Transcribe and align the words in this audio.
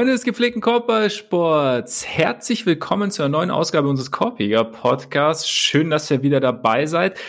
Freunde 0.00 0.14
des 0.14 0.24
gepflegten 0.24 0.62
Korbballsports, 0.62 2.06
herzlich 2.06 2.64
willkommen 2.64 3.10
zu 3.10 3.22
einer 3.22 3.28
neuen 3.28 3.50
Ausgabe 3.50 3.86
unseres 3.86 4.10
Korpiger 4.10 4.64
Podcasts. 4.64 5.46
Schön, 5.46 5.90
dass 5.90 6.10
ihr 6.10 6.22
wieder 6.22 6.40
dabei 6.40 6.86
seid. 6.86 7.20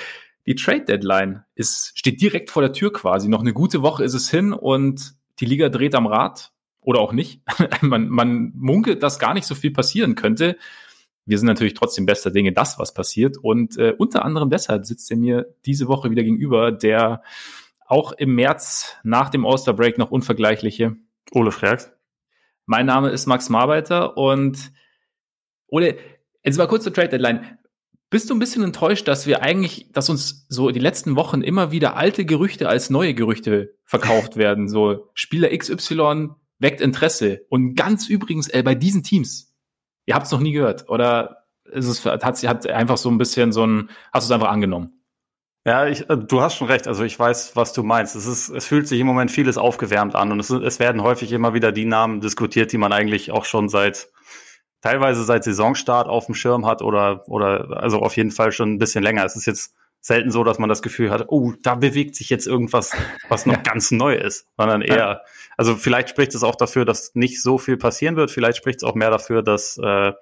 Die 0.45 0.55
Trade 0.55 0.85
Deadline 0.85 1.43
ist, 1.53 1.91
steht 1.99 2.21
direkt 2.21 2.49
vor 2.49 2.61
der 2.61 2.71
Tür 2.71 2.94
quasi. 2.94 3.27
Noch 3.27 3.41
eine 3.41 3.52
gute 3.52 3.81
Woche 3.81 4.05
ist 4.05 4.13
es 4.13 4.30
hin 4.30 4.53
und 4.53 5.16
die 5.41 5.45
Liga 5.47 5.67
dreht 5.67 5.95
am 5.95 6.07
Rad 6.07 6.53
oder 6.80 7.02
auch 7.02 7.11
nicht. 7.11 7.41
man, 7.81 8.07
man 8.07 8.53
munkelt, 8.55 9.03
dass 9.03 9.19
gar 9.19 9.33
nicht 9.33 9.47
so 9.47 9.53
viel 9.53 9.72
passieren 9.72 10.16
könnte. 10.16 10.55
Wir 11.25 11.39
sind 11.39 11.47
natürlich 11.47 11.73
trotzdem 11.73 12.05
bester 12.05 12.31
Dinge, 12.31 12.53
das 12.53 12.80
was 12.80 12.94
passiert. 12.94 13.35
Und 13.38 13.77
äh, 13.80 13.94
unter 13.97 14.23
anderem 14.23 14.49
deshalb 14.49 14.85
sitzt 14.85 15.11
er 15.11 15.17
mir 15.17 15.53
diese 15.66 15.89
Woche 15.89 16.09
wieder 16.09 16.23
gegenüber, 16.23 16.72
der 16.72 17.22
auch 17.85 18.13
im 18.13 18.33
März 18.33 18.95
nach 19.03 19.30
dem 19.30 19.45
All-Star 19.45 19.73
Break 19.73 19.97
noch 19.97 20.09
unvergleichliche 20.09 20.95
Ole 21.33 21.52
Freaks. 21.52 21.91
Mein 22.65 22.85
Name 22.85 23.09
ist 23.09 23.27
Max 23.27 23.49
Marbeiter 23.49 24.17
und 24.17 24.71
Ole, 25.67 25.97
jetzt 26.43 26.57
mal 26.57 26.67
kurz 26.67 26.83
zur 26.83 26.93
Trade 26.93 27.09
Deadline. 27.09 27.57
Bist 28.09 28.29
du 28.29 28.35
ein 28.35 28.39
bisschen 28.39 28.63
enttäuscht, 28.63 29.07
dass 29.07 29.25
wir 29.25 29.41
eigentlich, 29.41 29.89
dass 29.93 30.09
uns 30.09 30.45
so 30.49 30.69
die 30.69 30.79
letzten 30.79 31.16
Wochen 31.16 31.41
immer 31.41 31.71
wieder 31.71 31.95
alte 31.95 32.25
Gerüchte 32.25 32.67
als 32.67 32.89
neue 32.89 33.13
Gerüchte 33.13 33.75
verkauft 33.85 34.35
werden? 34.35 34.67
So 34.67 35.09
Spieler 35.13 35.55
XY 35.58 36.31
weckt 36.59 36.81
Interesse. 36.81 37.45
Und 37.49 37.75
ganz 37.75 38.09
übrigens 38.09 38.49
äh, 38.49 38.64
bei 38.64 38.75
diesen 38.75 39.03
Teams, 39.03 39.53
ihr 40.05 40.16
habt 40.16 40.25
es 40.25 40.31
noch 40.31 40.41
nie 40.41 40.52
gehört, 40.52 40.89
oder 40.89 41.45
ist 41.71 41.88
es 41.88 42.05
hat, 42.05 42.23
hat 42.23 42.67
einfach 42.67 42.97
so 42.97 43.09
ein 43.09 43.17
bisschen 43.17 43.53
so 43.53 43.66
ein, 43.66 43.89
hast 44.11 44.30
du 44.30 44.33
es 44.33 44.36
einfach 44.36 44.52
angenommen? 44.52 45.00
Ja, 45.66 45.86
ich, 45.88 46.09
äh, 46.09 46.17
du 46.17 46.42
hast 46.42 46.56
schon 46.56 46.67
recht. 46.67 46.88
Also 46.88 47.04
ich 47.04 47.17
weiß, 47.17 47.56
was 47.56 47.73
du 47.73 47.84
meinst. 47.84 48.16
Es 48.16 48.26
ist, 48.26 48.50
es 48.50 48.66
fühlt 48.66 48.88
sich 48.88 49.00
im 49.00 49.08
Moment 49.08 49.31
vieles 49.31 49.58
aufgewärmt 49.58 50.16
an 50.16 50.31
und 50.31 50.40
es, 50.40 50.50
es 50.50 50.80
werden 50.80 51.04
häufig 51.04 51.31
immer 51.31 51.54
wieder 51.54 51.72
die 51.72 51.86
Namen 51.86 52.20
diskutiert, 52.22 52.72
die 52.72 52.78
man 52.78 52.92
eigentlich 52.92 53.31
auch 53.31 53.45
schon 53.45 53.70
seit 53.70 54.09
teilweise 54.82 55.23
seit 55.23 55.44
Saisonstart 55.44 56.08
auf 56.08 56.26
dem 56.26 56.34
Schirm 56.36 56.66
hat 56.66 56.82
oder 56.82 57.28
oder 57.30 57.78
also 57.82 58.00
auf 58.00 58.17
jeden 58.17 58.32
Fall 58.32 58.52
schon 58.52 58.73
ein 58.73 58.80
bisschen 58.80 59.04
länger. 59.04 59.23
Es 59.23 59.36
ist 59.36 59.45
jetzt 59.45 59.76
selten 60.02 60.32
so, 60.32 60.44
dass 60.44 60.58
man 60.58 60.67
das 60.67 60.82
Gefühl 60.82 61.12
hat, 61.12 61.26
oh, 61.28 61.54
da 61.62 61.76
bewegt 61.76 62.16
sich 62.16 62.32
jetzt 62.32 62.48
irgendwas, 62.48 62.92
was 63.30 63.45
noch 63.45 63.62
ganz 63.62 63.92
neu 63.92 64.16
ist, 64.16 64.48
sondern 64.58 64.82
eher, 64.82 65.22
also 65.58 65.76
vielleicht 65.76 66.09
spricht 66.09 66.34
es 66.34 66.44
auch 66.44 66.56
dafür, 66.56 66.86
dass 66.86 67.14
nicht 67.14 67.39
so 67.39 67.59
viel 67.59 67.78
passieren 67.78 68.16
wird. 68.16 68.32
Vielleicht 68.32 68.58
spricht 68.58 68.78
es 68.78 68.84
auch 68.84 68.95
mehr 68.95 69.12
dafür, 69.12 69.44
dass 69.44 69.78
äh, 69.78 70.14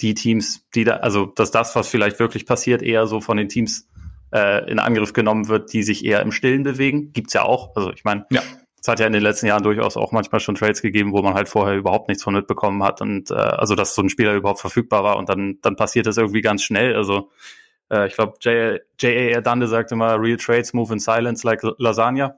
die 0.00 0.14
Teams, 0.14 0.64
die 0.76 0.84
da, 0.84 0.98
also 0.98 1.26
dass 1.26 1.50
das, 1.50 1.74
was 1.74 1.88
vielleicht 1.88 2.20
wirklich 2.20 2.46
passiert, 2.46 2.82
eher 2.82 3.08
so 3.08 3.20
von 3.20 3.36
den 3.36 3.48
Teams 3.48 3.88
äh, 4.34 4.68
in 4.70 4.78
Angriff 4.78 5.12
genommen 5.12 5.48
wird, 5.48 5.72
die 5.72 5.82
sich 5.82 6.04
eher 6.04 6.20
im 6.20 6.32
Stillen 6.32 6.64
bewegen. 6.64 7.12
Gibt's 7.12 7.32
ja 7.32 7.44
auch. 7.44 7.74
Also 7.76 7.92
ich 7.92 8.04
meine, 8.04 8.26
ja. 8.30 8.42
es 8.80 8.88
hat 8.88 8.98
ja 8.98 9.06
in 9.06 9.12
den 9.12 9.22
letzten 9.22 9.46
Jahren 9.46 9.62
durchaus 9.62 9.96
auch 9.96 10.10
manchmal 10.10 10.40
schon 10.40 10.56
Trades 10.56 10.82
gegeben, 10.82 11.12
wo 11.12 11.22
man 11.22 11.34
halt 11.34 11.48
vorher 11.48 11.76
überhaupt 11.76 12.08
nichts 12.08 12.24
von 12.24 12.34
mitbekommen 12.34 12.82
hat 12.82 13.00
und 13.00 13.30
äh, 13.30 13.34
also 13.34 13.76
dass 13.76 13.94
so 13.94 14.02
ein 14.02 14.08
Spieler 14.08 14.34
überhaupt 14.34 14.60
verfügbar 14.60 15.04
war 15.04 15.16
und 15.16 15.28
dann 15.28 15.58
dann 15.62 15.76
passiert 15.76 16.06
das 16.06 16.16
irgendwie 16.16 16.40
ganz 16.40 16.62
schnell. 16.62 16.96
Also 16.96 17.30
äh, 17.90 18.08
ich 18.08 18.14
glaube, 18.14 18.34
J.A. 18.40 19.40
Dande 19.40 19.68
sagte 19.68 19.94
mal, 19.94 20.16
Real 20.16 20.36
Trades 20.36 20.72
move 20.72 20.92
in 20.92 20.98
silence 20.98 21.46
like 21.46 21.62
Lasagna. 21.78 22.34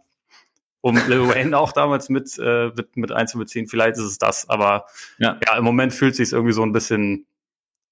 Um 0.82 0.96
Lil 1.08 1.28
Wayne 1.28 1.58
auch 1.58 1.72
damals 1.72 2.10
mit, 2.10 2.38
äh, 2.38 2.70
mit, 2.76 2.96
mit 2.96 3.10
einzubeziehen. 3.10 3.66
Vielleicht 3.66 3.96
ist 3.96 4.04
es 4.04 4.18
das, 4.18 4.48
aber 4.48 4.84
ja, 5.18 5.38
ja 5.44 5.56
im 5.56 5.64
Moment 5.64 5.94
fühlt 5.94 6.14
sich 6.14 6.32
irgendwie 6.32 6.52
so 6.52 6.62
ein 6.62 6.72
bisschen 6.72 7.26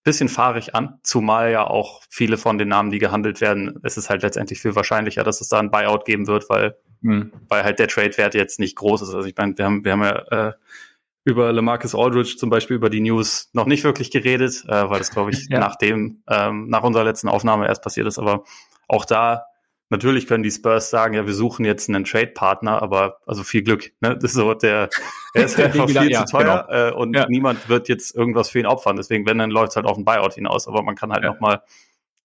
bisschen 0.04 0.28
fahrig 0.28 0.74
an, 0.74 0.98
zumal 1.02 1.50
ja 1.50 1.66
auch 1.66 2.02
viele 2.10 2.36
von 2.36 2.58
den 2.58 2.68
Namen, 2.68 2.90
die 2.90 2.98
gehandelt 2.98 3.40
werden, 3.40 3.80
es 3.82 3.96
ist 3.96 4.10
halt 4.10 4.22
letztendlich 4.22 4.60
viel 4.60 4.76
wahrscheinlicher, 4.76 5.24
dass 5.24 5.40
es 5.40 5.48
da 5.48 5.58
ein 5.58 5.70
Buyout 5.70 6.04
geben 6.04 6.26
wird, 6.26 6.48
weil, 6.50 6.76
mhm. 7.00 7.32
weil 7.48 7.64
halt 7.64 7.78
der 7.78 7.88
Trade-Wert 7.88 8.34
jetzt 8.34 8.60
nicht 8.60 8.76
groß 8.76 9.02
ist. 9.02 9.14
Also 9.14 9.26
ich 9.26 9.34
meine, 9.36 9.56
wir 9.56 9.64
haben, 9.64 9.84
wir 9.84 9.92
haben 9.92 10.02
ja 10.02 10.48
äh, 10.48 10.52
über 11.24 11.52
LaMarcus 11.52 11.94
Aldridge 11.94 12.36
zum 12.36 12.50
Beispiel 12.50 12.76
über 12.76 12.90
die 12.90 13.00
News 13.00 13.48
noch 13.54 13.64
nicht 13.64 13.82
wirklich 13.82 14.10
geredet, 14.10 14.64
äh, 14.68 14.88
weil 14.90 14.98
das, 14.98 15.10
glaube 15.10 15.30
ich, 15.30 15.46
ja. 15.50 15.58
nach 15.58 15.76
dem, 15.76 16.22
ähm, 16.28 16.68
nach 16.68 16.82
unserer 16.82 17.04
letzten 17.04 17.28
Aufnahme 17.28 17.66
erst 17.66 17.82
passiert 17.82 18.06
ist. 18.06 18.18
Aber 18.18 18.44
auch 18.88 19.06
da 19.06 19.46
Natürlich 19.94 20.26
können 20.26 20.42
die 20.42 20.50
Spurs 20.50 20.90
sagen, 20.90 21.14
ja, 21.14 21.24
wir 21.24 21.34
suchen 21.34 21.64
jetzt 21.64 21.88
einen 21.88 22.04
Trade-Partner, 22.04 22.82
aber 22.82 23.18
also 23.26 23.44
viel 23.44 23.62
Glück. 23.62 23.92
Ne? 24.00 24.16
Das 24.16 24.32
ist 24.32 24.34
so 24.34 24.52
der, 24.52 24.88
er 25.34 25.44
ist 25.44 25.56
einfach 25.60 25.88
viel 25.88 26.10
ja, 26.10 26.26
zu 26.26 26.36
teuer 26.36 26.66
genau. 26.68 26.88
äh, 26.88 26.92
und 26.92 27.14
ja. 27.14 27.26
niemand 27.28 27.68
wird 27.68 27.88
jetzt 27.88 28.12
irgendwas 28.12 28.50
für 28.50 28.58
ihn 28.58 28.66
opfern. 28.66 28.96
Deswegen, 28.96 29.24
wenn, 29.24 29.38
dann 29.38 29.50
läuft 29.50 29.70
es 29.70 29.76
halt 29.76 29.86
auf 29.86 29.94
den 29.94 30.04
Buyout 30.04 30.34
hinaus. 30.34 30.66
Aber 30.66 30.82
man 30.82 30.96
kann 30.96 31.12
halt 31.12 31.22
ja. 31.22 31.30
nochmal 31.30 31.62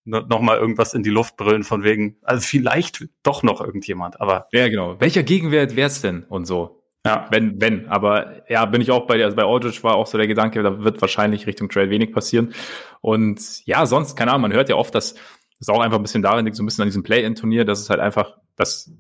noch 0.06 0.42
mal 0.42 0.58
irgendwas 0.58 0.96
in 0.96 1.04
die 1.04 1.12
Luft 1.12 1.38
brüllen 1.38 1.64
von 1.64 1.84
wegen, 1.84 2.16
also 2.24 2.42
vielleicht 2.42 3.06
doch 3.22 3.44
noch 3.44 3.62
irgendjemand, 3.62 4.20
aber. 4.20 4.48
Ja, 4.52 4.68
genau. 4.68 5.00
Welcher 5.00 5.22
Gegenwert 5.22 5.76
wär's 5.76 6.02
denn 6.02 6.24
und 6.24 6.46
so? 6.46 6.82
Ja. 7.06 7.28
Wenn, 7.30 7.62
wenn. 7.62 7.88
Aber 7.88 8.50
ja, 8.50 8.66
bin 8.66 8.82
ich 8.82 8.90
auch 8.90 9.06
bei 9.06 9.18
dir. 9.18 9.26
Also 9.26 9.36
bei 9.36 9.44
Aldridge 9.44 9.84
war 9.84 9.96
auch 9.96 10.08
so 10.08 10.18
der 10.18 10.28
Gedanke, 10.28 10.64
da 10.64 10.84
wird 10.84 11.00
wahrscheinlich 11.02 11.46
Richtung 11.46 11.70
Trade 11.70 11.92
wenig 11.92 12.12
passieren. 12.12 12.54
Und 13.02 13.66
ja, 13.66 13.86
sonst, 13.86 14.16
keine 14.16 14.32
Ahnung, 14.32 14.44
man 14.44 14.54
hört 14.54 14.70
ja 14.70 14.76
oft, 14.76 14.96
dass 14.96 15.14
ist 15.60 15.70
auch 15.70 15.80
einfach 15.80 15.98
ein 15.98 16.04
bisschen 16.04 16.22
darin 16.22 16.46
liegt, 16.46 16.58
so 16.58 16.64
ein 16.64 16.66
bisschen 16.66 16.84
an 16.84 16.88
diesem 16.88 17.04
Play-In-Turnier, 17.04 17.66
dass 17.66 17.80
es 17.80 17.90
halt 17.90 18.00
einfach, 18.00 18.38
dass 18.56 18.92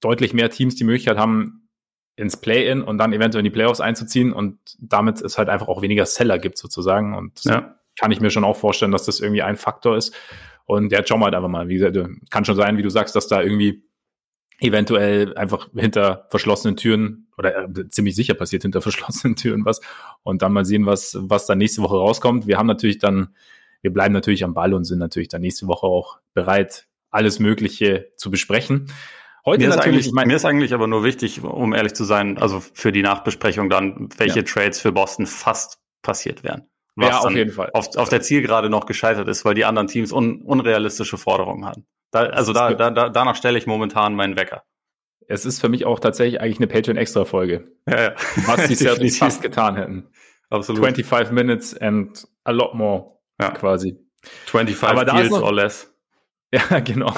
deutlich 0.00 0.32
mehr 0.32 0.50
Teams 0.50 0.76
die 0.76 0.84
Möglichkeit 0.84 1.18
haben, 1.18 1.68
ins 2.16 2.36
Play-In 2.36 2.82
und 2.82 2.98
dann 2.98 3.12
eventuell 3.12 3.40
in 3.40 3.44
die 3.44 3.50
Playoffs 3.50 3.80
einzuziehen 3.80 4.32
und 4.32 4.58
damit 4.80 5.20
es 5.20 5.38
halt 5.38 5.48
einfach 5.48 5.68
auch 5.68 5.82
weniger 5.82 6.04
Seller 6.04 6.38
gibt 6.38 6.58
sozusagen 6.58 7.14
und 7.16 7.44
ja. 7.44 7.76
kann 7.98 8.10
ich 8.10 8.20
mir 8.20 8.30
schon 8.30 8.44
auch 8.44 8.56
vorstellen, 8.56 8.90
dass 8.90 9.04
das 9.04 9.20
irgendwie 9.20 9.42
ein 9.42 9.56
Faktor 9.56 9.96
ist 9.96 10.14
und 10.64 10.90
ja, 10.90 11.06
schauen 11.06 11.20
wir 11.20 11.26
halt 11.26 11.34
einfach 11.34 11.48
mal, 11.48 11.68
wie 11.68 11.78
gesagt, 11.78 11.96
kann 12.30 12.44
schon 12.44 12.56
sein, 12.56 12.76
wie 12.76 12.82
du 12.82 12.90
sagst, 12.90 13.14
dass 13.14 13.28
da 13.28 13.40
irgendwie 13.40 13.84
eventuell 14.60 15.36
einfach 15.36 15.68
hinter 15.74 16.26
verschlossenen 16.30 16.76
Türen 16.76 17.28
oder 17.38 17.68
äh, 17.68 17.88
ziemlich 17.88 18.16
sicher 18.16 18.34
passiert 18.34 18.62
hinter 18.62 18.82
verschlossenen 18.82 19.36
Türen 19.36 19.64
was 19.64 19.80
und 20.22 20.42
dann 20.42 20.52
mal 20.52 20.64
sehen, 20.64 20.86
was, 20.86 21.16
was 21.20 21.46
da 21.46 21.54
nächste 21.54 21.82
Woche 21.82 21.96
rauskommt. 21.96 22.46
Wir 22.46 22.58
haben 22.58 22.66
natürlich 22.66 22.98
dann 22.98 23.34
wir 23.82 23.92
bleiben 23.92 24.14
natürlich 24.14 24.44
am 24.44 24.54
Ball 24.54 24.74
und 24.74 24.84
sind 24.84 24.98
natürlich 24.98 25.28
dann 25.28 25.40
nächste 25.40 25.66
Woche 25.66 25.86
auch 25.86 26.18
bereit, 26.34 26.86
alles 27.10 27.38
Mögliche 27.38 28.12
zu 28.16 28.30
besprechen. 28.30 28.92
Heute 29.44 29.66
mir 29.66 29.74
natürlich, 29.74 30.06
ist 30.06 30.12
mir 30.12 30.36
ist 30.36 30.44
eigentlich 30.44 30.74
aber 30.74 30.86
nur 30.86 31.04
wichtig, 31.04 31.42
um 31.42 31.72
ehrlich 31.72 31.94
zu 31.94 32.04
sein, 32.04 32.38
also 32.38 32.60
für 32.60 32.92
die 32.92 33.02
Nachbesprechung 33.02 33.70
dann, 33.70 34.08
welche 34.18 34.40
ja. 34.40 34.44
Trades 34.44 34.80
für 34.80 34.92
Boston 34.92 35.26
fast 35.26 35.80
passiert 36.02 36.44
wären. 36.44 36.68
Was 36.96 37.08
ja, 37.10 37.18
auf 37.20 37.30
jeden 37.30 37.52
Fall. 37.52 37.70
Auf, 37.74 37.96
auf 37.96 38.08
der 38.08 38.20
Zielgerade 38.20 38.68
noch 38.68 38.84
gescheitert 38.84 39.28
ist, 39.28 39.44
weil 39.44 39.54
die 39.54 39.64
anderen 39.64 39.86
Teams 39.86 40.12
un, 40.12 40.42
unrealistische 40.42 41.16
Forderungen 41.16 41.64
hatten. 41.64 41.86
Da, 42.10 42.24
also 42.24 42.52
da, 42.52 42.74
da, 42.74 42.90
da, 42.90 43.08
danach 43.08 43.36
stelle 43.36 43.56
ich 43.56 43.66
momentan 43.66 44.14
meinen 44.14 44.36
Wecker. 44.36 44.64
Es 45.28 45.44
ist 45.46 45.60
für 45.60 45.68
mich 45.68 45.84
auch 45.84 46.00
tatsächlich 46.00 46.40
eigentlich 46.40 46.58
eine 46.58 46.66
Patreon-Extra-Folge. 46.66 47.70
Ja, 47.86 48.02
ja. 48.02 48.14
Was 48.46 48.66
die 48.66 48.74
Celtics 48.76 49.18
fast 49.18 49.42
getan 49.42 49.76
hätten. 49.76 50.08
Absolut. 50.50 50.82
25 50.82 51.32
Minutes 51.32 51.76
and 51.76 52.26
a 52.44 52.50
lot 52.50 52.74
more 52.74 53.17
ja. 53.40 53.50
quasi. 53.50 53.96
25 54.46 54.82
Aber 54.88 55.04
Deals 55.04 55.30
noch, 55.30 55.42
or 55.42 55.52
less. 55.52 55.92
Ja, 56.52 56.80
genau. 56.84 57.14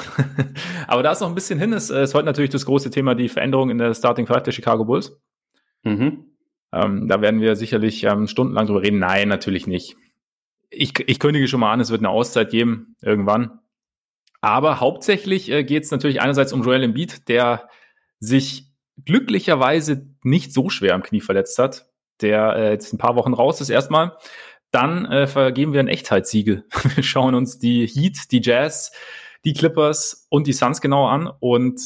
Aber 0.87 1.03
da 1.03 1.11
ist 1.11 1.21
noch 1.21 1.29
ein 1.29 1.35
bisschen 1.35 1.59
hin. 1.59 1.73
Es 1.73 1.89
ist 1.89 2.13
heute 2.13 2.25
natürlich 2.25 2.51
das 2.51 2.65
große 2.65 2.91
Thema 2.91 3.15
die 3.15 3.29
Veränderung 3.29 3.69
in 3.69 3.77
der 3.77 3.93
Starting 3.93 4.27
Five 4.27 4.43
der 4.43 4.51
Chicago 4.51 4.85
Bulls. 4.85 5.19
Mhm. 5.83 6.25
Ähm, 6.73 7.07
da 7.07 7.21
werden 7.21 7.41
wir 7.41 7.55
sicherlich 7.55 8.03
ähm, 8.03 8.27
stundenlang 8.27 8.67
drüber 8.67 8.81
reden. 8.81 8.99
Nein, 8.99 9.27
natürlich 9.27 9.67
nicht. 9.67 9.95
Ich, 10.69 10.93
ich 11.07 11.19
kündige 11.19 11.47
schon 11.47 11.59
mal 11.59 11.73
an, 11.73 11.81
es 11.81 11.91
wird 11.91 12.01
eine 12.01 12.09
Auszeit 12.09 12.49
geben, 12.49 12.95
irgendwann. 13.01 13.59
Aber 14.39 14.79
hauptsächlich 14.79 15.51
äh, 15.51 15.63
geht 15.63 15.83
es 15.83 15.91
natürlich 15.91 16.21
einerseits 16.21 16.53
um 16.53 16.63
Joel 16.63 16.83
Embiid, 16.83 17.27
der 17.27 17.69
sich 18.19 18.71
glücklicherweise 19.05 20.07
nicht 20.23 20.53
so 20.53 20.69
schwer 20.69 20.95
am 20.95 21.03
Knie 21.03 21.21
verletzt 21.21 21.59
hat, 21.59 21.87
der 22.21 22.55
äh, 22.55 22.71
jetzt 22.71 22.93
ein 22.93 22.97
paar 22.97 23.15
Wochen 23.15 23.33
raus 23.33 23.61
ist 23.61 23.69
erstmal. 23.69 24.17
Dann 24.71 25.05
äh, 25.05 25.27
vergeben 25.27 25.73
wir 25.73 25.81
ein 25.81 25.87
Echtheitssiegel. 25.87 26.65
Wir 26.95 27.03
schauen 27.03 27.35
uns 27.35 27.59
die 27.59 27.85
Heat, 27.85 28.31
die 28.31 28.41
Jazz, 28.41 28.91
die 29.43 29.53
Clippers 29.53 30.27
und 30.29 30.47
die 30.47 30.53
Suns 30.53 30.81
genau 30.81 31.07
an 31.07 31.29
und 31.39 31.81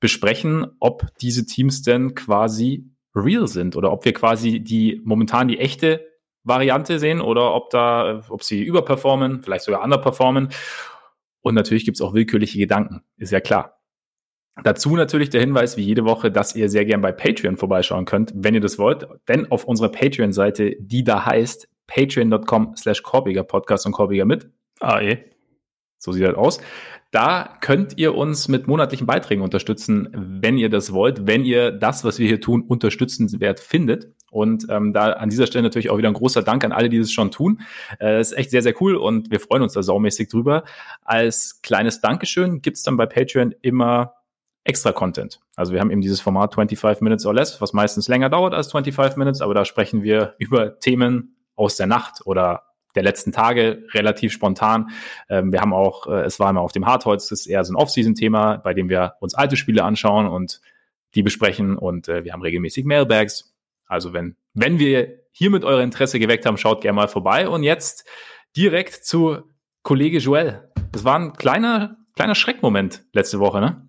besprechen, 0.00 0.66
ob 0.80 1.06
diese 1.20 1.44
Teams 1.44 1.82
denn 1.82 2.14
quasi 2.14 2.90
real 3.14 3.46
sind 3.46 3.76
oder 3.76 3.92
ob 3.92 4.04
wir 4.04 4.14
quasi 4.14 4.60
die 4.60 5.00
momentan 5.04 5.48
die 5.48 5.58
echte 5.58 6.06
Variante 6.42 6.98
sehen 6.98 7.20
oder 7.20 7.54
ob 7.54 7.70
da, 7.70 8.22
ob 8.30 8.42
sie 8.42 8.62
überperformen, 8.62 9.42
vielleicht 9.42 9.64
sogar 9.64 9.82
underperformen. 9.82 10.48
Und 11.42 11.54
natürlich 11.54 11.84
gibt's 11.84 12.00
auch 12.00 12.14
willkürliche 12.14 12.58
Gedanken, 12.58 13.02
ist 13.16 13.32
ja 13.32 13.40
klar. 13.40 13.80
Dazu 14.62 14.96
natürlich 14.96 15.30
der 15.30 15.40
Hinweis, 15.40 15.76
wie 15.76 15.82
jede 15.82 16.04
Woche, 16.04 16.30
dass 16.30 16.54
ihr 16.54 16.68
sehr 16.68 16.84
gern 16.84 17.00
bei 17.00 17.12
Patreon 17.12 17.56
vorbeischauen 17.56 18.04
könnt, 18.04 18.32
wenn 18.34 18.54
ihr 18.54 18.60
das 18.60 18.78
wollt. 18.78 19.06
Denn 19.28 19.50
auf 19.50 19.64
unserer 19.64 19.90
Patreon-Seite, 19.90 20.76
die 20.78 21.04
da 21.04 21.24
heißt 21.24 21.68
patreon.com 21.90 22.76
slash 22.76 23.02
Korbiger 23.02 23.42
Podcast 23.42 23.84
und 23.86 23.92
Korbiger 23.92 24.24
mit 24.24 24.48
AE. 24.80 25.24
So 25.98 26.12
sieht 26.12 26.24
das 26.24 26.34
aus. 26.34 26.60
Da 27.10 27.56
könnt 27.60 27.98
ihr 27.98 28.14
uns 28.14 28.48
mit 28.48 28.68
monatlichen 28.68 29.06
Beiträgen 29.06 29.42
unterstützen, 29.42 30.08
wenn 30.40 30.56
ihr 30.56 30.70
das 30.70 30.92
wollt, 30.92 31.26
wenn 31.26 31.44
ihr 31.44 31.72
das, 31.72 32.04
was 32.04 32.18
wir 32.18 32.28
hier 32.28 32.40
tun, 32.40 32.62
unterstützenswert 32.62 33.60
findet. 33.60 34.14
Und 34.30 34.66
ähm, 34.70 34.92
da 34.92 35.12
an 35.12 35.28
dieser 35.28 35.48
Stelle 35.48 35.64
natürlich 35.64 35.90
auch 35.90 35.98
wieder 35.98 36.08
ein 36.08 36.14
großer 36.14 36.42
Dank 36.42 36.64
an 36.64 36.70
alle, 36.70 36.88
die 36.88 37.00
das 37.00 37.10
schon 37.10 37.32
tun. 37.32 37.60
Äh, 38.00 38.20
ist 38.20 38.32
echt 38.32 38.50
sehr, 38.50 38.62
sehr 38.62 38.80
cool 38.80 38.94
und 38.94 39.30
wir 39.32 39.40
freuen 39.40 39.62
uns 39.62 39.72
da 39.72 39.82
saumäßig 39.82 40.28
drüber. 40.28 40.62
Als 41.02 41.60
kleines 41.62 42.00
Dankeschön 42.00 42.62
gibt's 42.62 42.84
dann 42.84 42.96
bei 42.96 43.06
Patreon 43.06 43.54
immer 43.60 44.14
extra 44.62 44.92
Content. 44.92 45.40
Also 45.56 45.72
wir 45.72 45.80
haben 45.80 45.90
eben 45.90 46.00
dieses 46.00 46.20
Format 46.20 46.54
25 46.54 47.02
Minutes 47.02 47.26
or 47.26 47.34
Less, 47.34 47.60
was 47.60 47.72
meistens 47.72 48.06
länger 48.06 48.30
dauert 48.30 48.54
als 48.54 48.70
25 48.70 49.16
Minutes, 49.16 49.40
aber 49.40 49.52
da 49.52 49.64
sprechen 49.64 50.04
wir 50.04 50.34
über 50.38 50.78
Themen 50.78 51.34
aus 51.60 51.76
der 51.76 51.86
Nacht 51.86 52.22
oder 52.24 52.64
der 52.94 53.02
letzten 53.02 53.32
Tage 53.32 53.84
relativ 53.92 54.32
spontan. 54.32 54.90
Ähm, 55.28 55.52
wir 55.52 55.60
haben 55.60 55.72
auch, 55.72 56.06
äh, 56.06 56.22
es 56.22 56.40
war 56.40 56.50
immer 56.50 56.60
auf 56.60 56.72
dem 56.72 56.86
Hardholz, 56.86 57.28
das 57.28 57.40
ist 57.40 57.46
eher 57.46 57.64
so 57.64 57.72
ein 57.72 57.76
Off-Season-Thema, 57.76 58.56
bei 58.56 58.74
dem 58.74 58.88
wir 58.88 59.14
uns 59.20 59.34
alte 59.34 59.56
Spiele 59.56 59.84
anschauen 59.84 60.26
und 60.26 60.60
die 61.14 61.22
besprechen 61.22 61.76
und 61.76 62.08
äh, 62.08 62.24
wir 62.24 62.32
haben 62.32 62.42
regelmäßig 62.42 62.84
Mailbags. 62.84 63.54
Also 63.86 64.12
wenn, 64.12 64.36
wenn 64.54 64.78
wir 64.78 65.20
hiermit 65.32 65.64
euer 65.64 65.82
Interesse 65.82 66.18
geweckt 66.18 66.46
haben, 66.46 66.56
schaut 66.56 66.80
gerne 66.80 66.96
mal 66.96 67.08
vorbei 67.08 67.48
und 67.48 67.62
jetzt 67.62 68.08
direkt 68.56 69.04
zu 69.04 69.42
Kollege 69.82 70.18
Joel. 70.18 70.70
Das 70.92 71.04
war 71.04 71.18
ein 71.18 71.32
kleiner, 71.34 71.96
kleiner 72.16 72.34
Schreckmoment 72.34 73.04
letzte 73.12 73.38
Woche, 73.38 73.60
ne? 73.60 73.88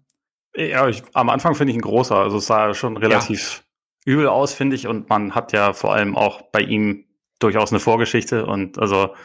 Ja, 0.56 0.88
ich, 0.88 1.04
am 1.14 1.30
Anfang 1.30 1.56
finde 1.56 1.72
ich 1.72 1.78
ein 1.78 1.82
großer. 1.82 2.16
Also 2.16 2.38
es 2.38 2.46
sah 2.46 2.74
schon 2.74 2.98
relativ 2.98 3.64
ja. 4.06 4.14
übel 4.14 4.28
aus, 4.28 4.54
finde 4.54 4.76
ich. 4.76 4.88
Und 4.88 5.10
man 5.10 5.34
hat 5.34 5.54
ja 5.54 5.74
vor 5.74 5.94
allem 5.94 6.18
auch 6.18 6.42
bei 6.52 6.62
ihm 6.62 7.06
durchaus 7.44 7.72
eine 7.72 7.80
Vorgeschichte. 7.80 8.46
Und 8.46 8.80
also 8.80 9.16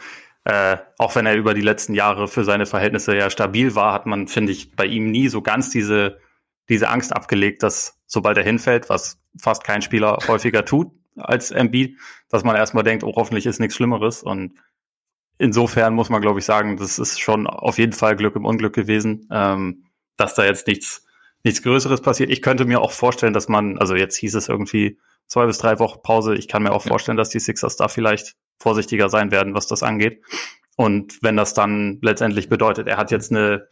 äh, 0.43 0.77
auch 0.97 1.15
wenn 1.15 1.25
er 1.25 1.35
über 1.35 1.53
die 1.53 1.61
letzten 1.61 1.93
Jahre 1.93 2.27
für 2.27 2.43
seine 2.43 2.65
Verhältnisse 2.65 3.15
ja 3.15 3.29
stabil 3.29 3.75
war, 3.75 3.93
hat 3.93 4.05
man, 4.05 4.27
finde 4.27 4.51
ich, 4.51 4.75
bei 4.75 4.85
ihm 4.85 5.11
nie 5.11 5.27
so 5.27 5.41
ganz 5.41 5.69
diese, 5.69 6.19
diese 6.69 6.89
Angst 6.89 7.15
abgelegt, 7.15 7.63
dass 7.63 7.99
sobald 8.05 8.37
er 8.37 8.43
hinfällt, 8.43 8.89
was 8.89 9.19
fast 9.39 9.63
kein 9.63 9.81
Spieler 9.81 10.17
häufiger 10.27 10.65
tut 10.65 10.91
als 11.17 11.51
MB, 11.51 11.95
dass 12.29 12.43
man 12.43 12.55
erstmal 12.55 12.83
denkt, 12.83 13.03
oh, 13.03 13.13
hoffentlich 13.15 13.45
ist 13.45 13.59
nichts 13.59 13.75
Schlimmeres. 13.75 14.23
Und 14.23 14.53
insofern 15.37 15.93
muss 15.93 16.09
man, 16.09 16.21
glaube 16.21 16.39
ich, 16.39 16.45
sagen, 16.45 16.77
das 16.77 16.99
ist 16.99 17.19
schon 17.19 17.47
auf 17.47 17.77
jeden 17.77 17.93
Fall 17.93 18.15
Glück 18.15 18.35
im 18.35 18.45
Unglück 18.45 18.73
gewesen, 18.73 19.27
ähm, 19.31 19.85
dass 20.15 20.35
da 20.35 20.45
jetzt 20.45 20.67
nichts 20.67 21.07
nichts 21.43 21.63
Größeres 21.63 22.01
passiert. 22.01 22.29
Ich 22.29 22.41
könnte 22.41 22.65
mir 22.65 22.81
auch 22.81 22.91
vorstellen, 22.91 23.33
dass 23.33 23.47
man, 23.47 23.77
also 23.77 23.95
jetzt 23.95 24.17
hieß 24.17 24.35
es 24.35 24.49
irgendwie 24.49 24.99
zwei 25.27 25.45
bis 25.45 25.57
drei 25.57 25.79
Wochen 25.79 26.01
Pause. 26.01 26.35
Ich 26.35 26.47
kann 26.47 26.63
mir 26.63 26.71
auch 26.71 26.83
vorstellen, 26.83 27.17
dass 27.17 27.29
die 27.29 27.39
Sixers 27.39 27.75
da 27.75 27.87
vielleicht 27.87 28.35
vorsichtiger 28.59 29.09
sein 29.09 29.31
werden, 29.31 29.53
was 29.53 29.67
das 29.67 29.83
angeht. 29.83 30.23
Und 30.75 31.21
wenn 31.21 31.37
das 31.37 31.53
dann 31.53 31.99
letztendlich 32.01 32.49
bedeutet, 32.49 32.87
er 32.87 32.97
hat 32.97 33.11
jetzt 33.11 33.31
eine 33.31 33.67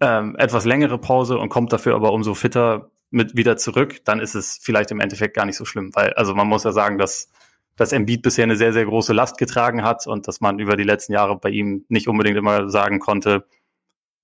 ähm, 0.00 0.36
etwas 0.36 0.64
längere 0.64 0.98
Pause 0.98 1.38
und 1.38 1.48
kommt 1.48 1.72
dafür 1.72 1.94
aber 1.94 2.12
umso 2.12 2.34
fitter 2.34 2.90
mit 3.10 3.36
wieder 3.36 3.56
zurück, 3.56 4.04
dann 4.04 4.20
ist 4.20 4.34
es 4.34 4.58
vielleicht 4.60 4.90
im 4.90 5.00
Endeffekt 5.00 5.34
gar 5.36 5.46
nicht 5.46 5.56
so 5.56 5.64
schlimm, 5.64 5.90
weil 5.94 6.12
also 6.14 6.34
man 6.34 6.48
muss 6.48 6.64
ja 6.64 6.72
sagen, 6.72 6.98
dass 6.98 7.30
dass 7.76 7.92
Embiid 7.92 8.22
bisher 8.22 8.44
eine 8.44 8.56
sehr 8.56 8.72
sehr 8.72 8.84
große 8.84 9.12
Last 9.12 9.38
getragen 9.38 9.82
hat 9.82 10.06
und 10.06 10.28
dass 10.28 10.40
man 10.40 10.58
über 10.58 10.76
die 10.76 10.84
letzten 10.84 11.12
Jahre 11.12 11.36
bei 11.38 11.50
ihm 11.50 11.84
nicht 11.88 12.08
unbedingt 12.08 12.36
immer 12.36 12.68
sagen 12.68 12.98
konnte, 12.98 13.44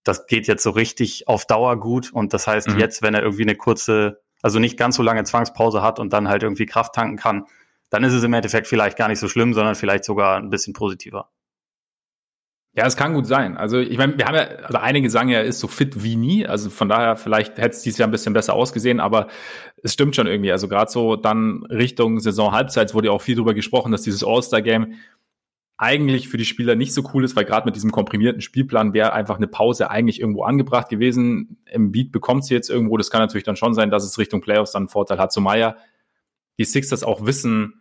das 0.09 0.27
geht 0.27 0.47
jetzt 0.47 0.63
so 0.63 0.71
richtig 0.71 1.29
auf 1.29 1.47
Dauer 1.47 1.79
gut. 1.79 2.13
Und 2.13 2.33
das 2.33 2.47
heißt, 2.47 2.69
mhm. 2.69 2.79
jetzt, 2.79 3.03
wenn 3.03 3.15
er 3.15 3.23
irgendwie 3.23 3.43
eine 3.43 3.57
kurze, 3.57 4.21
also 4.43 4.59
nicht 4.59 4.77
ganz 4.77 4.97
so 4.97 5.03
lange 5.03 5.25
Zwangspause 5.25 5.83
hat 5.83 5.99
und 5.99 6.13
dann 6.13 6.29
halt 6.29 6.43
irgendwie 6.43 6.67
Kraft 6.67 6.95
tanken 6.95 7.17
kann, 7.17 7.47
dann 7.91 8.05
ist 8.05 8.13
es 8.13 8.23
im 8.23 8.33
Endeffekt 8.33 8.67
vielleicht 8.67 8.99
gar 8.99 9.09
nicht 9.09 9.19
so 9.19 9.29
schlimm, 9.29 9.55
sondern 9.55 9.75
vielleicht 9.75 10.05
sogar 10.05 10.37
ein 10.37 10.51
bisschen 10.51 10.75
positiver. 10.75 11.31
Ja, 12.75 12.87
es 12.87 12.97
kann 12.97 13.15
gut 13.15 13.27
sein. 13.27 13.57
Also 13.57 13.79
ich 13.79 13.99
meine, 13.99 14.17
wir 14.17 14.27
haben 14.27 14.37
ja, 14.37 14.43
also 14.43 14.79
einige 14.79 15.11
sagen 15.11 15.31
ja, 15.31 15.39
er 15.39 15.45
ist 15.45 15.59
so 15.59 15.67
fit 15.67 16.05
wie 16.05 16.15
nie. 16.15 16.47
Also 16.47 16.71
von 16.71 16.89
daher, 16.89 17.17
vielleicht 17.17 17.59
hätte 17.59 17.71
es 17.71 17.83
dieses 17.83 17.99
Jahr 17.99 18.07
ein 18.07 18.13
bisschen 18.13 18.35
besser 18.35 18.55
ausgesehen, 18.55 19.01
aber 19.01 19.27
es 19.83 19.95
stimmt 19.95 20.15
schon 20.15 20.29
irgendwie. 20.29 20.53
Also 20.53 20.69
gerade 20.69 20.89
so 20.89 21.17
dann 21.17 21.65
Richtung 21.71 22.21
Saison 22.21 22.53
Halbzeit 22.53 22.95
wurde 22.95 23.09
ja 23.09 23.13
auch 23.13 23.23
viel 23.23 23.35
darüber 23.35 23.55
gesprochen, 23.55 23.91
dass 23.91 24.03
dieses 24.03 24.23
All-Star-Game 24.23 24.95
eigentlich 25.79 26.29
für 26.29 26.37
die 26.37 26.45
Spieler 26.45 26.75
nicht 26.75 26.93
so 26.93 27.09
cool 27.15 27.25
ist, 27.25 27.37
weil 27.37 27.45
gerade 27.45 27.65
mit 27.65 27.77
diesem 27.77 27.93
komprimierten 27.93 28.41
Spielplan 28.41 28.93
wäre 28.93 29.13
einfach 29.13 29.37
eine 29.37 29.47
Pause 29.47 29.91
eigentlich 29.91 30.21
irgendwo 30.21 30.43
angebracht 30.43 30.89
gewesen. 30.89 31.57
Im 31.71 31.93
Beat 31.93 32.11
bekommt 32.11 32.45
sie 32.45 32.55
jetzt 32.55 32.69
irgendwo. 32.69 32.97
Das 32.97 33.11
kann 33.11 33.21
natürlich 33.21 33.45
dann 33.45 33.57
schon 33.57 33.75
sein, 33.75 33.91
dass 33.91 34.05
es 34.05 34.19
Richtung 34.19 34.41
Playoffs 34.41 34.73
dann 34.73 34.83
einen 34.83 34.89
Vorteil 34.89 35.19
hat. 35.19 35.33
Zumal 35.33 35.59
ja 35.61 35.77
die 36.59 36.65
Sixers 36.65 37.05
auch 37.05 37.25
wissen, 37.25 37.81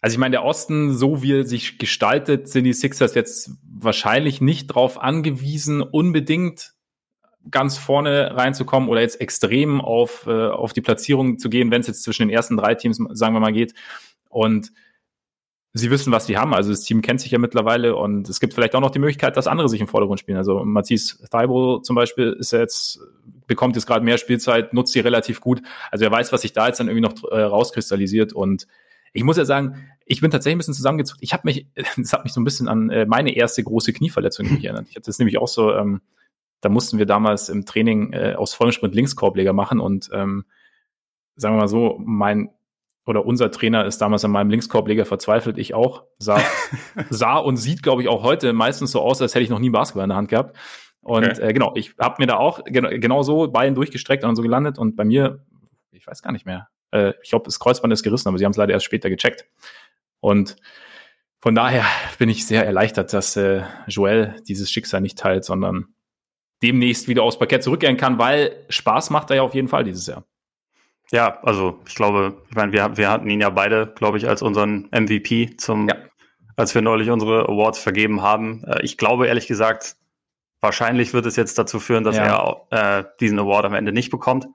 also 0.00 0.14
ich 0.14 0.18
meine, 0.18 0.32
der 0.32 0.44
Osten, 0.44 0.92
so 0.92 1.22
wie 1.22 1.32
er 1.32 1.44
sich 1.44 1.78
gestaltet, 1.78 2.48
sind 2.48 2.64
die 2.64 2.74
Sixers 2.74 3.14
jetzt 3.14 3.52
wahrscheinlich 3.66 4.42
nicht 4.42 4.66
drauf 4.66 5.00
angewiesen, 5.00 5.80
unbedingt 5.80 6.74
ganz 7.50 7.78
vorne 7.78 8.36
reinzukommen 8.36 8.90
oder 8.90 9.00
jetzt 9.00 9.20
extrem 9.20 9.80
auf, 9.80 10.26
äh, 10.26 10.48
auf 10.48 10.74
die 10.74 10.82
Platzierung 10.82 11.38
zu 11.38 11.48
gehen, 11.48 11.70
wenn 11.70 11.80
es 11.80 11.86
jetzt 11.86 12.02
zwischen 12.02 12.28
den 12.28 12.36
ersten 12.36 12.58
drei 12.58 12.74
Teams, 12.74 12.98
sagen 13.12 13.34
wir 13.34 13.40
mal, 13.40 13.52
geht. 13.54 13.72
Und 14.28 14.72
sie 15.74 15.90
wissen, 15.90 16.12
was 16.12 16.26
sie 16.26 16.38
haben. 16.38 16.54
Also 16.54 16.70
das 16.70 16.82
Team 16.82 17.02
kennt 17.02 17.20
sich 17.20 17.32
ja 17.32 17.38
mittlerweile 17.38 17.96
und 17.96 18.28
es 18.28 18.38
gibt 18.38 18.54
vielleicht 18.54 18.74
auch 18.76 18.80
noch 18.80 18.92
die 18.92 19.00
Möglichkeit, 19.00 19.36
dass 19.36 19.48
andere 19.48 19.68
sich 19.68 19.80
im 19.80 19.88
Vordergrund 19.88 20.20
spielen. 20.20 20.38
Also 20.38 20.64
Matisse 20.64 21.18
Thibault 21.28 21.84
zum 21.84 21.96
Beispiel 21.96 22.32
ist 22.38 22.52
jetzt, 22.52 23.00
bekommt 23.48 23.74
jetzt 23.74 23.86
gerade 23.86 24.04
mehr 24.04 24.16
Spielzeit, 24.16 24.72
nutzt 24.72 24.92
sie 24.92 25.00
relativ 25.00 25.40
gut. 25.40 25.62
Also 25.90 26.04
er 26.04 26.12
weiß, 26.12 26.32
was 26.32 26.42
sich 26.42 26.52
da 26.52 26.68
jetzt 26.68 26.78
dann 26.78 26.86
irgendwie 26.86 27.02
noch 27.02 27.30
äh, 27.30 27.42
rauskristallisiert 27.42 28.32
und 28.32 28.68
ich 29.12 29.24
muss 29.24 29.36
ja 29.36 29.44
sagen, 29.44 29.76
ich 30.06 30.20
bin 30.20 30.30
tatsächlich 30.30 30.56
ein 30.56 30.58
bisschen 30.58 30.74
zusammengezogen. 30.74 31.20
Ich 31.22 31.32
habe 31.32 31.42
mich, 31.44 31.66
das 31.96 32.12
hat 32.12 32.24
mich 32.24 32.32
so 32.32 32.40
ein 32.40 32.44
bisschen 32.44 32.68
an 32.68 32.90
äh, 32.90 33.04
meine 33.06 33.34
erste 33.34 33.62
große 33.64 33.92
Knieverletzung 33.92 34.46
erinnert. 34.46 34.86
Ich 34.88 34.96
hatte 34.96 35.06
das 35.06 35.18
nämlich 35.18 35.38
auch 35.38 35.48
so, 35.48 35.74
ähm, 35.74 36.02
da 36.60 36.68
mussten 36.68 36.98
wir 36.98 37.06
damals 37.06 37.48
im 37.48 37.66
Training 37.66 38.12
äh, 38.12 38.34
aus 38.36 38.54
vollem 38.54 38.72
Sprint 38.72 38.94
Linkskorbleger 38.94 39.52
machen 39.52 39.80
und 39.80 40.08
ähm, 40.12 40.44
sagen 41.36 41.56
wir 41.56 41.60
mal 41.60 41.68
so, 41.68 42.00
mein 42.04 42.50
oder 43.06 43.26
unser 43.26 43.50
Trainer 43.50 43.84
ist 43.84 43.98
damals 43.98 44.24
an 44.24 44.30
meinem 44.30 44.50
Linkskorbleger 44.50 45.04
verzweifelt, 45.04 45.58
ich 45.58 45.74
auch, 45.74 46.04
sah, 46.18 46.40
sah 47.10 47.36
und 47.36 47.56
sieht, 47.56 47.82
glaube 47.82 48.02
ich, 48.02 48.08
auch 48.08 48.22
heute 48.22 48.52
meistens 48.52 48.92
so 48.92 49.00
aus, 49.00 49.20
als 49.20 49.34
hätte 49.34 49.44
ich 49.44 49.50
noch 49.50 49.58
nie 49.58 49.70
Basketball 49.70 50.04
in 50.04 50.10
der 50.10 50.16
Hand 50.16 50.28
gehabt. 50.28 50.56
Und 51.02 51.24
okay. 51.24 51.48
äh, 51.48 51.52
genau, 51.52 51.72
ich 51.76 51.94
habe 51.98 52.16
mir 52.18 52.26
da 52.26 52.36
auch 52.36 52.64
genau, 52.64 52.88
genau 52.90 53.22
so 53.22 53.48
Bein 53.48 53.74
durchgestreckt 53.74 54.24
und 54.24 54.36
so 54.36 54.42
gelandet 54.42 54.78
und 54.78 54.96
bei 54.96 55.04
mir, 55.04 55.44
ich 55.90 56.06
weiß 56.06 56.22
gar 56.22 56.32
nicht 56.32 56.46
mehr, 56.46 56.68
äh, 56.92 57.12
ich 57.22 57.30
glaube, 57.30 57.44
das 57.44 57.60
Kreuzband 57.60 57.92
ist 57.92 58.02
gerissen, 58.02 58.28
aber 58.28 58.38
sie 58.38 58.44
haben 58.44 58.52
es 58.52 58.56
leider 58.56 58.72
erst 58.72 58.86
später 58.86 59.10
gecheckt. 59.10 59.44
Und 60.20 60.56
von 61.40 61.54
daher 61.54 61.84
bin 62.18 62.30
ich 62.30 62.46
sehr 62.46 62.64
erleichtert, 62.64 63.12
dass 63.12 63.36
äh, 63.36 63.64
Joel 63.86 64.36
dieses 64.48 64.70
Schicksal 64.70 65.02
nicht 65.02 65.18
teilt, 65.18 65.44
sondern 65.44 65.94
demnächst 66.62 67.06
wieder 67.06 67.22
aufs 67.22 67.38
Parkett 67.38 67.62
zurückkehren 67.62 67.98
kann, 67.98 68.18
weil 68.18 68.64
Spaß 68.70 69.10
macht 69.10 69.28
er 69.28 69.36
ja 69.36 69.42
auf 69.42 69.54
jeden 69.54 69.68
Fall 69.68 69.84
dieses 69.84 70.06
Jahr. 70.06 70.24
Ja, 71.12 71.38
also 71.42 71.80
ich 71.86 71.94
glaube, 71.94 72.42
ich 72.48 72.56
meine, 72.56 72.72
wir, 72.72 72.96
wir 72.96 73.10
hatten 73.10 73.28
ihn 73.28 73.40
ja 73.40 73.50
beide, 73.50 73.92
glaube 73.94 74.18
ich, 74.18 74.28
als 74.28 74.42
unseren 74.42 74.88
MVP 74.90 75.56
zum, 75.56 75.88
ja. 75.88 75.96
als 76.56 76.74
wir 76.74 76.82
neulich 76.82 77.10
unsere 77.10 77.48
Awards 77.48 77.78
vergeben 77.78 78.22
haben. 78.22 78.64
Äh, 78.64 78.82
ich 78.82 78.96
glaube 78.96 79.26
ehrlich 79.26 79.46
gesagt, 79.46 79.96
wahrscheinlich 80.60 81.12
wird 81.12 81.26
es 81.26 81.36
jetzt 81.36 81.58
dazu 81.58 81.78
führen, 81.78 82.04
dass 82.04 82.16
ja. 82.16 82.64
er 82.70 83.00
äh, 83.00 83.04
diesen 83.20 83.38
Award 83.38 83.66
am 83.66 83.74
Ende 83.74 83.92
nicht 83.92 84.10
bekommt. 84.10 84.46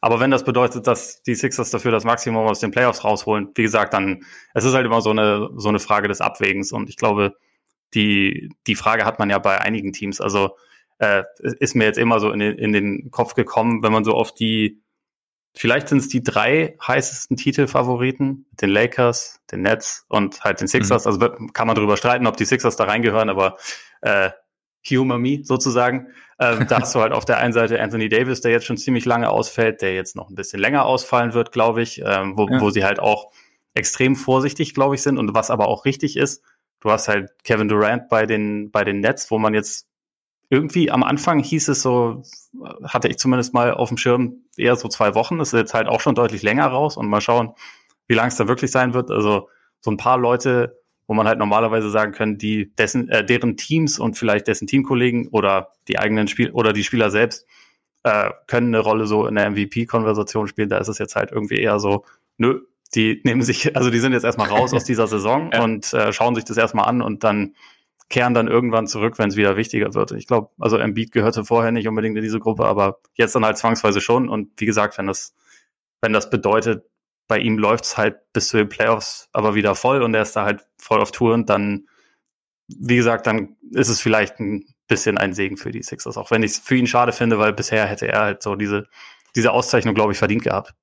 Aber 0.00 0.20
wenn 0.20 0.30
das 0.30 0.44
bedeutet, 0.44 0.86
dass 0.86 1.22
die 1.22 1.34
Sixers 1.34 1.70
dafür 1.70 1.90
das 1.90 2.04
Maximum 2.04 2.46
aus 2.46 2.60
den 2.60 2.70
Playoffs 2.70 3.04
rausholen, 3.04 3.50
wie 3.54 3.62
gesagt, 3.62 3.94
dann 3.94 4.22
es 4.54 4.64
ist 4.64 4.74
halt 4.74 4.86
immer 4.86 5.00
so 5.00 5.10
eine 5.10 5.50
so 5.56 5.68
eine 5.68 5.80
Frage 5.80 6.08
des 6.08 6.20
Abwägens 6.20 6.72
und 6.72 6.88
ich 6.88 6.96
glaube, 6.96 7.34
die 7.94 8.50
die 8.66 8.76
Frage 8.76 9.04
hat 9.04 9.18
man 9.18 9.28
ja 9.28 9.38
bei 9.38 9.60
einigen 9.60 9.92
Teams. 9.92 10.20
Also 10.20 10.56
äh, 10.98 11.24
ist 11.38 11.74
mir 11.74 11.84
jetzt 11.84 11.98
immer 11.98 12.20
so 12.20 12.30
in 12.30 12.38
den, 12.40 12.58
in 12.58 12.72
den 12.72 13.10
Kopf 13.10 13.34
gekommen, 13.34 13.82
wenn 13.82 13.92
man 13.92 14.04
so 14.04 14.14
auf 14.14 14.34
die 14.34 14.82
Vielleicht 15.58 15.88
sind 15.88 15.98
es 15.98 16.06
die 16.06 16.22
drei 16.22 16.76
heißesten 16.86 17.36
Titelfavoriten, 17.36 18.46
den 18.52 18.70
Lakers, 18.70 19.40
den 19.50 19.62
Nets 19.62 20.06
und 20.08 20.44
halt 20.44 20.60
den 20.60 20.68
Sixers. 20.68 21.04
Mhm. 21.04 21.08
Also 21.10 21.48
kann 21.52 21.66
man 21.66 21.74
darüber 21.74 21.96
streiten, 21.96 22.28
ob 22.28 22.36
die 22.36 22.44
Sixers 22.44 22.76
da 22.76 22.84
reingehören, 22.84 23.28
aber 23.28 23.56
äh, 24.00 24.30
humor 24.88 25.18
me 25.18 25.40
sozusagen. 25.42 26.12
Ähm, 26.38 26.66
da 26.68 26.82
hast 26.82 26.94
du 26.94 27.00
halt 27.00 27.12
auf 27.12 27.24
der 27.24 27.38
einen 27.38 27.52
Seite 27.52 27.80
Anthony 27.80 28.08
Davis, 28.08 28.40
der 28.40 28.52
jetzt 28.52 28.66
schon 28.66 28.76
ziemlich 28.76 29.04
lange 29.04 29.30
ausfällt, 29.30 29.82
der 29.82 29.96
jetzt 29.96 30.14
noch 30.14 30.30
ein 30.30 30.36
bisschen 30.36 30.60
länger 30.60 30.84
ausfallen 30.84 31.34
wird, 31.34 31.50
glaube 31.50 31.82
ich, 31.82 32.02
ähm, 32.04 32.38
wo, 32.38 32.48
ja. 32.48 32.60
wo 32.60 32.70
sie 32.70 32.84
halt 32.84 33.00
auch 33.00 33.32
extrem 33.74 34.14
vorsichtig, 34.14 34.74
glaube 34.74 34.94
ich, 34.94 35.02
sind 35.02 35.18
und 35.18 35.34
was 35.34 35.50
aber 35.50 35.66
auch 35.66 35.84
richtig 35.84 36.16
ist. 36.16 36.44
Du 36.78 36.92
hast 36.92 37.08
halt 37.08 37.30
Kevin 37.42 37.66
Durant 37.66 38.08
bei 38.08 38.26
den, 38.26 38.70
bei 38.70 38.84
den 38.84 39.00
Nets, 39.00 39.28
wo 39.32 39.38
man 39.38 39.54
jetzt 39.54 39.87
irgendwie 40.50 40.90
am 40.90 41.02
Anfang 41.02 41.40
hieß 41.40 41.68
es 41.68 41.82
so, 41.82 42.22
hatte 42.82 43.08
ich 43.08 43.18
zumindest 43.18 43.52
mal 43.52 43.74
auf 43.74 43.88
dem 43.88 43.98
Schirm, 43.98 44.44
eher 44.56 44.76
so 44.76 44.88
zwei 44.88 45.14
Wochen. 45.14 45.38
Das 45.38 45.52
ist 45.52 45.58
jetzt 45.58 45.74
halt 45.74 45.88
auch 45.88 46.00
schon 46.00 46.14
deutlich 46.14 46.42
länger 46.42 46.66
raus 46.66 46.96
und 46.96 47.08
mal 47.08 47.20
schauen, 47.20 47.52
wie 48.06 48.14
lang 48.14 48.28
es 48.28 48.36
da 48.36 48.48
wirklich 48.48 48.70
sein 48.70 48.94
wird. 48.94 49.10
Also 49.10 49.48
so 49.80 49.90
ein 49.90 49.98
paar 49.98 50.18
Leute, 50.18 50.78
wo 51.06 51.14
man 51.14 51.28
halt 51.28 51.38
normalerweise 51.38 51.90
sagen 51.90 52.12
können, 52.12 52.38
die 52.38 52.74
dessen, 52.76 53.08
äh, 53.08 53.24
deren 53.24 53.56
Teams 53.56 53.98
und 53.98 54.16
vielleicht 54.16 54.46
dessen 54.46 54.66
Teamkollegen 54.66 55.28
oder 55.28 55.72
die 55.86 55.98
eigenen 55.98 56.28
Spiel 56.28 56.50
oder 56.50 56.72
die 56.72 56.84
Spieler 56.84 57.10
selbst 57.10 57.46
äh, 58.02 58.30
können 58.46 58.74
eine 58.74 58.82
Rolle 58.82 59.06
so 59.06 59.26
in 59.26 59.34
der 59.34 59.50
MVP-Konversation 59.50 60.48
spielen. 60.48 60.70
Da 60.70 60.78
ist 60.78 60.88
es 60.88 60.98
jetzt 60.98 61.14
halt 61.14 61.30
irgendwie 61.30 61.58
eher 61.58 61.78
so, 61.78 62.04
nö, 62.38 62.60
die 62.94 63.20
nehmen 63.24 63.42
sich, 63.42 63.76
also 63.76 63.90
die 63.90 63.98
sind 63.98 64.12
jetzt 64.12 64.24
erstmal 64.24 64.48
raus 64.48 64.72
aus 64.74 64.84
dieser 64.84 65.06
Saison 65.06 65.50
ja. 65.52 65.62
und 65.62 65.92
äh, 65.92 66.12
schauen 66.12 66.34
sich 66.34 66.44
das 66.44 66.56
erstmal 66.56 66.86
an 66.86 67.02
und 67.02 67.22
dann 67.22 67.54
kehren 68.08 68.34
dann 68.34 68.48
irgendwann 68.48 68.86
zurück, 68.86 69.18
wenn 69.18 69.28
es 69.28 69.36
wieder 69.36 69.56
wichtiger 69.56 69.94
wird. 69.94 70.12
Ich 70.12 70.26
glaube, 70.26 70.50
also 70.58 70.78
Embiid 70.78 71.12
gehörte 71.12 71.44
vorher 71.44 71.72
nicht 71.72 71.88
unbedingt 71.88 72.16
in 72.16 72.22
diese 72.22 72.40
Gruppe, 72.40 72.64
aber 72.64 73.00
jetzt 73.14 73.34
dann 73.34 73.44
halt 73.44 73.58
zwangsweise 73.58 74.00
schon. 74.00 74.28
Und 74.28 74.50
wie 74.58 74.66
gesagt, 74.66 74.96
wenn 74.96 75.06
das, 75.06 75.34
wenn 76.00 76.12
das 76.12 76.30
bedeutet, 76.30 76.84
bei 77.28 77.38
ihm 77.38 77.58
läuft's 77.58 77.98
halt 77.98 78.16
bis 78.32 78.48
zu 78.48 78.56
den 78.56 78.70
Playoffs 78.70 79.28
aber 79.32 79.54
wieder 79.54 79.74
voll 79.74 80.02
und 80.02 80.14
er 80.14 80.22
ist 80.22 80.34
da 80.34 80.44
halt 80.44 80.66
voll 80.78 81.00
auf 81.00 81.12
Tour 81.12 81.34
und 81.34 81.50
dann, 81.50 81.86
wie 82.68 82.96
gesagt, 82.96 83.26
dann 83.26 83.56
ist 83.72 83.88
es 83.88 84.00
vielleicht 84.00 84.40
ein 84.40 84.64
bisschen 84.88 85.18
ein 85.18 85.34
Segen 85.34 85.58
für 85.58 85.70
die 85.70 85.82
Sixers, 85.82 86.16
auch 86.16 86.30
wenn 86.30 86.42
ich 86.42 86.52
es 86.52 86.58
für 86.58 86.76
ihn 86.76 86.86
schade 86.86 87.12
finde, 87.12 87.38
weil 87.38 87.52
bisher 87.52 87.86
hätte 87.86 88.08
er 88.08 88.20
halt 88.20 88.42
so 88.42 88.56
diese, 88.56 88.86
diese 89.36 89.52
Auszeichnung, 89.52 89.94
glaube 89.94 90.12
ich, 90.12 90.18
verdient 90.18 90.42
gehabt. 90.42 90.74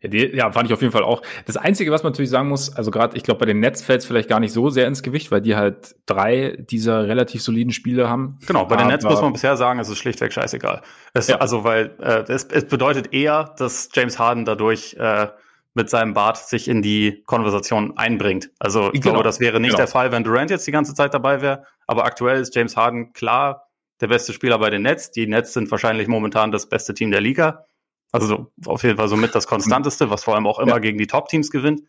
Ja, 0.00 0.52
fand 0.52 0.68
ich 0.68 0.72
auf 0.72 0.80
jeden 0.80 0.92
Fall 0.92 1.02
auch. 1.02 1.22
Das 1.46 1.56
Einzige, 1.56 1.90
was 1.90 2.02
man 2.02 2.12
natürlich 2.12 2.30
sagen 2.30 2.48
muss, 2.48 2.74
also 2.74 2.90
gerade, 2.90 3.16
ich 3.16 3.24
glaube, 3.24 3.40
bei 3.40 3.46
den 3.46 3.60
Nets 3.60 3.82
fällt 3.82 4.00
es 4.00 4.06
vielleicht 4.06 4.28
gar 4.28 4.40
nicht 4.40 4.52
so 4.52 4.70
sehr 4.70 4.86
ins 4.86 5.02
Gewicht, 5.02 5.30
weil 5.30 5.40
die 5.40 5.56
halt 5.56 5.96
drei 6.06 6.56
dieser 6.58 7.08
relativ 7.08 7.42
soliden 7.42 7.72
Spiele 7.72 8.08
haben. 8.08 8.38
Genau, 8.46 8.64
bei 8.66 8.76
den 8.76 8.86
Nets 8.86 9.04
muss 9.04 9.20
man 9.20 9.32
bisher 9.32 9.56
sagen, 9.56 9.80
es 9.80 9.88
ist 9.88 9.98
schlichtweg 9.98 10.32
scheißegal. 10.32 10.82
Es, 11.14 11.26
ja. 11.26 11.36
Also, 11.38 11.64
weil 11.64 11.96
äh, 12.00 12.30
es, 12.32 12.44
es 12.44 12.66
bedeutet 12.66 13.12
eher, 13.12 13.54
dass 13.58 13.88
James 13.92 14.18
Harden 14.18 14.44
dadurch 14.44 14.94
äh, 14.98 15.28
mit 15.74 15.90
seinem 15.90 16.12
Bart 16.12 16.36
sich 16.36 16.68
in 16.68 16.82
die 16.82 17.22
Konversation 17.26 17.96
einbringt. 17.96 18.50
Also 18.58 18.88
ich 18.92 19.00
genau. 19.00 19.14
glaube, 19.14 19.24
das 19.24 19.40
wäre 19.40 19.60
nicht 19.60 19.70
genau. 19.70 19.78
der 19.78 19.86
Fall, 19.86 20.12
wenn 20.12 20.24
Durant 20.24 20.50
jetzt 20.50 20.66
die 20.66 20.72
ganze 20.72 20.94
Zeit 20.94 21.14
dabei 21.14 21.40
wäre. 21.40 21.64
Aber 21.86 22.04
aktuell 22.04 22.40
ist 22.40 22.54
James 22.54 22.76
Harden 22.76 23.12
klar 23.12 23.68
der 24.00 24.08
beste 24.08 24.32
Spieler 24.32 24.58
bei 24.58 24.70
den 24.70 24.82
Nets. 24.82 25.10
Die 25.10 25.26
Nets 25.26 25.52
sind 25.52 25.70
wahrscheinlich 25.70 26.08
momentan 26.08 26.52
das 26.52 26.68
beste 26.68 26.94
Team 26.94 27.10
der 27.10 27.20
Liga. 27.20 27.64
Also 28.12 28.50
auf 28.66 28.82
jeden 28.82 28.96
Fall 28.96 29.08
somit 29.08 29.34
das 29.34 29.46
konstanteste, 29.48 30.10
was 30.10 30.24
vor 30.24 30.34
allem 30.34 30.46
auch 30.46 30.58
immer 30.58 30.72
ja. 30.72 30.78
gegen 30.78 30.98
die 30.98 31.06
Top-Teams 31.06 31.50
gewinnt. 31.50 31.82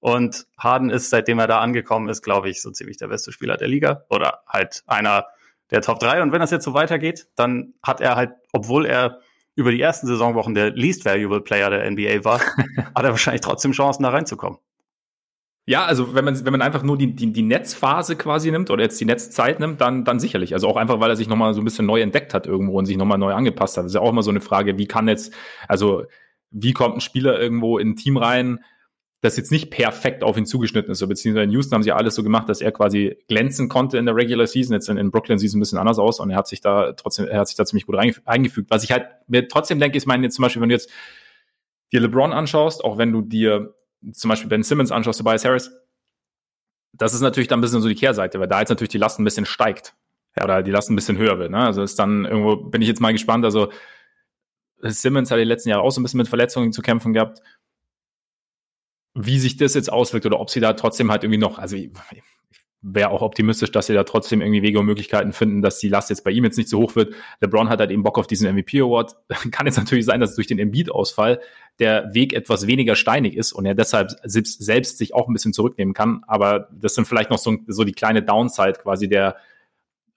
Und 0.00 0.46
Harden 0.58 0.90
ist, 0.90 1.10
seitdem 1.10 1.38
er 1.38 1.46
da 1.46 1.60
angekommen 1.60 2.08
ist, 2.08 2.22
glaube 2.22 2.48
ich, 2.48 2.62
so 2.62 2.70
ziemlich 2.70 2.96
der 2.96 3.08
beste 3.08 3.32
Spieler 3.32 3.56
der 3.56 3.68
Liga 3.68 4.04
oder 4.10 4.40
halt 4.46 4.82
einer 4.86 5.26
der 5.70 5.80
Top 5.80 5.98
3. 5.98 6.22
Und 6.22 6.32
wenn 6.32 6.40
das 6.40 6.50
jetzt 6.50 6.64
so 6.64 6.74
weitergeht, 6.74 7.28
dann 7.34 7.74
hat 7.82 8.00
er 8.00 8.14
halt, 8.14 8.32
obwohl 8.52 8.86
er 8.86 9.20
über 9.56 9.70
die 9.70 9.80
ersten 9.80 10.06
Saisonwochen 10.06 10.54
der 10.54 10.70
least 10.70 11.04
valuable 11.04 11.40
Player 11.40 11.70
der 11.70 11.90
NBA 11.90 12.24
war, 12.24 12.40
hat 12.94 13.04
er 13.04 13.10
wahrscheinlich 13.10 13.40
trotzdem 13.40 13.72
Chancen, 13.72 14.02
da 14.02 14.10
reinzukommen. 14.10 14.58
Ja, 15.68 15.84
also 15.84 16.14
wenn 16.14 16.24
man, 16.24 16.44
wenn 16.44 16.52
man 16.52 16.62
einfach 16.62 16.84
nur 16.84 16.96
die, 16.96 17.14
die, 17.16 17.32
die 17.32 17.42
Netzphase 17.42 18.14
quasi 18.14 18.52
nimmt 18.52 18.70
oder 18.70 18.84
jetzt 18.84 19.00
die 19.00 19.04
Netzzeit 19.04 19.58
nimmt, 19.58 19.80
dann, 19.80 20.04
dann 20.04 20.20
sicherlich. 20.20 20.54
Also 20.54 20.68
auch 20.68 20.76
einfach, 20.76 21.00
weil 21.00 21.10
er 21.10 21.16
sich 21.16 21.28
nochmal 21.28 21.54
so 21.54 21.60
ein 21.60 21.64
bisschen 21.64 21.86
neu 21.86 22.00
entdeckt 22.00 22.34
hat 22.34 22.46
irgendwo 22.46 22.78
und 22.78 22.86
sich 22.86 22.96
nochmal 22.96 23.18
neu 23.18 23.32
angepasst 23.32 23.76
hat. 23.76 23.84
Das 23.84 23.90
ist 23.90 23.96
ja 23.96 24.00
auch 24.00 24.10
immer 24.10 24.22
so 24.22 24.30
eine 24.30 24.40
Frage, 24.40 24.78
wie 24.78 24.86
kann 24.86 25.08
jetzt, 25.08 25.34
also 25.66 26.04
wie 26.52 26.72
kommt 26.72 26.94
ein 26.96 27.00
Spieler 27.00 27.40
irgendwo 27.40 27.78
in 27.78 27.90
ein 27.90 27.96
Team 27.96 28.16
rein, 28.16 28.60
das 29.22 29.36
jetzt 29.36 29.50
nicht 29.50 29.70
perfekt 29.70 30.22
auf 30.22 30.36
ihn 30.36 30.46
zugeschnitten 30.46 30.92
ist. 30.92 30.98
So, 31.00 31.08
beziehungsweise 31.08 31.44
in 31.44 31.50
Houston 31.50 31.74
haben 31.74 31.82
sie 31.82 31.88
ja 31.88 31.96
alles 31.96 32.14
so 32.14 32.22
gemacht, 32.22 32.48
dass 32.48 32.60
er 32.60 32.70
quasi 32.70 33.16
glänzen 33.26 33.68
konnte 33.68 33.98
in 33.98 34.06
der 34.06 34.14
Regular 34.14 34.46
Season. 34.46 34.72
Jetzt 34.72 34.88
in, 34.88 34.98
in 34.98 35.10
Brooklyn 35.10 35.38
sieht 35.38 35.48
es 35.48 35.54
ein 35.54 35.60
bisschen 35.60 35.78
anders 35.78 35.98
aus 35.98 36.20
und 36.20 36.30
er 36.30 36.36
hat 36.36 36.46
sich 36.46 36.60
da 36.60 36.92
trotzdem, 36.92 37.26
er 37.26 37.40
hat 37.40 37.48
sich 37.48 37.56
da 37.56 37.64
ziemlich 37.64 37.86
gut 37.86 37.96
eingefügt. 37.96 38.70
Was 38.70 38.84
ich 38.84 38.92
halt 38.92 39.06
mir 39.26 39.48
trotzdem 39.48 39.80
denke, 39.80 39.96
ist, 39.96 40.06
meine, 40.06 40.22
jetzt 40.22 40.36
zum 40.36 40.44
Beispiel, 40.44 40.62
wenn 40.62 40.68
du 40.68 40.76
jetzt 40.76 40.90
dir 41.92 42.00
LeBron 42.00 42.32
anschaust, 42.32 42.84
auch 42.84 42.98
wenn 42.98 43.10
du 43.10 43.22
dir 43.22 43.74
zum 44.12 44.28
Beispiel 44.28 44.48
Ben 44.48 44.62
Simmons 44.62 44.92
anschaust, 44.92 45.18
Tobias 45.18 45.44
Harris, 45.44 45.70
das 46.92 47.14
ist 47.14 47.20
natürlich 47.20 47.48
dann 47.48 47.58
ein 47.58 47.62
bisschen 47.62 47.82
so 47.82 47.88
die 47.88 47.94
Kehrseite, 47.94 48.40
weil 48.40 48.48
da 48.48 48.60
jetzt 48.60 48.70
natürlich 48.70 48.90
die 48.90 48.98
Last 48.98 49.18
ein 49.18 49.24
bisschen 49.24 49.46
steigt. 49.46 49.94
Ja. 50.36 50.44
Oder 50.44 50.62
die 50.62 50.70
Last 50.70 50.90
ein 50.90 50.96
bisschen 50.96 51.18
höher 51.18 51.38
wird. 51.38 51.50
Ne? 51.50 51.58
Also 51.58 51.82
ist 51.82 51.98
dann 51.98 52.24
irgendwo, 52.24 52.56
bin 52.56 52.82
ich 52.82 52.88
jetzt 52.88 53.00
mal 53.00 53.12
gespannt. 53.12 53.44
Also 53.44 53.70
Simmons 54.82 55.30
hat 55.30 55.38
die 55.38 55.44
letzten 55.44 55.70
Jahre 55.70 55.82
auch 55.82 55.90
so 55.90 56.00
ein 56.00 56.04
bisschen 56.04 56.18
mit 56.18 56.28
Verletzungen 56.28 56.72
zu 56.72 56.82
kämpfen 56.82 57.12
gehabt. 57.12 57.40
Wie 59.14 59.38
sich 59.38 59.56
das 59.56 59.74
jetzt 59.74 59.90
auswirkt 59.90 60.26
oder 60.26 60.40
ob 60.40 60.50
sie 60.50 60.60
da 60.60 60.74
trotzdem 60.74 61.10
halt 61.10 61.24
irgendwie 61.24 61.38
noch, 61.38 61.58
also 61.58 61.76
ich, 61.76 61.90
wäre 62.82 63.10
auch 63.10 63.22
optimistisch, 63.22 63.72
dass 63.72 63.86
sie 63.86 63.94
da 63.94 64.04
trotzdem 64.04 64.40
irgendwie 64.40 64.62
Wege 64.62 64.78
und 64.78 64.86
Möglichkeiten 64.86 65.32
finden, 65.32 65.62
dass 65.62 65.78
die 65.78 65.88
Last 65.88 66.10
jetzt 66.10 66.22
bei 66.22 66.30
ihm 66.30 66.44
jetzt 66.44 66.56
nicht 66.56 66.68
so 66.68 66.78
hoch 66.78 66.94
wird. 66.94 67.14
LeBron 67.40 67.68
hat 67.68 67.80
halt 67.80 67.90
eben 67.90 68.02
Bock 68.02 68.18
auf 68.18 68.26
diesen 68.26 68.52
MVP 68.52 68.80
Award. 68.80 69.16
Kann 69.50 69.66
jetzt 69.66 69.76
natürlich 69.76 70.04
sein, 70.04 70.20
dass 70.20 70.36
durch 70.36 70.46
den 70.46 70.58
Embiid-Ausfall 70.58 71.40
der 71.78 72.14
Weg 72.14 72.32
etwas 72.32 72.66
weniger 72.66 72.96
steinig 72.96 73.36
ist 73.36 73.52
und 73.52 73.66
er 73.66 73.74
deshalb 73.74 74.10
selbst, 74.24 74.62
selbst 74.62 74.98
sich 74.98 75.14
auch 75.14 75.28
ein 75.28 75.32
bisschen 75.32 75.52
zurücknehmen 75.52 75.94
kann. 75.94 76.22
Aber 76.26 76.68
das 76.72 76.94
sind 76.94 77.06
vielleicht 77.06 77.30
noch 77.30 77.38
so, 77.38 77.56
so 77.66 77.84
die 77.84 77.92
kleine 77.92 78.22
Downside 78.22 78.78
quasi 78.82 79.08
der 79.08 79.36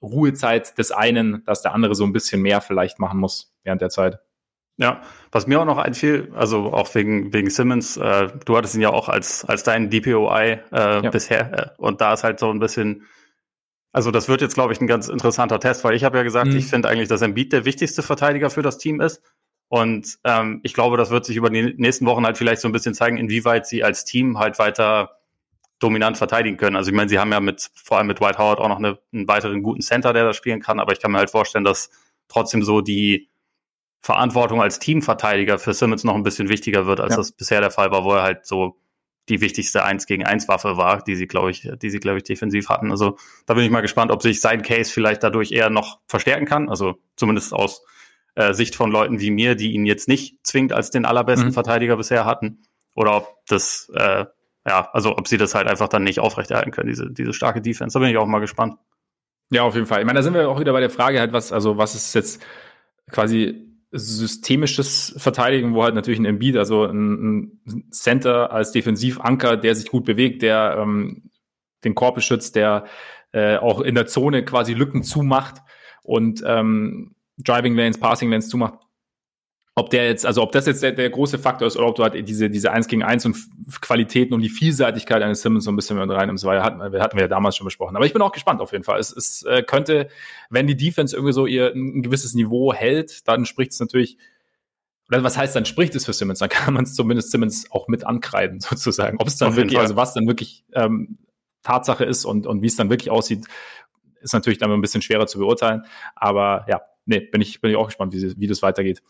Ruhezeit 0.02 0.78
des 0.78 0.92
einen, 0.92 1.44
dass 1.46 1.62
der 1.62 1.74
andere 1.74 1.96
so 1.96 2.06
ein 2.06 2.14
bisschen 2.14 2.42
mehr 2.42 2.62
vielleicht 2.62 3.00
machen 3.00 3.20
muss 3.20 3.54
während 3.64 3.82
der 3.82 3.90
Zeit. 3.90 4.20
Ja, 4.78 5.02
was 5.34 5.46
mir 5.46 5.60
auch 5.60 5.66
noch 5.66 5.78
einfiel, 5.78 6.32
also 6.34 6.72
auch 6.72 6.96
wegen, 6.96 7.34
wegen 7.34 7.50
Simmons, 7.50 7.98
äh, 7.98 8.30
du 8.46 8.56
hattest 8.56 8.76
ihn 8.76 8.82
ja 8.82 8.92
auch 8.92 9.10
als, 9.10 9.44
als 9.44 9.64
dein 9.64 9.90
DPOI 9.90 10.62
äh, 10.72 11.04
ja. 11.04 11.10
bisher 11.10 11.54
äh, 11.54 11.82
und 11.82 12.00
da 12.00 12.14
ist 12.14 12.24
halt 12.24 12.40
so 12.40 12.50
ein 12.50 12.60
bisschen, 12.60 13.06
also 13.92 14.10
das 14.10 14.30
wird 14.30 14.40
jetzt, 14.40 14.54
glaube 14.54 14.72
ich, 14.72 14.80
ein 14.80 14.88
ganz 14.88 15.10
interessanter 15.10 15.60
Test, 15.60 15.84
weil 15.84 15.96
ich 15.96 16.06
habe 16.06 16.16
ja 16.16 16.24
gesagt, 16.24 16.52
mhm. 16.52 16.56
ich 16.56 16.68
finde 16.68 16.88
eigentlich, 16.88 17.10
dass 17.10 17.22
Embiid 17.22 17.52
der 17.52 17.66
wichtigste 17.66 18.04
Verteidiger 18.04 18.50
für 18.50 18.62
das 18.62 18.78
Team 18.78 19.02
ist 19.02 19.22
und 19.70 20.18
ähm, 20.24 20.60
ich 20.64 20.74
glaube, 20.74 20.98
das 20.98 21.12
wird 21.12 21.26
sich 21.26 21.38
über 21.38 21.50
die 21.50 21.76
nächsten 21.78 22.06
Wochen 22.08 22.26
halt 22.26 22.38
vielleicht 22.38 22.62
so 22.62 22.68
ein 22.68 22.72
bisschen 22.72 22.96
zeigen, 22.96 23.18
inwieweit 23.18 23.68
sie 23.68 23.84
als 23.84 24.04
Team 24.04 24.40
halt 24.40 24.58
weiter 24.60 25.20
dominant 25.78 26.18
verteidigen 26.18 26.58
können. 26.58 26.76
Also 26.76 26.90
ich 26.90 26.96
meine, 26.96 27.08
sie 27.08 27.20
haben 27.20 27.32
ja 27.32 27.40
mit, 27.40 27.70
vor 27.76 27.98
allem 28.00 28.08
mit 28.08 28.20
White 28.20 28.40
Howard 28.40 28.60
auch 28.60 28.68
noch 28.68 28.80
eine, 28.80 29.00
einen 29.14 29.28
weiteren 29.28 29.62
guten 29.62 29.82
Center, 29.82 30.12
der 30.12 30.26
da 30.26 30.34
spielen 30.34 30.60
kann, 30.60 30.80
aber 30.80 30.92
ich 30.92 31.00
kann 31.00 31.12
mir 31.12 31.20
halt 31.20 31.30
vorstellen, 31.30 31.64
dass 31.64 31.92
trotzdem 32.28 32.64
so 32.64 32.82
die 32.82 33.30
Verantwortung 34.02 34.62
als 34.62 34.80
Teamverteidiger 34.80 35.60
für 35.60 35.74
Simmons 35.74 36.04
noch 36.04 36.16
ein 36.16 36.24
bisschen 36.24 36.50
wichtiger 36.50 36.86
wird, 36.86 37.00
als 37.00 37.12
ja. 37.12 37.18
das 37.18 37.32
bisher 37.32 37.62
der 37.62 37.72
Fall 37.72 37.92
war, 37.92 38.04
wo 38.04 38.14
er 38.14 38.24
halt 38.24 38.46
so 38.46 38.78
die 39.30 39.42
wichtigste 39.42 39.84
1 39.84 40.08
gegen 40.08 40.26
1 40.26 40.48
Waffe 40.48 40.78
war, 40.78 41.04
die 41.04 41.16
sie, 41.16 41.28
glaube 41.28 41.52
ich, 41.52 41.70
die 41.82 41.90
sie, 41.92 42.00
glaube 42.00 42.18
ich, 42.18 42.24
defensiv 42.24 42.70
hatten. 42.70 42.90
Also 42.90 43.18
da 43.46 43.54
bin 43.54 43.64
ich 43.64 43.70
mal 43.70 43.82
gespannt, 43.82 44.12
ob 44.12 44.24
sich 44.24 44.42
sein 44.42 44.64
Case 44.64 44.92
vielleicht 44.92 45.22
dadurch 45.22 45.52
eher 45.52 45.70
noch 45.70 46.00
verstärken 46.08 46.46
kann. 46.46 46.70
Also 46.70 46.98
zumindest 47.16 47.54
aus 47.54 47.84
äh, 48.36 48.54
Sicht 48.54 48.76
von 48.76 48.92
Leuten 48.92 49.20
wie 49.20 49.32
mir, 49.32 49.56
die 49.56 49.74
ihn 49.74 49.86
jetzt 49.86 50.08
nicht 50.08 50.46
zwingend 50.46 50.74
als 50.74 50.92
den 50.92 51.06
allerbesten 51.06 51.50
mhm. 51.50 51.54
Verteidiger 51.54 51.98
bisher 51.98 52.26
hatten. 52.26 52.64
Oder 52.96 53.18
ob 53.18 53.46
das, 53.48 53.92
äh, 53.96 54.26
ja, 54.68 54.90
also 54.92 55.18
ob 55.18 55.28
sie 55.28 55.38
das 55.38 55.56
halt 55.56 55.68
einfach 55.68 55.88
dann 55.88 56.04
nicht 56.04 56.20
aufrechterhalten 56.20 56.72
können, 56.72 56.90
diese, 56.90 57.12
diese 57.12 57.34
starke 57.34 57.62
Defense. 57.62 57.94
Da 57.94 58.00
bin 58.00 58.10
ich 58.10 58.18
auch 58.18 58.28
mal 58.28 58.40
gespannt. 58.40 58.76
Ja, 59.52 59.64
auf 59.64 59.76
jeden 59.76 59.88
Fall. 59.88 60.02
Ich 60.02 60.06
meine, 60.06 60.20
da 60.20 60.24
sind 60.24 60.34
wir 60.34 60.50
auch 60.50 60.60
wieder 60.60 60.74
bei 60.74 60.80
der 60.80 60.90
Frage 60.90 61.20
halt, 61.20 61.34
was, 61.34 61.52
also 61.52 61.78
was 61.78 61.96
ist 61.96 62.14
jetzt 62.14 62.44
quasi 63.10 63.70
systemisches 63.92 65.16
Verteidigen, 65.18 65.74
wo 65.74 65.84
halt 65.84 65.96
natürlich 65.96 66.20
ein 66.20 66.26
Embiid, 66.26 66.58
also 66.58 66.86
ein, 66.86 67.60
ein 67.66 67.92
Center 67.92 68.52
als 68.52 68.72
Defensivanker, 68.72 69.58
der 69.58 69.74
sich 69.74 69.90
gut 69.90 70.06
bewegt, 70.06 70.44
der 70.44 70.78
ähm, 70.80 71.32
den 71.84 71.96
Korb 71.96 72.16
beschützt, 72.16 72.56
der 72.56 72.86
äh, 73.32 73.58
auch 73.58 73.82
in 73.82 73.96
der 73.96 74.06
Zone 74.06 74.46
quasi 74.46 74.74
Lücken 74.74 75.04
zumacht 75.04 75.62
und 76.04 76.44
ähm, 76.46 77.16
Driving 77.44 77.76
Lanes, 77.76 78.00
Passing 78.00 78.30
Lanes 78.30 78.50
zumacht 78.50 78.80
ob 79.80 79.90
der 79.90 80.08
jetzt, 80.08 80.26
also 80.26 80.44
ob 80.44 80.52
das 80.52 80.66
jetzt 80.66 80.84
der, 80.84 80.92
der 80.92 81.10
große 81.10 81.40
Faktor 81.40 81.68
ist 81.68 81.78
oder 81.78 81.88
ob 81.88 81.96
du 81.96 82.04
halt 82.04 82.28
diese, 82.28 82.50
diese 82.50 82.72
1 82.72 82.88
gegen 82.88 83.02
1 83.02 83.26
und 83.26 83.38
Qualitäten 83.82 84.34
und 84.34 84.42
die 84.42 84.50
Vielseitigkeit 84.50 85.24
eines 85.24 85.42
Simmons 85.42 85.64
so 85.64 85.72
ein 85.72 85.76
bisschen 85.76 85.98
mit 85.98 86.10
reinnimmst, 86.10 86.44
weil 86.44 86.62
hatten, 86.62 86.82
hatten 86.82 87.18
wir 87.18 87.24
ja 87.24 87.28
damals 87.28 87.56
schon 87.56 87.66
besprochen. 87.66 87.96
Aber 87.96 88.06
ich 88.06 88.14
bin 88.14 88.22
auch 88.22 88.34
gespannt 88.34 88.62
auf 88.62 88.74
jeden 88.74 88.84
Fall. 88.84 89.00
Es, 89.00 89.16
es 89.16 89.44
äh, 89.44 89.64
könnte, 89.64 90.10
wenn 90.50 90.68
die 90.68 90.76
Defense 90.76 91.16
irgendwie 91.16 91.34
so 91.34 91.46
ihr 91.46 91.74
ein 91.74 92.04
gewisses 92.04 92.34
Niveau 92.34 92.74
hält, 92.74 93.28
dann 93.28 93.46
spricht 93.46 93.72
es 93.72 93.80
natürlich, 93.80 94.18
oder 95.08 95.24
was 95.24 95.38
heißt 95.38 95.56
dann 95.56 95.66
spricht 95.66 95.96
es 95.96 96.06
für 96.06 96.14
Simmons? 96.14 96.40
Dann 96.40 96.50
kann 96.50 96.74
man 96.74 96.84
es 96.84 96.94
zumindest 96.94 97.32
Simmons 97.32 97.72
auch 97.72 97.88
mit 97.88 98.06
ankreiden, 98.06 98.60
sozusagen. 98.60 99.18
Ob 99.20 99.28
es 99.28 99.38
dann 99.38 99.56
wirklich, 99.56 99.80
also 99.80 99.96
was 99.96 100.14
dann 100.14 100.28
wirklich 100.28 100.66
ähm, 100.74 101.20
Tatsache 101.64 102.04
ist 102.04 102.26
und, 102.26 102.48
und 102.48 102.62
wie 102.62 102.68
es 102.68 102.76
dann 102.76 102.90
wirklich 102.90 103.12
aussieht, 103.12 103.46
ist 104.22 104.34
natürlich 104.34 104.60
dann 104.60 104.72
ein 104.72 104.82
bisschen 104.82 105.02
schwerer 105.02 105.28
zu 105.28 105.40
beurteilen. 105.40 105.86
Aber 106.16 106.66
ja, 106.68 106.82
nee, 107.10 107.20
bin 107.20 107.42
ich, 107.42 107.60
bin 107.60 107.72
ich 107.72 107.78
auch 107.78 107.88
gespannt, 107.88 108.14
wie, 108.14 108.40
wie 108.40 108.48
das 108.48 108.62
weitergeht. 108.62 109.02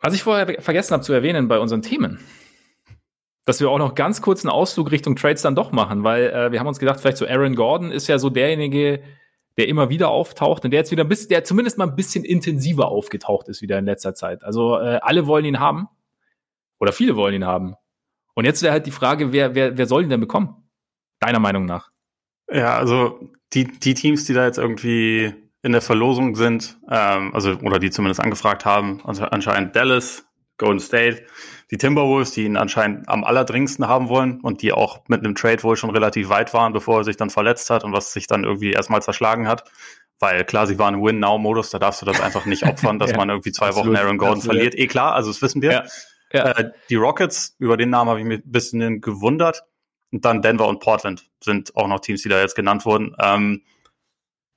Was 0.00 0.14
ich 0.14 0.22
vorher 0.22 0.60
vergessen 0.60 0.92
habe 0.92 1.02
zu 1.02 1.12
erwähnen 1.12 1.48
bei 1.48 1.58
unseren 1.58 1.82
Themen, 1.82 2.20
dass 3.44 3.60
wir 3.60 3.70
auch 3.70 3.78
noch 3.78 3.94
ganz 3.94 4.20
kurz 4.20 4.44
einen 4.44 4.50
Ausflug 4.50 4.90
Richtung 4.90 5.16
Trades 5.16 5.42
dann 5.42 5.54
doch 5.54 5.72
machen, 5.72 6.04
weil 6.04 6.24
äh, 6.24 6.52
wir 6.52 6.60
haben 6.60 6.66
uns 6.66 6.78
gedacht, 6.78 7.00
vielleicht 7.00 7.16
so 7.16 7.26
Aaron 7.26 7.56
Gordon 7.56 7.90
ist 7.90 8.06
ja 8.06 8.18
so 8.18 8.28
derjenige, 8.30 9.02
der 9.56 9.66
immer 9.66 9.88
wieder 9.88 10.08
auftaucht 10.08 10.64
und 10.64 10.70
der 10.70 10.80
jetzt 10.80 10.92
wieder 10.92 11.04
ein 11.04 11.08
bisschen, 11.08 11.30
der 11.30 11.44
zumindest 11.44 11.78
mal 11.78 11.88
ein 11.88 11.96
bisschen 11.96 12.24
intensiver 12.24 12.88
aufgetaucht 12.88 13.48
ist 13.48 13.62
wieder 13.62 13.78
in 13.78 13.86
letzter 13.86 14.14
Zeit. 14.14 14.44
Also 14.44 14.76
äh, 14.78 15.00
alle 15.02 15.26
wollen 15.26 15.44
ihn 15.44 15.58
haben 15.58 15.88
oder 16.78 16.92
viele 16.92 17.16
wollen 17.16 17.34
ihn 17.34 17.46
haben. 17.46 17.74
Und 18.34 18.44
jetzt 18.44 18.62
wäre 18.62 18.72
halt 18.72 18.86
die 18.86 18.92
Frage, 18.92 19.32
wer, 19.32 19.56
wer, 19.56 19.76
wer 19.76 19.86
soll 19.86 20.04
ihn 20.04 20.10
denn 20.10 20.20
bekommen? 20.20 20.68
Deiner 21.18 21.40
Meinung 21.40 21.64
nach? 21.64 21.90
Ja, 22.48 22.76
also 22.76 23.18
die, 23.52 23.64
die 23.64 23.94
Teams, 23.94 24.26
die 24.26 24.34
da 24.34 24.46
jetzt 24.46 24.58
irgendwie 24.58 25.34
in 25.62 25.72
der 25.72 25.80
Verlosung 25.80 26.34
sind, 26.34 26.78
ähm, 26.90 27.34
also 27.34 27.54
oder 27.62 27.78
die 27.78 27.90
zumindest 27.90 28.20
angefragt 28.20 28.64
haben, 28.64 29.00
also 29.04 29.24
anscheinend 29.24 29.74
Dallas, 29.74 30.24
Golden 30.56 30.80
State, 30.80 31.24
die 31.70 31.78
Timberwolves, 31.78 32.32
die 32.32 32.44
ihn 32.44 32.56
anscheinend 32.56 33.08
am 33.08 33.24
allerdringendsten 33.24 33.86
haben 33.86 34.08
wollen 34.08 34.40
und 34.40 34.62
die 34.62 34.72
auch 34.72 35.02
mit 35.08 35.20
einem 35.20 35.34
Trade 35.34 35.62
wohl 35.62 35.76
schon 35.76 35.90
relativ 35.90 36.28
weit 36.28 36.54
waren, 36.54 36.72
bevor 36.72 36.98
er 36.98 37.04
sich 37.04 37.16
dann 37.16 37.30
verletzt 37.30 37.70
hat 37.70 37.84
und 37.84 37.92
was 37.92 38.12
sich 38.12 38.26
dann 38.26 38.44
irgendwie 38.44 38.72
erstmal 38.72 39.02
zerschlagen 39.02 39.46
hat. 39.46 39.64
Weil 40.20 40.44
klar, 40.44 40.66
sie 40.66 40.78
waren 40.78 40.94
im 40.94 41.02
Win-Now-Modus, 41.02 41.70
da 41.70 41.78
darfst 41.78 42.02
du 42.02 42.06
das 42.06 42.20
einfach 42.20 42.44
nicht 42.44 42.64
opfern, 42.64 42.98
dass 42.98 43.12
ja, 43.12 43.16
man 43.16 43.28
irgendwie 43.28 43.52
zwei 43.52 43.68
absolut, 43.68 43.88
Wochen 43.88 43.96
Aaron 43.96 44.18
Gordon 44.18 44.38
absolut. 44.38 44.56
verliert. 44.56 44.74
Eh 44.76 44.86
klar, 44.88 45.14
also 45.14 45.30
das 45.30 45.40
wissen 45.42 45.62
wir. 45.62 45.70
Ja, 45.72 45.84
ja. 46.32 46.50
Äh, 46.52 46.72
die 46.90 46.96
Rockets, 46.96 47.54
über 47.58 47.76
den 47.76 47.90
Namen 47.90 48.10
habe 48.10 48.20
ich 48.20 48.26
mich 48.26 48.44
ein 48.44 48.50
bisschen 48.50 49.00
gewundert. 49.00 49.62
Und 50.10 50.24
dann 50.24 50.42
Denver 50.42 50.66
und 50.66 50.80
Portland 50.80 51.28
sind 51.42 51.76
auch 51.76 51.86
noch 51.86 52.00
Teams, 52.00 52.22
die 52.22 52.30
da 52.30 52.40
jetzt 52.40 52.56
genannt 52.56 52.86
wurden. 52.86 53.14
Ähm, 53.20 53.62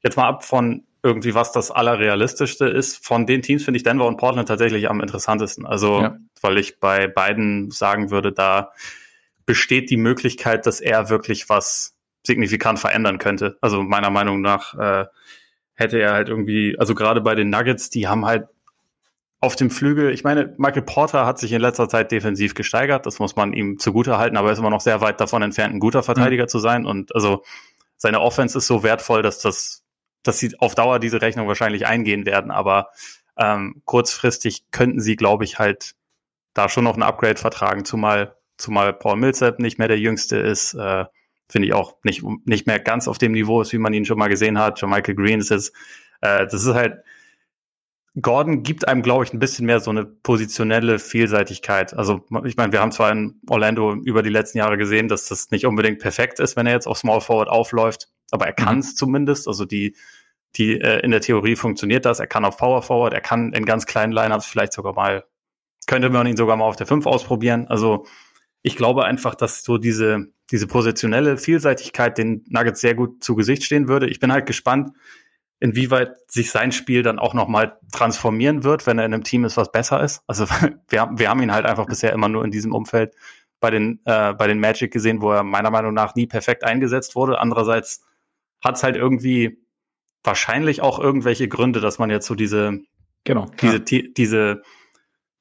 jetzt 0.02 0.16
mal 0.16 0.28
ab 0.28 0.46
von 0.46 0.88
irgendwie 1.04 1.34
was 1.34 1.52
das 1.52 1.72
Allerrealistischste 1.72 2.66
ist. 2.66 3.06
Von 3.06 3.26
den 3.26 3.42
Teams 3.42 3.64
finde 3.64 3.78
ich 3.78 3.84
Denver 3.84 4.06
und 4.06 4.18
Portland 4.18 4.48
tatsächlich 4.48 4.90
am 4.90 5.02
interessantesten. 5.02 5.66
Also, 5.66 6.02
ja. 6.02 6.18
weil 6.42 6.58
ich 6.58 6.80
bei 6.80 7.08
beiden 7.08 7.72
sagen 7.72 8.12
würde, 8.12 8.32
da 8.32 8.72
besteht 9.46 9.90
die 9.90 9.98
Möglichkeit, 9.98 10.66
dass 10.66 10.80
er 10.80 11.10
wirklich 11.10 11.50
was 11.50 11.96
signifikant 12.26 12.80
verändern 12.80 13.18
könnte. 13.18 13.58
Also 13.62 13.82
meiner 13.82 14.12
Meinung 14.12 14.42
nach 14.42 14.78
äh, 14.78 15.06
hätte 15.74 16.00
er 16.00 16.14
halt 16.14 16.30
irgendwie, 16.30 16.78
also 16.78 16.94
gerade 16.94 17.22
bei 17.22 17.36
den 17.36 17.50
Nuggets, 17.50 17.90
die 17.90 18.08
haben 18.08 18.26
halt 18.26 18.48
auf 19.40 19.56
dem 19.56 19.72
Flügel, 19.72 20.12
ich 20.12 20.24
meine, 20.24 20.54
Michael 20.58 20.84
Porter 20.84 21.26
hat 21.26 21.40
sich 21.40 21.52
in 21.52 21.62
letzter 21.62 21.90
Zeit 21.90 22.12
defensiv 22.12 22.54
gesteigert, 22.54 23.08
das 23.08 23.18
muss 23.18 23.36
man 23.36 23.54
ihm 23.54 23.80
zugute 23.80 24.20
halten, 24.20 24.38
aber 24.38 24.50
er 24.50 24.54
ist 24.54 24.60
immer 24.60 24.70
noch 24.70 24.82
sehr 24.82 25.02
weit 25.02 25.20
davon 25.20 25.42
entfernt, 25.42 25.74
ein 25.74 25.80
guter 25.80 26.04
Verteidiger 26.04 26.44
mhm. 26.44 26.50
zu 26.50 26.60
sein. 26.60 26.86
Und 26.86 27.16
also 27.16 27.44
seine 27.98 28.22
Offense 28.22 28.60
ist 28.60 28.68
so 28.68 28.84
wertvoll, 28.84 29.24
dass 29.24 29.40
das, 29.40 29.84
dass 30.24 30.40
sie 30.40 30.56
auf 30.60 30.76
Dauer 30.76 31.00
diese 31.00 31.22
Rechnung 31.22 31.48
wahrscheinlich 31.48 31.88
eingehen 31.88 32.26
werden. 32.26 32.52
Aber 32.52 32.90
ähm, 33.38 33.82
kurzfristig 33.86 34.66
könnten 34.72 35.00
sie, 35.00 35.16
glaube 35.16 35.44
ich, 35.44 35.60
halt 35.60 35.96
da 36.54 36.70
schon 36.70 36.84
noch 36.84 36.98
ein 36.98 37.04
Upgrade 37.04 37.40
vertragen, 37.40 37.86
zumal, 37.86 38.36
zumal 38.58 38.94
Paul 38.94 39.18
Millsap 39.18 39.60
nicht 39.60 39.80
mehr 39.80 39.88
der 39.88 40.00
Jüngste 40.00 40.38
ist, 40.38 40.74
äh, 40.74 41.06
finde 41.50 41.68
ich 41.68 41.74
auch 41.74 41.96
nicht, 42.04 42.24
nicht 42.46 42.68
mehr 42.68 42.80
ganz 42.80 43.08
auf 43.08 43.18
dem 43.18 43.34
Niveau 43.34 43.62
ist, 43.62 43.74
wie 43.74 43.78
man 43.78 43.94
ihn 43.94 44.06
schon 44.06 44.18
mal 44.18 44.28
gesehen 44.28 44.60
hat. 44.60 44.80
John 44.80 44.90
Michael 44.90 45.16
Green 45.16 45.40
ist 45.40 45.50
jetzt, 45.50 45.74
äh, 46.22 46.46
das 46.46 46.66
ist 46.66 46.74
halt, 46.74 47.04
Gordon 48.22 48.64
gibt 48.64 48.88
einem, 48.88 49.04
glaube 49.04 49.24
ich, 49.24 49.34
ein 49.34 49.40
bisschen 49.40 49.66
mehr 49.66 49.80
so 49.80 49.90
eine 49.90 50.06
positionelle 50.06 51.00
Vielseitigkeit. 51.00 51.94
Also 51.94 52.26
ich 52.44 52.58
meine, 52.58 52.74
wir 52.74 52.82
haben 52.82 52.92
zwar 52.92 53.12
in 53.12 53.40
Orlando 53.50 53.94
über 53.94 54.22
die 54.22 54.30
letzten 54.30 54.58
Jahre 54.58 54.78
gesehen, 54.78 55.08
dass 55.08 55.28
das 55.28 55.50
nicht 55.52 55.66
unbedingt 55.66 56.00
perfekt 56.00 56.42
ist, 56.42 56.58
wenn 56.58 56.68
er 56.68 56.74
jetzt 56.74 56.88
auf 56.88 56.98
Small 56.98 57.22
Forward 57.22 57.48
aufläuft, 57.48 58.10
aber 58.32 58.48
er 58.48 58.54
kann 58.54 58.80
es 58.80 58.94
mhm. 58.94 58.96
zumindest. 58.98 59.48
Also 59.48 59.66
die, 59.66 59.96
die 60.56 60.80
äh, 60.80 61.00
in 61.00 61.12
der 61.12 61.22
Theorie 61.22 61.56
funktioniert 61.56 62.06
das. 62.06 62.20
Er 62.20 62.28
kann 62.28 62.46
auf 62.46 62.58
Power 62.58 62.82
Forward, 62.82 63.14
er 63.14 63.22
kann 63.22 63.54
in 63.54 63.66
ganz 63.66 63.86
kleinen 63.86 64.14
Lineups 64.14 64.46
vielleicht 64.46 64.74
sogar 64.74 64.94
mal, 64.94 65.26
könnte 65.88 66.10
man 66.10 66.28
ihn 66.28 66.38
sogar 66.38 66.58
mal 66.58 66.66
auf 66.66 66.76
der 66.76 66.88
5 66.88 67.06
ausprobieren. 67.06 67.68
Also 67.68 68.06
ich 68.62 68.76
glaube 68.76 69.06
einfach, 69.06 69.36
dass 69.36 69.64
so 69.64 69.78
diese, 69.78 70.28
diese 70.52 70.68
positionelle 70.68 71.38
Vielseitigkeit 71.38 72.18
den 72.18 72.44
Nuggets 72.50 72.82
sehr 72.82 72.96
gut 72.96 73.24
zu 73.24 73.36
Gesicht 73.36 73.64
stehen 73.64 73.88
würde. 73.88 74.08
Ich 74.08 74.20
bin 74.20 74.32
halt 74.32 74.46
gespannt, 74.46 74.92
inwieweit 75.60 76.16
sich 76.28 76.52
sein 76.52 76.72
Spiel 76.72 77.04
dann 77.04 77.20
auch 77.20 77.34
nochmal 77.34 77.78
transformieren 77.92 78.64
wird, 78.64 78.88
wenn 78.88 78.98
er 78.98 79.06
in 79.06 79.14
einem 79.14 79.24
Team 79.24 79.46
ist, 79.46 79.58
was 79.58 79.72
besser 79.72 80.04
ist. 80.04 80.22
Also 80.28 80.46
wir, 80.90 81.10
wir 81.16 81.30
haben 81.30 81.42
ihn 81.42 81.54
halt 81.54 81.66
einfach 81.66 81.86
bisher 81.86 82.14
immer 82.14 82.30
nur 82.30 82.44
in 82.44 82.52
diesem 82.52 82.74
Umfeld 82.74 83.16
bei 83.60 83.70
den, 83.70 84.02
äh, 84.06 84.34
bei 84.34 84.48
den 84.48 84.60
Magic 84.60 84.92
gesehen, 84.92 85.22
wo 85.22 85.32
er 85.32 85.44
meiner 85.44 85.70
Meinung 85.70 85.94
nach 85.94 86.16
nie 86.16 86.26
perfekt 86.26 86.64
eingesetzt 86.64 87.16
wurde. 87.16 87.40
Andererseits 87.40 88.04
hat 88.64 88.76
es 88.76 88.84
halt 88.84 88.96
irgendwie 88.96 89.58
wahrscheinlich 90.24 90.82
auch 90.82 91.00
irgendwelche 91.00 91.48
Gründe, 91.48 91.80
dass 91.80 92.00
man 92.00 92.10
jetzt 92.10 92.28
so 92.28 92.36
diese, 92.36 92.80
genau, 93.24 93.48
diese, 93.62 93.78
ja. 93.78 94.04
diese 94.16 94.62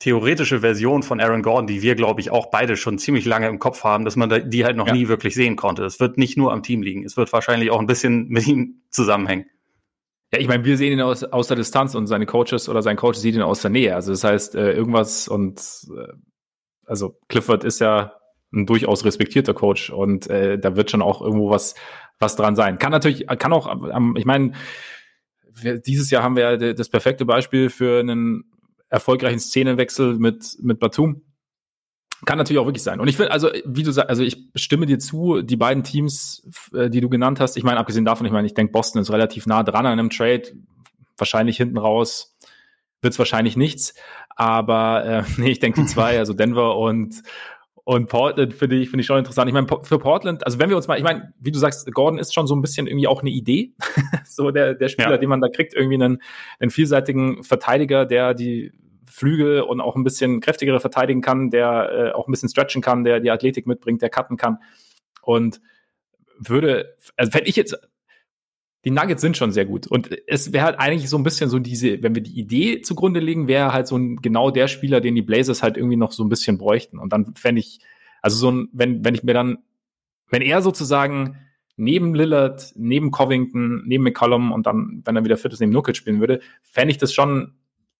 theoretische 0.00 0.60
Version 0.60 1.02
von 1.02 1.20
Aaron 1.20 1.42
Gordon, 1.42 1.66
die 1.66 1.82
wir, 1.82 1.94
glaube 1.94 2.20
ich, 2.20 2.30
auch 2.30 2.50
beide 2.50 2.76
schon 2.76 2.98
ziemlich 2.98 3.26
lange 3.26 3.48
im 3.48 3.58
Kopf 3.58 3.84
haben, 3.84 4.04
dass 4.06 4.16
man 4.16 4.50
die 4.50 4.64
halt 4.64 4.76
noch 4.76 4.86
ja. 4.86 4.94
nie 4.94 5.08
wirklich 5.08 5.34
sehen 5.34 5.56
konnte. 5.56 5.84
Es 5.84 6.00
wird 6.00 6.16
nicht 6.16 6.38
nur 6.38 6.52
am 6.52 6.62
Team 6.62 6.82
liegen. 6.82 7.04
Es 7.04 7.16
wird 7.18 7.32
wahrscheinlich 7.32 7.70
auch 7.70 7.80
ein 7.80 7.86
bisschen 7.86 8.28
mit 8.30 8.46
ihm 8.46 8.82
zusammenhängen. 8.90 9.44
Ja, 10.32 10.38
ich 10.38 10.48
meine, 10.48 10.64
wir 10.64 10.76
sehen 10.76 10.92
ihn 10.92 11.00
aus, 11.00 11.24
aus 11.24 11.48
der 11.48 11.56
Distanz 11.56 11.94
und 11.94 12.06
seine 12.06 12.24
Coaches 12.24 12.68
oder 12.68 12.82
sein 12.82 12.96
Coach 12.96 13.18
sieht 13.18 13.34
ihn 13.34 13.42
aus 13.42 13.62
der 13.62 13.70
Nähe. 13.70 13.94
Also 13.94 14.12
das 14.12 14.24
heißt, 14.24 14.54
äh, 14.54 14.72
irgendwas 14.72 15.28
und 15.28 15.60
äh, 15.90 16.12
also 16.86 17.18
Clifford 17.28 17.64
ist 17.64 17.80
ja 17.80 18.14
ein 18.52 18.64
durchaus 18.64 19.04
respektierter 19.04 19.54
Coach 19.54 19.90
und 19.90 20.28
äh, 20.28 20.58
da 20.58 20.76
wird 20.76 20.90
schon 20.90 21.02
auch 21.02 21.20
irgendwo 21.20 21.50
was 21.50 21.74
was 22.20 22.36
dran 22.36 22.54
sein. 22.54 22.78
Kann 22.78 22.92
natürlich, 22.92 23.26
kann 23.26 23.52
auch, 23.52 23.90
ähm, 23.92 24.14
ich 24.16 24.24
meine, 24.24 24.52
dieses 25.86 26.10
Jahr 26.10 26.22
haben 26.22 26.36
wir 26.36 26.56
ja 26.56 26.72
das 26.72 26.88
perfekte 26.88 27.24
Beispiel 27.24 27.70
für 27.70 28.00
einen 28.00 28.44
erfolgreichen 28.88 29.40
Szenenwechsel 29.40 30.18
mit 30.18 30.56
mit 30.60 30.78
Batum 30.78 31.22
kann 32.26 32.38
natürlich 32.38 32.60
auch 32.60 32.66
wirklich 32.66 32.82
sein. 32.82 33.00
Und 33.00 33.08
ich 33.08 33.16
finde, 33.16 33.32
also, 33.32 33.48
wie 33.64 33.82
du 33.82 33.92
sagst, 33.92 34.10
also 34.10 34.22
ich 34.22 34.50
stimme 34.54 34.86
dir 34.86 34.98
zu, 34.98 35.42
die 35.42 35.56
beiden 35.56 35.84
Teams, 35.84 36.46
äh, 36.74 36.90
die 36.90 37.00
du 37.00 37.08
genannt 37.08 37.40
hast, 37.40 37.56
ich 37.56 37.64
meine, 37.64 37.78
abgesehen 37.78 38.04
davon, 38.04 38.26
ich 38.26 38.32
meine, 38.32 38.46
ich 38.46 38.54
denke, 38.54 38.72
Boston 38.72 39.00
ist 39.00 39.10
relativ 39.10 39.46
nah 39.46 39.62
dran 39.62 39.86
an 39.86 39.92
einem 39.92 40.10
Trade, 40.10 40.42
wahrscheinlich 41.16 41.56
hinten 41.56 41.78
raus 41.78 42.36
wird 43.02 43.14
es 43.14 43.18
wahrscheinlich 43.18 43.56
nichts. 43.56 43.94
Aber 44.36 45.04
äh, 45.04 45.22
nee, 45.38 45.50
ich 45.50 45.60
denke, 45.60 45.80
die 45.80 45.86
zwei, 45.86 46.18
also 46.18 46.34
Denver 46.34 46.76
und 46.76 47.22
und 47.90 48.06
Portland 48.06 48.54
finde 48.54 48.76
ich, 48.76 48.88
finde 48.88 49.00
ich 49.00 49.06
schon 49.08 49.18
interessant. 49.18 49.48
Ich 49.48 49.52
meine, 49.52 49.66
für 49.66 49.98
Portland, 49.98 50.46
also 50.46 50.60
wenn 50.60 50.68
wir 50.68 50.76
uns 50.76 50.86
mal, 50.86 50.96
ich 50.96 51.02
meine, 51.02 51.34
wie 51.40 51.50
du 51.50 51.58
sagst, 51.58 51.92
Gordon 51.92 52.20
ist 52.20 52.32
schon 52.32 52.46
so 52.46 52.54
ein 52.54 52.60
bisschen 52.60 52.86
irgendwie 52.86 53.08
auch 53.08 53.20
eine 53.20 53.30
Idee. 53.30 53.72
so 54.24 54.52
der, 54.52 54.74
der 54.74 54.88
Spieler, 54.88 55.10
ja. 55.10 55.18
den 55.18 55.28
man 55.28 55.40
da 55.40 55.48
kriegt, 55.48 55.74
irgendwie 55.74 55.96
einen, 55.96 56.22
einen 56.60 56.70
vielseitigen 56.70 57.42
Verteidiger, 57.42 58.06
der 58.06 58.34
die 58.34 58.70
Flügel 59.06 59.62
und 59.62 59.80
auch 59.80 59.96
ein 59.96 60.04
bisschen 60.04 60.38
kräftigere 60.38 60.78
verteidigen 60.78 61.20
kann, 61.20 61.50
der 61.50 61.90
äh, 61.90 62.12
auch 62.12 62.28
ein 62.28 62.30
bisschen 62.30 62.48
stretchen 62.48 62.80
kann, 62.80 63.02
der 63.02 63.18
die 63.18 63.32
Athletik 63.32 63.66
mitbringt, 63.66 64.02
der 64.02 64.08
cutten 64.08 64.36
kann. 64.36 64.58
Und 65.20 65.60
würde, 66.38 66.94
also 67.16 67.34
wenn 67.34 67.44
ich 67.44 67.56
jetzt, 67.56 67.76
die 68.84 68.90
Nuggets 68.90 69.20
sind 69.20 69.36
schon 69.36 69.52
sehr 69.52 69.66
gut. 69.66 69.86
Und 69.86 70.10
es 70.26 70.52
wäre 70.52 70.64
halt 70.64 70.78
eigentlich 70.78 71.10
so 71.10 71.18
ein 71.18 71.22
bisschen 71.22 71.50
so 71.50 71.58
diese, 71.58 72.02
wenn 72.02 72.14
wir 72.14 72.22
die 72.22 72.38
Idee 72.38 72.80
zugrunde 72.80 73.20
legen, 73.20 73.46
wäre 73.46 73.72
halt 73.72 73.86
so 73.86 73.96
ein 73.96 74.16
genau 74.16 74.50
der 74.50 74.68
Spieler, 74.68 75.00
den 75.00 75.14
die 75.14 75.22
Blazers 75.22 75.62
halt 75.62 75.76
irgendwie 75.76 75.96
noch 75.96 76.12
so 76.12 76.24
ein 76.24 76.28
bisschen 76.28 76.56
bräuchten. 76.56 76.98
Und 76.98 77.12
dann 77.12 77.34
fände 77.34 77.60
ich, 77.60 77.80
also 78.22 78.36
so 78.36 78.50
ein, 78.50 78.68
wenn, 78.72 79.04
wenn 79.04 79.14
ich 79.14 79.22
mir 79.22 79.34
dann, 79.34 79.58
wenn 80.30 80.42
er 80.42 80.62
sozusagen 80.62 81.36
neben 81.76 82.14
Lillard, 82.14 82.72
neben 82.76 83.10
Covington, 83.10 83.82
neben 83.86 84.04
McCollum 84.04 84.52
und 84.52 84.66
dann, 84.66 85.02
wenn 85.04 85.16
er 85.16 85.24
wieder 85.24 85.36
fit 85.36 85.52
ist, 85.52 85.60
neben 85.60 85.72
Nukic 85.72 85.96
spielen 85.96 86.20
würde, 86.20 86.40
fände 86.62 86.90
ich 86.90 86.98
das 86.98 87.12
schon 87.12 87.54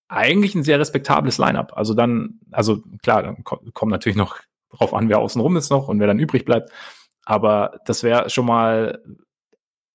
eigentlich 0.08 0.54
ein 0.54 0.64
sehr 0.64 0.78
respektables 0.78 1.38
Lineup. 1.38 1.72
Also 1.76 1.94
dann, 1.94 2.40
also 2.50 2.82
klar, 3.02 3.22
dann 3.22 3.44
kommt 3.44 3.90
natürlich 3.90 4.16
noch 4.16 4.38
drauf 4.70 4.92
an, 4.92 5.08
wer 5.08 5.18
außen 5.18 5.40
rum 5.40 5.56
ist 5.56 5.70
noch 5.70 5.88
und 5.88 6.00
wer 6.00 6.06
dann 6.06 6.18
übrig 6.18 6.44
bleibt. 6.44 6.70
Aber 7.24 7.80
das 7.86 8.02
wäre 8.02 8.28
schon 8.30 8.46
mal, 8.46 9.02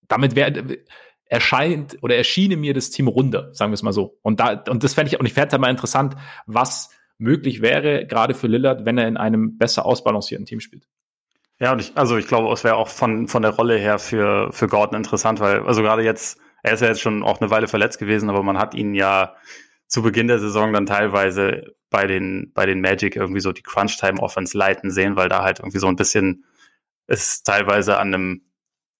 damit 0.08 0.36
wäre, 0.36 0.80
erscheint 1.26 1.98
oder 2.02 2.16
erschiene 2.16 2.56
mir 2.56 2.74
das 2.74 2.90
Team 2.90 3.08
runter, 3.08 3.50
sagen 3.54 3.72
wir 3.72 3.76
es 3.76 3.84
mal 3.84 3.94
so. 3.94 4.20
Und 4.22 4.40
da, 4.40 4.64
und 4.70 4.84
das 4.84 4.94
fände 4.94 5.12
ich, 5.12 5.20
und 5.20 5.26
ich 5.26 5.34
fände 5.34 5.52
halt 5.52 5.62
mal 5.62 5.70
interessant, 5.70 6.16
was 6.46 6.90
möglich 7.18 7.62
wäre, 7.62 8.06
gerade 8.06 8.34
für 8.34 8.48
Lillard, 8.48 8.86
wenn 8.86 8.98
er 8.98 9.08
in 9.08 9.18
einem 9.18 9.58
besser 9.58 9.86
ausbalancierten 9.86 10.46
Team 10.46 10.60
spielt. 10.60 10.88
Ja, 11.60 11.72
und 11.72 11.80
ich, 11.80 11.94
also 11.96 12.18
ich 12.18 12.28
glaube, 12.28 12.52
es 12.52 12.64
wäre 12.64 12.76
auch 12.76 12.90
von, 12.90 13.28
von 13.28 13.42
der 13.42 13.52
Rolle 13.52 13.78
her 13.78 13.98
für, 13.98 14.52
für 14.52 14.68
Gordon 14.68 14.98
interessant, 14.98 15.40
weil, 15.40 15.62
also 15.62 15.82
gerade 15.82 16.04
jetzt, 16.04 16.38
er 16.64 16.74
ist 16.74 16.82
ja 16.82 16.88
jetzt 16.88 17.02
schon 17.02 17.24
auch 17.24 17.40
eine 17.40 17.50
Weile 17.50 17.68
verletzt 17.68 17.98
gewesen, 17.98 18.30
aber 18.30 18.44
man 18.44 18.58
hat 18.58 18.74
ihn 18.74 18.94
ja 18.94 19.36
zu 19.88 20.02
Beginn 20.02 20.28
der 20.28 20.40
Saison 20.40 20.74
dann 20.74 20.86
teilweise 20.86 21.76
bei 21.90 22.08
den, 22.08 22.52
bei 22.54 22.66
den 22.66 22.82
Magic 22.82 23.16
irgendwie 23.16 23.40
so 23.40 23.54
die 23.54 23.62
Crunch-Time-Offense 23.62 24.58
leiten 24.58 24.92
sehen, 24.92 25.16
weil 25.16 25.30
da 25.30 25.44
halt 25.44 25.60
irgendwie 25.60 25.80
so 25.80 25.88
ein 25.88 25.96
bisschen 25.96 26.44
es 27.08 27.44
teilweise 27.44 27.98
an 27.98 28.14
einem 28.14 28.42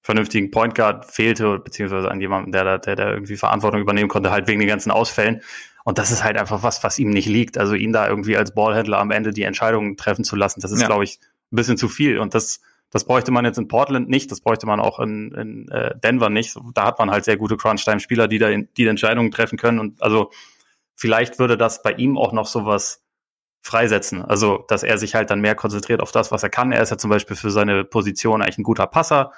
vernünftigen 0.06 0.52
Point 0.52 0.76
Guard 0.76 1.12
fehlte, 1.12 1.58
beziehungsweise 1.58 2.12
an 2.12 2.22
jemandem, 2.22 2.52
der 2.52 2.64
da, 2.64 2.78
der 2.78 2.96
da 2.96 3.10
irgendwie 3.10 3.38
Verantwortung 3.38 3.82
übernehmen 3.82 4.08
konnte, 4.08 4.30
halt 4.30 4.48
wegen 4.48 4.60
den 4.60 4.70
ganzen 4.70 4.92
Ausfällen. 4.92 5.42
Und 5.84 5.98
das 5.98 6.12
ist 6.12 6.24
halt 6.24 6.38
einfach 6.38 6.62
was, 6.62 6.84
was 6.84 7.00
ihm 7.00 7.10
nicht 7.10 7.28
liegt. 7.28 7.58
Also 7.58 7.74
ihn 7.74 7.92
da 7.92 8.08
irgendwie 8.08 8.38
als 8.38 8.54
Ballhändler 8.54 9.00
am 9.00 9.10
Ende 9.10 9.32
die 9.32 9.42
Entscheidungen 9.42 9.98
treffen 9.98 10.24
zu 10.24 10.36
lassen, 10.36 10.62
das 10.62 10.72
ist, 10.72 10.82
ja. 10.82 10.86
glaube 10.86 11.06
ich, 11.06 11.20
ein 11.52 11.56
bisschen 11.56 11.76
zu 11.76 11.90
viel. 11.90 12.20
Und 12.20 12.36
das, 12.36 12.62
das 12.92 13.06
bräuchte 13.06 13.32
man 13.32 13.46
jetzt 13.46 13.58
in 13.58 13.68
Portland 13.68 14.08
nicht, 14.08 14.32
das 14.32 14.42
bräuchte 14.42 14.68
man 14.68 14.80
auch 14.80 15.00
in, 15.00 15.32
in 15.32 15.70
äh, 15.70 15.98
Denver 15.98 16.30
nicht. 16.30 16.56
Da 16.76 16.86
hat 16.86 17.00
man 17.00 17.10
halt 17.10 17.26
sehr 17.26 17.38
gute 17.38 17.58
Crunch-Time-Spieler, 17.58 18.28
die 18.28 18.38
da 18.38 18.50
in, 18.50 18.70
die 18.78 18.86
Entscheidungen 18.86 19.32
treffen 19.32 19.58
können. 19.58 19.80
Und 19.80 20.04
also 20.04 20.30
vielleicht 20.94 21.40
würde 21.40 21.58
das 21.58 21.82
bei 21.82 21.94
ihm 21.94 22.16
auch 22.16 22.32
noch 22.32 22.46
sowas 22.46 23.04
freisetzen. 23.64 24.24
Also, 24.24 24.64
dass 24.68 24.84
er 24.84 25.00
sich 25.00 25.16
halt 25.16 25.32
dann 25.32 25.42
mehr 25.42 25.56
konzentriert 25.56 26.00
auf 26.00 26.12
das, 26.12 26.32
was 26.32 26.44
er 26.44 26.50
kann. 26.50 26.72
Er 26.72 26.84
ist 26.84 26.92
ja 26.92 27.00
zum 27.00 27.10
Beispiel 27.10 27.36
für 27.36 27.50
seine 27.50 27.84
Position 27.84 28.44
eigentlich 28.44 28.60
ein 28.60 28.64
guter 28.64 28.86
Passer. 28.86 29.32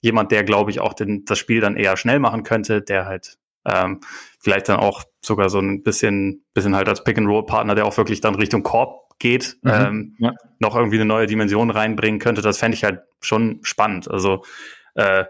Jemand, 0.00 0.32
der, 0.32 0.44
glaube 0.44 0.70
ich, 0.70 0.80
auch 0.80 0.94
den, 0.94 1.24
das 1.24 1.38
Spiel 1.38 1.60
dann 1.60 1.76
eher 1.76 1.96
schnell 1.96 2.18
machen 2.18 2.42
könnte, 2.42 2.82
der 2.82 3.06
halt 3.06 3.38
ähm, 3.66 4.00
vielleicht 4.38 4.68
dann 4.68 4.78
auch 4.78 5.04
sogar 5.22 5.50
so 5.50 5.58
ein 5.58 5.82
bisschen, 5.82 6.44
bisschen 6.54 6.74
halt 6.74 6.88
als 6.88 7.04
Pick-and-Roll-Partner, 7.04 7.74
der 7.74 7.86
auch 7.86 7.96
wirklich 7.96 8.20
dann 8.20 8.34
Richtung 8.34 8.62
Korb 8.62 9.10
geht, 9.18 9.58
mhm, 9.62 9.70
ähm, 9.70 10.16
ja. 10.18 10.32
noch 10.58 10.74
irgendwie 10.74 10.96
eine 10.96 11.04
neue 11.04 11.26
Dimension 11.26 11.70
reinbringen 11.70 12.20
könnte. 12.20 12.42
Das 12.42 12.58
fände 12.58 12.76
ich 12.76 12.84
halt 12.84 13.02
schon 13.20 13.60
spannend. 13.62 14.10
Also 14.10 14.44
äh, 14.94 15.24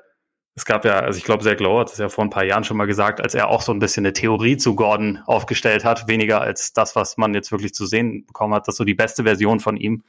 es 0.55 0.65
gab 0.65 0.85
ja, 0.85 1.01
also 1.01 1.17
ich 1.17 1.25
glaube, 1.25 1.43
Zach 1.43 1.59
Lowe 1.59 1.81
hat 1.81 1.91
das 1.91 1.99
ja 1.99 2.09
vor 2.09 2.25
ein 2.25 2.31
paar 2.31 2.45
Jahren 2.45 2.65
schon 2.65 2.77
mal 2.77 2.87
gesagt, 2.87 3.21
als 3.21 3.35
er 3.35 3.49
auch 3.49 3.63
so 3.63 3.73
ein 3.73 3.79
bisschen 3.79 4.05
eine 4.05 4.13
Theorie 4.13 4.57
zu 4.57 4.75
Gordon 4.75 5.21
aufgestellt 5.27 5.85
hat, 5.85 6.09
weniger 6.09 6.41
als 6.41 6.73
das, 6.73 6.97
was 6.97 7.17
man 7.17 7.35
jetzt 7.35 7.51
wirklich 7.51 7.73
zu 7.73 7.87
sehen 7.87 8.27
bekommen 8.27 8.55
hat, 8.55 8.69
dass 8.69 8.77
so 8.77 8.85
die 8.85 8.95
beste 8.95 9.25
Version 9.25 9.61
von 9.61 9.77
ihm 9.77 10.03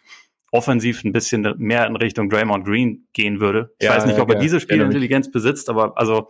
offensiv 0.51 1.03
ein 1.03 1.13
bisschen 1.13 1.55
mehr 1.57 1.87
in 1.87 1.95
Richtung 1.95 2.29
Draymond 2.29 2.65
Green 2.65 3.07
gehen 3.13 3.39
würde. 3.39 3.73
Ich 3.79 3.87
ja, 3.87 3.95
weiß 3.95 4.05
nicht, 4.05 4.19
ob 4.19 4.29
ja, 4.29 4.35
er 4.35 4.41
diese 4.41 4.59
Spielintelligenz 4.59 5.31
besitzt, 5.31 5.69
aber 5.69 5.97
also 5.97 6.27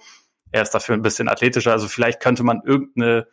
er 0.51 0.61
ist 0.61 0.71
dafür 0.71 0.95
ein 0.95 1.01
bisschen 1.01 1.27
athletischer. 1.27 1.71
Also 1.71 1.87
vielleicht 1.87 2.19
könnte 2.19 2.43
man 2.43 2.61
irgendeine 2.63 3.27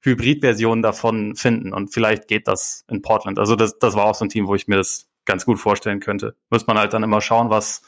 Hybridversion 0.00 0.80
davon 0.80 1.34
finden 1.34 1.72
und 1.72 1.92
vielleicht 1.92 2.28
geht 2.28 2.46
das 2.46 2.84
in 2.88 3.02
Portland. 3.02 3.38
Also 3.38 3.56
das, 3.56 3.78
das 3.78 3.94
war 3.94 4.04
auch 4.04 4.14
so 4.14 4.24
ein 4.24 4.28
Team, 4.28 4.46
wo 4.46 4.54
ich 4.54 4.68
mir 4.68 4.76
das 4.76 5.08
ganz 5.24 5.44
gut 5.44 5.58
vorstellen 5.58 6.00
könnte. 6.00 6.36
Muss 6.50 6.66
man 6.66 6.78
halt 6.78 6.92
dann 6.92 7.02
immer 7.02 7.20
schauen, 7.20 7.50
was 7.50 7.82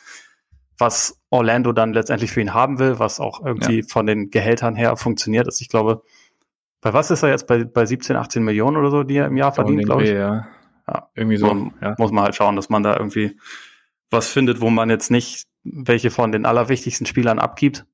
was 0.80 1.20
Orlando 1.28 1.72
dann 1.72 1.92
letztendlich 1.92 2.32
für 2.32 2.40
ihn 2.40 2.54
haben 2.54 2.78
will, 2.78 2.98
was 2.98 3.20
auch 3.20 3.44
irgendwie 3.44 3.80
ja. 3.80 3.86
von 3.86 4.06
den 4.06 4.30
Gehältern 4.30 4.74
her 4.74 4.96
funktioniert 4.96 5.46
ist. 5.46 5.60
Ich 5.60 5.68
glaube, 5.68 6.02
bei 6.80 6.94
was 6.94 7.10
ist 7.10 7.22
er 7.22 7.28
jetzt? 7.28 7.46
Bei, 7.46 7.64
bei 7.64 7.84
17, 7.84 8.16
18 8.16 8.42
Millionen 8.42 8.78
oder 8.78 8.90
so, 8.90 9.02
die 9.02 9.16
er 9.16 9.26
im 9.26 9.36
Jahr 9.36 9.52
verdient, 9.52 9.84
glaube 9.84 10.04
ich. 10.04 10.10
Ja. 10.10 10.48
Ja. 10.90 11.10
Irgendwie 11.14 11.36
so. 11.36 11.46
Man, 11.46 11.74
ja. 11.80 11.94
Muss 11.98 12.10
man 12.10 12.24
halt 12.24 12.34
schauen, 12.34 12.56
dass 12.56 12.68
man 12.68 12.82
da 12.82 12.96
irgendwie 12.96 13.38
was 14.10 14.28
findet, 14.28 14.60
wo 14.60 14.70
man 14.70 14.90
jetzt 14.90 15.10
nicht 15.10 15.46
welche 15.62 16.10
von 16.10 16.32
den 16.32 16.46
allerwichtigsten 16.46 17.06
Spielern 17.06 17.38
abgibt. 17.38 17.86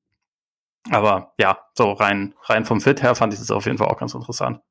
Aber 0.89 1.33
ja, 1.37 1.59
so 1.75 1.91
rein, 1.91 2.33
rein 2.43 2.65
vom 2.65 2.81
Fit 2.81 3.03
her 3.03 3.15
fand 3.15 3.33
ich 3.33 3.39
das 3.39 3.51
auf 3.51 3.65
jeden 3.65 3.77
Fall 3.77 3.87
auch 3.87 3.99
ganz 3.99 4.13
interessant. 4.13 4.61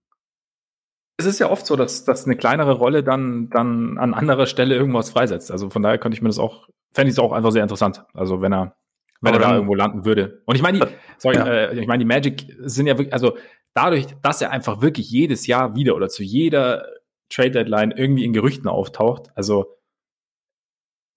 Es 1.18 1.26
ist 1.26 1.38
ja 1.38 1.50
oft 1.50 1.66
so, 1.66 1.76
dass, 1.76 2.04
dass 2.04 2.26
eine 2.26 2.36
kleinere 2.36 2.72
Rolle 2.72 3.02
dann, 3.02 3.48
dann 3.50 3.98
an 3.98 4.14
anderer 4.14 4.46
Stelle 4.46 4.74
irgendwas 4.74 5.10
freisetzt. 5.10 5.50
Also 5.50 5.70
von 5.70 5.82
daher 5.82 5.98
könnte 5.98 6.16
ich 6.16 6.22
mir 6.22 6.28
das 6.28 6.38
auch, 6.38 6.68
fände 6.92 7.10
ich 7.10 7.14
es 7.14 7.18
auch 7.18 7.32
einfach 7.32 7.52
sehr 7.52 7.62
interessant. 7.62 8.04
Also 8.12 8.40
wenn 8.40 8.52
er, 8.52 8.76
wenn 9.20 9.34
er 9.34 9.40
da 9.40 9.54
irgendwo 9.54 9.74
landen 9.74 10.04
würde. 10.04 10.42
Und 10.46 10.56
ich 10.56 10.62
meine, 10.62 10.80
die, 10.80 10.86
sorry, 11.18 11.36
ja. 11.36 11.46
äh, 11.46 11.78
ich 11.78 11.86
meine, 11.86 12.00
die 12.00 12.08
Magic 12.08 12.54
sind 12.60 12.86
ja 12.86 12.98
wirklich, 12.98 13.14
also 13.14 13.36
dadurch, 13.72 14.06
dass 14.22 14.42
er 14.42 14.50
einfach 14.50 14.82
wirklich 14.82 15.10
jedes 15.10 15.46
Jahr 15.46 15.74
wieder 15.74 15.96
oder 15.96 16.08
zu 16.08 16.22
jeder 16.22 16.86
Trade 17.28 17.50
Deadline 17.50 17.92
irgendwie 17.92 18.24
in 18.24 18.32
Gerüchten 18.32 18.68
auftaucht, 18.68 19.30
also 19.34 19.76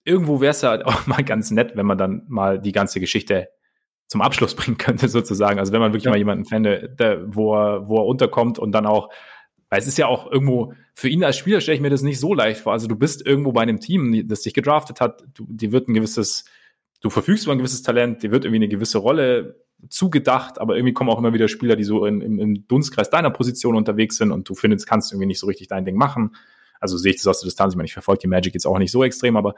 irgendwo 0.05 0.41
wäre 0.41 0.51
es 0.51 0.61
ja 0.61 0.81
auch 0.85 1.07
mal 1.07 1.23
ganz 1.23 1.51
nett, 1.51 1.75
wenn 1.75 1.85
man 1.85 1.97
dann 1.97 2.23
mal 2.27 2.59
die 2.59 2.71
ganze 2.71 2.99
Geschichte 2.99 3.49
zum 4.07 4.21
Abschluss 4.21 4.55
bringen 4.57 4.77
könnte, 4.77 5.07
sozusagen. 5.07 5.59
Also 5.59 5.71
wenn 5.71 5.81
man 5.81 5.91
wirklich 5.91 6.05
ja. 6.05 6.11
mal 6.11 6.17
jemanden 6.17 6.45
fände, 6.45 6.89
der, 6.89 7.21
wo, 7.33 7.55
er, 7.55 7.87
wo 7.87 7.97
er 7.97 8.05
unterkommt 8.05 8.59
und 8.59 8.71
dann 8.71 8.85
auch 8.85 9.09
weil 9.69 9.79
es 9.79 9.87
ist 9.87 9.97
ja 9.97 10.07
auch 10.07 10.31
irgendwo, 10.31 10.73
für 10.95 11.09
ihn 11.09 11.23
als 11.23 11.37
Spieler 11.37 11.61
stelle 11.61 11.75
ich 11.75 11.81
mir 11.81 11.91
das 11.91 12.01
nicht 12.01 12.19
so 12.19 12.33
leicht 12.33 12.61
vor. 12.61 12.73
Also 12.73 12.87
du 12.87 12.95
bist 12.95 13.25
irgendwo 13.25 13.51
bei 13.51 13.61
einem 13.61 13.79
Team, 13.79 14.27
das 14.27 14.41
dich 14.41 14.53
gedraftet 14.53 14.99
hat, 14.99 15.23
du, 15.35 15.45
dir 15.47 15.71
wird 15.71 15.87
ein 15.87 15.93
gewisses, 15.93 16.45
du 17.01 17.09
verfügst 17.09 17.45
über 17.45 17.53
ein 17.53 17.59
gewisses 17.59 17.83
Talent, 17.83 18.23
dir 18.23 18.31
wird 18.31 18.45
irgendwie 18.45 18.63
eine 18.63 18.67
gewisse 18.67 18.97
Rolle 18.97 19.63
zugedacht, 19.87 20.59
aber 20.59 20.75
irgendwie 20.75 20.93
kommen 20.93 21.09
auch 21.09 21.17
immer 21.17 21.33
wieder 21.33 21.47
Spieler, 21.47 21.75
die 21.75 21.83
so 21.83 22.05
in, 22.05 22.21
im, 22.21 22.39
im 22.39 22.67
Dunstkreis 22.67 23.09
deiner 23.09 23.29
Position 23.29 23.75
unterwegs 23.75 24.17
sind 24.17 24.31
und 24.31 24.47
du 24.49 24.55
findest, 24.55 24.87
kannst 24.87 25.11
irgendwie 25.11 25.27
nicht 25.27 25.39
so 25.39 25.47
richtig 25.47 25.67
dein 25.67 25.85
Ding 25.85 25.95
machen. 25.95 26.35
Also 26.79 26.97
sehe 26.97 27.11
ich 27.11 27.17
das 27.17 27.27
aus 27.27 27.39
der 27.39 27.47
Distanz. 27.47 27.73
Ich 27.73 27.77
meine, 27.77 27.85
ich 27.85 27.93
verfolge 27.93 28.21
die 28.21 28.27
Magic 28.27 28.53
jetzt 28.53 28.65
auch 28.65 28.77
nicht 28.77 28.91
so 28.91 29.03
extrem, 29.03 29.37
aber 29.37 29.55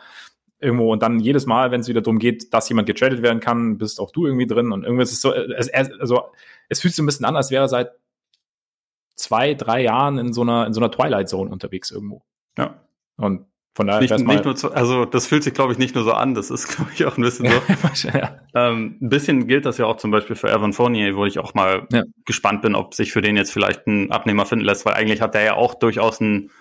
irgendwo 0.60 0.92
und 0.92 1.02
dann 1.02 1.20
jedes 1.20 1.46
Mal, 1.46 1.72
wenn 1.72 1.82
es 1.82 1.88
wieder 1.88 2.02
darum 2.02 2.20
geht, 2.20 2.54
dass 2.54 2.70
jemand 2.70 2.88
getradet 2.88 3.22
werden 3.22 3.40
kann, 3.40 3.78
bist 3.78 4.00
auch 4.00 4.12
du 4.12 4.28
irgendwie 4.28 4.46
drin 4.46 4.72
und 4.72 4.84
irgendwas 4.84 5.12
ist 5.12 5.22
so, 5.22 5.34
es, 5.34 5.70
also 5.74 6.22
es 6.70 6.80
fühlt 6.80 6.94
sich 6.94 7.02
ein 7.02 7.08
bisschen 7.08 7.26
an, 7.26 7.36
als 7.36 7.50
wäre 7.50 7.66
er 7.66 7.68
seit 7.68 7.92
zwei, 9.16 9.54
drei 9.56 9.82
Jahren 9.82 10.18
in 10.18 10.34
so 10.34 10.42
einer, 10.42 10.68
in 10.68 10.74
so 10.74 10.80
einer 10.80 10.92
Twilight 10.92 11.30
Zone 11.30 11.50
unterwegs 11.50 11.92
irgendwo. 11.92 12.24
Ja. 12.58 12.86
Und 13.18 13.46
von 13.74 13.88
daher 13.88 14.02
nicht, 14.02 14.28
nicht 14.28 14.44
nur 14.44 14.56
zu, 14.56 14.74
also 14.74 15.06
das 15.06 15.28
fühlt 15.28 15.44
sich 15.44 15.54
glaube 15.54 15.72
ich 15.72 15.80
nicht 15.80 15.96
nur 15.96 16.04
so 16.04 16.12
an, 16.12 16.34
das 16.34 16.50
ist 16.50 16.68
glaube 16.76 16.92
ich 16.94 17.06
auch 17.06 17.18
ein 17.18 17.24
bisschen 17.24 17.50
so. 17.50 18.08
ja. 18.10 18.40
ähm, 18.54 18.98
ein 19.02 19.10
bisschen 19.10 19.48
gilt 19.48 19.66
das 19.66 19.78
ja 19.78 19.86
auch 19.86 19.98
zum 19.98 20.12
Beispiel 20.12 20.36
für 20.36 20.52
Evan 20.52 20.74
Fournier, 20.74 21.16
wo 21.16 21.26
ich 21.26 21.40
auch 21.40 21.54
mal 21.54 21.88
ja. 21.92 22.04
gespannt 22.26 22.62
bin, 22.62 22.76
ob 22.76 22.94
sich 22.94 23.12
für 23.12 23.22
den 23.22 23.38
jetzt 23.38 23.54
vielleicht 23.54 23.88
ein 23.88 24.12
Abnehmer 24.12 24.46
finden 24.46 24.66
lässt, 24.66 24.86
weil 24.86 24.96
eigentlich 24.96 25.22
hat 25.22 25.36
der 25.36 25.44
ja 25.44 25.54
auch 25.56 25.76
durchaus 25.76 26.20
ein, 26.20 26.52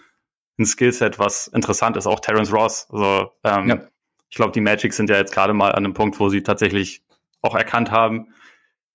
ein 0.59 0.66
Skillset, 0.66 1.18
was 1.18 1.49
interessant 1.49 1.96
ist, 1.96 2.07
auch 2.07 2.20
Terence 2.20 2.53
Ross. 2.53 2.87
Also 2.90 3.33
ähm, 3.44 3.68
ja. 3.68 3.81
ich 4.29 4.37
glaube, 4.37 4.53
die 4.53 4.61
Magic 4.61 4.92
sind 4.92 5.11
ja 5.11 5.16
jetzt 5.16 5.33
gerade 5.33 5.53
mal 5.53 5.73
an 5.73 5.85
einem 5.85 5.94
Punkt, 5.94 6.20
wo 6.20 6.29
sie 6.29 6.42
tatsächlich 6.42 7.03
auch 7.42 7.57
erkannt 7.57 7.90
haben, 7.90 8.29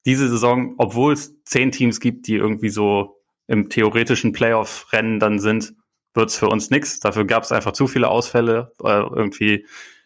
diese 0.06 0.30
Saison, 0.30 0.76
obwohl 0.78 1.14
es 1.14 1.42
zehn 1.44 1.72
Teams 1.72 2.00
gibt, 2.00 2.28
die 2.28 2.36
irgendwie 2.36 2.70
so 2.70 3.24
im 3.48 3.70
theoretischen 3.70 4.32
Playoff-Rennen 4.32 5.20
dann 5.20 5.40
sind, 5.40 5.74
wird's 6.16 6.38
für 6.38 6.48
uns 6.48 6.70
nix. 6.70 7.00
Dafür 7.00 7.26
gab 7.26 7.44
es 7.44 7.52
einfach 7.52 7.74
zu 7.74 7.88
viele 7.88 8.10
Ausfälle, 8.10 8.72
äh, 8.84 8.88
irgendwie 8.88 9.66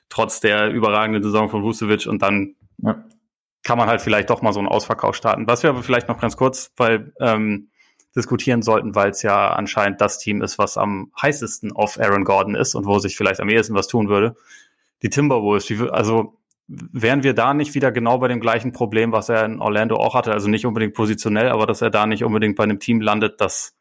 trotz 0.10 0.39
der 0.39 0.69
überragenden 0.69 1.24
Saison 1.24 1.50
von 1.50 1.63
Vucevic 1.63 2.08
und 2.08 2.22
dann 2.22 2.56
ja. 2.78 3.04
kann 3.63 3.78
man 3.78 3.88
halt 3.88 4.02
vielleicht 4.02 4.30
doch 4.30 4.41
mal 4.41 4.54
so 4.54 4.60
einen 4.60 4.67
Ausverkauf 4.67 5.15
starten. 5.15 5.48
Was 5.48 5.63
wir 5.63 5.69
aber 5.69 5.84
vielleicht 5.84 6.08
noch 6.08 6.19
ganz 6.19 6.36
kurz 6.36 6.72
weil, 6.78 7.13
ähm, 7.19 7.69
diskutieren 8.15 8.62
sollten, 8.62 8.95
weil 8.95 9.12
es 9.12 9.22
ja 9.22 9.50
anscheinend 9.52 10.02
das 10.02 10.17
Team 10.17 10.41
ist, 10.41 10.58
was 10.58 10.78
am 10.78 11.12
heißesten 11.22 11.72
auf 11.72 12.00
Aaron 12.00 12.24
Gordon 12.24 12.56
ist 12.56 12.76
und 12.76 12.86
wo 12.86 13.00
sich 13.00 13.15
vielleicht 13.15 13.39
am 13.39 13.50
ehesten 13.50 13.76
was 13.76 13.88
tun 13.88 14.10
würde. 14.10 14.36
Die 15.04 15.10
Timberwolves, 15.10 15.65
die, 15.67 15.80
also 15.91 16.39
wären 16.67 17.24
wir 17.24 17.34
da 17.34 17.54
nicht 17.54 17.76
wieder 17.76 17.91
genau 17.91 18.17
bei 18.17 18.28
dem 18.28 18.39
gleichen 18.39 18.74
Problem, 18.74 19.12
was 19.12 19.30
er 19.30 19.45
in 19.45 19.60
Orlando 19.60 19.95
auch 19.95 20.15
hatte? 20.15 20.32
Also 20.32 20.50
nicht 20.50 20.65
unbedingt 20.65 20.93
positionell, 20.93 21.50
aber 21.50 21.65
dass 21.65 21.82
er 21.82 21.89
da 21.89 22.06
nicht 22.06 22.24
unbedingt 22.24 22.56
bei 22.56 22.63
einem 22.63 22.80
Team 22.80 23.02
landet, 23.02 23.41
das 23.41 23.76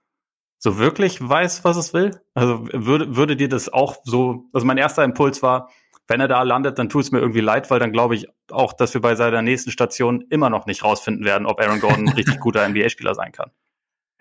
so 0.59 0.79
wirklich 0.79 1.27
weiß, 1.27 1.65
was 1.65 1.77
es 1.77 1.95
will? 1.95 2.21
Also 2.35 2.67
würde, 2.73 3.17
würde 3.17 3.37
dir 3.37 3.49
das 3.49 3.73
auch 3.73 3.97
so, 4.05 4.49
also 4.53 4.67
mein 4.67 4.79
erster 4.79 5.05
Impuls 5.05 5.43
war, 5.43 5.71
wenn 6.09 6.21
er 6.21 6.29
da 6.29 6.43
landet, 6.43 6.79
dann 6.79 6.89
tut 6.89 7.03
es 7.03 7.13
mir 7.13 7.21
irgendwie 7.21 7.41
leid, 7.41 7.71
weil 7.71 7.79
dann 7.79 7.93
glaube 7.93 8.15
ich 8.15 8.27
auch, 8.51 8.73
dass 8.73 8.95
wir 8.95 9.01
bei 9.01 9.15
seiner 9.15 9.43
nächsten 9.43 9.71
Station 9.71 10.25
immer 10.31 10.51
noch 10.51 10.67
nicht 10.67 10.83
rausfinden 10.83 11.25
werden, 11.25 11.47
ob 11.47 11.61
Aaron 11.61 11.81
Gordon 11.81 12.09
ein 12.09 12.15
richtig 12.15 12.41
guter 12.41 12.67
NBA-Spieler 12.67 13.15
sein 13.15 13.33
kann. 13.33 13.51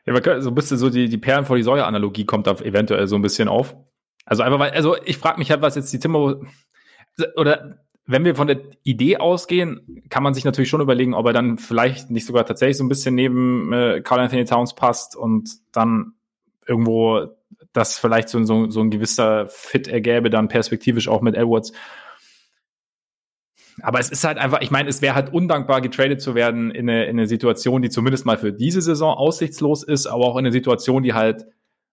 Ja, 0.06 0.42
so 0.42 0.50
ein 0.50 0.56
bisschen 0.56 0.78
so 0.78 0.90
die, 0.90 1.10
die 1.10 1.18
Perlen 1.18 1.46
vor 1.46 1.58
die 1.58 1.64
Säue-Analogie 1.64 2.26
kommt 2.26 2.48
da 2.48 2.52
eventuell 2.56 3.08
so 3.08 3.16
ein 3.16 3.22
bisschen 3.22 3.48
auf. 3.48 3.76
Also 4.26 4.44
einfach 4.44 4.60
weil, 4.60 4.72
also 4.72 4.96
ich 5.04 5.18
frage 5.18 5.40
mich 5.40 5.50
halt, 5.52 5.62
was 5.62 5.76
jetzt 5.76 5.92
die 5.92 6.00
Timber 6.00 6.42
oder 7.36 7.78
wenn 8.06 8.24
wir 8.24 8.36
von 8.36 8.48
der 8.48 8.62
Idee 8.84 9.18
ausgehen, 9.18 10.02
kann 10.10 10.24
man 10.24 10.34
sich 10.34 10.46
natürlich 10.46 10.70
schon 10.70 10.82
überlegen, 10.82 11.14
ob 11.14 11.26
er 11.26 11.34
dann 11.34 11.58
vielleicht 11.58 12.10
nicht 12.10 12.26
sogar 12.26 12.46
tatsächlich 12.46 12.78
so 12.78 12.86
ein 12.86 12.90
bisschen 12.90 13.16
neben 13.16 13.74
äh, 13.74 14.02
Carl 14.02 14.22
Anthony 14.22 14.46
Towns 14.46 14.76
passt 14.76 15.16
und 15.16 15.50
dann 15.74 16.14
irgendwo 16.68 17.28
das 17.74 17.98
vielleicht 17.98 18.30
so, 18.30 18.44
so, 18.44 18.70
so 18.70 18.82
ein 18.82 18.90
gewisser 18.90 19.48
Fit 19.48 19.88
ergäbe, 19.88 20.30
dann 20.30 20.48
perspektivisch 20.48 21.08
auch 21.08 21.22
mit 21.22 21.36
Edwards. 21.36 21.72
Aber 23.82 24.00
es 24.00 24.10
ist 24.10 24.24
halt 24.24 24.38
einfach, 24.38 24.62
ich 24.62 24.72
meine, 24.72 24.90
es 24.90 25.02
wäre 25.02 25.14
halt 25.14 25.32
undankbar, 25.32 25.82
getradet 25.82 26.22
zu 26.22 26.34
werden 26.34 26.72
in 26.72 26.90
eine, 26.90 27.06
in 27.06 27.18
eine 27.18 27.28
Situation, 27.28 27.82
die 27.82 27.90
zumindest 27.90 28.26
mal 28.26 28.38
für 28.38 28.52
diese 28.52 28.82
Saison 28.82 29.16
aussichtslos 29.16 29.84
ist, 29.84 30.08
aber 30.08 30.26
auch 30.26 30.36
in 30.36 30.46
eine 30.46 30.52
Situation, 30.52 31.04
die 31.04 31.14
halt, 31.14 31.46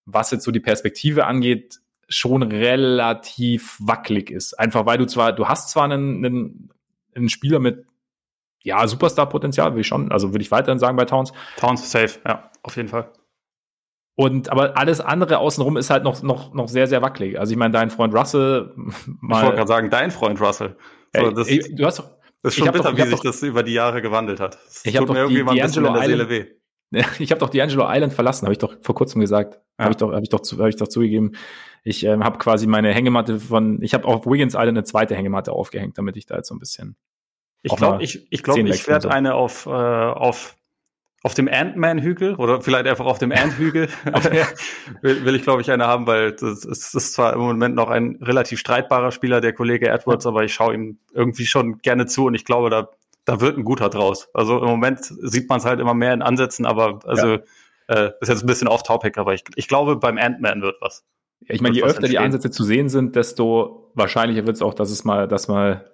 was 0.06 0.30
jetzt 0.30 0.44
so 0.44 0.50
die 0.50 0.60
Perspektive 0.60 1.26
angeht, 1.26 1.80
schon 2.08 2.42
relativ 2.42 3.76
wackelig 3.80 4.30
ist. 4.30 4.58
Einfach 4.58 4.86
weil 4.86 4.98
du 4.98 5.06
zwar, 5.06 5.32
du 5.32 5.46
hast 5.46 5.70
zwar 5.70 5.84
einen, 5.84 6.24
einen, 6.24 6.70
einen 7.14 7.28
Spieler 7.28 7.58
mit 7.58 7.84
ja, 8.62 8.86
Superstar-Potenzial, 8.86 9.72
würde 9.72 9.82
ich 9.82 9.86
schon, 9.86 10.10
also 10.10 10.32
würde 10.32 10.42
ich 10.42 10.50
weiterhin 10.50 10.78
sagen 10.78 10.96
bei 10.96 11.04
Towns. 11.04 11.32
Towns 11.58 11.90
safe, 11.90 12.18
ja, 12.26 12.50
auf 12.62 12.76
jeden 12.76 12.88
Fall. 12.88 13.10
Und 14.16 14.48
aber 14.50 14.76
alles 14.76 15.00
andere 15.00 15.38
außenrum 15.38 15.76
ist 15.76 15.90
halt 15.90 16.04
noch, 16.04 16.22
noch, 16.22 16.54
noch 16.54 16.68
sehr, 16.68 16.86
sehr 16.86 17.02
wackelig. 17.02 17.38
Also 17.38 17.52
ich 17.52 17.58
meine, 17.58 17.72
dein 17.72 17.90
Freund 17.90 18.14
Russell. 18.14 18.72
Mal, 19.20 19.38
ich 19.38 19.42
wollte 19.44 19.56
gerade 19.56 19.68
sagen, 19.68 19.90
dein 19.90 20.10
Freund 20.10 20.40
Russell. 20.40 20.76
So, 21.16 21.30
das, 21.30 21.48
ey, 21.48 21.74
du 21.74 21.84
hast 21.84 21.98
das 22.42 22.52
ist 22.52 22.58
schon 22.58 22.72
bitter, 22.72 22.92
doch, 22.92 22.96
wie 22.96 23.02
sich 23.02 23.10
doch, 23.10 23.22
das 23.22 23.42
über 23.42 23.62
die 23.62 23.72
Jahre 23.72 24.02
gewandelt 24.02 24.38
hat. 24.38 24.58
Das 24.66 24.84
ich 24.84 24.96
habe 24.96 25.06
doch 25.06 25.14
mir 25.14 25.28
die, 25.28 25.44
die 25.54 25.62
Angelo 25.62 25.96
Island, 25.96 26.28
weh. 26.28 26.46
Ich 27.18 27.30
habe 27.30 27.40
doch 27.40 27.48
die 27.48 27.62
Angelo 27.62 27.86
Island 27.88 28.12
verlassen, 28.12 28.44
habe 28.44 28.52
ich 28.52 28.58
doch 28.58 28.76
vor 28.82 28.94
kurzem 28.94 29.20
gesagt. 29.20 29.60
Ja. 29.78 29.86
Habe 29.86 29.92
ich 29.92 29.96
doch, 29.96 30.12
habe 30.12 30.22
ich 30.22 30.28
doch, 30.28 30.40
hab 30.40 30.68
ich 30.68 30.76
doch 30.76 30.88
zugegeben. 30.88 31.32
Ich 31.82 32.04
ähm, 32.04 32.22
habe 32.22 32.38
quasi 32.38 32.66
meine 32.66 32.92
Hängematte 32.92 33.40
von, 33.40 33.82
ich 33.82 33.94
habe 33.94 34.06
auf 34.06 34.26
Wiggins 34.26 34.54
Island 34.54 34.76
eine 34.76 34.84
zweite 34.84 35.16
Hängematte 35.16 35.52
aufgehängt, 35.52 35.98
damit 35.98 36.16
ich 36.16 36.26
da 36.26 36.36
jetzt 36.36 36.48
so 36.48 36.54
ein 36.54 36.58
bisschen. 36.58 36.96
Ich 37.62 37.74
glaube, 37.74 38.02
ich, 38.02 38.30
ich, 38.30 38.42
glaub, 38.42 38.58
ich 38.58 38.86
werde 38.86 39.10
eine 39.10 39.34
auf, 39.34 39.64
äh, 39.64 39.70
auf 39.70 40.56
auf 41.24 41.32
dem 41.32 41.48
Ant-Man-Hügel 41.48 42.34
oder 42.34 42.60
vielleicht 42.60 42.86
einfach 42.86 43.06
auf 43.06 43.18
dem 43.18 43.32
Ant-Hügel 43.32 43.88
will, 45.00 45.24
will, 45.24 45.34
ich, 45.34 45.42
glaube 45.42 45.62
ich, 45.62 45.70
eine 45.70 45.86
haben, 45.86 46.06
weil 46.06 46.32
das 46.32 46.66
ist, 46.66 46.94
ist 46.94 47.14
zwar 47.14 47.32
im 47.32 47.40
Moment 47.40 47.74
noch 47.74 47.88
ein 47.88 48.18
relativ 48.20 48.60
streitbarer 48.60 49.10
Spieler, 49.10 49.40
der 49.40 49.54
Kollege 49.54 49.88
Edwards, 49.88 50.26
aber 50.26 50.44
ich 50.44 50.52
schaue 50.52 50.74
ihm 50.74 50.98
irgendwie 51.14 51.46
schon 51.46 51.78
gerne 51.78 52.04
zu 52.04 52.26
und 52.26 52.34
ich 52.34 52.44
glaube, 52.44 52.68
da, 52.68 52.90
da 53.24 53.40
wird 53.40 53.56
ein 53.56 53.64
guter 53.64 53.88
draus. 53.88 54.28
Also 54.34 54.58
im 54.58 54.66
Moment 54.66 55.00
sieht 55.02 55.48
man 55.48 55.60
es 55.60 55.64
halt 55.64 55.80
immer 55.80 55.94
mehr 55.94 56.12
in 56.12 56.20
Ansätzen, 56.20 56.66
aber 56.66 56.98
also 57.06 57.38
ja. 57.38 57.38
äh, 57.88 58.12
ist 58.20 58.28
jetzt 58.28 58.44
ein 58.44 58.46
bisschen 58.46 58.68
off-topic, 58.68 59.18
aber 59.18 59.32
ich, 59.32 59.44
ich 59.56 59.66
glaube, 59.66 59.96
beim 59.96 60.18
Ant-Man 60.18 60.60
wird 60.60 60.76
was. 60.82 61.06
Ja, 61.40 61.54
ich 61.54 61.62
meine, 61.62 61.74
je 61.74 61.84
öfter 61.84 62.00
entstehen. 62.00 62.10
die 62.10 62.18
Ansätze 62.18 62.50
zu 62.50 62.64
sehen 62.64 62.90
sind, 62.90 63.16
desto 63.16 63.90
wahrscheinlicher 63.94 64.46
wird 64.46 64.56
es 64.56 64.62
auch, 64.62 64.74
dass 64.74 64.90
es 64.90 65.04
mal, 65.04 65.26
dass 65.26 65.48
mal 65.48 65.90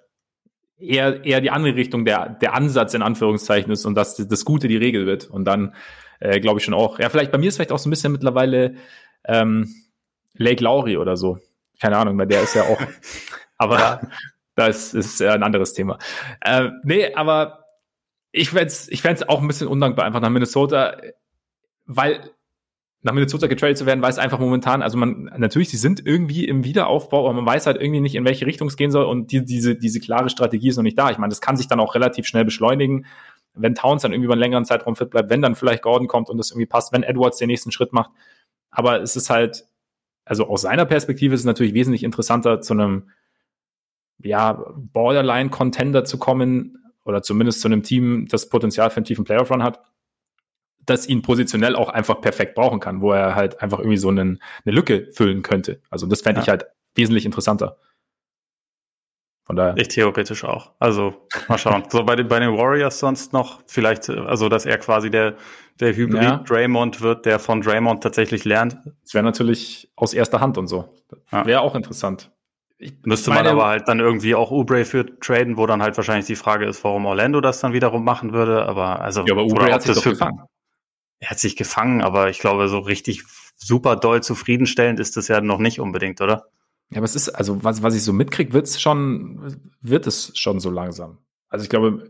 eher, 0.81 1.23
eher 1.23 1.41
die 1.41 1.51
andere 1.51 1.75
Richtung 1.75 2.05
der, 2.05 2.29
der 2.29 2.53
Ansatz 2.53 2.93
in 2.93 3.01
Anführungszeichen 3.01 3.71
ist 3.71 3.85
und 3.85 3.95
dass 3.95 4.15
das 4.15 4.45
Gute 4.45 4.67
die 4.67 4.77
Regel 4.77 5.05
wird. 5.05 5.29
Und 5.29 5.45
dann 5.45 5.75
äh, 6.19 6.39
glaube 6.39 6.59
ich 6.59 6.65
schon 6.65 6.73
auch, 6.73 6.99
ja, 6.99 7.09
vielleicht 7.09 7.31
bei 7.31 7.37
mir 7.37 7.49
ist 7.49 7.55
vielleicht 7.55 7.71
auch 7.71 7.79
so 7.79 7.89
ein 7.89 7.91
bisschen 7.91 8.11
mittlerweile 8.11 8.75
ähm, 9.25 9.73
Lake 10.33 10.63
Lowry 10.63 10.97
oder 10.97 11.17
so. 11.17 11.39
Keine 11.79 11.97
Ahnung, 11.97 12.17
weil 12.17 12.27
der 12.27 12.43
ist 12.43 12.55
ja 12.55 12.63
auch, 12.63 12.79
aber 13.57 13.79
ja. 13.79 14.01
das 14.55 14.93
ist 14.93 15.19
ja 15.19 15.33
ein 15.33 15.43
anderes 15.43 15.73
Thema. 15.73 15.97
Äh, 16.41 16.69
nee, 16.83 17.13
aber 17.13 17.65
ich 18.31 18.49
fände 18.49 18.73
ich 18.87 19.01
fänd's 19.01 19.27
auch 19.27 19.41
ein 19.41 19.47
bisschen 19.47 19.67
undankbar 19.67 20.05
einfach 20.05 20.21
nach 20.21 20.29
Minnesota, 20.29 20.97
weil 21.85 22.31
nach 23.03 23.13
Minnesota 23.13 23.47
getradet 23.47 23.77
zu 23.77 23.85
werden, 23.85 24.01
weiß 24.01 24.19
einfach 24.19 24.39
momentan, 24.39 24.81
also 24.81 24.97
man, 24.97 25.31
natürlich, 25.37 25.69
sie 25.69 25.77
sind 25.77 26.05
irgendwie 26.05 26.45
im 26.45 26.63
Wiederaufbau, 26.63 27.25
aber 27.25 27.33
man 27.33 27.45
weiß 27.45 27.65
halt 27.65 27.81
irgendwie 27.81 27.99
nicht, 27.99 28.15
in 28.15 28.25
welche 28.25 28.45
Richtung 28.45 28.67
es 28.67 28.77
gehen 28.77 28.91
soll 28.91 29.05
und 29.05 29.31
die, 29.31 29.43
diese, 29.43 29.75
diese 29.75 29.99
klare 29.99 30.29
Strategie 30.29 30.69
ist 30.69 30.77
noch 30.77 30.83
nicht 30.83 30.99
da. 30.99 31.09
Ich 31.09 31.17
meine, 31.17 31.31
das 31.31 31.41
kann 31.41 31.57
sich 31.57 31.67
dann 31.67 31.79
auch 31.79 31.95
relativ 31.95 32.27
schnell 32.27 32.45
beschleunigen, 32.45 33.07
wenn 33.55 33.73
Towns 33.73 34.03
dann 34.03 34.11
irgendwie 34.11 34.25
über 34.25 34.33
einen 34.33 34.41
längeren 34.41 34.65
Zeitraum 34.65 34.95
fit 34.95 35.09
bleibt, 35.09 35.31
wenn 35.31 35.41
dann 35.41 35.55
vielleicht 35.55 35.81
Gordon 35.81 36.07
kommt 36.07 36.29
und 36.29 36.37
das 36.37 36.51
irgendwie 36.51 36.67
passt, 36.67 36.93
wenn 36.93 37.01
Edwards 37.01 37.39
den 37.39 37.47
nächsten 37.47 37.71
Schritt 37.71 37.91
macht. 37.91 38.11
Aber 38.69 39.01
es 39.01 39.15
ist 39.15 39.31
halt, 39.31 39.65
also 40.23 40.47
aus 40.47 40.61
seiner 40.61 40.85
Perspektive 40.85 41.33
ist 41.33 41.41
es 41.41 41.45
natürlich 41.45 41.73
wesentlich 41.73 42.03
interessanter, 42.03 42.61
zu 42.61 42.73
einem, 42.73 43.09
ja, 44.19 44.63
Borderline-Contender 44.75 46.05
zu 46.05 46.19
kommen 46.19 46.77
oder 47.03 47.23
zumindest 47.23 47.61
zu 47.61 47.67
einem 47.67 47.81
Team, 47.81 48.27
das 48.29 48.47
Potenzial 48.47 48.91
für 48.91 48.97
einen 48.97 49.05
tiefen 49.05 49.25
Playoff-Run 49.25 49.63
hat 49.63 49.81
das 50.85 51.07
ihn 51.07 51.21
positionell 51.21 51.75
auch 51.75 51.89
einfach 51.89 52.21
perfekt 52.21 52.55
brauchen 52.55 52.79
kann, 52.79 53.01
wo 53.01 53.11
er 53.11 53.35
halt 53.35 53.61
einfach 53.61 53.79
irgendwie 53.79 53.97
so 53.97 54.09
einen, 54.09 54.41
eine 54.65 54.75
Lücke 54.75 55.09
füllen 55.11 55.41
könnte. 55.41 55.81
Also 55.89 56.07
das 56.07 56.21
fände 56.21 56.39
ja. 56.39 56.43
ich 56.43 56.49
halt 56.49 56.65
wesentlich 56.95 57.25
interessanter. 57.25 57.77
Von 59.43 59.55
daher. 59.55 59.75
Ich 59.77 59.89
theoretisch 59.89 60.43
auch. 60.43 60.71
Also 60.79 61.27
mal 61.47 61.57
schauen. 61.57 61.83
so 61.89 62.03
bei 62.03 62.15
den, 62.15 62.27
bei 62.27 62.39
den 62.39 62.55
Warriors 62.55 62.99
sonst 62.99 63.33
noch 63.33 63.61
vielleicht, 63.67 64.09
also 64.09 64.49
dass 64.49 64.65
er 64.65 64.77
quasi 64.77 65.09
der, 65.09 65.35
der 65.79 65.95
Hybrid 65.95 66.23
ja. 66.23 66.37
Draymond 66.37 67.01
wird, 67.01 67.25
der 67.25 67.39
von 67.39 67.61
Draymond 67.61 68.01
tatsächlich 68.01 68.45
lernt. 68.45 68.77
Das 69.03 69.13
wäre 69.13 69.23
natürlich 69.23 69.91
aus 69.95 70.13
erster 70.13 70.39
Hand 70.39 70.57
und 70.57 70.67
so. 70.67 70.93
Ja. 71.31 71.45
Wäre 71.45 71.61
auch 71.61 71.75
interessant. 71.75 72.31
Ich 72.77 72.93
Müsste 73.03 73.29
meine, 73.29 73.49
man 73.49 73.59
aber 73.59 73.67
halt 73.67 73.87
dann 73.87 73.99
irgendwie 73.99 74.33
auch 74.33 74.49
Ubre 74.49 74.85
für 74.85 75.05
traden, 75.19 75.57
wo 75.57 75.67
dann 75.67 75.83
halt 75.83 75.97
wahrscheinlich 75.97 76.25
die 76.25 76.35
Frage 76.35 76.65
ist, 76.65 76.83
warum 76.83 77.05
Orlando 77.05 77.39
das 77.39 77.59
dann 77.59 77.73
wiederum 77.73 78.03
machen 78.03 78.33
würde. 78.33 78.65
Aber 78.65 79.01
also 79.01 79.23
ja, 79.25 79.33
aber 79.33 79.43
Ubre 79.43 79.71
hat 79.71 79.83
sich 79.83 79.95
doch 79.95 80.03
gefangen. 80.03 80.41
Er 81.21 81.29
hat 81.29 81.39
sich 81.39 81.55
gefangen, 81.55 82.01
aber 82.01 82.29
ich 82.29 82.39
glaube, 82.39 82.67
so 82.67 82.79
richtig 82.79 83.23
super 83.55 83.95
doll 83.95 84.21
zufriedenstellend 84.21 84.99
ist 84.99 85.15
das 85.15 85.29
ja 85.29 85.39
noch 85.39 85.59
nicht 85.59 85.79
unbedingt, 85.79 86.19
oder? 86.19 86.47
Ja, 86.89 86.97
aber 86.97 87.05
es 87.05 87.15
ist, 87.15 87.29
also 87.29 87.63
was, 87.63 87.81
was 87.81 87.95
ich 87.95 88.03
so 88.03 88.11
mitkriege, 88.11 88.51
wird 88.51 88.65
es 88.65 88.81
schon, 88.81 89.71
wird 89.79 90.07
es 90.07 90.37
schon 90.37 90.59
so 90.59 90.69
langsam. 90.69 91.19
Also 91.47 91.63
ich 91.63 91.69
glaube, 91.69 92.09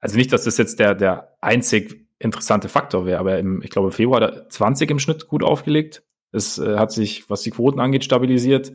also 0.00 0.16
nicht, 0.16 0.32
dass 0.32 0.44
das 0.44 0.56
jetzt 0.56 0.78
der, 0.78 0.94
der 0.94 1.36
einzig 1.42 2.06
interessante 2.18 2.70
Faktor 2.70 3.04
wäre, 3.04 3.18
aber 3.18 3.38
im, 3.38 3.60
ich 3.62 3.68
glaube, 3.68 3.92
Februar 3.92 4.22
hat 4.22 4.32
er 4.32 4.48
20 4.48 4.90
im 4.90 4.98
Schnitt 4.98 5.28
gut 5.28 5.42
aufgelegt. 5.42 6.02
Es 6.30 6.56
äh, 6.58 6.78
hat 6.78 6.92
sich, 6.92 7.28
was 7.28 7.42
die 7.42 7.50
Quoten 7.50 7.80
angeht, 7.80 8.04
stabilisiert 8.04 8.72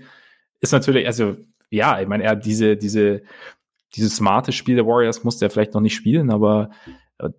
ist 0.60 0.72
natürlich, 0.72 1.06
also 1.08 1.38
ja, 1.70 2.00
ich 2.00 2.08
meine, 2.08 2.24
er 2.24 2.36
diese, 2.36 2.78
diese, 2.78 3.22
dieses 3.96 4.16
smarte 4.16 4.52
Spiel 4.52 4.76
der 4.76 4.88
Warriors 4.88 5.24
musste 5.24 5.46
er 5.46 5.50
vielleicht 5.50 5.74
noch 5.74 5.82
nicht 5.82 5.96
spielen, 5.96 6.32
aber 6.32 6.72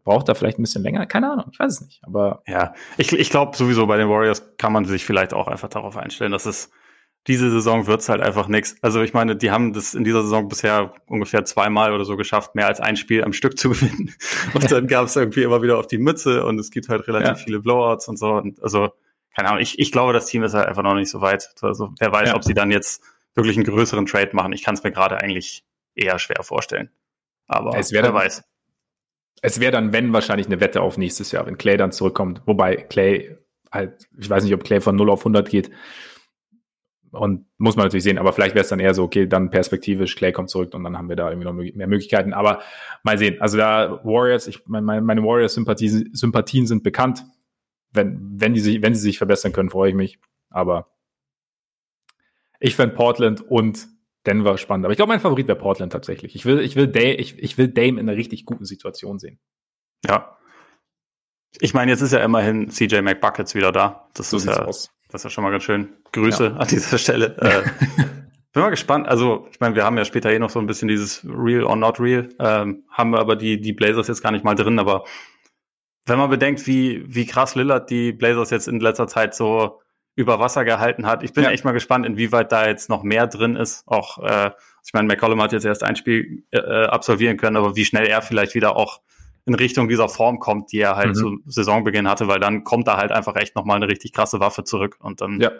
braucht 0.05 0.29
er 0.29 0.35
vielleicht 0.35 0.59
ein 0.59 0.63
bisschen 0.63 0.83
länger. 0.83 1.07
Keine 1.07 1.31
Ahnung, 1.31 1.47
ich 1.53 1.59
weiß 1.59 1.75
es 1.75 1.87
nicht. 1.87 2.01
Aber 2.03 2.43
ja, 2.47 2.75
ich, 2.97 3.13
ich 3.13 3.31
glaube 3.31 3.57
sowieso 3.57 3.87
bei 3.87 3.97
den 3.97 4.09
Warriors 4.09 4.57
kann 4.57 4.73
man 4.73 4.85
sich 4.85 5.05
vielleicht 5.05 5.35
auch 5.35 5.49
einfach 5.49 5.69
darauf 5.69 5.97
einstellen, 5.97 6.33
dass 6.33 6.47
es 6.47 6.71
diese 7.27 7.51
Saison 7.51 7.87
wird's 7.87 8.09
halt 8.09 8.23
einfach 8.23 8.49
nichts. 8.49 8.77
Also 8.81 9.03
ich 9.03 9.13
meine, 9.13 9.37
die 9.37 9.51
haben 9.51 9.73
das 9.73 9.95
in 9.95 10.05
dieser 10.05 10.23
Saison 10.23 10.49
bisher 10.49 10.95
ungefähr 11.07 11.45
zweimal 11.45 11.93
oder 11.93 12.05
so 12.05 12.17
geschafft, 12.17 12.55
mehr 12.55 12.67
als 12.67 12.81
ein 12.81 12.97
Spiel 12.97 13.23
am 13.23 13.33
Stück 13.33 13.59
zu 13.59 13.71
gewinnen. 13.71 14.15
Und 14.55 14.71
dann 14.71 14.87
gab 14.89 15.07
es 15.07 15.17
irgendwie 15.17 15.43
immer 15.43 15.63
wieder 15.63 15.79
auf 15.79 15.87
die 15.87 15.99
Mütze 15.99 16.45
und 16.45 16.59
es 16.59 16.71
gibt 16.71 16.89
halt 16.89 17.07
relativ 17.07 17.29
ja. 17.29 17.35
viele 17.35 17.61
Blowouts 17.61 18.09
und 18.09 18.19
so. 18.19 18.33
Und 18.33 18.63
also 18.63 18.91
keine 19.37 19.51
Ahnung, 19.51 19.61
ich, 19.61 19.79
ich 19.79 19.93
glaube, 19.93 20.13
das 20.13 20.27
Team 20.27 20.43
ist 20.43 20.55
halt 20.55 20.67
einfach 20.67 20.83
noch 20.83 20.95
nicht 20.95 21.11
so 21.11 21.21
weit. 21.21 21.51
Also 21.61 21.93
wer 21.99 22.11
weiß, 22.11 22.31
ja. 22.31 22.35
ob 22.35 22.45
sie 22.45 22.55
dann 22.55 22.71
jetzt 22.71 23.03
wirklich 23.35 23.57
einen 23.57 23.67
größeren 23.67 24.07
Trade 24.07 24.31
machen. 24.33 24.53
Ich 24.53 24.65
kann 24.65 24.75
es 24.75 24.83
mir 24.83 24.91
gerade 24.91 25.19
eigentlich 25.19 25.65
eher 25.95 26.19
schwer 26.19 26.43
vorstellen. 26.43 26.91
Aber 27.47 27.77
es 27.79 27.93
wer 27.93 28.13
weiß. 28.13 28.43
Es 29.43 29.61
wäre 29.61 29.73
dann, 29.73 29.93
wenn, 29.93 30.13
wahrscheinlich 30.13 30.47
eine 30.47 30.61
Wette 30.61 30.83
auf 30.83 30.99
nächstes 30.99 31.33
Jahr, 31.33 31.47
wenn 31.47 31.59
Clay 31.59 31.77
dann 31.77 31.93
zurückkommt. 31.93 32.43
Wobei 32.47 32.77
Clay 32.77 33.37
halt, 33.71 34.09
ich 34.19 34.29
weiß 34.29 34.45
nicht, 34.45 34.55
ob 34.55 34.65
Clay 34.65 34.81
von 34.81 34.97
0 34.97 35.11
auf 35.11 35.21
100 35.21 35.49
geht. 35.49 35.71
Und 37.11 37.47
muss 37.57 37.77
man 37.77 37.87
natürlich 37.87 38.05
sehen, 38.05 38.19
aber 38.19 38.35
vielleicht 38.35 38.55
wäre 38.55 38.63
es 38.63 38.69
dann 38.69 38.81
eher 38.81 38.93
so, 38.93 39.03
okay, 39.03 39.27
dann 39.27 39.49
perspektivisch, 39.49 40.15
Clay 40.15 40.31
kommt 40.31 40.51
zurück 40.51 40.75
und 40.75 40.85
dann 40.85 40.99
haben 40.99 41.09
wir 41.09 41.17
da 41.17 41.31
irgendwie 41.31 41.47
noch 41.47 41.55
mehr 41.55 41.87
Möglichkeiten. 41.87 42.35
Aber 42.35 42.61
mal 43.03 43.17
sehen. 43.17 43.41
Also 43.41 43.57
da 43.57 44.01
Warriors, 44.05 44.47
ich 44.47 44.67
meine, 44.67 45.01
meine 45.01 45.23
Warriors-Sympathien 45.23 46.11
Sympathien 46.13 46.67
sind 46.67 46.83
bekannt 46.83 47.25
wenn, 47.93 48.41
wenn, 48.41 48.55
die 48.55 48.61
sich, 48.61 48.83
wenn 48.83 48.95
sie 48.95 49.01
sich 49.01 49.19
verbessern 49.19 49.53
können, 49.53 49.71
freue 49.71 49.91
ich 49.91 49.97
mich. 49.97 50.19
Aber 50.51 50.91
ich 52.61 52.75
fände 52.77 52.95
Portland 52.95 53.41
und 53.43 53.89
Denver 54.29 54.59
spannend. 54.59 54.85
Aber 54.85 54.93
ich 54.93 54.99
glaube, 54.99 55.09
mein 55.09 55.21
Favorit 55.21 55.49
wäre 55.49 55.59
Portland 55.59 55.91
tatsächlich. 55.91 56.35
Ich 56.35 56.45
will, 56.45 56.61
ich 56.61 56.77
will, 56.77 56.87
Dame, 56.87 57.15
ich, 57.15 57.39
ich 57.39 57.57
will 57.57 57.69
Dame 57.69 57.99
in 57.99 58.01
einer 58.01 58.17
richtig 58.17 58.45
guten 58.45 58.67
Situation 58.67 59.19
sehen. 59.19 59.39
Ja. 60.07 60.37
Ich 61.61 61.73
meine, 61.73 61.91
jetzt 61.91 62.03
ist 62.03 62.13
ja 62.13 62.23
immerhin 62.23 62.69
CJ 62.69 63.01
McBuckets 63.01 63.55
wieder 63.55 63.73
da. 63.73 64.09
Das 64.13 64.31
so 64.31 64.37
ist 64.37 64.45
ja, 64.45 64.65
aus. 64.65 64.91
das 65.09 65.21
ist 65.21 65.25
ja 65.25 65.31
schon 65.31 65.45
mal 65.45 65.51
ganz 65.51 65.65
schön. 65.65 65.95
Grüße 66.13 66.45
ja. 66.45 66.57
an 66.57 66.69
dieser 66.69 66.99
Stelle. 66.99 67.37
äh, 67.41 67.63
bin 68.53 68.63
mal 68.63 68.69
gespannt. 68.69 69.09
Also, 69.09 69.49
ich 69.51 69.61
meine, 69.61 69.75
wir 69.75 69.85
haben 69.85 69.97
ja 69.97 70.05
später 70.05 70.31
eh 70.31 70.39
noch 70.39 70.51
so 70.51 70.59
ein 70.59 70.67
bisschen 70.67 70.89
dieses 70.89 71.25
Real 71.25 71.65
or 71.65 71.77
Not 71.77 71.99
Real. 71.99 72.29
Ähm, 72.39 72.85
haben 72.91 73.11
wir 73.11 73.19
aber 73.19 73.35
die, 73.35 73.61
die 73.61 73.73
Blazers 73.73 74.09
jetzt 74.09 74.23
gar 74.23 74.33
nicht 74.33 74.45
mal 74.45 74.55
drin, 74.55 74.79
aber 74.79 75.05
wenn 76.05 76.19
man 76.19 76.29
bedenkt, 76.29 76.67
wie, 76.67 77.03
wie 77.07 77.27
krass 77.27 77.55
Lillard 77.55 77.89
die 77.89 78.13
Blazers 78.13 78.51
jetzt 78.51 78.69
in 78.69 78.81
letzter 78.81 79.07
Zeit 79.07 79.35
so 79.35 79.81
über 80.19 80.41
Wasser 80.41 80.65
gehalten 80.65 81.07
hat. 81.07 81.23
Ich 81.23 81.33
bin 81.33 81.45
ja. 81.45 81.51
echt 81.51 81.65
mal 81.65 81.71
gespannt, 81.71 82.05
inwieweit 82.05 82.51
da 82.51 82.67
jetzt 82.67 82.89
noch 82.89 83.05
mehr 83.05 83.29
drin 83.29 83.55
ist. 83.55 83.87
Auch, 83.87 84.19
äh, 84.19 84.51
ich 84.85 84.93
meine, 84.93 85.07
McCollum 85.07 85.41
hat 85.41 85.53
jetzt 85.53 85.65
erst 85.65 85.85
ein 85.85 85.95
Spiel 85.95 86.43
äh, 86.51 86.59
absolvieren 86.59 87.37
können, 87.37 87.57
aber 87.57 87.77
wie 87.77 87.85
schnell 87.85 88.05
er 88.05 88.21
vielleicht 88.21 88.57
wieder 88.57 88.75
auch 88.75 89.01
in 89.45 89.55
Richtung 89.55 89.87
dieser 89.89 90.09
Form 90.09 90.41
kommt, 90.41 90.73
die 90.73 90.81
er 90.81 90.97
halt 90.97 91.11
mhm. 91.11 91.15
zu 91.15 91.39
Saisonbeginn 91.47 92.09
hatte, 92.09 92.27
weil 92.27 92.41
dann 92.41 92.65
kommt 92.65 92.89
da 92.89 92.97
halt 92.97 93.13
einfach 93.13 93.37
echt 93.37 93.55
nochmal 93.55 93.77
eine 93.77 93.87
richtig 93.87 94.13
krasse 94.13 94.41
Waffe 94.41 94.65
zurück 94.65 94.97
und 94.99 95.21
dann 95.21 95.41
ja. 95.41 95.53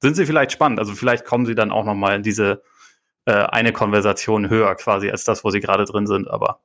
sind 0.00 0.16
sie 0.16 0.24
vielleicht 0.24 0.52
spannend. 0.52 0.78
Also 0.78 0.94
vielleicht 0.94 1.26
kommen 1.26 1.44
sie 1.44 1.54
dann 1.54 1.70
auch 1.70 1.84
nochmal 1.84 2.16
in 2.16 2.22
diese 2.22 2.62
äh, 3.26 3.32
eine 3.34 3.74
Konversation 3.74 4.48
höher 4.48 4.74
quasi 4.76 5.10
als 5.10 5.24
das, 5.24 5.44
wo 5.44 5.50
sie 5.50 5.60
gerade 5.60 5.84
drin 5.84 6.06
sind, 6.06 6.26
aber 6.30 6.62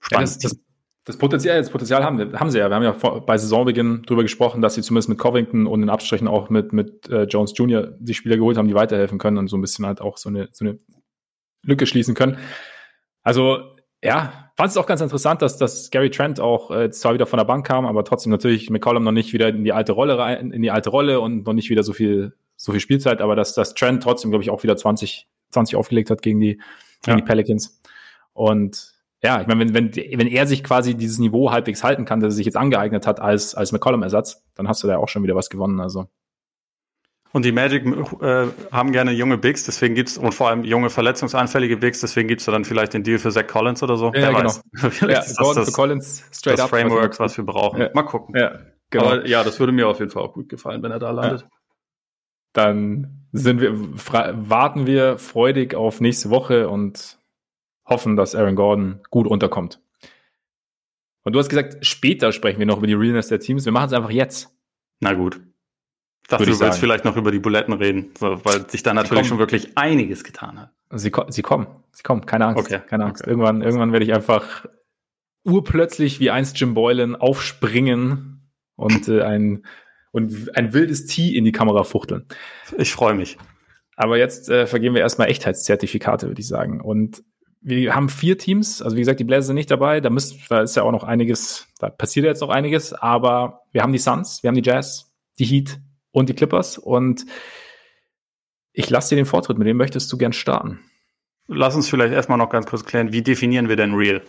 spannend. 0.00 0.30
Ja, 0.30 0.34
das, 0.34 0.38
das, 0.38 0.60
das 1.04 1.16
Potenzial, 1.16 1.58
das 1.58 1.70
Potenzial 1.70 2.04
haben, 2.04 2.18
wir, 2.18 2.38
haben 2.38 2.50
sie 2.50 2.58
ja. 2.58 2.68
Wir 2.68 2.76
haben 2.76 2.82
ja 2.84 2.92
vor, 2.92 3.26
bei 3.26 3.36
Saisonbeginn 3.36 4.02
darüber 4.06 4.22
gesprochen, 4.22 4.62
dass 4.62 4.74
sie 4.74 4.82
zumindest 4.82 5.08
mit 5.08 5.18
Covington 5.18 5.66
und 5.66 5.82
in 5.82 5.90
Abstrichen 5.90 6.28
auch 6.28 6.48
mit, 6.48 6.72
mit 6.72 7.08
äh, 7.08 7.24
Jones 7.24 7.52
Jr. 7.56 7.92
die 7.98 8.14
Spieler 8.14 8.36
geholt 8.36 8.56
haben, 8.56 8.68
die 8.68 8.74
weiterhelfen 8.74 9.18
können 9.18 9.38
und 9.38 9.48
so 9.48 9.56
ein 9.56 9.60
bisschen 9.60 9.84
halt 9.84 10.00
auch 10.00 10.16
so 10.16 10.28
eine, 10.28 10.48
so 10.52 10.64
eine 10.64 10.78
Lücke 11.64 11.86
schließen 11.86 12.14
können. 12.14 12.38
Also, 13.24 13.76
ja, 14.02 14.50
fand 14.56 14.70
es 14.70 14.76
auch 14.76 14.86
ganz 14.86 15.00
interessant, 15.00 15.42
dass, 15.42 15.58
dass 15.58 15.90
Gary 15.90 16.10
Trent 16.10 16.38
auch 16.38 16.70
äh, 16.70 16.90
zwar 16.90 17.14
wieder 17.14 17.26
von 17.26 17.38
der 17.38 17.44
Bank 17.44 17.66
kam, 17.66 17.84
aber 17.84 18.04
trotzdem 18.04 18.30
natürlich 18.30 18.70
McCollum 18.70 19.02
noch 19.02 19.12
nicht 19.12 19.32
wieder 19.32 19.48
in 19.48 19.64
die 19.64 19.72
alte 19.72 19.92
Rolle 19.92 20.18
rein, 20.18 20.52
in 20.52 20.62
die 20.62 20.70
alte 20.70 20.90
Rolle 20.90 21.20
und 21.20 21.46
noch 21.46 21.52
nicht 21.52 21.70
wieder 21.70 21.82
so 21.82 21.92
viel, 21.92 22.34
so 22.56 22.70
viel 22.70 22.80
Spielzeit, 22.80 23.20
aber 23.20 23.34
dass, 23.34 23.54
dass 23.54 23.74
Trent 23.74 24.04
trotzdem, 24.04 24.30
glaube 24.30 24.44
ich, 24.44 24.50
auch 24.50 24.62
wieder 24.62 24.76
20, 24.76 25.26
20 25.50 25.76
aufgelegt 25.76 26.10
hat 26.10 26.22
gegen 26.22 26.38
die, 26.38 26.54
gegen 26.54 26.62
ja. 27.06 27.16
die 27.16 27.22
Pelicans. 27.22 27.80
Und 28.34 28.91
ja, 29.24 29.40
ich 29.40 29.46
meine, 29.46 29.60
wenn, 29.60 29.74
wenn, 29.74 29.94
wenn 29.94 30.26
er 30.26 30.46
sich 30.46 30.64
quasi 30.64 30.94
dieses 30.94 31.18
Niveau 31.18 31.52
halbwegs 31.52 31.84
halten 31.84 32.04
kann, 32.04 32.20
das 32.20 32.34
er 32.34 32.36
sich 32.36 32.46
jetzt 32.46 32.56
angeeignet 32.56 33.06
hat 33.06 33.20
als, 33.20 33.54
als 33.54 33.70
McCollum-Ersatz, 33.70 34.44
dann 34.56 34.66
hast 34.66 34.82
du 34.82 34.88
da 34.88 34.96
auch 34.96 35.08
schon 35.08 35.22
wieder 35.22 35.36
was 35.36 35.48
gewonnen. 35.48 35.80
Also. 35.80 36.08
Und 37.32 37.44
die 37.44 37.52
Magic 37.52 37.86
äh, 37.86 38.48
haben 38.72 38.90
gerne 38.90 39.12
junge 39.12 39.38
Bigs, 39.38 39.64
deswegen 39.64 39.94
gibt's 39.94 40.18
und 40.18 40.34
vor 40.34 40.48
allem 40.48 40.64
junge 40.64 40.90
verletzungsanfällige 40.90 41.76
Bigs, 41.76 42.00
deswegen 42.00 42.28
gibt's 42.28 42.46
da 42.46 42.52
dann 42.52 42.64
vielleicht 42.64 42.94
den 42.94 43.04
Deal 43.04 43.18
für 43.18 43.30
Zach 43.30 43.46
Collins 43.46 43.82
oder 43.82 43.96
so. 43.96 44.06
Ja, 44.06 44.12
Wer 44.12 44.32
genau. 44.32 44.44
weiß. 44.44 44.62
ja, 45.00 45.20
ist 45.20 45.38
das, 45.38 45.54
das, 45.54 45.72
Collins 45.72 46.24
straight 46.32 46.58
das 46.58 46.64
up, 46.64 46.70
Framework, 46.70 47.18
was 47.20 47.36
wir 47.36 47.46
brauchen. 47.46 47.80
Ja. 47.80 47.90
Mal 47.94 48.02
gucken. 48.02 48.36
Ja, 48.36 48.58
genau. 48.90 49.04
Aber 49.04 49.26
ja, 49.26 49.44
das 49.44 49.60
würde 49.60 49.72
mir 49.72 49.86
auf 49.86 50.00
jeden 50.00 50.10
Fall 50.10 50.22
auch 50.22 50.34
gut 50.34 50.48
gefallen, 50.48 50.82
wenn 50.82 50.90
er 50.90 50.98
da 50.98 51.12
landet. 51.12 51.42
Ja. 51.42 51.48
Dann 52.54 53.28
sind 53.32 53.60
wir, 53.60 53.72
warten 53.72 54.86
wir 54.86 55.16
freudig 55.16 55.74
auf 55.74 56.00
nächste 56.00 56.28
Woche 56.28 56.68
und 56.68 57.18
hoffen, 57.84 58.16
dass 58.16 58.34
Aaron 58.34 58.56
Gordon 58.56 59.00
gut 59.10 59.26
unterkommt. 59.26 59.80
Und 61.24 61.34
du 61.34 61.38
hast 61.38 61.48
gesagt, 61.48 61.84
später 61.86 62.32
sprechen 62.32 62.58
wir 62.58 62.66
noch 62.66 62.78
über 62.78 62.86
die 62.86 62.94
Realness 62.94 63.28
der 63.28 63.40
Teams. 63.40 63.64
Wir 63.64 63.72
machen 63.72 63.86
es 63.86 63.92
einfach 63.92 64.10
jetzt. 64.10 64.56
Na 65.00 65.12
gut. 65.12 65.40
Ich 66.22 66.28
dachte, 66.28 66.46
du 66.46 66.60
willst 66.60 66.78
vielleicht 66.78 67.04
noch 67.04 67.16
über 67.16 67.30
die 67.30 67.40
Buletten 67.40 67.74
reden, 67.74 68.10
so, 68.18 68.44
weil 68.44 68.68
sich 68.70 68.82
da 68.82 68.94
natürlich 68.94 69.26
schon 69.26 69.38
wirklich 69.38 69.76
einiges 69.76 70.24
getan 70.24 70.60
hat. 70.60 70.70
Sie, 70.90 71.10
sie 71.28 71.42
kommen, 71.42 71.66
sie 71.90 72.02
kommen, 72.02 72.26
keine 72.26 72.46
Angst. 72.46 72.64
Okay. 72.64 72.80
Keine 72.86 73.04
Angst. 73.06 73.22
Okay. 73.22 73.30
Irgendwann, 73.30 73.62
irgendwann 73.62 73.92
werde 73.92 74.04
ich 74.04 74.14
einfach 74.14 74.66
urplötzlich 75.44 76.20
wie 76.20 76.30
einst 76.30 76.58
Jim 76.60 76.74
Boylan 76.74 77.16
aufspringen 77.16 78.50
und 78.76 79.08
äh, 79.08 79.22
ein 79.22 79.64
und 80.12 80.56
ein 80.56 80.74
wildes 80.74 81.06
Tee 81.06 81.36
in 81.36 81.44
die 81.44 81.52
Kamera 81.52 81.84
fuchteln. 81.84 82.26
Ich 82.76 82.92
freue 82.92 83.14
mich. 83.14 83.38
Aber 83.96 84.18
jetzt 84.18 84.48
äh, 84.48 84.66
vergeben 84.66 84.94
wir 84.94 85.02
erstmal 85.02 85.28
Echtheitszertifikate, 85.28 86.28
würde 86.28 86.40
ich 86.40 86.46
sagen. 86.46 86.80
Und 86.80 87.24
wir 87.62 87.94
haben 87.94 88.08
vier 88.08 88.36
Teams, 88.38 88.82
also 88.82 88.96
wie 88.96 89.00
gesagt, 89.00 89.20
die 89.20 89.24
Blazers 89.24 89.46
sind 89.46 89.54
nicht 89.54 89.70
dabei, 89.70 90.00
da, 90.00 90.10
müsst, 90.10 90.50
da 90.50 90.62
ist 90.62 90.76
ja 90.76 90.82
auch 90.82 90.90
noch 90.90 91.04
einiges, 91.04 91.68
da 91.78 91.88
passiert 91.90 92.26
jetzt 92.26 92.40
noch 92.40 92.48
einiges, 92.48 92.92
aber 92.92 93.62
wir 93.70 93.82
haben 93.82 93.92
die 93.92 93.98
Suns, 93.98 94.42
wir 94.42 94.48
haben 94.48 94.60
die 94.60 94.68
Jazz, 94.68 95.12
die 95.38 95.44
Heat 95.44 95.80
und 96.10 96.28
die 96.28 96.34
Clippers 96.34 96.76
und 96.76 97.24
ich 98.72 98.90
lasse 98.90 99.10
dir 99.10 99.16
den 99.16 99.26
Vortritt, 99.26 99.58
mit 99.58 99.66
wem 99.66 99.76
möchtest 99.76 100.12
du 100.12 100.18
gern 100.18 100.32
starten? 100.32 100.80
Lass 101.46 101.76
uns 101.76 101.88
vielleicht 101.88 102.12
erstmal 102.12 102.38
noch 102.38 102.50
ganz 102.50 102.66
kurz 102.66 102.84
klären, 102.84 103.12
wie 103.12 103.22
definieren 103.22 103.68
wir 103.68 103.76
denn 103.76 103.94
real? 103.94 104.22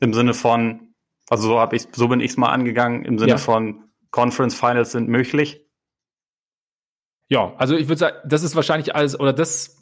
Im 0.00 0.14
Sinne 0.14 0.34
von, 0.34 0.94
also 1.28 1.48
so, 1.48 1.58
hab 1.58 1.72
ich, 1.72 1.88
so 1.92 2.08
bin 2.08 2.20
ich 2.20 2.32
es 2.32 2.36
mal 2.36 2.50
angegangen, 2.50 3.04
im 3.04 3.18
Sinne 3.18 3.32
ja. 3.32 3.38
von 3.38 3.90
Conference 4.10 4.54
Finals 4.54 4.92
sind 4.92 5.08
möglich. 5.08 5.64
Ja, 7.28 7.54
also 7.56 7.76
ich 7.76 7.88
würde 7.88 7.98
sagen, 7.98 8.16
das 8.24 8.42
ist 8.42 8.56
wahrscheinlich 8.56 8.94
alles, 8.94 9.18
oder 9.18 9.32
das 9.32 9.77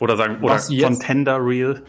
oder 0.00 0.16
sagen, 0.16 0.42
oder 0.42 0.58
Contender 0.58 1.38
Real. 1.44 1.82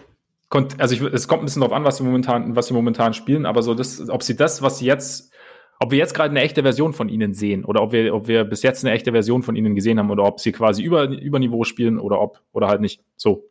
Also 0.78 0.96
ich, 0.96 1.02
es 1.14 1.28
kommt 1.28 1.44
ein 1.44 1.46
bisschen 1.46 1.62
darauf 1.62 1.76
an, 1.76 1.84
was 1.84 1.98
sie 1.98 2.04
momentan, 2.04 2.56
was 2.56 2.68
sie 2.68 2.74
momentan 2.74 3.14
spielen, 3.14 3.46
aber 3.46 3.62
so 3.62 3.76
das, 3.76 4.10
ob 4.10 4.24
sie 4.24 4.36
das, 4.36 4.62
was 4.62 4.80
sie 4.80 4.86
jetzt, 4.86 5.32
ob 5.80 5.92
wir 5.92 6.00
jetzt 6.00 6.16
gerade 6.16 6.32
eine 6.32 6.42
echte 6.42 6.64
Version 6.64 6.94
von 6.94 7.08
ihnen 7.08 7.34
sehen 7.34 7.64
oder 7.64 7.84
ob 7.84 7.92
wir, 7.92 8.16
ob 8.16 8.28
wir 8.28 8.46
bis 8.46 8.64
jetzt 8.64 8.84
eine 8.84 8.94
echte 8.94 9.12
Version 9.12 9.44
von 9.44 9.56
ihnen 9.56 9.76
gesehen 9.76 10.00
haben 10.00 10.10
oder 10.10 10.24
ob 10.24 10.40
sie 10.40 10.52
quasi 10.52 10.82
über, 10.82 11.08
über 11.08 11.38
Niveau 11.38 11.64
spielen 11.64 12.00
oder 12.00 12.20
ob, 12.20 12.42
oder 12.52 12.68
halt 12.68 12.82
nicht. 12.82 13.02
So. 13.16 13.50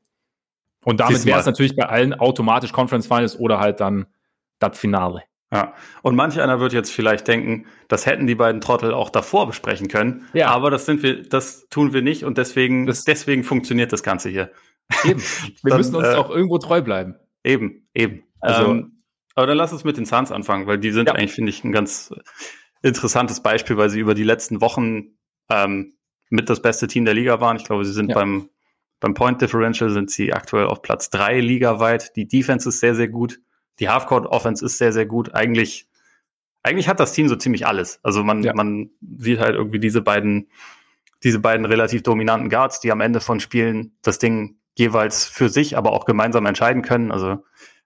Und 0.84 1.00
damit 1.00 1.24
wäre 1.24 1.38
es 1.38 1.46
natürlich 1.46 1.76
bei 1.76 1.86
allen 1.86 2.14
automatisch 2.14 2.72
Conference 2.72 3.06
Finals 3.06 3.38
oder 3.38 3.60
halt 3.60 3.78
dann 3.80 4.06
das 4.58 4.76
Finale. 4.76 5.22
Ja, 5.50 5.72
und 6.02 6.14
manch 6.14 6.38
einer 6.40 6.60
wird 6.60 6.74
jetzt 6.74 6.90
vielleicht 6.90 7.26
denken, 7.26 7.66
das 7.88 8.04
hätten 8.04 8.26
die 8.26 8.34
beiden 8.34 8.60
Trottel 8.60 8.92
auch 8.92 9.08
davor 9.08 9.46
besprechen 9.46 9.88
können. 9.88 10.26
Ja. 10.34 10.48
Aber 10.48 10.70
das 10.70 10.84
sind 10.84 11.02
wir, 11.02 11.22
das 11.22 11.68
tun 11.70 11.94
wir 11.94 12.02
nicht 12.02 12.24
und 12.24 12.36
deswegen, 12.36 12.86
das, 12.86 13.04
deswegen 13.04 13.44
funktioniert 13.44 13.92
das 13.92 14.02
Ganze 14.02 14.28
hier. 14.28 14.50
Eben. 15.04 15.20
Wir 15.62 15.70
dann, 15.70 15.78
müssen 15.78 15.96
uns 15.96 16.08
äh, 16.08 16.14
auch 16.14 16.30
irgendwo 16.30 16.58
treu 16.58 16.80
bleiben. 16.80 17.16
Eben, 17.44 17.86
eben. 17.94 18.22
Also, 18.40 18.70
ähm, 18.70 19.02
aber 19.34 19.46
dann 19.46 19.56
lass 19.56 19.72
uns 19.72 19.84
mit 19.84 19.96
den 19.96 20.06
Suns 20.06 20.32
anfangen, 20.32 20.66
weil 20.66 20.78
die 20.78 20.90
sind 20.90 21.08
ja. 21.08 21.14
eigentlich, 21.14 21.32
finde 21.32 21.50
ich, 21.50 21.62
ein 21.62 21.72
ganz 21.72 22.14
interessantes 22.82 23.42
Beispiel, 23.42 23.76
weil 23.76 23.90
sie 23.90 24.00
über 24.00 24.14
die 24.14 24.24
letzten 24.24 24.60
Wochen 24.60 25.18
ähm, 25.50 25.94
mit 26.30 26.48
das 26.50 26.62
beste 26.62 26.88
Team 26.88 27.04
der 27.04 27.14
Liga 27.14 27.40
waren. 27.40 27.56
Ich 27.56 27.64
glaube, 27.64 27.84
sie 27.84 27.92
sind 27.92 28.10
ja. 28.10 28.14
beim, 28.14 28.50
beim 29.00 29.14
Point 29.14 29.40
Differential 29.40 29.90
sind 29.90 30.10
sie 30.10 30.32
aktuell 30.32 30.66
auf 30.66 30.82
Platz 30.82 31.10
drei 31.10 31.40
ligaweit. 31.40 32.16
Die 32.16 32.26
Defense 32.26 32.68
ist 32.68 32.80
sehr, 32.80 32.94
sehr 32.94 33.08
gut. 33.08 33.40
Die 33.80 33.88
Halfcourt 33.88 34.26
Offense 34.26 34.64
ist 34.64 34.78
sehr, 34.78 34.92
sehr 34.92 35.06
gut. 35.06 35.34
Eigentlich, 35.34 35.88
eigentlich 36.62 36.88
hat 36.88 37.00
das 37.00 37.12
Team 37.12 37.28
so 37.28 37.36
ziemlich 37.36 37.66
alles. 37.66 38.00
Also 38.02 38.24
man, 38.24 38.42
ja. 38.42 38.54
man 38.54 38.90
sieht 39.18 39.40
halt 39.40 39.54
irgendwie 39.54 39.78
diese 39.78 40.02
beiden, 40.02 40.48
diese 41.22 41.38
beiden 41.38 41.66
relativ 41.66 42.02
dominanten 42.02 42.48
Guards, 42.48 42.80
die 42.80 42.92
am 42.92 43.00
Ende 43.00 43.20
von 43.20 43.40
Spielen 43.40 43.96
das 44.02 44.18
Ding 44.18 44.56
jeweils 44.76 45.24
für 45.24 45.48
sich, 45.48 45.76
aber 45.76 45.92
auch 45.92 46.04
gemeinsam 46.04 46.46
entscheiden 46.46 46.82
können. 46.82 47.10
Also 47.10 47.44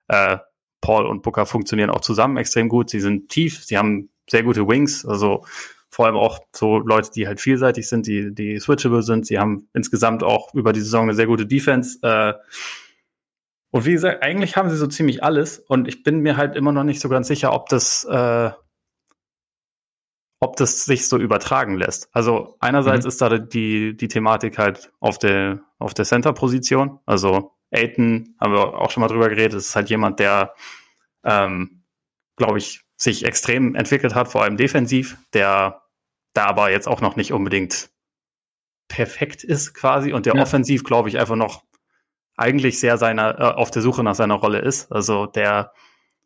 äh, 0.08 0.38
Paul 0.80 1.06
und 1.06 1.22
Booker 1.22 1.46
funktionieren 1.46 1.90
auch 1.90 2.00
zusammen 2.00 2.36
extrem 2.36 2.68
gut. 2.68 2.90
Sie 2.90 3.00
sind 3.00 3.28
tief, 3.30 3.64
sie 3.64 3.78
haben 3.78 4.10
sehr 4.28 4.42
gute 4.42 4.68
Wings, 4.68 5.06
also 5.06 5.44
vor 5.88 6.06
allem 6.06 6.16
auch 6.16 6.40
so 6.52 6.78
Leute, 6.78 7.10
die 7.14 7.26
halt 7.26 7.40
vielseitig 7.40 7.88
sind, 7.88 8.06
die, 8.06 8.34
die 8.34 8.58
switchable 8.58 9.02
sind. 9.02 9.26
Sie 9.26 9.38
haben 9.38 9.68
insgesamt 9.74 10.22
auch 10.22 10.54
über 10.54 10.72
die 10.72 10.80
Saison 10.80 11.02
eine 11.02 11.14
sehr 11.14 11.26
gute 11.26 11.46
Defense. 11.46 11.98
Äh, 12.02 12.34
und 13.72 13.86
wie 13.86 13.92
gesagt, 13.92 14.22
eigentlich 14.22 14.56
haben 14.56 14.68
sie 14.68 14.76
so 14.76 14.86
ziemlich 14.86 15.24
alles. 15.24 15.58
Und 15.58 15.88
ich 15.88 16.02
bin 16.02 16.20
mir 16.20 16.36
halt 16.36 16.56
immer 16.56 16.72
noch 16.72 16.84
nicht 16.84 17.00
so 17.00 17.08
ganz 17.08 17.26
sicher, 17.26 17.54
ob 17.54 17.70
das, 17.70 18.04
äh, 18.04 18.50
ob 20.40 20.56
das 20.56 20.84
sich 20.84 21.08
so 21.08 21.16
übertragen 21.16 21.78
lässt. 21.78 22.10
Also 22.12 22.56
einerseits 22.60 23.06
mhm. 23.06 23.08
ist 23.08 23.22
da 23.22 23.38
die, 23.38 23.96
die 23.96 24.08
Thematik 24.08 24.58
halt 24.58 24.92
auf 25.00 25.18
der, 25.18 25.60
auf 25.78 25.94
der 25.94 26.04
Center-Position. 26.04 27.00
Also 27.06 27.52
Aiton, 27.70 28.36
haben 28.38 28.52
wir 28.52 28.78
auch 28.78 28.90
schon 28.90 29.00
mal 29.00 29.08
drüber 29.08 29.30
geredet, 29.30 29.54
ist 29.54 29.74
halt 29.74 29.88
jemand, 29.88 30.20
der, 30.20 30.54
ähm, 31.24 31.84
glaube 32.36 32.58
ich, 32.58 32.82
sich 32.96 33.24
extrem 33.24 33.74
entwickelt 33.74 34.14
hat, 34.14 34.28
vor 34.28 34.42
allem 34.42 34.58
defensiv, 34.58 35.16
der 35.32 35.82
da 36.34 36.44
aber 36.44 36.70
jetzt 36.70 36.88
auch 36.88 37.00
noch 37.00 37.16
nicht 37.16 37.32
unbedingt 37.32 37.88
perfekt 38.88 39.44
ist 39.44 39.72
quasi 39.72 40.12
und 40.12 40.26
der 40.26 40.34
ja. 40.34 40.42
offensiv, 40.42 40.84
glaube 40.84 41.08
ich, 41.08 41.18
einfach 41.18 41.36
noch 41.36 41.62
eigentlich 42.36 42.80
sehr 42.80 42.98
seiner, 42.98 43.38
äh, 43.38 43.42
auf 43.54 43.70
der 43.70 43.82
Suche 43.82 44.02
nach 44.02 44.14
seiner 44.14 44.34
Rolle 44.34 44.58
ist. 44.60 44.90
Also 44.92 45.26
der 45.26 45.72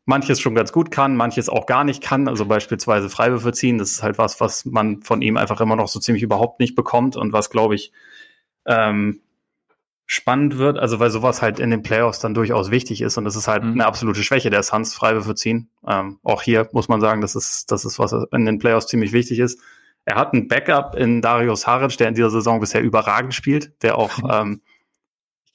manches 0.04 0.40
schon 0.40 0.54
ganz 0.54 0.72
gut 0.72 0.90
kann, 0.90 1.16
manches 1.16 1.48
auch 1.48 1.66
gar 1.66 1.84
nicht 1.84 2.02
kann. 2.02 2.28
Also 2.28 2.46
beispielsweise 2.46 3.10
Freiwürfe 3.10 3.52
ziehen, 3.52 3.78
das 3.78 3.90
ist 3.90 4.02
halt 4.02 4.18
was, 4.18 4.40
was 4.40 4.64
man 4.64 5.02
von 5.02 5.20
ihm 5.20 5.36
einfach 5.36 5.60
immer 5.60 5.76
noch 5.76 5.88
so 5.88 5.98
ziemlich 6.00 6.22
überhaupt 6.22 6.60
nicht 6.60 6.76
bekommt 6.76 7.16
und 7.16 7.32
was, 7.32 7.50
glaube 7.50 7.74
ich, 7.74 7.92
ähm, 8.66 9.20
spannend 10.06 10.56
wird, 10.56 10.78
also 10.78 11.00
weil 11.00 11.10
sowas 11.10 11.42
halt 11.42 11.58
in 11.58 11.70
den 11.70 11.82
Playoffs 11.82 12.20
dann 12.20 12.32
durchaus 12.32 12.70
wichtig 12.70 13.02
ist 13.02 13.18
und 13.18 13.24
das 13.24 13.34
ist 13.34 13.48
halt 13.48 13.64
mhm. 13.64 13.72
eine 13.72 13.86
absolute 13.86 14.22
Schwäche 14.22 14.50
der 14.50 14.62
Suns, 14.62 14.94
Freiwürfe 14.94 15.34
ziehen. 15.34 15.68
Ähm, 15.86 16.20
auch 16.22 16.42
hier 16.42 16.68
muss 16.72 16.88
man 16.88 17.00
sagen, 17.00 17.20
das 17.20 17.34
ist, 17.34 17.72
das 17.72 17.84
ist 17.84 17.98
was 17.98 18.12
in 18.12 18.46
den 18.46 18.60
Playoffs 18.60 18.86
ziemlich 18.86 19.12
wichtig 19.12 19.40
ist. 19.40 19.60
Er 20.04 20.14
hat 20.14 20.32
ein 20.32 20.46
Backup 20.46 20.94
in 20.94 21.20
Darius 21.20 21.62
Saric, 21.62 21.98
der 21.98 22.06
in 22.06 22.14
dieser 22.14 22.30
Saison 22.30 22.60
bisher 22.60 22.82
überragend 22.82 23.34
spielt, 23.34 23.82
der 23.82 23.98
auch, 23.98 24.12
ähm, 24.30 24.62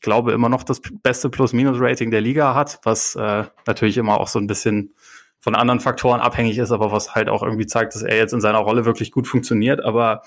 glaube, 0.01 0.31
immer 0.31 0.49
noch 0.49 0.63
das 0.63 0.81
beste 1.03 1.29
Plus-Minus-Rating 1.29 2.11
der 2.11 2.21
Liga 2.21 2.55
hat, 2.55 2.79
was 2.83 3.15
äh, 3.15 3.45
natürlich 3.65 3.97
immer 3.97 4.19
auch 4.19 4.27
so 4.27 4.39
ein 4.39 4.47
bisschen 4.47 4.93
von 5.39 5.55
anderen 5.55 5.79
Faktoren 5.79 6.21
abhängig 6.21 6.57
ist, 6.57 6.71
aber 6.71 6.91
was 6.91 7.15
halt 7.15 7.29
auch 7.29 7.41
irgendwie 7.41 7.65
zeigt, 7.65 7.95
dass 7.95 8.03
er 8.03 8.17
jetzt 8.17 8.33
in 8.33 8.41
seiner 8.41 8.59
Rolle 8.59 8.85
wirklich 8.85 9.11
gut 9.11 9.27
funktioniert. 9.27 9.83
Aber 9.83 10.21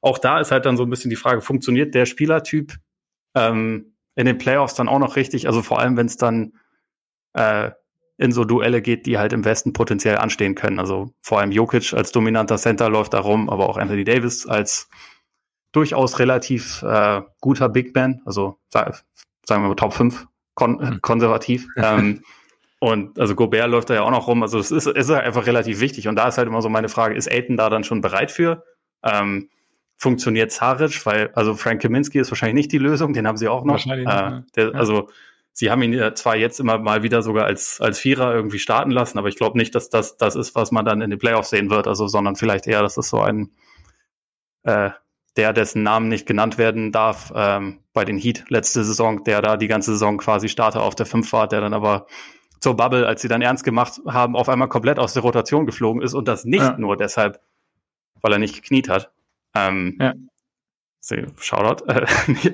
auch 0.00 0.18
da 0.18 0.40
ist 0.40 0.50
halt 0.50 0.66
dann 0.66 0.76
so 0.76 0.82
ein 0.82 0.90
bisschen 0.90 1.10
die 1.10 1.16
Frage, 1.16 1.40
funktioniert 1.40 1.94
der 1.94 2.06
Spielertyp 2.06 2.74
ähm, 3.34 3.94
in 4.14 4.26
den 4.26 4.38
Playoffs 4.38 4.74
dann 4.74 4.88
auch 4.88 4.98
noch 4.98 5.16
richtig? 5.16 5.46
Also 5.46 5.62
vor 5.62 5.78
allem, 5.78 5.96
wenn 5.96 6.06
es 6.06 6.18
dann 6.18 6.52
äh, 7.32 7.70
in 8.18 8.30
so 8.30 8.44
Duelle 8.44 8.82
geht, 8.82 9.06
die 9.06 9.18
halt 9.18 9.32
im 9.32 9.44
Westen 9.44 9.72
potenziell 9.72 10.18
anstehen 10.18 10.54
können. 10.54 10.78
Also 10.78 11.12
vor 11.22 11.40
allem 11.40 11.50
Jokic 11.50 11.94
als 11.94 12.12
dominanter 12.12 12.56
Center 12.56 12.90
läuft 12.90 13.14
da 13.14 13.20
rum, 13.20 13.48
aber 13.48 13.68
auch 13.68 13.78
Anthony 13.78 14.04
Davis 14.04 14.46
als 14.46 14.88
durchaus 15.72 16.18
relativ 16.18 16.82
äh, 16.82 17.22
guter 17.40 17.68
Big 17.68 17.94
Man, 17.94 18.20
also 18.24 18.58
sagen 18.70 18.94
wir 19.46 19.58
mal 19.58 19.74
Top 19.74 19.94
5 19.94 20.26
kon 20.54 20.80
hm. 20.80 21.02
konservativ. 21.02 21.66
ähm, 21.76 22.22
und 22.78 23.18
also 23.18 23.34
Gobert 23.34 23.70
läuft 23.70 23.90
da 23.90 23.94
ja 23.94 24.02
auch 24.02 24.10
noch 24.10 24.26
rum. 24.26 24.42
Also 24.42 24.58
es 24.58 24.70
ist, 24.70 24.86
ist 24.86 25.10
einfach 25.10 25.46
relativ 25.46 25.80
wichtig. 25.80 26.08
Und 26.08 26.16
da 26.16 26.26
ist 26.26 26.36
halt 26.36 26.48
immer 26.48 26.62
so 26.62 26.68
meine 26.68 26.88
Frage, 26.88 27.14
ist 27.14 27.30
Aiton 27.30 27.56
da 27.56 27.70
dann 27.70 27.84
schon 27.84 28.00
bereit 28.00 28.32
für? 28.32 28.64
Ähm, 29.04 29.50
funktioniert 29.96 30.50
Zaric? 30.50 31.06
Weil, 31.06 31.30
also 31.34 31.54
Frank 31.54 31.80
Kaminski 31.80 32.18
ist 32.18 32.32
wahrscheinlich 32.32 32.56
nicht 32.56 32.72
die 32.72 32.78
Lösung, 32.78 33.12
den 33.12 33.26
haben 33.26 33.36
sie 33.36 33.46
auch 33.46 33.64
noch. 33.64 33.74
Wahrscheinlich 33.74 34.08
äh, 34.08 34.30
nicht, 34.30 34.56
der, 34.56 34.64
ja. 34.70 34.72
Also 34.72 35.08
Sie 35.54 35.70
haben 35.70 35.82
ihn 35.82 35.92
ja 35.92 36.14
zwar 36.14 36.36
jetzt 36.36 36.60
immer 36.60 36.78
mal 36.78 37.02
wieder 37.02 37.22
sogar 37.22 37.44
als, 37.44 37.80
als 37.80 37.98
Vierer 37.98 38.34
irgendwie 38.34 38.58
starten 38.58 38.90
lassen, 38.90 39.18
aber 39.18 39.28
ich 39.28 39.36
glaube 39.36 39.58
nicht, 39.58 39.74
dass 39.74 39.90
das 39.90 40.16
das 40.16 40.34
ist, 40.34 40.54
was 40.54 40.72
man 40.72 40.84
dann 40.84 41.02
in 41.02 41.10
den 41.10 41.18
Playoffs 41.18 41.50
sehen 41.50 41.68
wird, 41.68 41.86
also, 41.86 42.08
sondern 42.08 42.36
vielleicht 42.36 42.66
eher, 42.66 42.80
dass 42.80 42.96
es 42.96 43.10
so 43.10 43.20
ein, 43.20 43.50
äh, 44.62 44.90
der, 45.36 45.52
dessen 45.52 45.82
Namen 45.82 46.08
nicht 46.08 46.26
genannt 46.26 46.58
werden 46.58 46.92
darf, 46.92 47.32
ähm, 47.34 47.78
bei 47.92 48.04
den 48.04 48.18
Heat 48.18 48.44
letzte 48.48 48.84
Saison, 48.84 49.24
der 49.24 49.42
da 49.42 49.56
die 49.56 49.68
ganze 49.68 49.92
Saison 49.92 50.18
quasi 50.18 50.48
Starter 50.48 50.82
auf 50.82 50.94
der 50.94 51.06
5 51.06 51.32
war, 51.32 51.48
der 51.48 51.60
dann 51.60 51.74
aber 51.74 52.06
zur 52.60 52.76
Bubble, 52.76 53.06
als 53.06 53.22
sie 53.22 53.28
dann 53.28 53.42
ernst 53.42 53.64
gemacht 53.64 54.00
haben, 54.06 54.36
auf 54.36 54.48
einmal 54.48 54.68
komplett 54.68 54.98
aus 54.98 55.14
der 55.14 55.22
Rotation 55.22 55.66
geflogen 55.66 56.02
ist 56.02 56.14
und 56.14 56.28
das 56.28 56.44
nicht 56.44 56.62
ja. 56.62 56.76
nur 56.78 56.96
deshalb, 56.96 57.40
weil 58.20 58.32
er 58.32 58.38
nicht 58.38 58.54
gekniet 58.54 58.88
hat. 58.88 59.10
Ähm, 59.54 59.98
ja. 60.00 60.14
Shoutout, 61.38 61.84
äh, 61.88 62.06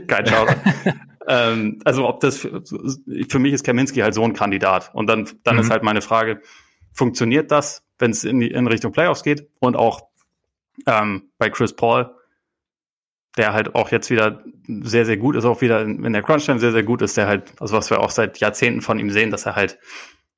kein 0.06 0.26
Shoutout. 0.26 0.60
Ähm, 1.30 1.80
also 1.84 2.08
ob 2.08 2.20
das 2.20 2.38
für, 2.38 2.62
für, 2.64 3.38
mich 3.38 3.52
ist 3.52 3.62
Kaminski 3.62 4.00
halt 4.00 4.14
so 4.14 4.24
ein 4.24 4.32
Kandidat. 4.32 4.90
Und 4.94 5.08
dann, 5.08 5.28
dann 5.44 5.56
mhm. 5.56 5.60
ist 5.60 5.70
halt 5.70 5.82
meine 5.82 6.00
Frage, 6.00 6.40
funktioniert 6.94 7.50
das, 7.50 7.84
wenn 7.98 8.12
es 8.12 8.24
in, 8.24 8.40
in 8.40 8.66
Richtung 8.66 8.92
Playoffs 8.92 9.22
geht? 9.22 9.46
Und 9.60 9.76
auch 9.76 10.08
ähm, 10.86 11.30
bei 11.36 11.50
Chris 11.50 11.76
Paul, 11.76 12.14
der 13.38 13.52
halt 13.52 13.74
auch 13.74 13.90
jetzt 13.90 14.10
wieder 14.10 14.42
sehr, 14.66 15.06
sehr 15.06 15.16
gut 15.16 15.36
ist, 15.36 15.44
auch 15.44 15.60
wieder 15.60 15.82
in, 15.82 16.12
der 16.12 16.22
Crunch-Time 16.22 16.58
sehr, 16.58 16.72
sehr 16.72 16.82
gut 16.82 17.00
ist, 17.00 17.16
der 17.16 17.26
halt, 17.26 17.52
also 17.60 17.76
was 17.76 17.88
wir 17.90 18.00
auch 18.00 18.10
seit 18.10 18.38
Jahrzehnten 18.38 18.82
von 18.82 18.98
ihm 18.98 19.10
sehen, 19.10 19.30
dass 19.30 19.46
er 19.46 19.56
halt 19.56 19.78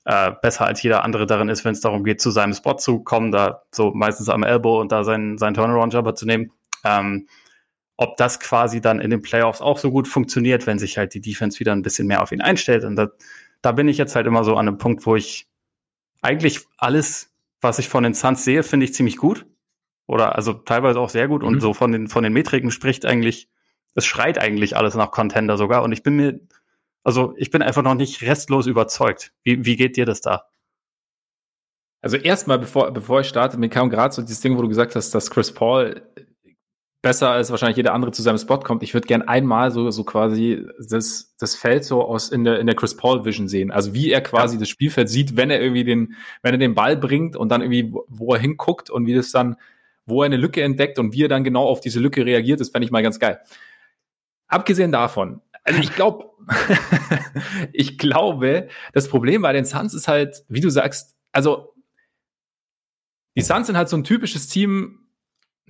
äh, 0.04 0.32
besser 0.42 0.66
als 0.66 0.82
jeder 0.82 1.04
andere 1.04 1.26
darin 1.26 1.48
ist, 1.48 1.64
wenn 1.64 1.72
es 1.72 1.80
darum 1.80 2.04
geht, 2.04 2.20
zu 2.20 2.30
seinem 2.30 2.54
Spot 2.54 2.76
zu 2.76 3.00
kommen, 3.00 3.32
da 3.32 3.62
so 3.72 3.92
meistens 3.92 4.28
am 4.28 4.42
Elbow 4.42 4.80
und 4.80 4.92
da 4.92 5.02
seinen, 5.04 5.38
seinen 5.38 5.54
Turnaround-Jumper 5.54 6.14
zu 6.14 6.26
nehmen. 6.26 6.52
Ähm, 6.84 7.26
ob 7.96 8.16
das 8.16 8.40
quasi 8.40 8.80
dann 8.80 9.00
in 9.00 9.10
den 9.10 9.20
Playoffs 9.20 9.60
auch 9.60 9.76
so 9.76 9.90
gut 9.90 10.08
funktioniert, 10.08 10.66
wenn 10.66 10.78
sich 10.78 10.96
halt 10.96 11.12
die 11.12 11.20
Defense 11.20 11.60
wieder 11.60 11.72
ein 11.72 11.82
bisschen 11.82 12.06
mehr 12.06 12.22
auf 12.22 12.32
ihn 12.32 12.40
einstellt. 12.40 12.84
Und 12.84 12.96
da, 12.96 13.08
da 13.60 13.72
bin 13.72 13.88
ich 13.88 13.98
jetzt 13.98 14.16
halt 14.16 14.26
immer 14.26 14.42
so 14.42 14.56
an 14.56 14.68
einem 14.68 14.78
Punkt, 14.78 15.04
wo 15.04 15.16
ich 15.16 15.48
eigentlich 16.22 16.60
alles, 16.78 17.34
was 17.60 17.78
ich 17.78 17.90
von 17.90 18.02
den 18.02 18.14
Suns 18.14 18.42
sehe, 18.42 18.62
finde 18.62 18.84
ich 18.84 18.94
ziemlich 18.94 19.18
gut. 19.18 19.44
Oder 20.10 20.34
also 20.34 20.54
teilweise 20.54 20.98
auch 20.98 21.08
sehr 21.08 21.28
gut. 21.28 21.42
Mhm. 21.42 21.48
Und 21.48 21.60
so 21.60 21.72
von 21.72 21.92
den, 21.92 22.08
von 22.08 22.24
den 22.24 22.32
Metriken 22.32 22.72
spricht 22.72 23.06
eigentlich, 23.06 23.48
es 23.94 24.04
schreit 24.04 24.38
eigentlich 24.38 24.76
alles 24.76 24.96
nach 24.96 25.12
Contender 25.12 25.56
sogar. 25.56 25.84
Und 25.84 25.92
ich 25.92 26.02
bin 26.02 26.16
mir, 26.16 26.40
also 27.04 27.32
ich 27.36 27.52
bin 27.52 27.62
einfach 27.62 27.82
noch 27.82 27.94
nicht 27.94 28.20
restlos 28.22 28.66
überzeugt. 28.66 29.32
Wie, 29.44 29.64
wie 29.64 29.76
geht 29.76 29.96
dir 29.96 30.06
das 30.06 30.20
da? 30.20 30.46
Also 32.02 32.16
erstmal, 32.16 32.58
bevor, 32.58 32.90
bevor 32.90 33.20
ich 33.20 33.28
starte, 33.28 33.56
mir 33.56 33.68
kam 33.68 33.88
gerade 33.88 34.12
so 34.12 34.22
dieses 34.22 34.40
Ding, 34.40 34.56
wo 34.56 34.62
du 34.62 34.68
gesagt 34.68 34.96
hast, 34.96 35.14
dass 35.14 35.30
Chris 35.30 35.52
Paul 35.52 36.02
besser 37.02 37.30
als 37.30 37.52
wahrscheinlich 37.52 37.76
jeder 37.76 37.94
andere 37.94 38.10
zu 38.10 38.22
seinem 38.22 38.38
Spot 38.38 38.58
kommt. 38.58 38.82
Ich 38.82 38.94
würde 38.94 39.06
gern 39.06 39.22
einmal 39.22 39.70
so, 39.70 39.92
so 39.92 40.02
quasi 40.02 40.66
das, 40.88 41.36
das 41.38 41.54
Feld 41.54 41.84
so 41.84 42.02
aus 42.02 42.30
in 42.30 42.42
der, 42.42 42.58
in 42.58 42.66
der 42.66 42.74
Chris 42.74 42.96
Paul 42.96 43.24
Vision 43.24 43.46
sehen. 43.46 43.70
Also 43.70 43.94
wie 43.94 44.10
er 44.10 44.22
quasi 44.22 44.56
ja. 44.56 44.60
das 44.60 44.68
Spielfeld 44.68 45.08
sieht, 45.08 45.36
wenn 45.36 45.50
er 45.50 45.60
irgendwie 45.60 45.84
den, 45.84 46.16
wenn 46.42 46.52
er 46.52 46.58
den 46.58 46.74
Ball 46.74 46.96
bringt 46.96 47.36
und 47.36 47.50
dann 47.50 47.60
irgendwie, 47.62 47.94
wo 48.08 48.34
er 48.34 48.40
hinguckt 48.40 48.90
und 48.90 49.06
wie 49.06 49.14
das 49.14 49.30
dann, 49.30 49.54
wo 50.06 50.22
er 50.22 50.26
eine 50.26 50.36
Lücke 50.36 50.62
entdeckt 50.62 50.98
und 50.98 51.12
wie 51.12 51.24
er 51.24 51.28
dann 51.28 51.44
genau 51.44 51.66
auf 51.66 51.80
diese 51.80 52.00
Lücke 52.00 52.24
reagiert, 52.24 52.60
das 52.60 52.70
fände 52.70 52.84
ich 52.84 52.90
mal 52.90 53.02
ganz 53.02 53.18
geil. 53.18 53.40
Abgesehen 54.48 54.92
davon, 54.92 55.40
also 55.64 55.80
ich 55.80 55.94
glaube, 55.94 56.30
ich 57.72 57.98
glaube, 57.98 58.68
das 58.92 59.08
Problem 59.08 59.42
bei 59.42 59.52
den 59.52 59.64
Suns 59.64 59.94
ist 59.94 60.08
halt, 60.08 60.44
wie 60.48 60.60
du 60.60 60.70
sagst, 60.70 61.14
also 61.32 61.74
die 63.36 63.42
Suns 63.42 63.66
sind 63.66 63.76
halt 63.76 63.88
so 63.88 63.96
ein 63.96 64.04
typisches 64.04 64.48
Team, 64.48 65.06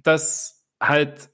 das 0.03 0.65
halt, 0.81 1.31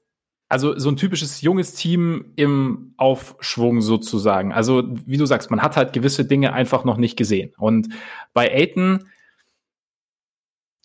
also 0.49 0.77
so 0.77 0.89
ein 0.89 0.97
typisches 0.97 1.41
junges 1.41 1.73
Team 1.73 2.33
im 2.35 2.93
Aufschwung 2.97 3.81
sozusagen. 3.81 4.53
Also, 4.53 4.83
wie 5.05 5.17
du 5.17 5.25
sagst, 5.25 5.51
man 5.51 5.61
hat 5.61 5.77
halt 5.77 5.93
gewisse 5.93 6.25
Dinge 6.25 6.53
einfach 6.53 6.83
noch 6.83 6.97
nicht 6.97 7.17
gesehen. 7.17 7.53
Und 7.57 7.89
bei 8.33 8.51
Aiton, 8.53 9.09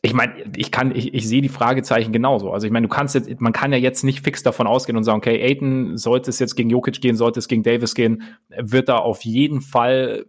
ich 0.05 0.14
meine, 0.14 0.34
ich 0.57 0.72
kann, 0.72 0.94
ich, 0.94 1.14
ich 1.14 1.28
sehe 1.28 1.42
die 1.42 1.48
Fragezeichen 1.48 2.12
genauso. 2.12 2.50
Also 2.53 2.66
ich 2.66 2.72
meine, 2.72 2.88
du 2.88 2.92
kannst 2.92 3.14
jetzt, 3.14 3.40
man 3.40 3.53
kann 3.53 3.72
ja 3.72 3.78
jetzt 3.78 4.03
nicht 4.03 4.24
fix 4.24 4.42
davon 4.42 4.66
ausgehen 4.66 4.96
und 4.96 5.05
sagen, 5.05 5.18
okay, 5.18 5.40
Aiton, 5.40 5.96
sollte 5.96 6.28
es 6.28 6.40
jetzt 6.40 6.57
gegen 6.57 6.70
Jokic 6.70 7.00
gehen, 7.00 7.16
sollte 7.16 7.38
es 7.38 7.46
gegen 7.46 7.62
Davis 7.62 7.94
gehen, 7.94 8.24
wird 8.48 8.88
da 8.88 8.96
auf 8.96 9.22
jeden 9.22 9.61
Fall 9.61 10.26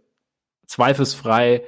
zweifelsfrei 0.66 1.64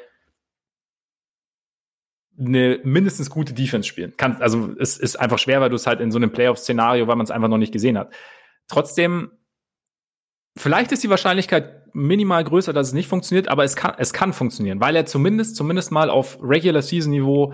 eine 2.39 2.79
mindestens 2.85 3.29
gute 3.29 3.55
Defense 3.55 3.89
spielen. 3.89 4.17
Kann, 4.17 4.41
also 4.41 4.73
es 4.79 4.99
ist 4.99 5.17
einfach 5.19 5.39
schwer, 5.39 5.61
weil 5.61 5.71
du 5.71 5.77
es 5.77 5.89
halt 5.89 6.01
in 6.01 6.13
so 6.13 6.19
einem 6.19 6.31
Playoff-Szenario, 6.31 7.09
weil 7.09 7.17
man 7.17 7.25
es 7.25 7.33
einfach 7.33 7.49
noch 7.49 7.59
nicht 7.59 7.73
gesehen 7.73 7.99
hat. 7.99 8.13
Trotzdem 8.69 9.33
vielleicht 10.57 10.93
ist 10.93 11.03
die 11.03 11.11
Wahrscheinlichkeit 11.11 11.95
minimal 11.95 12.45
größer, 12.45 12.73
dass 12.73 12.89
es 12.89 12.93
nicht 12.93 13.09
funktioniert, 13.09 13.49
aber 13.49 13.65
es 13.65 13.75
kann, 13.75 13.95
es 13.99 14.13
kann 14.13 14.33
funktionieren, 14.33 14.81
weil 14.81 14.95
er 14.95 15.07
zumindest, 15.07 15.57
zumindest 15.57 15.91
mal 15.91 16.09
auf 16.09 16.39
Regular 16.41 16.83
Season 16.83 17.11
Niveau 17.11 17.53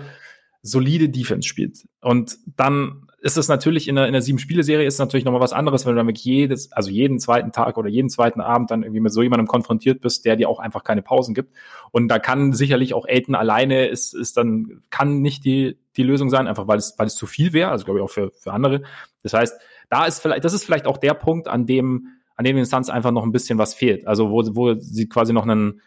solide 0.63 1.09
Defense 1.09 1.47
spielt. 1.47 1.85
Und 2.01 2.37
dann 2.55 3.07
ist 3.19 3.37
es 3.37 3.47
natürlich 3.47 3.87
in 3.87 3.95
der, 3.95 4.07
in 4.07 4.13
der 4.13 4.21
Sieben-Spiele-Serie 4.21 4.85
ist 4.85 4.97
natürlich 4.97 5.23
nochmal 5.23 5.39
was 5.39 5.53
anderes, 5.53 5.85
wenn 5.85 5.95
du 5.95 6.03
dann 6.03 6.13
jedes, 6.13 6.71
also 6.71 6.89
jeden 6.89 7.19
zweiten 7.19 7.51
Tag 7.51 7.77
oder 7.77 7.89
jeden 7.89 8.09
zweiten 8.09 8.41
Abend 8.41 8.71
dann 8.71 8.83
irgendwie 8.83 8.99
mit 9.01 9.13
so 9.13 9.21
jemandem 9.21 9.47
konfrontiert 9.47 10.01
bist, 10.01 10.25
der 10.25 10.35
dir 10.35 10.49
auch 10.49 10.59
einfach 10.59 10.83
keine 10.83 11.01
Pausen 11.01 11.33
gibt. 11.33 11.53
Und 11.91 12.07
da 12.07 12.19
kann 12.19 12.53
sicherlich 12.53 12.93
auch 12.93 13.07
Aiden 13.07 13.35
alleine 13.35 13.87
ist, 13.87 14.13
ist 14.13 14.35
dann, 14.35 14.81
kann 14.89 15.21
nicht 15.21 15.45
die, 15.45 15.77
die 15.95 16.03
Lösung 16.03 16.29
sein, 16.29 16.47
einfach 16.47 16.67
weil 16.67 16.77
es, 16.77 16.95
weil 16.97 17.07
es 17.07 17.15
zu 17.15 17.25
viel 17.25 17.53
wäre, 17.53 17.71
also 17.71 17.85
glaube 17.85 17.99
ich 17.99 18.03
auch 18.03 18.09
für, 18.09 18.31
für 18.31 18.51
andere. 18.51 18.83
Das 19.21 19.33
heißt, 19.33 19.57
da 19.89 20.05
ist 20.05 20.19
vielleicht, 20.19 20.43
das 20.43 20.53
ist 20.53 20.65
vielleicht 20.65 20.85
auch 20.85 20.97
der 20.97 21.13
Punkt, 21.13 21.47
an 21.47 21.65
dem, 21.65 22.07
an 22.35 22.43
dem 22.43 22.63
Suns 22.65 22.89
einfach 22.89 23.11
noch 23.11 23.23
ein 23.23 23.31
bisschen 23.31 23.57
was 23.57 23.73
fehlt. 23.73 24.05
Also 24.05 24.31
wo, 24.31 24.43
wo 24.55 24.73
sie 24.73 25.07
quasi 25.07 25.31
noch 25.31 25.43
einen, 25.43 25.81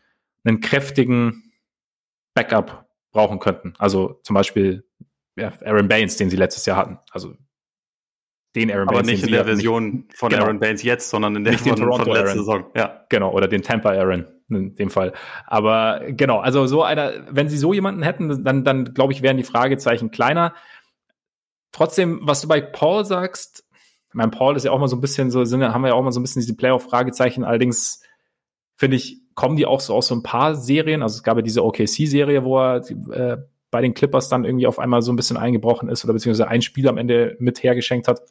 einen 0.45 0.61
kräftigen 0.61 1.53
Backup 2.35 2.86
brauchen 3.17 3.41
könnten. 3.41 3.75
Also 3.79 4.21
zum 4.23 4.35
Beispiel 4.35 4.85
ja, 5.37 5.53
Aaron 5.65 5.89
Baines, 5.89 6.17
den 6.17 6.31
sie 6.31 6.37
letztes 6.37 6.67
Jahr 6.67 6.77
hatten. 6.77 6.99
Also 7.11 7.35
den 8.55 8.71
Aaron 8.71 8.89
Aber 8.89 8.99
Baines. 8.99 9.09
Aber 9.09 9.13
nicht 9.13 9.25
in 9.25 9.33
der 9.33 9.45
Version 9.45 9.91
nicht, 9.91 10.17
von 10.17 10.31
genau. 10.31 10.45
Aaron 10.45 10.61
Baines 10.61 10.83
jetzt, 10.83 11.11
sondern 11.11 11.37
in 11.37 11.45
der 11.45 11.59
von, 11.59 11.77
von 11.77 11.89
letzter 11.89 12.13
Aaron. 12.13 12.39
Saison. 12.39 12.65
Ja. 12.75 13.05
Genau, 13.09 13.33
oder 13.33 13.49
den 13.49 13.63
Tampa 13.63 13.91
Aaron 13.91 14.27
in 14.49 14.75
dem 14.77 14.91
Fall. 14.91 15.13
Aber 15.47 16.01
genau, 16.07 16.39
also 16.39 16.67
so 16.67 16.83
einer, 16.83 17.13
wenn 17.31 17.49
sie 17.49 17.59
so 17.59 17.73
jemanden 17.73 18.03
hätten, 18.03 18.45
dann, 18.45 18.65
dann 18.65 18.95
glaube 18.95 19.13
ich, 19.13 19.23
wären 19.23 19.37
die 19.37 19.43
Fragezeichen 19.43 20.11
kleiner. 20.11 20.55
Trotzdem, 21.73 22.21
was 22.23 22.41
du 22.41 22.49
bei 22.49 22.61
Paul 22.61 23.05
sagst, 23.05 23.65
mein 24.13 24.31
Paul 24.31 24.57
ist 24.57 24.65
ja 24.65 24.71
auch 24.71 24.79
mal 24.79 24.89
so 24.89 24.97
ein 24.97 25.01
bisschen 25.01 25.31
so, 25.31 25.45
sind, 25.45 25.63
haben 25.63 25.83
wir 25.83 25.89
ja 25.89 25.95
auch 25.95 26.03
mal 26.03 26.13
so 26.13 26.21
ein 26.21 26.23
bisschen 26.23 26.41
diese 26.41 26.57
Playoff-Fragezeichen. 26.57 27.45
Allerdings 27.45 28.03
finde 28.77 28.97
ich, 28.97 29.21
kommen 29.37 29.55
die 29.55 29.67
auch 29.67 29.81
so 29.81 29.95
aus 29.95 30.09
so 30.09 30.17
ein 30.17 30.25
paar 30.25 30.57
Serien. 30.57 31.03
Also 31.03 31.17
es 31.17 31.23
gab 31.23 31.37
ja 31.37 31.43
diese 31.43 31.65
OKC-Serie, 31.65 32.43
wo 32.43 32.59
er 32.59 32.83
äh, 33.13 33.37
bei 33.71 33.83
den 33.83 33.95
Clippers 33.95 34.29
dann 34.29 34.45
irgendwie 34.45 34.67
auf 34.67 34.79
einmal 34.79 35.03
so 35.03 35.13
ein 35.13 35.17
bisschen 35.17 35.37
eingebrochen 35.37 35.89
ist 35.89 36.03
oder 36.05 36.15
beziehungsweise 36.15 36.49
ein 36.49 36.63
Spiel 36.63 36.89
am 36.89 36.99
Ende 36.99 37.37
mit 37.39 37.63
hergeschenkt 37.63 38.09
hat. 38.09 38.23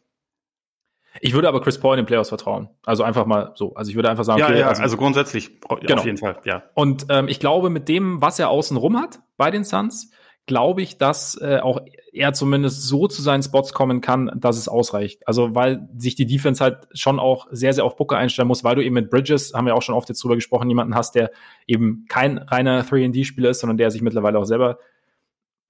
Ich 1.22 1.34
würde 1.34 1.48
aber 1.48 1.62
Chris 1.62 1.80
Paul 1.80 1.94
in 1.94 2.04
den 2.04 2.08
Playoffs 2.08 2.30
vertrauen. 2.30 2.70
Also 2.84 3.04
einfach 3.04 3.26
mal 3.26 3.52
so. 3.56 3.74
Also 3.76 3.90
ich 3.90 3.96
würde 3.96 4.10
einfach 4.10 4.26
sagen, 4.26 4.40
ja, 4.40 4.48
okay, 4.48 4.60
ja, 4.60 4.68
also, 4.68 4.82
also, 4.82 4.98
grundsätzlich 4.98 5.62
genau. 5.62 6.00
auf 6.00 6.06
jeden 6.06 6.18
Fall, 6.18 6.40
ja. 6.44 6.64
Und 6.74 7.06
ähm, 7.10 7.28
ich 7.28 7.40
glaube, 7.40 7.70
mit 7.70 7.88
dem, 7.88 8.22
was 8.22 8.40
er 8.40 8.50
außen 8.50 8.76
rum 8.76 9.00
hat 9.00 9.20
bei 9.38 9.52
den 9.52 9.64
Suns, 9.64 10.12
glaube 10.46 10.82
ich, 10.82 10.98
dass 10.98 11.40
äh, 11.40 11.60
auch 11.60 11.80
er 12.16 12.34
zumindest 12.34 12.84
so 12.88 13.08
zu 13.08 13.22
seinen 13.22 13.44
Spots 13.44 13.74
kommen 13.74 14.02
kann, 14.02 14.32
dass 14.36 14.58
es 14.58 14.68
ausreicht. 14.68 15.28
Also 15.28 15.54
weil 15.56 15.88
sich 15.98 16.16
die 16.16 16.26
Defense 16.26 16.64
halt 16.64 16.88
schon 16.94 17.20
auch 17.20 17.48
sehr, 17.52 17.74
sehr 17.74 17.86
auf 17.86 17.96
Booker 17.96 18.18
einstellen 18.18 18.48
muss, 18.48 18.64
weil 18.64 18.76
du 18.76 18.84
eben 18.84 18.96
mit 18.96 19.10
Bridges, 19.10 19.54
haben 19.54 19.66
wir 19.66 19.76
auch 19.76 19.82
schon 19.82 19.96
oft 19.96 20.10
jetzt 20.10 20.24
drüber 20.24 20.36
gesprochen, 20.36 20.70
jemanden 20.70 20.96
hast, 20.96 21.16
der 21.16 21.32
eben 21.68 22.06
kein 22.08 22.38
reiner 22.38 22.84
3D-Spieler 22.84 23.50
ist, 23.50 23.60
sondern 23.60 23.78
der 23.78 23.92
sich 23.92 24.02
mittlerweile 24.02 24.40
auch 24.40 24.46
selber 24.46 24.80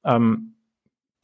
ähm, 0.04 0.56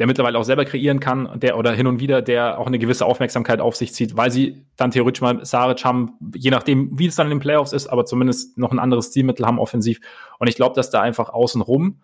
der 0.01 0.07
mittlerweile 0.07 0.39
auch 0.39 0.43
selber 0.43 0.65
kreieren 0.65 0.99
kann, 0.99 1.39
der 1.39 1.59
oder 1.59 1.73
hin 1.73 1.85
und 1.85 1.99
wieder, 1.99 2.23
der 2.23 2.57
auch 2.57 2.65
eine 2.65 2.79
gewisse 2.79 3.05
Aufmerksamkeit 3.05 3.59
auf 3.61 3.75
sich 3.75 3.93
zieht, 3.93 4.17
weil 4.17 4.31
sie 4.31 4.65
dann 4.75 4.89
theoretisch 4.89 5.21
mal 5.21 5.45
Saric 5.45 5.85
haben, 5.85 6.13
je 6.33 6.49
nachdem, 6.49 6.97
wie 6.97 7.05
es 7.05 7.15
dann 7.15 7.27
in 7.27 7.37
den 7.37 7.39
Playoffs 7.39 7.71
ist, 7.71 7.85
aber 7.85 8.05
zumindest 8.05 8.57
noch 8.57 8.71
ein 8.71 8.79
anderes 8.79 9.09
Stilmittel 9.09 9.45
haben 9.45 9.59
offensiv. 9.59 9.99
Und 10.39 10.47
ich 10.47 10.55
glaube, 10.55 10.73
dass 10.73 10.89
da 10.89 11.01
einfach 11.01 11.29
außenrum 11.29 12.01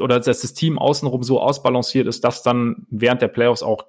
oder 0.00 0.20
dass 0.20 0.40
das 0.40 0.54
Team 0.54 0.78
außenrum 0.78 1.22
so 1.22 1.40
ausbalanciert 1.40 2.06
ist, 2.06 2.24
dass 2.24 2.42
dann 2.42 2.86
während 2.90 3.22
der 3.22 3.28
Playoffs 3.28 3.62
auch 3.62 3.86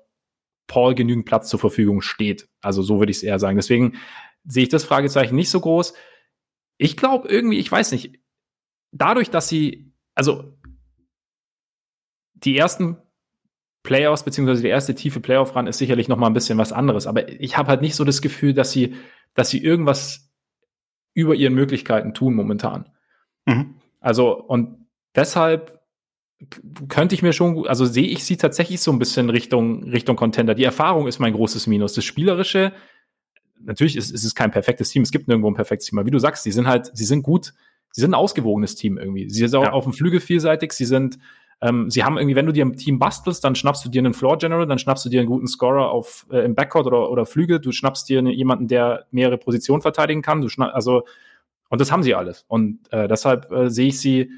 Paul 0.68 0.96
genügend 0.96 1.26
Platz 1.26 1.50
zur 1.50 1.60
Verfügung 1.60 2.02
steht. 2.02 2.48
Also 2.62 2.82
so 2.82 3.00
würde 3.00 3.12
ich 3.12 3.18
es 3.18 3.24
eher 3.24 3.40
sagen. 3.40 3.58
Deswegen 3.58 3.98
sehe 4.46 4.64
ich 4.64 4.70
das 4.70 4.84
Fragezeichen 4.84 5.36
nicht 5.36 5.50
so 5.50 5.60
groß. 5.60 5.94
Ich 6.78 6.98
glaube 6.98 7.28
irgendwie, 7.28 7.60
ich 7.60 7.72
weiß 7.72 7.92
nicht, 7.92 8.20
dadurch, 8.92 9.30
dass 9.30 9.48
sie, 9.48 9.94
also 10.16 10.54
die 12.34 12.58
ersten 12.58 12.98
Playoffs, 13.84 14.24
beziehungsweise 14.24 14.64
die 14.64 14.70
erste 14.70 14.96
tiefe 14.96 15.20
Playoff-Run 15.20 15.68
ist 15.68 15.78
sicherlich 15.78 16.08
noch 16.08 16.18
mal 16.18 16.28
ein 16.28 16.34
bisschen 16.34 16.58
was 16.58 16.74
anderes. 16.74 17.08
Aber 17.08 17.30
ich 17.30 17.58
habe 17.58 17.70
halt 17.70 17.82
nicht 17.82 17.96
so 17.96 18.04
das 18.04 18.22
Gefühl, 18.22 18.54
dass 18.54 18.72
sie, 18.72 18.96
dass 19.36 19.50
sie 19.50 19.64
irgendwas 19.64 20.32
über 21.14 21.36
ihren 21.36 21.54
Möglichkeiten 21.54 22.14
tun 22.14 22.34
momentan. 22.34 22.90
Mhm. 23.46 23.76
Also, 24.00 24.34
und 24.36 24.88
deshalb 25.16 25.80
könnte 26.90 27.16
ich 27.16 27.22
mir 27.22 27.34
schon, 27.34 27.68
also 27.68 27.86
sehe 27.86 28.08
ich 28.08 28.24
sie 28.26 28.38
tatsächlich 28.38 28.82
so 28.82 28.92
ein 28.92 29.00
bisschen 29.00 29.30
Richtung, 29.30 29.84
Richtung 29.84 30.16
Contender. 30.16 30.54
Die 30.54 30.64
Erfahrung 30.64 31.08
ist 31.08 31.20
mein 31.20 31.34
großes 31.34 31.68
Minus. 31.68 31.94
Das 31.94 32.04
Spielerische, 32.04 32.74
natürlich 33.64 33.96
ist, 33.96 34.12
ist 34.12 34.24
es 34.26 34.36
kein 34.36 34.52
perfektes 34.52 34.90
Team. 34.90 35.04
Es 35.04 35.12
gibt 35.12 35.28
nirgendwo 35.28 35.50
ein 35.50 35.56
perfektes 35.56 35.88
Team. 35.88 36.00
Aber 36.00 36.06
wie 36.06 36.12
du 36.12 36.20
sagst, 36.20 36.44
sie 36.44 36.52
sind 36.52 36.68
halt, 36.68 36.92
sie 36.94 37.06
sind 37.06 37.24
gut, 37.24 37.54
sie 37.92 38.02
sind 38.02 38.12
ein 38.12 38.16
ausgewogenes 38.16 38.76
Team 38.76 38.98
irgendwie. 38.98 39.30
Sie 39.30 39.48
sind 39.48 39.56
auch 39.56 39.64
ja. 39.64 39.72
auf 39.72 39.86
dem 39.86 39.94
Flügel 39.94 40.20
vielseitig, 40.20 40.74
sie 40.74 40.86
sind, 40.86 41.18
ähm, 41.62 41.90
sie 41.90 42.04
haben 42.04 42.18
irgendwie, 42.18 42.36
wenn 42.36 42.46
du 42.46 42.52
dir 42.52 42.66
ein 42.66 42.76
Team 42.76 43.00
bastelst, 43.00 43.44
dann 43.44 43.56
schnappst 43.56 43.86
du 43.86 43.90
dir 43.90 44.00
einen 44.00 44.14
Floor 44.14 44.38
General, 44.38 44.68
dann 44.68 44.80
schnappst 44.80 45.06
du 45.06 45.10
dir 45.10 45.22
einen 45.22 45.30
guten 45.30 45.48
Scorer 45.48 45.90
auf, 45.90 46.28
äh, 46.30 46.40
im 46.40 46.54
Backcourt 46.54 46.86
oder, 46.86 47.10
oder 47.10 47.26
Flügel, 47.26 47.60
du 47.60 47.72
schnappst 47.72 48.10
dir 48.10 48.22
jemanden, 48.22 48.68
der 48.68 49.06
mehrere 49.12 49.38
Positionen 49.38 49.82
verteidigen 49.82 50.22
kann, 50.22 50.42
du 50.42 50.50
schnapp, 50.50 50.76
also, 50.76 51.06
und 51.70 51.80
das 51.80 51.92
haben 51.92 52.04
sie 52.04 52.14
alles. 52.14 52.44
Und 52.50 52.80
äh, 52.92 53.08
deshalb 53.08 53.50
äh, 53.52 53.70
sehe 53.70 53.88
ich 53.88 54.00
sie, 54.00 54.30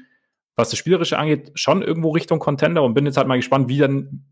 was 0.58 0.70
das 0.70 0.78
Spielerische 0.78 1.16
angeht, 1.16 1.52
schon 1.54 1.82
irgendwo 1.82 2.10
Richtung 2.10 2.40
Contender 2.40 2.82
und 2.82 2.92
bin 2.92 3.06
jetzt 3.06 3.16
halt 3.16 3.28
mal 3.28 3.36
gespannt, 3.36 3.68
wie 3.68 3.78
dann, 3.78 4.24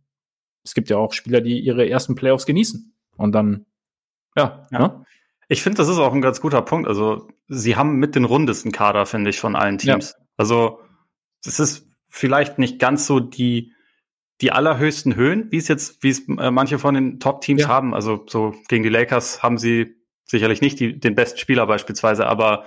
es 0.65 0.75
gibt 0.75 0.91
ja 0.91 0.97
auch 0.97 1.13
Spieler, 1.13 1.41
die 1.41 1.61
ihre 1.61 1.89
ersten 1.89 2.17
Playoffs 2.17 2.47
genießen. 2.47 2.93
Und 3.17 3.31
dann, 3.31 3.65
ja, 4.37 4.67
ja. 4.73 4.79
Ne? 4.79 5.05
Ich 5.47 5.63
finde, 5.63 5.77
das 5.77 5.89
ist 5.89 5.99
auch 5.99 6.13
ein 6.13 6.21
ganz 6.21 6.41
guter 6.41 6.63
Punkt. 6.63 6.89
Also, 6.89 7.29
sie 7.47 7.77
haben 7.77 7.99
mit 7.99 8.17
den 8.17 8.25
rundesten 8.25 8.73
Kader, 8.73 9.07
finde 9.07 9.31
ich, 9.31 9.39
von 9.39 9.55
allen 9.55 9.79
Teams. 9.79 10.17
Ja. 10.19 10.25
Also, 10.37 10.81
es 11.45 11.61
ist 11.61 11.89
vielleicht 12.09 12.59
nicht 12.59 12.81
ganz 12.81 13.07
so 13.07 13.21
die, 13.21 13.73
die 14.41 14.51
allerhöchsten 14.51 15.15
Höhen, 15.15 15.53
wie 15.53 15.59
es 15.59 15.69
jetzt, 15.69 16.03
wie 16.03 16.11
es 16.11 16.29
äh, 16.29 16.51
manche 16.51 16.81
von 16.81 16.97
den 16.97 17.21
Top-Teams 17.21 17.63
ja. 17.63 17.69
haben. 17.69 17.95
Also 17.95 18.25
so 18.27 18.53
gegen 18.69 18.83
die 18.83 18.89
Lakers 18.89 19.45
haben 19.45 19.59
sie 19.59 19.95
sicherlich 20.25 20.61
nicht 20.61 20.81
die, 20.81 20.99
den 20.99 21.15
besten 21.15 21.39
Spieler 21.39 21.67
beispielsweise, 21.69 22.27
aber 22.27 22.67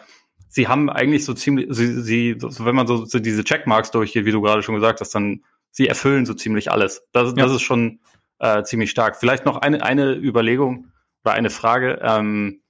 sie 0.49 0.67
haben 0.67 0.89
eigentlich 0.89 1.23
so 1.23 1.33
ziemlich, 1.33 1.67
sie, 1.69 2.01
sie 2.01 2.35
wenn 2.41 2.75
man 2.75 2.87
so, 2.87 3.05
so 3.05 3.19
diese 3.19 3.43
Checkmarks 3.43 3.91
durchgeht, 3.91 4.25
wie 4.25 4.31
du 4.31 4.41
gerade 4.41 4.63
schon 4.63 4.75
gesagt 4.75 4.99
hast, 4.99 5.15
dann 5.15 5.43
sie 5.71 5.87
erfüllen 5.87 6.25
so 6.25 6.33
ziemlich 6.33 6.71
alles. 6.71 7.07
Das, 7.13 7.33
ja. 7.37 7.45
das 7.45 7.53
ist 7.53 7.61
schon 7.61 7.99
äh, 8.39 8.63
ziemlich 8.63 8.89
stark. 8.91 9.15
Vielleicht 9.15 9.45
noch 9.45 9.57
eine, 9.57 9.83
eine 9.83 10.15
Überlegung 10.15 10.91
oder 11.23 11.35
eine 11.35 11.49
Frage. 11.49 11.99
Ähm, 12.01 12.61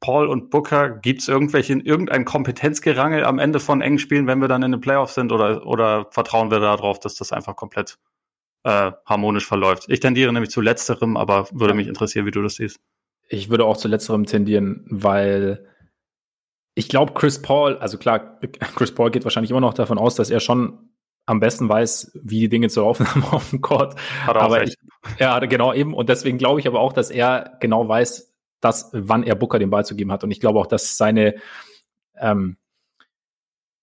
Paul 0.00 0.28
und 0.28 0.50
Booker, 0.50 0.90
gibt 0.90 1.22
es 1.22 1.28
irgendwelche, 1.28 1.72
irgendein 1.72 2.26
Kompetenzgerangel 2.26 3.24
am 3.24 3.38
Ende 3.38 3.58
von 3.58 3.80
engen 3.80 3.98
Spielen, 3.98 4.26
wenn 4.26 4.40
wir 4.40 4.48
dann 4.48 4.62
in 4.62 4.72
den 4.72 4.80
Playoffs 4.80 5.14
sind, 5.14 5.32
oder, 5.32 5.66
oder 5.66 6.08
vertrauen 6.10 6.50
wir 6.50 6.60
darauf, 6.60 7.00
dass 7.00 7.14
das 7.14 7.32
einfach 7.32 7.56
komplett 7.56 7.98
äh, 8.64 8.92
harmonisch 9.06 9.46
verläuft? 9.46 9.86
Ich 9.88 10.00
tendiere 10.00 10.32
nämlich 10.34 10.50
zu 10.50 10.60
letzterem, 10.60 11.16
aber 11.16 11.48
würde 11.50 11.72
mich 11.72 11.88
interessieren, 11.88 12.26
wie 12.26 12.30
du 12.30 12.42
das 12.42 12.56
siehst. 12.56 12.78
Ich 13.28 13.48
würde 13.48 13.64
auch 13.64 13.78
zu 13.78 13.88
letzterem 13.88 14.26
tendieren, 14.26 14.86
weil 14.90 15.66
ich 16.78 16.88
glaube, 16.88 17.14
Chris 17.14 17.40
Paul, 17.40 17.78
also 17.78 17.96
klar, 17.96 18.38
Chris 18.76 18.94
Paul 18.94 19.10
geht 19.10 19.24
wahrscheinlich 19.24 19.50
immer 19.50 19.62
noch 19.62 19.72
davon 19.72 19.98
aus, 19.98 20.14
dass 20.14 20.28
er 20.28 20.40
schon 20.40 20.90
am 21.24 21.40
besten 21.40 21.68
weiß, 21.70 22.12
wie 22.22 22.40
die 22.40 22.48
Dinge 22.50 22.68
zu 22.68 22.82
laufen 22.82 23.06
haben 23.14 23.24
auf 23.24 23.50
dem 23.50 23.62
Court. 23.62 23.96
Hat 24.26 24.36
er 24.36 24.42
aber 24.42 24.62
ich, 24.62 24.76
ja, 25.18 25.38
genau 25.40 25.72
eben. 25.72 25.94
Und 25.94 26.10
deswegen 26.10 26.36
glaube 26.36 26.60
ich 26.60 26.68
aber 26.68 26.80
auch, 26.80 26.92
dass 26.92 27.10
er 27.10 27.56
genau 27.60 27.88
weiß, 27.88 28.34
das, 28.60 28.90
wann 28.92 29.22
er 29.22 29.34
Booker 29.36 29.58
den 29.58 29.70
Ball 29.70 29.86
zu 29.86 29.96
geben 29.96 30.12
hat. 30.12 30.22
Und 30.22 30.30
ich 30.30 30.38
glaube 30.38 30.58
auch, 30.58 30.66
dass 30.66 30.98
seine, 30.98 31.36
ähm, 32.18 32.58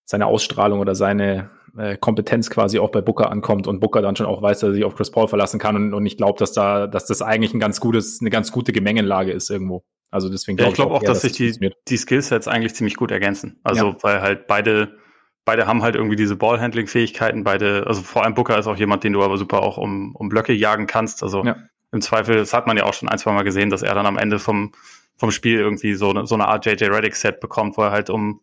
seine 0.06 0.28
Ausstrahlung 0.28 0.80
oder 0.80 0.94
seine 0.94 1.50
äh, 1.76 1.98
Kompetenz 1.98 2.52
quasi 2.52 2.78
auch 2.78 2.92
bei 2.92 3.02
Booker 3.02 3.32
ankommt 3.32 3.66
und 3.66 3.80
Booker 3.80 4.04
dann 4.04 4.16
schon 4.16 4.28
auch 4.28 4.44
weiß, 4.44 4.60
dass 4.60 4.70
er 4.70 4.74
sich 4.76 4.86
auf 4.86 4.96
Chris 4.96 5.10
Paul 5.10 5.28
verlassen 5.28 5.60
kann. 5.60 5.76
Und, 5.76 5.94
und 5.96 6.06
ich 6.06 6.16
glaube, 6.16 6.38
dass 6.38 6.54
da, 6.54 6.86
dass 6.86 7.08
das 7.08 7.24
eigentlich 7.24 7.56
ein 7.56 7.60
ganz 7.60 7.80
gutes, 7.80 8.22
eine 8.22 8.30
ganz 8.30 8.52
gute 8.52 8.72
Gemengenlage 8.72 9.32
ist 9.32 9.50
irgendwo. 9.50 9.84
Also 10.14 10.30
deswegen 10.30 10.58
glaube 10.58 10.70
ja, 10.70 10.72
ich, 10.72 10.76
glaub 10.76 10.92
auch, 10.92 10.98
auch, 10.98 11.04
dass, 11.04 11.22
dass 11.22 11.34
sich 11.34 11.58
die, 11.58 11.72
die 11.88 11.98
Skillsets 11.98 12.48
eigentlich 12.48 12.76
ziemlich 12.76 12.96
gut 12.96 13.12
ergänzen. 13.12 13.60
Also 13.64 13.90
ja. 13.90 13.96
weil 14.02 14.22
halt 14.22 14.48
beide 14.48 14.98
beide 15.46 15.68
haben 15.68 15.84
halt 15.84 15.96
irgendwie 15.96 16.16
diese 16.16 16.38
Ballhandling-Fähigkeiten, 16.38 17.44
beide, 17.44 17.86
also 17.86 18.02
vor 18.02 18.24
allem 18.24 18.34
Booker 18.34 18.58
ist 18.58 18.66
auch 18.66 18.78
jemand, 18.78 19.04
den 19.04 19.12
du 19.12 19.22
aber 19.22 19.38
super 19.38 19.62
auch 19.62 19.78
um, 19.78 20.16
um 20.16 20.30
Blöcke 20.30 20.54
jagen 20.54 20.88
kannst. 20.88 21.22
Also 21.22 21.44
ja 21.44 21.58
im 21.94 22.02
Zweifel, 22.02 22.36
das 22.36 22.54
hat 22.54 22.68
man 22.68 22.76
ja 22.76 22.84
auch 22.84 22.94
schon 22.94 23.08
ein, 23.08 23.20
zwei 23.20 23.32
Mal 23.32 23.44
gesehen, 23.44 23.70
dass 23.70 23.84
er 23.84 23.94
dann 23.94 24.08
am 24.08 24.18
Ende 24.18 24.40
vom, 24.40 24.74
vom 25.16 25.32
Spiel 25.32 25.60
irgendwie 25.60 25.94
so, 25.94 26.10
eine, 26.10 26.26
so 26.26 26.34
eine 26.34 26.48
Art 26.48 26.66
JJ 26.66 26.86
Reddick-Set 26.86 27.40
bekommt, 27.40 27.78
wo 27.78 27.84
er 27.84 27.92
halt 27.92 28.10
um, 28.10 28.42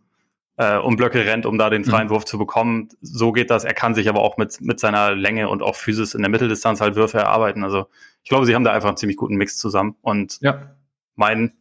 äh, 0.56 0.76
um 0.76 0.96
Blöcke 0.96 1.26
rennt, 1.26 1.46
um 1.46 1.58
da 1.58 1.68
den 1.68 1.84
freien 1.84 2.06
mhm. 2.06 2.10
Wurf 2.12 2.24
zu 2.24 2.38
bekommen. 2.38 2.90
So 3.00 3.32
geht 3.32 3.50
das. 3.50 3.64
Er 3.64 3.74
kann 3.74 3.96
sich 3.96 4.08
aber 4.08 4.20
auch 4.20 4.36
mit, 4.36 4.60
mit 4.60 4.78
seiner 4.78 5.16
Länge 5.16 5.48
und 5.48 5.64
auch 5.64 5.74
Physis 5.74 6.14
in 6.14 6.22
der 6.22 6.30
Mitteldistanz 6.30 6.80
halt 6.80 6.94
Würfe 6.94 7.18
erarbeiten. 7.18 7.64
Also 7.64 7.86
ich 8.22 8.28
glaube, 8.28 8.46
sie 8.46 8.54
haben 8.54 8.62
da 8.62 8.72
einfach 8.72 8.88
einen 8.88 8.96
ziemlich 8.96 9.16
guten 9.16 9.34
Mix 9.34 9.56
zusammen. 9.56 9.96
Und 10.00 10.38
ja. 10.40 10.76
mein 11.16 11.52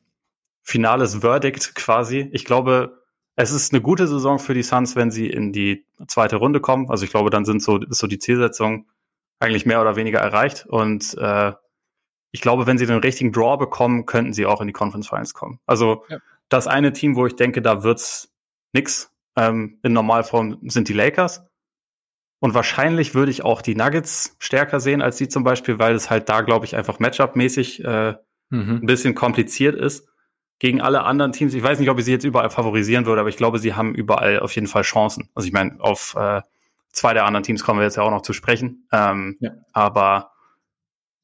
finales 0.64 1.18
Verdict 1.18 1.76
quasi, 1.76 2.30
ich 2.32 2.46
glaube, 2.46 3.00
es 3.36 3.52
ist 3.52 3.74
eine 3.74 3.82
gute 3.82 4.08
Saison 4.08 4.38
für 4.38 4.54
die 4.54 4.64
Suns, 4.64 4.96
wenn 4.96 5.12
sie 5.12 5.30
in 5.30 5.54
die 5.54 5.86
zweite 6.08 6.36
Runde 6.36 6.60
kommen. 6.60 6.90
Also 6.90 7.06
ich 7.06 7.10
glaube, 7.10 7.30
dann 7.30 7.46
sind 7.46 7.64
so, 7.64 7.78
ist 7.78 8.00
so 8.00 8.08
die 8.08 8.20
Zielsetzung 8.20 8.86
eigentlich 9.40 9.66
mehr 9.66 9.80
oder 9.80 9.96
weniger 9.96 10.20
erreicht. 10.20 10.66
Und 10.66 11.18
äh, 11.18 11.54
ich 12.32 12.42
glaube, 12.42 12.68
wenn 12.68 12.78
sie 12.78 12.86
den 12.86 13.00
richtigen 13.00 13.32
Draw 13.32 13.58
bekommen, 13.58 14.06
könnten 14.06 14.34
sie 14.34 14.46
auch 14.46 14.60
in 14.60 14.68
die 14.68 14.74
Conference 14.74 15.08
Finals 15.08 15.34
kommen. 15.34 15.60
Also 15.66 16.04
ja. 16.10 16.18
das 16.50 16.68
eine 16.68 16.92
Team, 16.92 17.16
wo 17.16 17.26
ich 17.26 17.38
denke, 17.38 17.62
da 17.62 17.84
wird's 17.84 18.34
nix 18.74 19.12
ähm, 19.38 19.80
in 19.84 19.94
Normalform, 19.94 20.58
sind 20.64 20.90
die 20.90 20.94
Lakers. 20.94 21.46
Und 22.42 22.54
wahrscheinlich 22.54 23.16
würde 23.16 23.32
ich 23.32 23.46
auch 23.46 23.62
die 23.62 23.76
Nuggets 23.76 24.36
stärker 24.40 24.82
sehen 24.82 25.02
als 25.02 25.16
die 25.16 25.30
zum 25.30 25.46
Beispiel, 25.46 25.80
weil 25.80 25.96
es 25.96 26.10
halt 26.10 26.28
da, 26.28 26.42
glaube 26.42 26.66
ich, 26.66 26.76
einfach 26.76 27.00
Matchup-mäßig 27.00 27.86
äh, 27.86 28.16
mhm. 28.50 28.80
ein 28.82 28.86
bisschen 28.86 29.16
kompliziert 29.16 29.76
ist. 29.76 30.09
Gegen 30.60 30.82
alle 30.82 31.04
anderen 31.04 31.32
Teams, 31.32 31.54
ich 31.54 31.64
weiß 31.64 31.80
nicht, 31.80 31.90
ob 31.90 32.00
ich 32.00 32.06
sie 32.06 32.12
jetzt 32.12 32.26
überall 32.26 32.50
favorisieren 32.50 33.06
würde, 33.06 33.22
aber 33.22 33.30
ich 33.30 33.38
glaube, 33.38 33.60
sie 33.60 33.76
haben 33.76 33.96
überall 33.96 34.40
auf 34.40 34.54
jeden 34.54 34.68
Fall 34.68 34.84
Chancen. 34.84 35.30
Also 35.34 35.48
ich 35.48 35.54
meine, 35.54 35.80
auf 35.80 36.16
äh, 36.18 36.42
zwei 36.92 37.14
der 37.14 37.26
anderen 37.26 37.44
Teams 37.44 37.64
kommen 37.64 37.80
wir 37.80 37.86
jetzt 37.86 37.96
ja 37.96 38.04
auch 38.04 38.12
noch 38.12 38.24
zu 38.24 38.34
sprechen. 38.34 38.88
Ähm, 38.92 39.38
ja. 39.40 39.52
Aber 39.72 40.32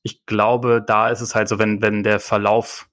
ich 0.04 0.26
glaube, 0.26 0.84
da 0.86 1.10
ist 1.10 1.22
es 1.22 1.36
halt 1.36 1.50
so, 1.50 1.60
wenn, 1.60 1.82
wenn 1.82 2.04
der 2.04 2.20
Verlauf 2.20 2.88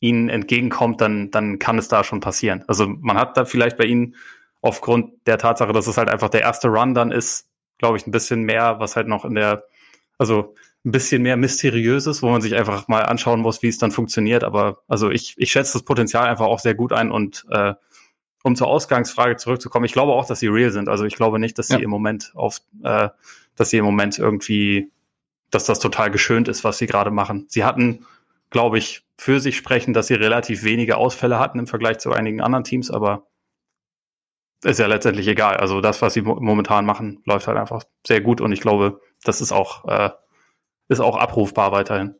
ihnen 0.00 0.28
entgegenkommt, 0.28 1.00
dann, 1.00 1.30
dann 1.30 1.58
kann 1.58 1.78
es 1.78 1.88
da 1.88 2.04
schon 2.04 2.20
passieren. 2.20 2.64
Also 2.66 2.86
man 2.86 3.16
hat 3.16 3.36
da 3.36 3.44
vielleicht 3.44 3.76
bei 3.76 3.84
ihnen 3.84 4.14
aufgrund 4.60 5.26
der 5.26 5.38
Tatsache, 5.38 5.72
dass 5.72 5.86
es 5.86 5.96
halt 5.96 6.08
einfach 6.08 6.28
der 6.28 6.42
erste 6.42 6.68
Run 6.68 6.94
dann 6.94 7.12
ist, 7.12 7.48
glaube 7.78 7.96
ich, 7.96 8.06
ein 8.06 8.10
bisschen 8.10 8.42
mehr, 8.42 8.80
was 8.80 8.96
halt 8.96 9.08
noch 9.08 9.24
in 9.24 9.34
der, 9.34 9.64
also 10.18 10.54
ein 10.88 10.92
bisschen 10.92 11.22
mehr 11.22 11.36
Mysteriöses, 11.36 12.22
wo 12.22 12.30
man 12.30 12.40
sich 12.40 12.54
einfach 12.54 12.88
mal 12.88 13.02
anschauen 13.02 13.40
muss, 13.40 13.62
wie 13.62 13.68
es 13.68 13.76
dann 13.76 13.90
funktioniert. 13.90 14.42
Aber 14.42 14.82
also 14.88 15.10
ich, 15.10 15.34
ich 15.36 15.52
schätze 15.52 15.74
das 15.74 15.82
Potenzial 15.82 16.26
einfach 16.26 16.46
auch 16.46 16.58
sehr 16.58 16.74
gut 16.74 16.94
ein 16.94 17.10
und 17.10 17.44
äh, 17.50 17.74
um 18.42 18.56
zur 18.56 18.68
Ausgangsfrage 18.68 19.36
zurückzukommen, 19.36 19.84
ich 19.84 19.92
glaube 19.92 20.12
auch, 20.12 20.24
dass 20.24 20.40
sie 20.40 20.46
real 20.46 20.70
sind. 20.70 20.88
Also 20.88 21.04
ich 21.04 21.14
glaube 21.14 21.38
nicht, 21.38 21.58
dass 21.58 21.68
sie 21.68 21.74
ja. 21.74 21.80
im 21.80 21.90
Moment 21.90 22.32
auf, 22.34 22.62
äh, 22.82 23.10
dass 23.54 23.68
sie 23.68 23.76
im 23.76 23.84
Moment 23.84 24.18
irgendwie, 24.18 24.90
dass 25.50 25.64
das 25.64 25.78
total 25.78 26.10
geschönt 26.10 26.48
ist, 26.48 26.64
was 26.64 26.78
sie 26.78 26.86
gerade 26.86 27.10
machen. 27.10 27.44
Sie 27.48 27.64
hatten, 27.64 28.06
glaube 28.48 28.78
ich, 28.78 29.04
für 29.18 29.40
sich 29.40 29.56
sprechen, 29.56 29.92
dass 29.92 30.06
sie 30.06 30.14
relativ 30.14 30.62
wenige 30.62 30.96
Ausfälle 30.96 31.38
hatten 31.38 31.58
im 31.58 31.66
Vergleich 31.66 31.98
zu 31.98 32.12
einigen 32.12 32.40
anderen 32.40 32.64
Teams, 32.64 32.90
aber 32.90 33.26
ist 34.64 34.78
ja 34.78 34.86
letztendlich 34.86 35.28
egal. 35.28 35.58
Also 35.58 35.82
das, 35.82 36.00
was 36.00 36.14
sie 36.14 36.22
momentan 36.22 36.86
machen, 36.86 37.20
läuft 37.26 37.46
halt 37.46 37.58
einfach 37.58 37.84
sehr 38.06 38.22
gut 38.22 38.40
und 38.40 38.52
ich 38.52 38.60
glaube, 38.60 39.00
das 39.22 39.42
ist 39.42 39.52
auch, 39.52 39.84
äh, 39.86 40.10
ist 40.88 41.00
auch 41.00 41.16
abrufbar 41.16 41.72
weiterhin. 41.72 42.14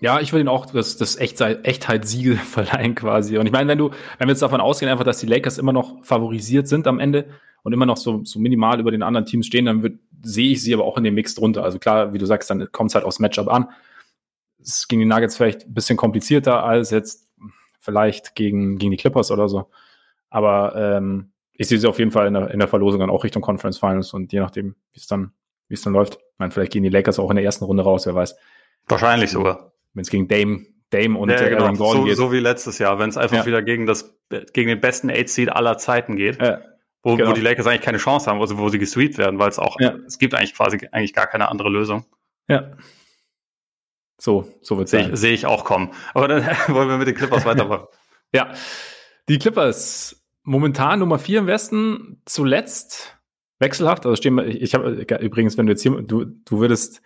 Ja, 0.00 0.20
ich 0.20 0.32
würde 0.32 0.40
ihnen 0.40 0.48
auch 0.48 0.66
das, 0.66 0.96
das 0.96 1.16
Echtheitssiegel 1.16 2.36
verleihen 2.36 2.94
quasi. 2.94 3.38
Und 3.38 3.46
ich 3.46 3.52
meine, 3.52 3.68
wenn 3.68 3.78
du, 3.78 3.90
wenn 4.18 4.26
wir 4.26 4.32
jetzt 4.32 4.42
davon 4.42 4.60
ausgehen, 4.60 4.90
einfach, 4.90 5.04
dass 5.04 5.18
die 5.18 5.26
Lakers 5.26 5.58
immer 5.58 5.72
noch 5.72 6.04
favorisiert 6.04 6.66
sind 6.66 6.86
am 6.88 6.98
Ende 6.98 7.26
und 7.62 7.72
immer 7.72 7.86
noch 7.86 7.96
so, 7.96 8.24
so 8.24 8.40
minimal 8.40 8.80
über 8.80 8.90
den 8.90 9.04
anderen 9.04 9.26
Teams 9.26 9.46
stehen, 9.46 9.66
dann 9.66 9.82
wird, 9.82 10.00
sehe 10.22 10.50
ich 10.50 10.62
sie 10.62 10.74
aber 10.74 10.84
auch 10.84 10.98
in 10.98 11.04
dem 11.04 11.14
Mix 11.14 11.36
drunter. 11.36 11.62
Also 11.62 11.78
klar, 11.78 12.12
wie 12.12 12.18
du 12.18 12.26
sagst, 12.26 12.50
dann 12.50 12.70
kommt 12.72 12.90
es 12.90 12.96
halt 12.96 13.04
aufs 13.04 13.20
Matchup 13.20 13.48
an. 13.48 13.68
Es 14.60 14.88
ging 14.88 14.98
die 14.98 15.04
Nuggets 15.04 15.36
vielleicht 15.36 15.66
ein 15.66 15.74
bisschen 15.74 15.96
komplizierter 15.96 16.64
als 16.64 16.90
jetzt 16.90 17.28
vielleicht 17.78 18.34
gegen, 18.34 18.78
gegen 18.78 18.90
die 18.90 18.96
Clippers 18.96 19.30
oder 19.30 19.48
so. 19.48 19.70
Aber 20.30 20.74
ähm, 20.74 21.30
ich 21.52 21.68
sehe 21.68 21.78
sie 21.78 21.88
auf 21.88 22.00
jeden 22.00 22.10
Fall 22.10 22.26
in 22.26 22.34
der, 22.34 22.50
in 22.50 22.58
der 22.58 22.68
Verlosung 22.68 22.98
dann 22.98 23.10
auch 23.10 23.22
Richtung 23.22 23.42
Conference 23.42 23.78
Finals 23.78 24.12
und 24.14 24.32
je 24.32 24.40
nachdem, 24.40 24.74
wie 24.92 24.98
es 24.98 25.06
dann, 25.06 25.32
wie 25.68 25.74
es 25.74 25.82
dann 25.82 25.92
läuft. 25.92 26.18
Meine, 26.42 26.50
vielleicht 26.50 26.72
gehen 26.72 26.82
die 26.82 26.88
Lakers 26.88 27.20
auch 27.20 27.30
in 27.30 27.36
der 27.36 27.44
ersten 27.44 27.64
Runde 27.64 27.84
raus, 27.84 28.04
wer 28.04 28.16
weiß. 28.16 28.36
Wahrscheinlich 28.88 29.30
sogar. 29.30 29.72
Wenn 29.94 30.02
es 30.02 30.10
gegen 30.10 30.26
Dame, 30.26 30.66
Dame 30.90 31.16
und 31.16 31.30
ja, 31.30 31.48
genau. 31.48 31.62
Aaron 31.62 31.76
Gordon 31.76 32.02
so, 32.02 32.08
geht. 32.08 32.16
So 32.16 32.32
wie 32.32 32.40
letztes 32.40 32.78
Jahr, 32.78 32.98
wenn 32.98 33.10
es 33.10 33.16
einfach 33.16 33.36
ja. 33.36 33.46
wieder 33.46 33.62
gegen 33.62 33.86
das, 33.86 34.18
gegen 34.52 34.68
den 34.68 34.80
besten 34.80 35.08
Eight 35.08 35.28
Seed 35.28 35.50
aller 35.50 35.78
Zeiten 35.78 36.16
geht. 36.16 36.42
Ja. 36.42 36.62
Wo, 37.04 37.16
genau. 37.16 37.30
wo 37.30 37.32
die 37.32 37.40
Lakers 37.40 37.66
eigentlich 37.66 37.82
keine 37.82 37.98
Chance 37.98 38.28
haben, 38.28 38.40
also 38.40 38.58
wo 38.58 38.68
sie 38.68 38.78
gesweept 38.78 39.18
werden, 39.18 39.38
weil 39.38 39.50
es 39.50 39.58
auch, 39.58 39.78
ja. 39.80 39.94
es 40.06 40.18
gibt 40.18 40.34
eigentlich 40.34 40.54
quasi 40.54 40.88
eigentlich 40.90 41.14
gar 41.14 41.26
keine 41.28 41.48
andere 41.48 41.68
Lösung. 41.68 42.04
Ja. 42.48 42.72
So, 44.18 44.52
so 44.62 44.78
wird 44.78 44.86
es 44.86 44.90
sein. 44.90 45.14
Sehe 45.14 45.32
ich 45.32 45.46
auch 45.46 45.64
kommen. 45.64 45.90
Aber 46.12 46.26
dann 46.26 46.44
wollen 46.68 46.88
wir 46.88 46.98
mit 46.98 47.06
den 47.06 47.14
Clippers 47.14 47.44
weitermachen. 47.44 47.86
ja. 48.32 48.52
Die 49.28 49.38
Clippers 49.38 50.20
momentan 50.42 50.98
Nummer 50.98 51.20
vier 51.20 51.38
im 51.38 51.46
Westen, 51.46 52.20
zuletzt 52.24 53.16
wechselhaft. 53.62 54.04
Also 54.04 54.16
stehen 54.16 54.34
wir, 54.34 54.46
ich 54.46 54.74
habe 54.74 54.90
übrigens, 55.20 55.56
wenn 55.56 55.66
du 55.66 55.72
jetzt 55.72 55.82
hier, 55.82 55.92
du, 56.02 56.24
du 56.24 56.60
würdest, 56.60 57.00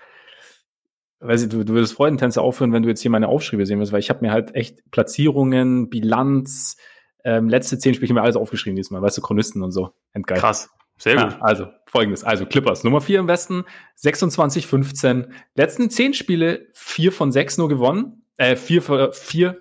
weiß 1.21 1.45
ich, 1.45 1.49
du, 1.49 1.65
du 1.65 1.75
würdest 1.75 1.95
Freudentänze 1.95 2.43
aufhören, 2.43 2.73
wenn 2.73 2.83
du 2.83 2.89
jetzt 2.89 3.01
hier 3.01 3.11
meine 3.11 3.29
Aufschriebe 3.29 3.65
sehen 3.65 3.79
würdest, 3.79 3.93
weil 3.93 4.01
ich 4.01 4.11
habe 4.11 4.25
mir 4.25 4.33
halt 4.33 4.55
echt 4.55 4.91
Platzierungen, 4.91 5.89
Bilanz, 5.89 6.77
ähm, 7.25 7.49
letzte 7.49 7.79
zehn 7.79 7.95
Spiele 7.95 8.15
mir 8.15 8.23
alles 8.23 8.37
aufgeschrieben 8.37 8.77
diesmal, 8.77 9.03
weißt 9.03 9.19
du, 9.19 9.23
Chronisten 9.23 9.63
und 9.63 9.71
so. 9.71 9.91
Endgeil. 10.13 10.39
Krass. 10.39 10.71
Sehr 10.99 11.15
gut. 11.17 11.33
Ja, 11.33 11.39
also, 11.41 11.67
folgendes. 11.87 12.25
Also, 12.25 12.47
Clippers, 12.47 12.83
Nummer 12.83 13.01
vier 13.01 13.21
im 13.21 13.29
Westen, 13.29 13.65
26, 13.97 14.67
15. 14.67 15.27
Letzten 15.55 15.91
zehn 15.91 16.15
Spiele, 16.15 16.69
vier 16.73 17.13
von 17.13 17.33
sechs 17.33 17.59
nur 17.59 17.69
gewonnen. 17.69 18.25
Äh, 18.39 18.57
vier, 18.57 19.13
vier 19.13 19.61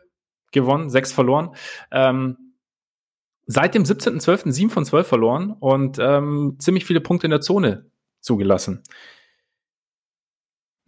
gewonnen, 0.52 0.90
sechs 0.90 1.12
verloren. 1.12 1.56
Ähm, 1.92 2.45
seit 3.46 3.76
dem 3.76 3.84
17.12. 3.84 4.52
7 4.52 4.70
von 4.70 4.86
12 4.86 5.08
verloren 5.08 5.56
und 5.60 5.98
ähm, 6.00 6.56
ziemlich 6.60 6.86
viele 6.86 7.02
Punkte 7.02 7.28
in 7.28 7.32
der 7.32 7.42
Zone 7.42 7.86
zugelassen. 8.22 8.84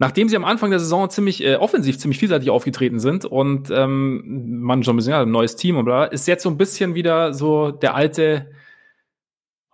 Nachdem 0.00 0.28
sie 0.28 0.36
am 0.36 0.44
Anfang 0.44 0.70
der 0.70 0.78
Saison 0.78 1.10
ziemlich 1.10 1.42
äh, 1.42 1.56
offensiv, 1.56 1.98
ziemlich 1.98 2.18
vielseitig 2.18 2.50
aufgetreten 2.50 3.00
sind 3.00 3.24
und 3.24 3.68
ähm, 3.70 4.60
man 4.60 4.84
schon 4.84 4.94
ein 4.94 4.96
bisschen, 4.96 5.12
ja, 5.12 5.22
ein 5.22 5.30
neues 5.30 5.56
Team 5.56 5.76
und 5.76 5.84
bla, 5.84 6.04
ist 6.04 6.28
jetzt 6.28 6.44
so 6.44 6.50
ein 6.50 6.56
bisschen 6.56 6.94
wieder 6.94 7.34
so 7.34 7.72
der 7.72 7.96
alte, 7.96 8.52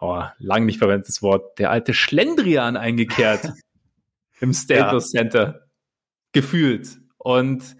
oh, 0.01 0.22
lang 0.39 0.64
nicht 0.64 0.78
verwendetes 0.78 1.20
Wort, 1.20 1.59
der 1.59 1.70
alte 1.70 1.93
Schlendrian 1.93 2.78
eingekehrt 2.78 3.53
im 4.41 4.55
Staples 4.55 5.12
ja. 5.12 5.20
Center. 5.20 5.66
Gefühlt. 6.32 6.99
Und 7.18 7.76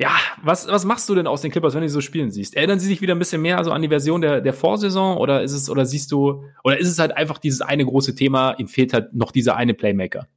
ja, 0.00 0.12
was, 0.42 0.68
was 0.68 0.84
machst 0.84 1.08
du 1.08 1.16
denn 1.16 1.26
aus 1.26 1.42
den 1.42 1.50
Clippers, 1.50 1.74
wenn 1.74 1.82
du 1.82 1.88
sie 1.88 1.94
so 1.94 2.00
spielen 2.00 2.30
siehst? 2.30 2.54
Erinnern 2.54 2.78
sie 2.78 2.86
sich 2.86 3.00
wieder 3.00 3.16
ein 3.16 3.18
bisschen 3.18 3.42
mehr 3.42 3.58
also 3.58 3.72
an 3.72 3.82
die 3.82 3.88
Version 3.88 4.20
der, 4.20 4.40
der 4.40 4.52
Vorsaison 4.52 5.16
oder 5.16 5.42
ist 5.42 5.52
es, 5.52 5.68
oder 5.68 5.84
siehst 5.84 6.12
du, 6.12 6.44
oder 6.62 6.78
ist 6.78 6.88
es 6.88 7.00
halt 7.00 7.16
einfach 7.16 7.38
dieses 7.38 7.62
eine 7.62 7.84
große 7.84 8.14
Thema, 8.14 8.52
ihm 8.58 8.68
fehlt 8.68 8.92
halt 8.92 9.12
noch 9.12 9.32
dieser 9.32 9.56
eine 9.56 9.74
Playmaker? 9.74 10.28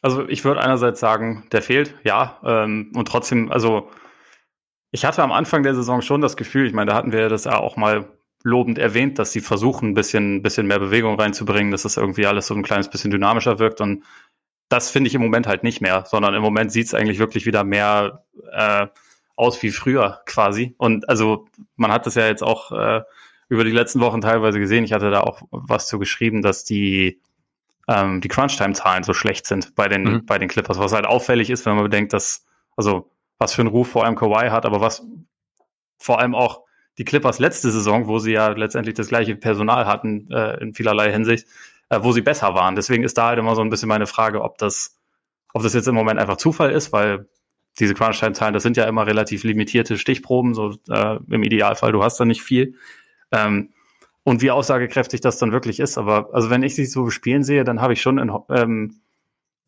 Also 0.00 0.28
ich 0.28 0.44
würde 0.44 0.60
einerseits 0.60 1.00
sagen, 1.00 1.44
der 1.50 1.60
fehlt, 1.60 1.96
ja. 2.04 2.38
Ähm, 2.44 2.92
und 2.94 3.08
trotzdem, 3.08 3.50
also 3.50 3.90
ich 4.92 5.04
hatte 5.04 5.24
am 5.24 5.32
Anfang 5.32 5.64
der 5.64 5.74
Saison 5.74 6.00
schon 6.00 6.20
das 6.20 6.36
Gefühl, 6.36 6.68
ich 6.68 6.72
meine, 6.72 6.90
da 6.92 6.96
hatten 6.96 7.10
wir 7.10 7.28
das 7.28 7.44
ja 7.44 7.58
auch 7.58 7.76
mal 7.76 8.06
lobend 8.44 8.78
erwähnt, 8.78 9.18
dass 9.18 9.32
sie 9.32 9.40
versuchen, 9.40 9.90
ein 9.90 9.94
bisschen, 9.94 10.42
bisschen 10.42 10.68
mehr 10.68 10.78
Bewegung 10.78 11.18
reinzubringen, 11.18 11.72
dass 11.72 11.82
das 11.82 11.96
irgendwie 11.96 12.26
alles 12.26 12.46
so 12.46 12.54
ein 12.54 12.62
kleines 12.62 12.88
bisschen 12.88 13.10
dynamischer 13.10 13.58
wirkt. 13.58 13.80
Und 13.80 14.04
das 14.68 14.90
finde 14.90 15.08
ich 15.08 15.14
im 15.14 15.22
Moment 15.22 15.46
halt 15.46 15.62
nicht 15.62 15.80
mehr, 15.80 16.04
sondern 16.06 16.34
im 16.34 16.42
Moment 16.42 16.72
sieht 16.72 16.86
es 16.86 16.94
eigentlich 16.94 17.18
wirklich 17.18 17.46
wieder 17.46 17.64
mehr 17.64 18.24
äh, 18.52 18.86
aus 19.36 19.62
wie 19.62 19.70
früher 19.70 20.20
quasi. 20.26 20.74
Und 20.78 21.08
also 21.08 21.46
man 21.76 21.92
hat 21.92 22.06
das 22.06 22.16
ja 22.16 22.26
jetzt 22.26 22.42
auch 22.42 22.72
äh, 22.72 23.02
über 23.48 23.64
die 23.64 23.70
letzten 23.70 24.00
Wochen 24.00 24.20
teilweise 24.20 24.58
gesehen. 24.58 24.84
Ich 24.84 24.92
hatte 24.92 25.10
da 25.10 25.20
auch 25.20 25.42
was 25.50 25.86
zu 25.86 25.98
geschrieben, 25.98 26.42
dass 26.42 26.64
die 26.64 27.20
ähm, 27.88 28.20
die 28.20 28.28
Crunch-Time-Zahlen 28.28 29.04
so 29.04 29.14
schlecht 29.14 29.46
sind 29.46 29.74
bei 29.74 29.88
den 29.88 30.02
mhm. 30.02 30.26
bei 30.26 30.38
den 30.38 30.48
Clippers, 30.48 30.78
was 30.78 30.92
halt 30.92 31.06
auffällig 31.06 31.48
ist, 31.50 31.64
wenn 31.64 31.74
man 31.74 31.84
bedenkt, 31.84 32.12
dass 32.12 32.44
also 32.76 33.10
was 33.38 33.54
für 33.54 33.62
einen 33.62 33.70
Ruf 33.70 33.88
vor 33.88 34.04
allem 34.04 34.16
Kawhi 34.16 34.50
hat, 34.50 34.66
aber 34.66 34.80
was 34.80 35.06
vor 35.96 36.18
allem 36.18 36.34
auch 36.34 36.62
die 36.98 37.04
Clippers 37.04 37.38
letzte 37.38 37.70
Saison, 37.70 38.08
wo 38.08 38.18
sie 38.18 38.32
ja 38.32 38.48
letztendlich 38.48 38.96
das 38.96 39.08
gleiche 39.08 39.36
Personal 39.36 39.86
hatten 39.86 40.28
äh, 40.30 40.60
in 40.60 40.74
vielerlei 40.74 41.12
Hinsicht, 41.12 41.46
äh, 41.90 42.00
wo 42.02 42.12
sie 42.12 42.22
besser 42.22 42.54
waren. 42.54 42.76
Deswegen 42.76 43.04
ist 43.04 43.18
da 43.18 43.28
halt 43.28 43.38
immer 43.38 43.54
so 43.54 43.62
ein 43.62 43.70
bisschen 43.70 43.88
meine 43.88 44.06
Frage, 44.06 44.42
ob 44.42 44.58
das, 44.58 44.96
ob 45.54 45.62
das 45.62 45.74
jetzt 45.74 45.88
im 45.88 45.94
Moment 45.94 46.18
einfach 46.18 46.36
Zufall 46.36 46.70
ist, 46.70 46.92
weil 46.92 47.28
diese 47.78 47.94
Crunch-Time-Zahlen, 47.94 48.54
das 48.54 48.62
sind 48.62 48.76
ja 48.76 48.84
immer 48.84 49.06
relativ 49.06 49.44
limitierte 49.44 49.98
Stichproben, 49.98 50.54
so 50.54 50.74
äh, 50.88 51.18
im 51.28 51.42
Idealfall, 51.42 51.92
du 51.92 52.02
hast 52.02 52.18
da 52.18 52.24
nicht 52.24 52.42
viel. 52.42 52.74
Ähm, 53.30 53.70
und 54.24 54.42
wie 54.42 54.50
aussagekräftig 54.50 55.20
das 55.20 55.38
dann 55.38 55.52
wirklich 55.52 55.80
ist. 55.80 55.96
Aber 55.96 56.28
also 56.32 56.50
wenn 56.50 56.62
ich 56.62 56.74
sie 56.74 56.84
so 56.84 57.08
spielen 57.10 57.44
sehe, 57.44 57.64
dann 57.64 57.80
habe 57.80 57.94
ich 57.94 58.02
schon 58.02 58.18
in, 58.18 58.32
ähm, 58.50 59.00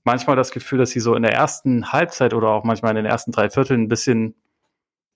manchmal 0.04 0.36
das 0.36 0.50
Gefühl, 0.50 0.78
dass 0.78 0.90
sie 0.90 1.00
so 1.00 1.14
in 1.14 1.22
der 1.22 1.32
ersten 1.32 1.92
Halbzeit 1.92 2.34
oder 2.34 2.48
auch 2.48 2.64
manchmal 2.64 2.90
in 2.90 2.96
den 2.96 3.06
ersten 3.06 3.32
drei 3.32 3.48
Vierteln 3.48 3.82
ein 3.82 3.88
bisschen, 3.88 4.34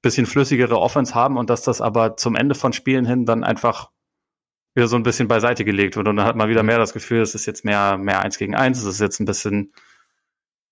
bisschen 0.03 0.27
flüssigere 0.27 0.79
Offense 0.79 1.15
haben 1.15 1.37
und 1.37 1.51
dass 1.51 1.63
das 1.63 1.81
aber 1.81 2.17
zum 2.17 2.37
Ende 2.37 2.55
von 2.55 2.73
Spielen 2.73 3.05
hin 3.05 3.27
dann 3.27 3.45
einfach 3.45 3.91
wieder 4.75 4.89
so 4.89 4.97
ein 4.97 5.03
bisschen 5.03 5.29
beiseite 5.29 5.65
gelegt 5.65 5.97
wird. 5.97 6.09
Und 6.09 6.17
dann 6.17 6.27
hat 6.27 6.37
man 6.37 6.49
wieder 6.49 6.63
mehr 6.63 6.79
das 6.79 6.93
Gefühl, 6.93 7.23
es 7.23 7.35
ist 7.35 7.47
jetzt 7.47 7.65
mehr, 7.65 7.97
mehr 7.97 8.21
eins 8.21 8.39
gegen 8.39 8.55
eins, 8.55 8.79
es 8.79 8.85
ist 8.85 9.01
jetzt 9.01 9.21
ein 9.21 9.25
bisschen, 9.25 9.73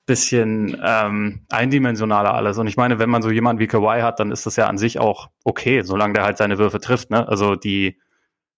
bisschen 0.06 0.80
ähm, 0.84 1.46
eindimensionaler 1.48 2.34
alles. 2.34 2.58
Und 2.58 2.66
ich 2.66 2.76
meine, 2.76 2.98
wenn 2.98 3.10
man 3.10 3.22
so 3.22 3.30
jemanden 3.30 3.60
wie 3.60 3.68
Kawhi 3.68 4.02
hat, 4.02 4.18
dann 4.18 4.32
ist 4.32 4.44
das 4.44 4.56
ja 4.56 4.66
an 4.66 4.78
sich 4.78 4.98
auch 4.98 5.30
okay, 5.44 5.82
solange 5.82 6.14
der 6.14 6.24
halt 6.24 6.36
seine 6.36 6.58
Würfe 6.58 6.80
trifft. 6.80 7.10
Ne? 7.10 7.26
Also 7.28 7.54
die, 7.54 8.00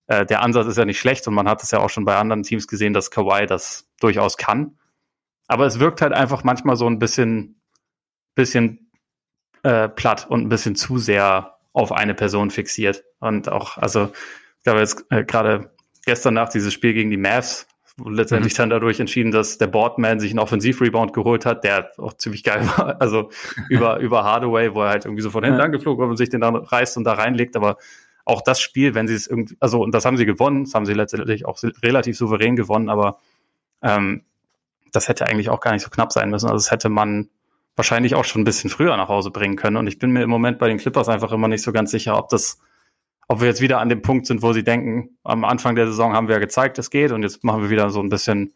äh, 0.06 0.24
der 0.24 0.42
Ansatz 0.42 0.66
ist 0.66 0.78
ja 0.78 0.86
nicht 0.86 0.98
schlecht 0.98 1.28
und 1.28 1.34
man 1.34 1.48
hat 1.48 1.62
es 1.62 1.70
ja 1.70 1.80
auch 1.80 1.90
schon 1.90 2.06
bei 2.06 2.16
anderen 2.16 2.42
Teams 2.42 2.66
gesehen, 2.66 2.94
dass 2.94 3.10
Kawhi 3.10 3.46
das 3.46 3.90
durchaus 4.00 4.38
kann. 4.38 4.78
Aber 5.46 5.66
es 5.66 5.78
wirkt 5.78 6.00
halt 6.00 6.14
einfach 6.14 6.42
manchmal 6.42 6.76
so 6.76 6.86
ein 6.86 6.98
bisschen, 6.98 7.60
bisschen 8.34 8.90
äh, 9.62 9.90
platt 9.90 10.26
und 10.28 10.40
ein 10.40 10.48
bisschen 10.48 10.74
zu 10.74 10.96
sehr 10.96 11.58
auf 11.74 11.92
eine 11.92 12.14
Person 12.14 12.50
fixiert. 12.50 13.04
Und 13.18 13.50
auch, 13.50 13.76
also 13.76 14.10
ich 14.64 14.70
glaube 14.70 14.80
jetzt 14.80 15.04
äh, 15.10 15.24
gerade 15.24 15.70
gestern 16.06 16.34
Nacht 16.34 16.54
dieses 16.54 16.72
Spiel 16.72 16.94
gegen 16.94 17.10
die 17.10 17.18
Mavs 17.18 17.66
letztendlich 18.02 18.54
mhm. 18.54 18.56
dann 18.56 18.70
dadurch 18.70 18.98
entschieden, 18.98 19.30
dass 19.30 19.58
der 19.58 19.66
Boardman 19.66 20.18
sich 20.20 20.30
einen 20.30 20.40
Offensiv-Rebound 20.40 21.12
geholt 21.12 21.46
hat, 21.46 21.64
der 21.64 21.90
auch 21.98 22.14
ziemlich 22.14 22.42
geil 22.42 22.66
war. 22.76 23.00
Also 23.00 23.30
über, 23.68 23.98
über 24.00 24.24
Hardaway, 24.24 24.74
wo 24.74 24.82
er 24.82 24.88
halt 24.88 25.04
irgendwie 25.04 25.22
so 25.22 25.30
von 25.30 25.44
hinten 25.44 25.58
ja. 25.58 25.66
angeflogen 25.66 26.08
und 26.08 26.16
sich 26.16 26.30
den 26.30 26.40
dann 26.40 26.56
reißt 26.56 26.96
und 26.96 27.04
da 27.04 27.12
reinlegt. 27.12 27.56
Aber 27.56 27.76
auch 28.24 28.40
das 28.40 28.60
Spiel, 28.60 28.94
wenn 28.94 29.06
sie 29.06 29.14
es 29.14 29.26
irgendwie, 29.26 29.56
also 29.60 29.82
und 29.82 29.94
das 29.94 30.06
haben 30.06 30.16
sie 30.16 30.26
gewonnen, 30.26 30.64
das 30.64 30.74
haben 30.74 30.86
sie 30.86 30.94
letztendlich 30.94 31.44
auch 31.44 31.58
relativ 31.82 32.16
souverän 32.16 32.56
gewonnen, 32.56 32.88
aber 32.88 33.18
ähm, 33.82 34.24
das 34.92 35.08
hätte 35.08 35.26
eigentlich 35.26 35.50
auch 35.50 35.60
gar 35.60 35.72
nicht 35.72 35.82
so 35.82 35.90
knapp 35.90 36.10
sein 36.10 36.30
müssen. 36.30 36.46
Also 36.46 36.56
das 36.56 36.70
hätte 36.70 36.88
man 36.88 37.28
wahrscheinlich 37.76 38.14
auch 38.14 38.24
schon 38.24 38.42
ein 38.42 38.44
bisschen 38.44 38.70
früher 38.70 38.96
nach 38.96 39.08
Hause 39.08 39.30
bringen 39.30 39.56
können. 39.56 39.76
Und 39.76 39.88
ich 39.88 39.98
bin 39.98 40.10
mir 40.10 40.22
im 40.22 40.30
Moment 40.30 40.58
bei 40.58 40.68
den 40.68 40.78
Clippers 40.78 41.08
einfach 41.08 41.32
immer 41.32 41.48
nicht 41.48 41.62
so 41.62 41.72
ganz 41.72 41.90
sicher, 41.90 42.16
ob 42.16 42.28
das, 42.28 42.60
ob 43.28 43.40
wir 43.40 43.48
jetzt 43.48 43.60
wieder 43.60 43.80
an 43.80 43.88
dem 43.88 44.02
Punkt 44.02 44.26
sind, 44.26 44.42
wo 44.42 44.52
sie 44.52 44.64
denken, 44.64 45.16
am 45.24 45.44
Anfang 45.44 45.74
der 45.74 45.86
Saison 45.86 46.12
haben 46.12 46.28
wir 46.28 46.34
ja 46.34 46.40
gezeigt, 46.40 46.78
es 46.78 46.90
geht 46.90 47.12
und 47.12 47.22
jetzt 47.22 47.44
machen 47.44 47.62
wir 47.62 47.70
wieder 47.70 47.90
so 47.90 48.00
ein 48.00 48.08
bisschen, 48.08 48.54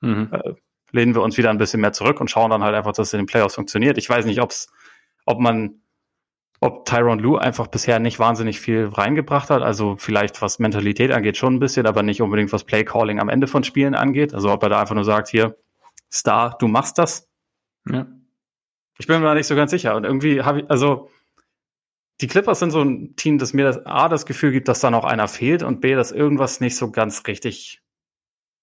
mhm. 0.00 0.28
äh, 0.32 0.54
lehnen 0.92 1.14
wir 1.14 1.22
uns 1.22 1.36
wieder 1.38 1.50
ein 1.50 1.58
bisschen 1.58 1.80
mehr 1.80 1.92
zurück 1.92 2.20
und 2.20 2.30
schauen 2.30 2.50
dann 2.50 2.62
halt 2.62 2.74
einfach, 2.74 2.92
dass 2.92 3.08
es 3.08 3.12
in 3.14 3.20
den 3.20 3.26
Playoffs 3.26 3.54
funktioniert. 3.54 3.98
Ich 3.98 4.08
weiß 4.08 4.26
nicht, 4.26 4.40
ob's, 4.40 4.72
ob 5.26 5.40
man, 5.40 5.80
ob 6.60 6.84
Tyron 6.84 7.18
Lue 7.18 7.40
einfach 7.40 7.66
bisher 7.66 7.98
nicht 7.98 8.18
wahnsinnig 8.18 8.60
viel 8.60 8.86
reingebracht 8.86 9.50
hat. 9.50 9.62
Also 9.62 9.96
vielleicht 9.96 10.40
was 10.40 10.58
Mentalität 10.58 11.10
angeht 11.10 11.36
schon 11.36 11.54
ein 11.54 11.60
bisschen, 11.60 11.86
aber 11.86 12.02
nicht 12.02 12.22
unbedingt 12.22 12.52
was 12.52 12.64
Playcalling 12.64 13.20
am 13.20 13.28
Ende 13.28 13.46
von 13.46 13.64
Spielen 13.64 13.94
angeht. 13.94 14.34
Also 14.34 14.52
ob 14.52 14.62
er 14.62 14.68
da 14.68 14.80
einfach 14.80 14.94
nur 14.94 15.04
sagt, 15.04 15.28
hier, 15.28 15.56
Star, 16.12 16.56
du 16.58 16.68
machst 16.68 16.98
das. 16.98 17.28
Ja. 17.88 18.06
Ich 18.98 19.06
bin 19.06 19.20
mir 19.20 19.26
da 19.26 19.34
nicht 19.34 19.48
so 19.48 19.56
ganz 19.56 19.72
sicher. 19.72 19.96
Und 19.96 20.04
irgendwie 20.04 20.42
habe 20.42 20.60
ich, 20.60 20.70
also 20.70 21.10
die 22.20 22.26
Clippers 22.26 22.60
sind 22.60 22.70
so 22.70 22.82
ein 22.82 23.16
Team, 23.16 23.38
das 23.38 23.52
mir 23.52 23.64
das 23.64 23.84
A 23.86 24.08
das 24.08 24.26
Gefühl 24.26 24.52
gibt, 24.52 24.68
dass 24.68 24.80
da 24.80 24.90
noch 24.90 25.04
einer 25.04 25.28
fehlt 25.28 25.62
und 25.62 25.80
B, 25.80 25.94
dass 25.94 26.12
irgendwas 26.12 26.60
nicht 26.60 26.76
so 26.76 26.90
ganz 26.90 27.26
richtig. 27.26 27.80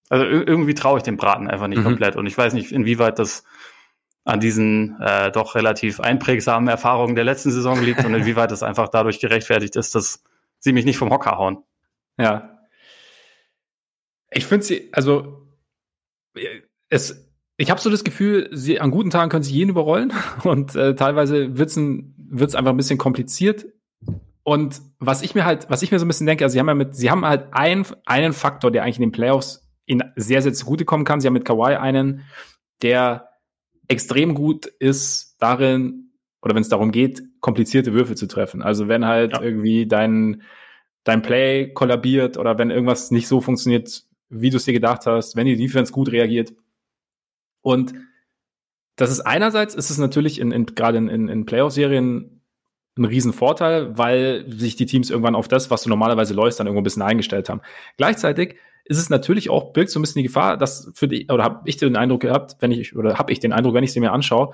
Also 0.09 0.25
irgendwie 0.25 0.73
traue 0.73 0.97
ich 0.97 1.03
dem 1.03 1.17
Braten 1.17 1.49
einfach 1.49 1.67
nicht 1.67 1.79
mhm. 1.79 1.83
komplett. 1.83 2.15
Und 2.15 2.27
ich 2.27 2.37
weiß 2.37 2.53
nicht, 2.53 2.71
inwieweit 2.71 3.19
das 3.19 3.43
an 4.23 4.39
diesen 4.39 4.99
äh, 5.01 5.31
doch 5.31 5.55
relativ 5.55 5.99
einprägsamen 5.99 6.69
Erfahrungen 6.69 7.15
der 7.15 7.23
letzten 7.23 7.51
Saison 7.51 7.81
liegt 7.81 8.05
und 8.05 8.13
inwieweit 8.13 8.51
das 8.51 8.63
einfach 8.63 8.89
dadurch 8.89 9.19
gerechtfertigt 9.19 9.75
ist, 9.75 9.95
dass 9.95 10.23
sie 10.59 10.73
mich 10.73 10.85
nicht 10.85 10.97
vom 10.97 11.09
Hocker 11.09 11.37
hauen. 11.37 11.63
Ja. 12.17 12.59
Ich 14.29 14.45
finde 14.45 14.65
sie, 14.65 14.89
also 14.93 15.47
es, 16.89 17.27
ich 17.57 17.71
habe 17.71 17.81
so 17.81 17.89
das 17.89 18.03
Gefühl, 18.03 18.49
sie 18.51 18.79
an 18.79 18.91
guten 18.91 19.09
Tagen 19.09 19.29
können 19.29 19.43
sie 19.43 19.53
jeden 19.53 19.71
überrollen 19.71 20.13
und 20.43 20.75
äh, 20.75 20.95
teilweise 20.95 21.57
wird's 21.57 21.75
ein, 21.75 22.15
wird's 22.31 22.55
einfach 22.55 22.71
ein 22.71 22.77
bisschen 22.77 22.97
kompliziert. 22.97 23.65
Und 24.43 24.81
was 24.99 25.21
ich 25.21 25.35
mir 25.35 25.45
halt, 25.45 25.69
was 25.69 25.83
ich 25.83 25.91
mir 25.91 25.99
so 25.99 26.05
ein 26.05 26.07
bisschen 26.07 26.25
denke, 26.25 26.43
also 26.43 26.53
sie 26.53 26.59
haben 26.59 26.67
ja 26.67 26.73
mit, 26.73 26.95
sie 26.95 27.11
haben 27.11 27.25
halt 27.25 27.53
einen, 27.53 27.85
einen 28.05 28.33
Faktor, 28.33 28.71
der 28.71 28.83
eigentlich 28.83 28.97
in 28.97 29.03
den 29.03 29.11
Playoffs 29.11 29.69
ihnen 29.85 30.11
sehr, 30.15 30.41
sehr 30.41 30.53
zugutekommen 30.53 31.05
kann. 31.05 31.21
Sie 31.21 31.27
haben 31.27 31.33
mit 31.33 31.45
Kawhi 31.45 31.75
einen, 31.75 32.23
der 32.81 33.29
extrem 33.87 34.33
gut 34.33 34.65
ist 34.65 35.35
darin, 35.39 36.11
oder 36.41 36.55
wenn 36.55 36.61
es 36.61 36.69
darum 36.69 36.91
geht, 36.91 37.21
komplizierte 37.39 37.93
Würfe 37.93 38.15
zu 38.15 38.27
treffen. 38.27 38.63
Also 38.63 38.87
wenn 38.87 39.05
halt 39.05 39.33
ja. 39.33 39.41
irgendwie 39.41 39.85
dein, 39.85 40.41
dein 41.03 41.21
Play 41.21 41.71
kollabiert 41.73 42.37
oder 42.37 42.57
wenn 42.57 42.71
irgendwas 42.71 43.11
nicht 43.11 43.27
so 43.27 43.41
funktioniert, 43.41 44.05
wie 44.29 44.49
du 44.49 44.57
es 44.57 44.65
dir 44.65 44.73
gedacht 44.73 45.05
hast, 45.05 45.35
wenn 45.35 45.45
die 45.45 45.57
Defense 45.57 45.91
gut 45.91 46.11
reagiert, 46.11 46.53
und 47.61 47.93
das 48.95 49.11
ist 49.11 49.21
einerseits, 49.21 49.75
ist 49.75 49.89
es 49.89 49.97
natürlich 49.97 50.39
in, 50.39 50.51
in 50.51 50.65
gerade 50.65 50.97
in, 50.97 51.07
in, 51.07 51.27
in 51.27 51.45
Playoff-Serien 51.45 52.41
ein 52.97 53.05
Riesenvorteil, 53.05 53.97
weil 53.97 54.45
sich 54.49 54.75
die 54.75 54.85
Teams 54.85 55.09
irgendwann 55.09 55.35
auf 55.35 55.47
das, 55.47 55.71
was 55.71 55.83
du 55.83 55.89
normalerweise 55.89 56.33
läufst, 56.33 56.59
dann 56.59 56.67
irgendwo 56.67 56.81
ein 56.81 56.83
bisschen 56.83 57.01
eingestellt 57.01 57.49
haben. 57.49 57.61
Gleichzeitig 57.97 58.57
ist 58.85 58.97
es 58.97 59.09
natürlich 59.09 59.49
auch, 59.49 59.71
birgt 59.73 59.89
so 59.89 59.99
ein 59.99 60.01
bisschen 60.01 60.19
die 60.19 60.27
Gefahr, 60.27 60.57
dass 60.57 60.91
für 60.93 61.07
die, 61.07 61.27
oder 61.29 61.43
habe 61.43 61.61
ich 61.65 61.77
den 61.77 61.95
Eindruck 61.95 62.21
gehabt, 62.21 62.57
wenn 62.59 62.71
ich, 62.71 62.95
oder 62.95 63.17
habe 63.17 63.31
ich 63.31 63.39
den 63.39 63.53
Eindruck, 63.53 63.73
wenn 63.73 63.83
ich 63.83 63.93
sie 63.93 64.01
mir 64.01 64.11
anschaue, 64.11 64.53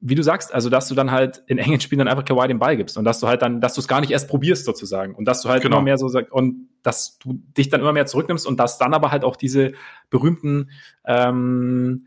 wie 0.00 0.14
du 0.14 0.22
sagst, 0.22 0.54
also 0.54 0.70
dass 0.70 0.88
du 0.88 0.94
dann 0.94 1.10
halt 1.10 1.42
in 1.46 1.58
engen 1.58 1.80
Spielen 1.80 1.98
dann 1.98 2.08
einfach 2.08 2.24
Kawhi 2.24 2.48
den 2.48 2.58
Ball 2.58 2.76
gibst 2.76 2.96
und 2.96 3.04
dass 3.04 3.20
du 3.20 3.28
halt 3.28 3.42
dann, 3.42 3.60
dass 3.60 3.74
du 3.74 3.82
es 3.82 3.88
gar 3.88 4.00
nicht 4.00 4.10
erst 4.10 4.28
probierst 4.28 4.64
sozusagen 4.64 5.14
und 5.14 5.26
dass 5.26 5.42
du 5.42 5.50
halt 5.50 5.62
genau. 5.62 5.76
immer 5.76 5.84
mehr 5.84 5.98
so 5.98 6.08
sagst 6.08 6.32
und 6.32 6.68
dass 6.82 7.18
du 7.18 7.34
dich 7.56 7.68
dann 7.68 7.82
immer 7.82 7.92
mehr 7.92 8.06
zurücknimmst 8.06 8.46
und 8.46 8.58
dass 8.58 8.78
dann 8.78 8.94
aber 8.94 9.10
halt 9.10 9.24
auch 9.24 9.36
diese 9.36 9.72
berühmten 10.08 10.70
ähm, 11.04 12.06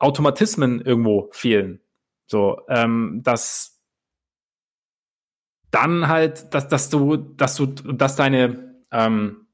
Automatismen 0.00 0.80
irgendwo 0.80 1.28
fehlen. 1.32 1.80
So, 2.26 2.60
ähm, 2.68 3.20
dass 3.22 3.80
dann 5.70 6.08
halt, 6.08 6.52
dass, 6.54 6.68
dass 6.68 6.88
du, 6.88 7.16
dass 7.16 7.54
du, 7.56 7.66
dass 7.66 8.16
deine, 8.16 8.74
ähm, 8.90 9.46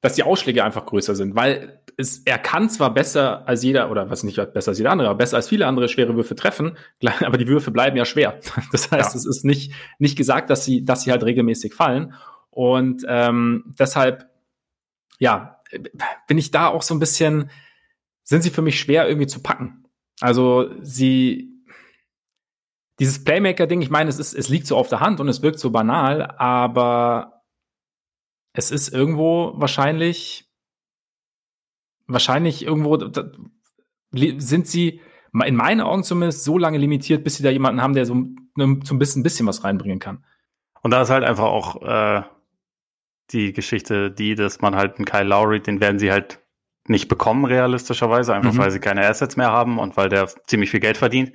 dass 0.00 0.14
die 0.14 0.22
Ausschläge 0.22 0.62
einfach 0.62 0.86
größer 0.86 1.16
sind, 1.16 1.34
weil 1.34 1.82
es, 1.96 2.18
er 2.24 2.38
kann 2.38 2.68
zwar 2.68 2.92
besser 2.92 3.48
als 3.48 3.62
jeder, 3.62 3.90
oder 3.90 4.10
was 4.10 4.22
nicht 4.22 4.36
besser 4.52 4.70
als 4.70 4.78
jeder 4.78 4.90
andere, 4.90 5.08
aber 5.08 5.18
besser 5.18 5.36
als 5.36 5.48
viele 5.48 5.66
andere 5.66 5.88
schwere 5.88 6.14
Würfe 6.14 6.36
treffen, 6.36 6.76
aber 7.20 7.38
die 7.38 7.48
Würfe 7.48 7.70
bleiben 7.70 7.96
ja 7.96 8.04
schwer. 8.04 8.38
Das 8.72 8.90
heißt, 8.90 9.14
ja. 9.14 9.18
es 9.18 9.26
ist 9.26 9.44
nicht, 9.44 9.72
nicht 9.98 10.16
gesagt, 10.16 10.50
dass 10.50 10.64
sie, 10.64 10.84
dass 10.84 11.02
sie 11.02 11.10
halt 11.10 11.24
regelmäßig 11.24 11.74
fallen. 11.74 12.14
Und 12.50 13.04
ähm, 13.08 13.74
deshalb, 13.78 14.28
ja, 15.18 15.60
bin 16.28 16.38
ich 16.38 16.50
da 16.50 16.68
auch 16.68 16.82
so 16.82 16.94
ein 16.94 17.00
bisschen, 17.00 17.50
sind 18.26 18.42
sie 18.42 18.50
für 18.50 18.62
mich 18.62 18.78
schwer 18.78 19.08
irgendwie 19.08 19.28
zu 19.28 19.40
packen. 19.40 19.84
Also 20.20 20.68
sie, 20.82 21.62
dieses 22.98 23.22
Playmaker-Ding, 23.22 23.80
ich 23.80 23.90
meine, 23.90 24.10
es 24.10 24.18
ist, 24.18 24.34
es 24.34 24.48
liegt 24.48 24.66
so 24.66 24.76
auf 24.76 24.88
der 24.88 25.00
Hand 25.00 25.20
und 25.20 25.28
es 25.28 25.42
wirkt 25.42 25.60
so 25.60 25.70
banal, 25.70 26.22
aber 26.36 27.44
es 28.52 28.70
ist 28.70 28.92
irgendwo 28.92 29.52
wahrscheinlich, 29.56 30.50
wahrscheinlich 32.06 32.64
irgendwo 32.64 32.96
da, 32.96 33.30
sind 34.12 34.66
sie 34.66 35.00
in 35.32 35.56
meinen 35.56 35.80
Augen 35.80 36.02
zumindest 36.02 36.42
so 36.44 36.58
lange 36.58 36.78
limitiert, 36.78 37.22
bis 37.22 37.36
sie 37.36 37.42
da 37.42 37.50
jemanden 37.50 37.80
haben, 37.80 37.94
der 37.94 38.06
so, 38.06 38.14
ne, 38.14 38.80
so 38.82 38.94
ein 38.94 38.98
bisschen, 38.98 39.22
bisschen 39.22 39.46
was 39.46 39.62
reinbringen 39.62 39.98
kann. 39.98 40.24
Und 40.82 40.90
da 40.90 41.02
ist 41.02 41.10
halt 41.10 41.24
einfach 41.24 41.44
auch 41.44 41.82
äh, 41.82 42.22
die 43.30 43.52
Geschichte, 43.52 44.10
die, 44.10 44.34
dass 44.34 44.60
man 44.60 44.74
halt 44.74 44.96
einen 44.96 45.04
Kyle 45.04 45.24
Lowry, 45.24 45.60
den 45.60 45.80
werden 45.80 45.98
sie 45.98 46.10
halt 46.10 46.40
nicht 46.88 47.08
bekommen, 47.08 47.44
realistischerweise, 47.44 48.34
einfach 48.34 48.52
mhm. 48.52 48.58
weil 48.58 48.70
sie 48.70 48.80
keine 48.80 49.06
Assets 49.06 49.36
mehr 49.36 49.50
haben 49.50 49.78
und 49.78 49.96
weil 49.96 50.08
der 50.08 50.28
ziemlich 50.46 50.70
viel 50.70 50.80
Geld 50.80 50.96
verdient. 50.96 51.32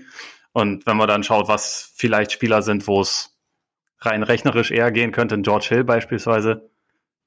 Und 0.53 0.85
wenn 0.85 0.97
man 0.97 1.07
dann 1.07 1.23
schaut, 1.23 1.47
was 1.47 1.91
vielleicht 1.95 2.31
Spieler 2.31 2.61
sind, 2.61 2.87
wo 2.87 3.01
es 3.01 3.37
rein 3.99 4.23
rechnerisch 4.23 4.71
eher 4.71 4.91
gehen 4.91 5.11
könnte, 5.11 5.35
ein 5.35 5.43
George 5.43 5.67
Hill 5.69 5.83
beispielsweise, 5.83 6.69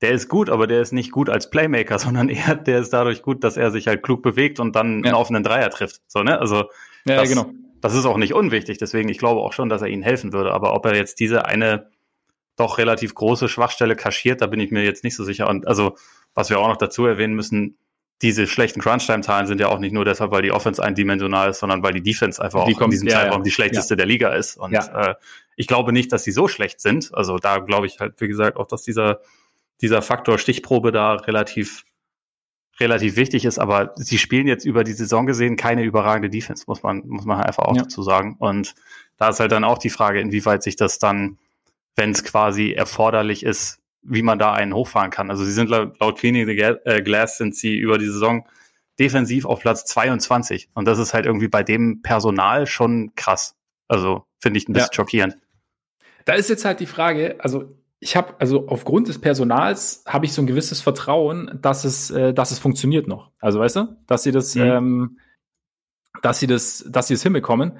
der 0.01 0.11
ist 0.11 0.29
gut, 0.29 0.51
aber 0.51 0.67
der 0.67 0.83
ist 0.83 0.93
nicht 0.93 1.13
gut 1.13 1.31
als 1.31 1.49
Playmaker, 1.51 1.99
sondern 2.01 2.29
eher, 2.29 2.55
der 2.55 2.81
ist 2.81 2.93
dadurch 2.93 3.23
gut, 3.23 3.45
dass 3.45 3.57
er 3.57 3.71
sich 3.71 3.87
halt 3.87 4.03
klug 4.03 4.23
bewegt 4.23 4.61
und 4.61 4.77
dann 4.77 5.03
ja. 5.03 5.11
einen 5.11 5.15
offenen 5.15 5.43
Dreier 5.43 5.71
trifft. 5.71 6.03
So, 6.07 6.23
ne? 6.23 6.39
Also, 6.39 6.69
ja, 7.07 7.17
das, 7.17 7.29
genau. 7.29 7.51
das 7.81 7.95
ist 7.95 8.07
auch 8.07 8.19
nicht 8.19 8.35
unwichtig. 8.35 8.79
Deswegen, 8.79 9.09
ich 9.09 9.19
glaube 9.19 9.41
auch 9.41 9.53
schon, 9.53 9.69
dass 9.69 9.83
er 9.83 9.89
ihnen 9.89 10.03
helfen 10.03 10.33
würde. 10.33 10.53
Aber 10.53 10.75
ob 10.75 10.85
er 10.87 10.95
jetzt 10.95 11.21
diese 11.21 11.47
eine 11.47 11.91
doch 12.57 12.79
relativ 12.79 13.15
große 13.15 13.49
Schwachstelle 13.49 13.97
kaschiert, 13.97 14.41
da 14.41 14.47
bin 14.47 14.61
ich 14.61 14.71
mir 14.71 14.85
jetzt 14.85 15.05
nicht 15.05 15.17
so 15.17 15.25
sicher. 15.25 15.49
Und 15.49 15.67
also, 15.67 15.97
was 16.35 16.51
wir 16.51 16.59
auch 16.59 16.69
noch 16.69 16.77
dazu 16.77 17.07
erwähnen 17.07 17.35
müssen, 17.35 17.79
diese 18.23 18.47
schlechten 18.47 18.81
Crunch-Time-Zahlen 18.81 19.47
sind 19.47 19.61
ja 19.61 19.69
auch 19.69 19.79
nicht 19.79 19.93
nur 19.93 20.05
deshalb, 20.05 20.31
weil 20.31 20.43
die 20.43 20.53
Offense 20.53 20.83
eindimensional 20.83 21.51
ist, 21.51 21.59
sondern 21.59 21.83
weil 21.83 21.93
die 21.93 22.03
Defense 22.03 22.43
einfach 22.43 22.65
die 22.65 22.75
auch 22.75 22.79
kommt, 22.79 22.95
in 22.95 23.01
diesem 23.01 23.09
ja, 23.09 23.21
Zeitraum 23.21 23.41
ja. 23.41 23.45
die 23.45 23.51
schlechteste 23.51 23.95
ja. 23.95 23.97
der 23.97 24.07
Liga 24.07 24.29
ist. 24.31 24.57
Und 24.57 24.73
äh, 24.73 25.15
ich 25.57 25.67
glaube 25.67 25.93
nicht, 25.93 26.13
dass 26.13 26.25
sie 26.25 26.33
so 26.33 26.49
schlecht 26.49 26.81
sind. 26.81 27.13
Also 27.15 27.39
da 27.39 27.59
glaube 27.59 27.87
ich 27.87 27.99
halt, 28.01 28.21
wie 28.21 28.29
gesagt, 28.29 28.57
auch, 28.57 28.67
dass 28.67 28.83
dieser, 28.83 29.21
dieser 29.81 30.01
Faktor 30.01 30.39
Stichprobe 30.39 30.93
da 30.93 31.15
relativ, 31.15 31.85
relativ 32.79 33.17
wichtig 33.17 33.45
ist. 33.45 33.59
Aber 33.59 33.93
sie 33.97 34.19
spielen 34.19 34.47
jetzt 34.47 34.65
über 34.65 34.85
die 34.85 34.93
Saison 34.93 35.27
gesehen 35.27 35.57
keine 35.57 35.83
überragende 35.83 36.31
Defense, 36.31 36.65
muss 36.67 36.83
man, 36.83 37.03
muss 37.07 37.25
man 37.25 37.41
einfach 37.41 37.65
auch 37.65 37.77
dazu 37.77 38.03
sagen. 38.03 38.37
Und 38.39 38.75
da 39.17 39.29
ist 39.29 39.41
halt 39.41 39.53
dann 39.53 39.65
auch 39.65 39.79
die 39.79 39.91
Frage, 39.91 40.21
inwieweit 40.21 40.63
sich 40.63 40.77
das 40.77 40.99
dann, 40.99 41.39
wenn 41.97 42.13
es 42.13 42.25
quasi 42.25 42.73
erforderlich 42.73 43.45
ist, 43.45 43.81
wie 44.05 44.23
man 44.23 44.39
da 44.39 44.53
einen 44.53 44.75
hochfahren 44.75 45.11
kann. 45.11 45.31
Also 45.31 45.45
sie 45.45 45.53
sind 45.53 45.69
laut, 45.71 46.19
Cleaning 46.19 46.47
the 46.47 46.53
äh, 46.53 47.03
Glass 47.03 47.39
sind 47.39 47.57
sie 47.57 47.77
über 47.77 47.99
die 47.99 48.07
Saison 48.07 48.47
defensiv 48.99 49.45
auf 49.45 49.61
Platz 49.61 49.85
22. 49.87 50.69
Und 50.75 50.87
das 50.87 50.99
ist 50.99 51.15
halt 51.15 51.27
irgendwie 51.27 51.49
bei 51.49 51.63
dem 51.63 52.03
Personal 52.03 52.67
schon 52.67 53.13
krass. 53.17 53.57
Also 53.89 54.25
finde 54.39 54.59
ich 54.59 54.69
ein 54.69 54.73
bisschen 54.73 54.91
ja. 54.93 54.95
schockierend. 54.95 55.39
Da 56.25 56.35
ist 56.35 56.49
jetzt 56.49 56.65
halt 56.65 56.81
die 56.81 56.87
Frage, 56.87 57.37
also 57.39 57.77
ich 57.99 58.17
habe, 58.17 58.35
also 58.39 58.69
aufgrund 58.69 59.09
des 59.09 59.21
Personals 59.21 60.05
habe 60.07 60.27
ich 60.27 60.33
so 60.33 60.43
ein 60.43 60.47
gewisses 60.47 60.81
Vertrauen, 60.81 61.59
dass 61.61 61.85
es, 61.85 62.11
äh, 62.11 62.35
dass 62.35 62.51
es 62.51 62.59
funktioniert 62.59 63.09
noch. 63.09 63.31
Also 63.41 63.61
weißt 63.61 63.77
du, 63.77 63.97
dass 64.07 64.23
sie 64.23 64.33
das, 64.33 64.55
mhm. 64.55 64.63
ähm, 64.63 65.19
dass 66.23 66.39
sie 66.39 66.47
das, 66.47 66.85
dass 66.89 67.09
sie 67.09 67.15
es 67.15 67.23
hinbekommen. 67.23 67.79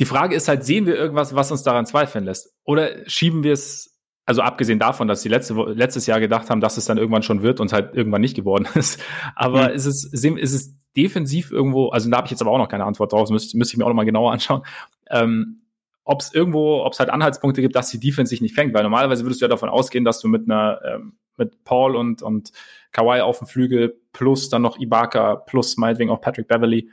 Die 0.00 0.04
Frage 0.04 0.34
ist 0.34 0.48
halt, 0.48 0.64
sehen 0.64 0.86
wir 0.86 0.96
irgendwas, 0.96 1.34
was 1.34 1.50
uns 1.50 1.62
daran 1.62 1.86
zweifeln 1.86 2.24
lässt? 2.24 2.52
Oder 2.64 3.08
schieben 3.08 3.42
wir 3.42 3.52
es 3.52 3.93
also 4.26 4.42
abgesehen 4.42 4.78
davon, 4.78 5.06
dass 5.06 5.22
sie 5.22 5.28
letzte, 5.28 5.54
letztes 5.54 6.06
Jahr 6.06 6.20
gedacht 6.20 6.48
haben, 6.48 6.60
dass 6.60 6.76
es 6.76 6.86
dann 6.86 6.98
irgendwann 6.98 7.22
schon 7.22 7.42
wird 7.42 7.60
und 7.60 7.72
halt 7.72 7.94
irgendwann 7.94 8.22
nicht 8.22 8.34
geworden 8.34 8.66
ist. 8.74 9.02
Aber 9.34 9.68
mhm. 9.68 9.74
ist, 9.74 9.86
es, 9.86 10.04
ist 10.04 10.54
es 10.54 10.74
defensiv 10.96 11.50
irgendwo, 11.50 11.88
also 11.88 12.08
da 12.10 12.18
habe 12.18 12.26
ich 12.26 12.30
jetzt 12.30 12.40
aber 12.40 12.50
auch 12.50 12.58
noch 12.58 12.68
keine 12.68 12.84
Antwort 12.84 13.12
drauf, 13.12 13.28
müsste, 13.30 13.56
müsste 13.56 13.74
ich 13.74 13.78
mir 13.78 13.84
auch 13.84 13.88
noch 13.88 13.96
mal 13.96 14.04
genauer 14.04 14.32
anschauen, 14.32 14.62
ähm, 15.10 15.60
ob 16.04 16.20
es 16.20 16.34
irgendwo, 16.34 16.84
ob 16.84 16.92
es 16.92 17.00
halt 17.00 17.10
Anhaltspunkte 17.10 17.62
gibt, 17.62 17.74
dass 17.74 17.90
die 17.90 17.98
Defense 17.98 18.30
sich 18.30 18.40
nicht 18.40 18.54
fängt, 18.54 18.74
weil 18.74 18.82
normalerweise 18.82 19.24
würdest 19.24 19.40
du 19.40 19.46
ja 19.46 19.48
davon 19.48 19.70
ausgehen, 19.70 20.04
dass 20.04 20.20
du 20.20 20.28
mit 20.28 20.44
einer, 20.44 20.80
ähm, 20.86 21.14
mit 21.36 21.64
Paul 21.64 21.96
und, 21.96 22.22
und 22.22 22.52
Kawhi 22.92 23.20
auf 23.20 23.38
dem 23.38 23.46
Flügel 23.46 23.98
plus 24.12 24.50
dann 24.50 24.62
noch 24.62 24.78
Ibaka 24.78 25.36
plus 25.36 25.76
meinetwegen 25.76 26.10
auch 26.10 26.20
Patrick 26.20 26.46
Beverly 26.46 26.90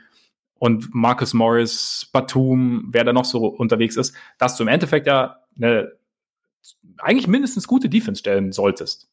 und 0.58 0.94
Marcus 0.94 1.34
Morris, 1.34 2.08
Batum, 2.12 2.88
wer 2.90 3.04
da 3.04 3.12
noch 3.12 3.24
so 3.24 3.46
unterwegs 3.46 3.96
ist, 3.96 4.14
dass 4.38 4.56
du 4.56 4.64
im 4.64 4.68
Endeffekt 4.68 5.06
ja 5.06 5.38
eine 5.56 5.92
eigentlich 6.98 7.26
mindestens 7.26 7.66
gute 7.66 7.88
Defense 7.88 8.20
stellen 8.20 8.52
solltest. 8.52 9.08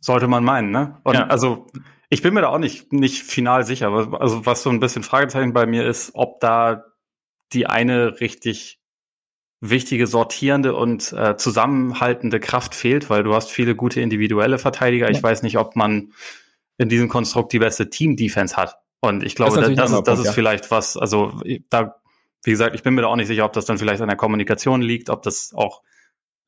Sollte 0.00 0.26
man 0.26 0.44
meinen, 0.44 0.70
ne? 0.70 1.00
Und 1.04 1.14
ja. 1.14 1.26
also 1.26 1.66
ich 2.08 2.22
bin 2.22 2.34
mir 2.34 2.42
da 2.42 2.48
auch 2.48 2.58
nicht, 2.58 2.92
nicht 2.92 3.22
final 3.22 3.64
sicher. 3.64 3.90
Also 4.20 4.44
was 4.44 4.62
so 4.62 4.70
ein 4.70 4.80
bisschen 4.80 5.02
Fragezeichen 5.02 5.52
bei 5.52 5.66
mir 5.66 5.86
ist, 5.86 6.10
ob 6.14 6.40
da 6.40 6.84
die 7.52 7.66
eine 7.66 8.20
richtig 8.20 8.80
wichtige 9.60 10.08
sortierende 10.08 10.74
und 10.74 11.12
äh, 11.12 11.36
zusammenhaltende 11.36 12.40
Kraft 12.40 12.74
fehlt, 12.74 13.08
weil 13.10 13.22
du 13.22 13.32
hast 13.32 13.50
viele 13.50 13.76
gute 13.76 14.00
individuelle 14.00 14.58
Verteidiger. 14.58 15.06
Ja. 15.06 15.12
Ich 15.12 15.22
weiß 15.22 15.42
nicht, 15.44 15.56
ob 15.56 15.76
man 15.76 16.12
in 16.78 16.88
diesem 16.88 17.08
Konstrukt 17.08 17.52
die 17.52 17.60
beste 17.60 17.88
Team-Defense 17.88 18.56
hat. 18.56 18.76
Und 19.00 19.22
ich 19.22 19.36
glaube, 19.36 19.60
das, 19.60 19.68
das, 19.68 19.76
das 19.76 19.90
ist, 19.90 19.98
das 19.98 20.04
Punkt, 20.04 20.20
ist 20.20 20.26
ja. 20.26 20.32
vielleicht 20.32 20.70
was, 20.70 20.96
also 20.96 21.40
da, 21.70 21.96
wie 22.44 22.50
gesagt, 22.50 22.74
ich 22.74 22.82
bin 22.82 22.94
mir 22.94 23.02
da 23.02 23.08
auch 23.08 23.16
nicht 23.16 23.28
sicher, 23.28 23.44
ob 23.44 23.52
das 23.52 23.64
dann 23.64 23.78
vielleicht 23.78 24.02
an 24.02 24.08
der 24.08 24.16
Kommunikation 24.16 24.82
liegt, 24.82 25.10
ob 25.10 25.22
das 25.22 25.54
auch 25.54 25.82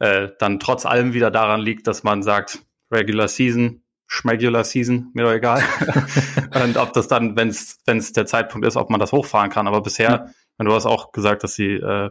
äh, 0.04 0.32
dann 0.38 0.60
trotz 0.60 0.86
allem 0.86 1.14
wieder 1.14 1.30
daran 1.30 1.60
liegt, 1.60 1.86
dass 1.86 2.02
man 2.02 2.22
sagt, 2.22 2.60
Regular 2.90 3.28
Season, 3.28 3.82
Schmegular 4.06 4.64
Season, 4.64 5.10
mir 5.14 5.24
doch 5.24 5.32
egal. 5.32 5.62
und 6.64 6.76
ob 6.76 6.92
das 6.92 7.08
dann, 7.08 7.36
wenn 7.36 7.48
es 7.48 8.12
der 8.12 8.26
Zeitpunkt 8.26 8.66
ist, 8.66 8.76
ob 8.76 8.90
man 8.90 9.00
das 9.00 9.12
hochfahren 9.12 9.50
kann. 9.50 9.66
Aber 9.66 9.80
bisher, 9.80 10.10
ja. 10.10 10.26
und 10.58 10.66
du 10.66 10.72
hast 10.72 10.86
auch 10.86 11.12
gesagt, 11.12 11.42
dass 11.42 11.54
sie 11.54 11.74
äh, 11.74 12.10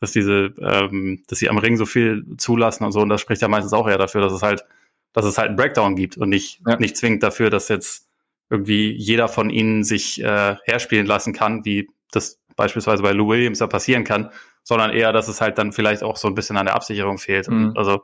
dass 0.00 0.12
diese, 0.12 0.52
ähm, 0.60 1.22
dass 1.28 1.38
sie 1.38 1.48
am 1.48 1.58
Ring 1.58 1.76
so 1.76 1.86
viel 1.86 2.24
zulassen 2.36 2.84
und 2.84 2.92
so, 2.92 3.00
und 3.00 3.08
das 3.08 3.20
spricht 3.20 3.42
ja 3.42 3.48
meistens 3.48 3.72
auch 3.72 3.88
eher 3.88 3.98
dafür, 3.98 4.20
dass 4.20 4.32
es 4.32 4.42
halt, 4.42 4.64
dass 5.12 5.24
es 5.24 5.38
halt 5.38 5.48
einen 5.48 5.56
Breakdown 5.56 5.96
gibt 5.96 6.16
und 6.16 6.28
nicht, 6.28 6.60
ja. 6.66 6.76
nicht 6.76 6.96
zwingend 6.96 7.22
dafür, 7.22 7.50
dass 7.50 7.68
jetzt 7.68 8.08
irgendwie 8.50 8.92
jeder 8.92 9.28
von 9.28 9.50
ihnen 9.50 9.84
sich 9.84 10.22
äh, 10.22 10.56
herspielen 10.64 11.06
lassen 11.06 11.32
kann, 11.32 11.64
wie 11.64 11.88
das 12.10 12.40
beispielsweise 12.56 13.02
bei 13.02 13.12
Lou 13.12 13.28
Williams 13.28 13.58
da 13.58 13.66
passieren 13.66 14.04
kann, 14.04 14.30
sondern 14.64 14.90
eher, 14.90 15.12
dass 15.12 15.28
es 15.28 15.40
halt 15.40 15.58
dann 15.58 15.72
vielleicht 15.72 16.02
auch 16.02 16.16
so 16.16 16.26
ein 16.26 16.34
bisschen 16.34 16.56
an 16.56 16.66
der 16.66 16.74
Absicherung 16.74 17.18
fehlt. 17.18 17.48
Mhm. 17.48 17.74
Also 17.76 18.02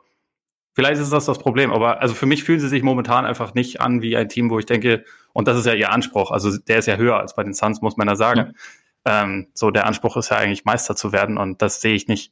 vielleicht 0.73 1.01
ist 1.01 1.11
das 1.11 1.25
das 1.25 1.39
Problem, 1.39 1.71
aber 1.71 2.01
also 2.01 2.13
für 2.13 2.27
mich 2.27 2.43
fühlen 2.43 2.59
sie 2.59 2.69
sich 2.69 2.83
momentan 2.83 3.25
einfach 3.25 3.53
nicht 3.53 3.81
an 3.81 4.01
wie 4.01 4.15
ein 4.15 4.29
Team, 4.29 4.49
wo 4.49 4.59
ich 4.59 4.65
denke, 4.65 5.03
und 5.33 5.47
das 5.47 5.57
ist 5.57 5.65
ja 5.65 5.73
ihr 5.73 5.91
Anspruch, 5.91 6.31
also 6.31 6.57
der 6.57 6.77
ist 6.77 6.85
ja 6.85 6.95
höher 6.95 7.19
als 7.19 7.35
bei 7.35 7.43
den 7.43 7.53
Suns, 7.53 7.81
muss 7.81 7.97
man 7.97 8.07
da 8.07 8.15
sagen. 8.15 8.53
Ja. 9.05 9.23
Ähm, 9.23 9.47
so, 9.53 9.71
der 9.71 9.87
Anspruch 9.87 10.15
ist 10.17 10.29
ja 10.29 10.37
eigentlich 10.37 10.63
Meister 10.63 10.95
zu 10.95 11.11
werden 11.11 11.37
und 11.37 11.61
das 11.61 11.81
sehe 11.81 11.95
ich 11.95 12.07
nicht 12.07 12.31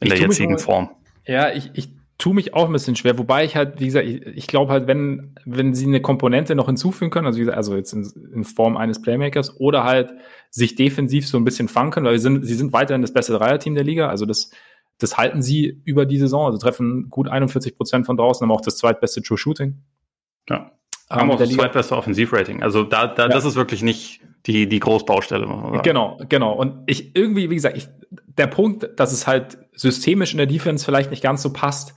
in 0.00 0.08
ich 0.08 0.14
der 0.14 0.22
jetzigen 0.22 0.58
Form. 0.58 0.90
Ja, 1.24 1.52
ich, 1.52 1.70
ich 1.74 1.90
tue 2.18 2.34
mich 2.34 2.54
auch 2.54 2.66
ein 2.66 2.72
bisschen 2.72 2.96
schwer, 2.96 3.18
wobei 3.18 3.44
ich 3.44 3.56
halt, 3.56 3.80
wie 3.80 3.86
gesagt, 3.86 4.06
ich, 4.06 4.24
ich 4.26 4.46
glaube 4.46 4.72
halt, 4.72 4.86
wenn, 4.86 5.34
wenn 5.44 5.74
sie 5.74 5.86
eine 5.86 6.00
Komponente 6.00 6.54
noch 6.54 6.66
hinzufügen 6.66 7.10
können, 7.10 7.26
also, 7.26 7.38
wie 7.38 7.42
gesagt, 7.42 7.56
also 7.56 7.76
jetzt 7.76 7.92
in, 7.92 8.04
in, 8.32 8.44
Form 8.44 8.76
eines 8.76 9.02
Playmakers 9.02 9.58
oder 9.60 9.84
halt 9.84 10.12
sich 10.50 10.76
defensiv 10.76 11.26
so 11.26 11.36
ein 11.36 11.44
bisschen 11.44 11.68
fangen 11.68 11.90
können, 11.90 12.06
weil 12.06 12.18
sie 12.18 12.22
sind, 12.22 12.44
sie 12.44 12.54
sind 12.54 12.72
weiterhin 12.72 13.02
das 13.02 13.12
beste 13.12 13.32
Dreierteam 13.32 13.74
der 13.74 13.84
Liga, 13.84 14.08
also 14.08 14.26
das, 14.26 14.50
das 14.98 15.16
halten 15.16 15.42
sie 15.42 15.82
über 15.84 16.06
die 16.06 16.18
Saison, 16.18 16.46
also 16.46 16.58
treffen 16.58 17.08
gut 17.10 17.28
41 17.28 17.76
Prozent 17.76 18.06
von 18.06 18.16
draußen, 18.16 18.44
haben 18.44 18.54
auch 18.54 18.60
das 18.60 18.76
zweitbeste 18.76 19.22
True 19.22 19.38
Shooting. 19.38 19.82
Ja. 20.48 20.70
Haben 21.10 21.30
auch 21.30 21.38
das 21.38 21.50
zweitbeste 21.50 21.96
Offensivrating. 21.96 22.62
Also 22.62 22.82
da, 22.82 23.06
da 23.06 23.24
ja. 23.24 23.28
das 23.28 23.44
ist 23.44 23.56
wirklich 23.56 23.82
nicht 23.82 24.20
die, 24.46 24.68
die 24.68 24.80
Großbaustelle. 24.80 25.80
Genau, 25.82 26.20
genau. 26.28 26.52
Und 26.52 26.82
ich 26.86 27.16
irgendwie, 27.16 27.50
wie 27.50 27.54
gesagt, 27.54 27.76
ich, 27.76 27.88
der 28.36 28.46
Punkt, 28.46 28.88
dass 28.96 29.12
es 29.12 29.26
halt 29.26 29.58
systemisch 29.72 30.32
in 30.32 30.38
der 30.38 30.46
Defense 30.46 30.84
vielleicht 30.84 31.10
nicht 31.10 31.22
ganz 31.22 31.42
so 31.42 31.52
passt, 31.52 31.94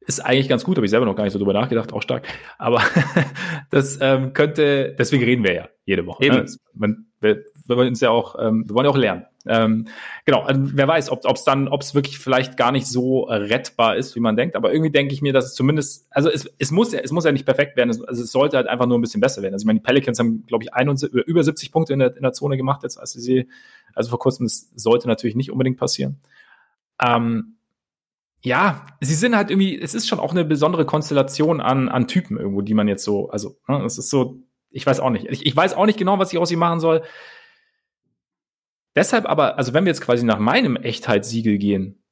ist 0.00 0.20
eigentlich 0.20 0.48
ganz 0.48 0.64
gut, 0.64 0.76
habe 0.76 0.86
ich 0.86 0.90
selber 0.90 1.04
noch 1.04 1.16
gar 1.16 1.24
nicht 1.24 1.32
so 1.32 1.38
drüber 1.38 1.52
nachgedacht, 1.52 1.92
auch 1.92 2.00
stark. 2.02 2.26
Aber 2.56 2.82
das 3.70 3.98
ähm, 4.00 4.32
könnte, 4.32 4.94
deswegen 4.98 5.22
reden 5.22 5.44
wir 5.44 5.52
ja 5.52 5.68
jede 5.84 6.06
Woche. 6.06 6.24
Eben. 6.24 6.36
Ne? 6.36 6.46
Man, 6.72 7.06
wir, 7.20 7.44
wir 7.68 7.76
wollen 7.76 7.88
uns 7.88 8.00
ja 8.00 8.10
auch, 8.10 8.36
ähm, 8.40 8.64
wir 8.66 8.74
wollen 8.74 8.86
ja 8.86 8.90
auch 8.90 8.96
lernen. 8.96 9.26
Ähm, 9.46 9.86
genau, 10.24 10.42
also 10.42 10.60
wer 10.74 10.88
weiß, 10.88 11.10
ob 11.10 11.24
es 11.24 11.44
dann, 11.44 11.68
ob 11.68 11.82
es 11.82 11.94
wirklich 11.94 12.18
vielleicht 12.18 12.56
gar 12.56 12.72
nicht 12.72 12.86
so 12.86 13.24
rettbar 13.24 13.96
ist, 13.96 14.14
wie 14.14 14.20
man 14.20 14.36
denkt. 14.36 14.56
Aber 14.56 14.72
irgendwie 14.72 14.90
denke 14.90 15.14
ich 15.14 15.22
mir, 15.22 15.32
dass 15.32 15.46
es 15.46 15.54
zumindest, 15.54 16.06
also 16.10 16.30
es, 16.30 16.50
es 16.58 16.70
muss 16.70 16.92
ja, 16.92 17.00
es 17.00 17.12
muss 17.12 17.24
ja 17.24 17.32
nicht 17.32 17.46
perfekt 17.46 17.76
werden. 17.76 17.90
Es, 17.90 18.02
also 18.02 18.22
es 18.22 18.32
sollte 18.32 18.56
halt 18.56 18.66
einfach 18.66 18.86
nur 18.86 18.98
ein 18.98 19.00
bisschen 19.00 19.20
besser 19.20 19.42
werden. 19.42 19.54
Also 19.54 19.64
ich 19.64 19.66
meine, 19.66 19.80
die 19.80 19.84
Pelicans 19.84 20.18
haben, 20.18 20.44
glaube 20.46 20.64
ich, 20.64 20.74
71, 20.74 21.26
über 21.26 21.42
70 21.42 21.72
Punkte 21.72 21.92
in 21.92 21.98
der, 21.98 22.16
in 22.16 22.22
der 22.22 22.32
Zone 22.32 22.56
gemacht 22.56 22.82
jetzt, 22.82 22.98
als 22.98 23.12
sie, 23.12 23.48
also 23.94 24.10
vor 24.10 24.18
kurzem, 24.18 24.46
das 24.46 24.70
sollte 24.74 25.08
natürlich 25.08 25.36
nicht 25.36 25.50
unbedingt 25.50 25.78
passieren. 25.78 26.20
Ähm, 27.02 27.56
ja, 28.42 28.86
sie 29.00 29.14
sind 29.14 29.36
halt 29.36 29.50
irgendwie, 29.50 29.80
es 29.80 29.94
ist 29.94 30.06
schon 30.06 30.20
auch 30.20 30.30
eine 30.30 30.44
besondere 30.44 30.84
Konstellation 30.84 31.60
an, 31.60 31.88
an 31.88 32.06
Typen 32.06 32.38
irgendwo, 32.38 32.62
die 32.62 32.74
man 32.74 32.86
jetzt 32.86 33.04
so, 33.04 33.30
also, 33.30 33.56
ne, 33.66 33.82
es 33.84 33.98
ist 33.98 34.10
so, 34.10 34.42
ich 34.70 34.86
weiß 34.86 35.00
auch 35.00 35.10
nicht. 35.10 35.26
Ich, 35.26 35.46
ich 35.46 35.56
weiß 35.56 35.74
auch 35.74 35.86
nicht 35.86 35.98
genau, 35.98 36.18
was 36.18 36.32
ich 36.32 36.38
aus 36.38 36.50
ihm 36.50 36.58
machen 36.58 36.80
soll. 36.80 37.02
Deshalb 38.98 39.26
aber, 39.26 39.56
also 39.58 39.74
wenn 39.74 39.84
wir 39.84 39.90
jetzt 39.90 40.00
quasi 40.00 40.26
nach 40.26 40.40
meinem 40.40 40.74
Echtheitssiegel 40.74 41.56
gehen, 41.58 42.02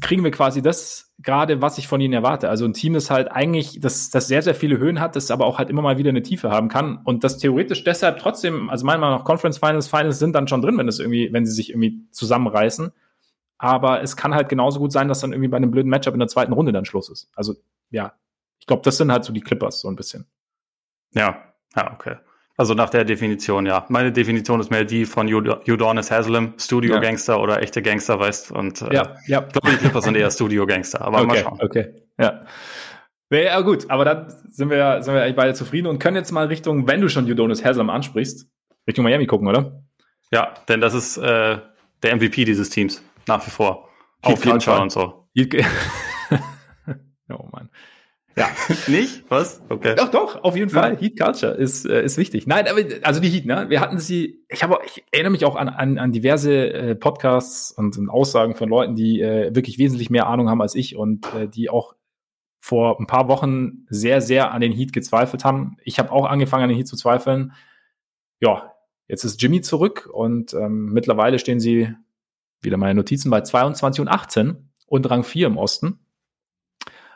kriegen 0.00 0.24
wir 0.24 0.32
quasi 0.32 0.60
das 0.60 1.14
gerade, 1.20 1.62
was 1.62 1.78
ich 1.78 1.86
von 1.86 2.00
ihnen 2.00 2.14
erwarte. 2.14 2.48
Also 2.48 2.64
ein 2.64 2.72
Team, 2.72 2.94
das 2.94 3.12
halt 3.12 3.30
eigentlich, 3.30 3.78
das, 3.78 4.10
das 4.10 4.26
sehr, 4.26 4.42
sehr 4.42 4.56
viele 4.56 4.78
Höhen 4.78 4.98
hat, 4.98 5.14
das 5.14 5.30
aber 5.30 5.46
auch 5.46 5.58
halt 5.58 5.70
immer 5.70 5.82
mal 5.82 5.98
wieder 5.98 6.08
eine 6.08 6.24
Tiefe 6.24 6.50
haben 6.50 6.68
kann 6.68 6.98
und 7.04 7.22
das 7.22 7.38
theoretisch 7.38 7.84
deshalb 7.84 8.18
trotzdem, 8.18 8.70
also 8.70 8.84
meiner 8.84 8.98
Meinung 8.98 9.18
nach 9.18 9.24
Conference 9.24 9.58
Finals, 9.58 9.86
Finals 9.86 10.18
sind 10.18 10.32
dann 10.32 10.48
schon 10.48 10.62
drin, 10.62 10.76
wenn 10.78 10.88
es 10.88 10.98
irgendwie, 10.98 11.32
wenn 11.32 11.46
sie 11.46 11.52
sich 11.52 11.70
irgendwie 11.70 12.08
zusammenreißen. 12.10 12.90
Aber 13.56 14.02
es 14.02 14.16
kann 14.16 14.34
halt 14.34 14.48
genauso 14.48 14.80
gut 14.80 14.90
sein, 14.90 15.06
dass 15.06 15.20
dann 15.20 15.32
irgendwie 15.32 15.50
bei 15.50 15.58
einem 15.58 15.70
blöden 15.70 15.90
Matchup 15.90 16.14
in 16.14 16.18
der 16.18 16.28
zweiten 16.28 16.54
Runde 16.54 16.72
dann 16.72 16.86
Schluss 16.86 17.08
ist. 17.08 17.30
Also 17.36 17.54
ja, 17.90 18.14
ich 18.58 18.66
glaube, 18.66 18.82
das 18.82 18.96
sind 18.96 19.12
halt 19.12 19.22
so 19.22 19.32
die 19.32 19.42
Clippers 19.42 19.80
so 19.80 19.86
ein 19.86 19.94
bisschen. 19.94 20.26
Ja, 21.14 21.54
ja, 21.76 21.92
okay. 21.94 22.16
Also 22.60 22.74
nach 22.74 22.90
der 22.90 23.06
Definition, 23.06 23.64
ja. 23.64 23.86
Meine 23.88 24.12
Definition 24.12 24.60
ist 24.60 24.70
mehr 24.70 24.84
die 24.84 25.06
von 25.06 25.32
Udonis 25.32 26.10
Haslam, 26.10 26.52
Studio 26.58 26.96
ja. 26.96 27.00
Gangster 27.00 27.40
oder 27.40 27.62
echte 27.62 27.80
Gangster, 27.80 28.20
weißt 28.20 28.52
und 28.52 28.82
äh, 28.82 28.96
ja, 28.96 29.16
ja. 29.26 29.46
ich 29.46 29.52
glaube, 29.54 29.70
die 29.70 29.76
Clippers 29.78 30.04
sind 30.04 30.14
eher 30.14 30.30
Studio 30.30 30.66
Gangster, 30.66 31.00
aber 31.00 31.20
okay, 31.20 31.26
mal 31.26 31.38
schauen. 31.38 31.58
Okay, 31.62 31.94
ja. 32.18 32.42
Ja, 33.30 33.60
gut, 33.62 33.88
aber 33.88 34.04
dann 34.04 34.28
sind 34.50 34.68
wir, 34.68 35.02
sind 35.02 35.14
wir 35.14 35.22
eigentlich 35.22 35.36
beide 35.36 35.54
zufrieden 35.54 35.86
und 35.86 36.00
können 36.00 36.16
jetzt 36.16 36.32
mal 36.32 36.48
Richtung, 36.48 36.86
wenn 36.86 37.00
du 37.00 37.08
schon 37.08 37.24
Udonis 37.24 37.64
Haslam 37.64 37.88
ansprichst, 37.88 38.46
Richtung 38.86 39.04
Miami 39.04 39.26
gucken, 39.26 39.48
oder? 39.48 39.82
Ja, 40.30 40.52
denn 40.68 40.82
das 40.82 40.92
ist 40.92 41.16
äh, 41.16 41.56
der 42.02 42.16
MVP 42.16 42.44
dieses 42.44 42.68
Teams, 42.68 43.02
nach 43.26 43.46
wie 43.46 43.50
vor. 43.50 43.88
Heat 44.22 44.34
Auf 44.34 44.44
jeden 44.44 44.60
Fall 44.60 44.82
und 44.82 44.92
so. 44.92 45.30
oh 47.30 47.48
Mann. 47.52 47.70
Ja. 48.40 48.48
Nicht? 48.86 49.24
Was? 49.28 49.60
Okay. 49.68 49.94
Doch, 49.96 50.10
doch, 50.10 50.42
auf 50.42 50.56
jeden 50.56 50.70
Fall. 50.70 50.94
Ja. 50.94 50.98
Heat 50.98 51.20
Culture 51.20 51.52
ist, 51.52 51.84
äh, 51.84 52.02
ist 52.02 52.16
wichtig. 52.16 52.46
Nein, 52.46 52.66
aber, 52.66 52.80
also 53.02 53.20
die 53.20 53.28
Heat, 53.28 53.44
ne? 53.44 53.66
Wir 53.68 53.80
hatten 53.80 53.98
sie, 53.98 54.42
ich 54.48 54.62
habe, 54.62 54.78
ich 54.86 55.04
erinnere 55.10 55.32
mich 55.32 55.44
auch 55.44 55.56
an, 55.56 55.68
an, 55.68 55.98
an 55.98 56.10
diverse 56.10 56.72
äh, 56.72 56.94
Podcasts 56.94 57.70
und, 57.70 57.98
und 57.98 58.08
Aussagen 58.08 58.54
von 58.54 58.70
Leuten, 58.70 58.94
die 58.94 59.20
äh, 59.20 59.54
wirklich 59.54 59.76
wesentlich 59.76 60.08
mehr 60.08 60.26
Ahnung 60.26 60.48
haben 60.48 60.62
als 60.62 60.74
ich 60.74 60.96
und 60.96 61.26
äh, 61.34 61.48
die 61.48 61.68
auch 61.68 61.94
vor 62.60 62.98
ein 62.98 63.06
paar 63.06 63.28
Wochen 63.28 63.84
sehr, 63.90 64.22
sehr 64.22 64.52
an 64.52 64.62
den 64.62 64.72
Heat 64.72 64.94
gezweifelt 64.94 65.44
haben. 65.44 65.76
Ich 65.84 65.98
habe 65.98 66.10
auch 66.10 66.24
angefangen, 66.24 66.62
an 66.62 66.70
den 66.70 66.78
Heat 66.78 66.88
zu 66.88 66.96
zweifeln. 66.96 67.52
Ja, 68.40 68.72
jetzt 69.06 69.24
ist 69.24 69.42
Jimmy 69.42 69.60
zurück 69.60 70.08
und 70.10 70.54
ähm, 70.54 70.86
mittlerweile 70.94 71.38
stehen 71.38 71.60
sie, 71.60 71.92
wieder 72.62 72.78
meine 72.78 72.94
Notizen, 72.94 73.30
bei 73.30 73.42
22 73.42 74.00
und 74.00 74.08
18 74.08 74.70
und 74.86 75.10
Rang 75.10 75.24
4 75.24 75.46
im 75.46 75.58
Osten 75.58 75.98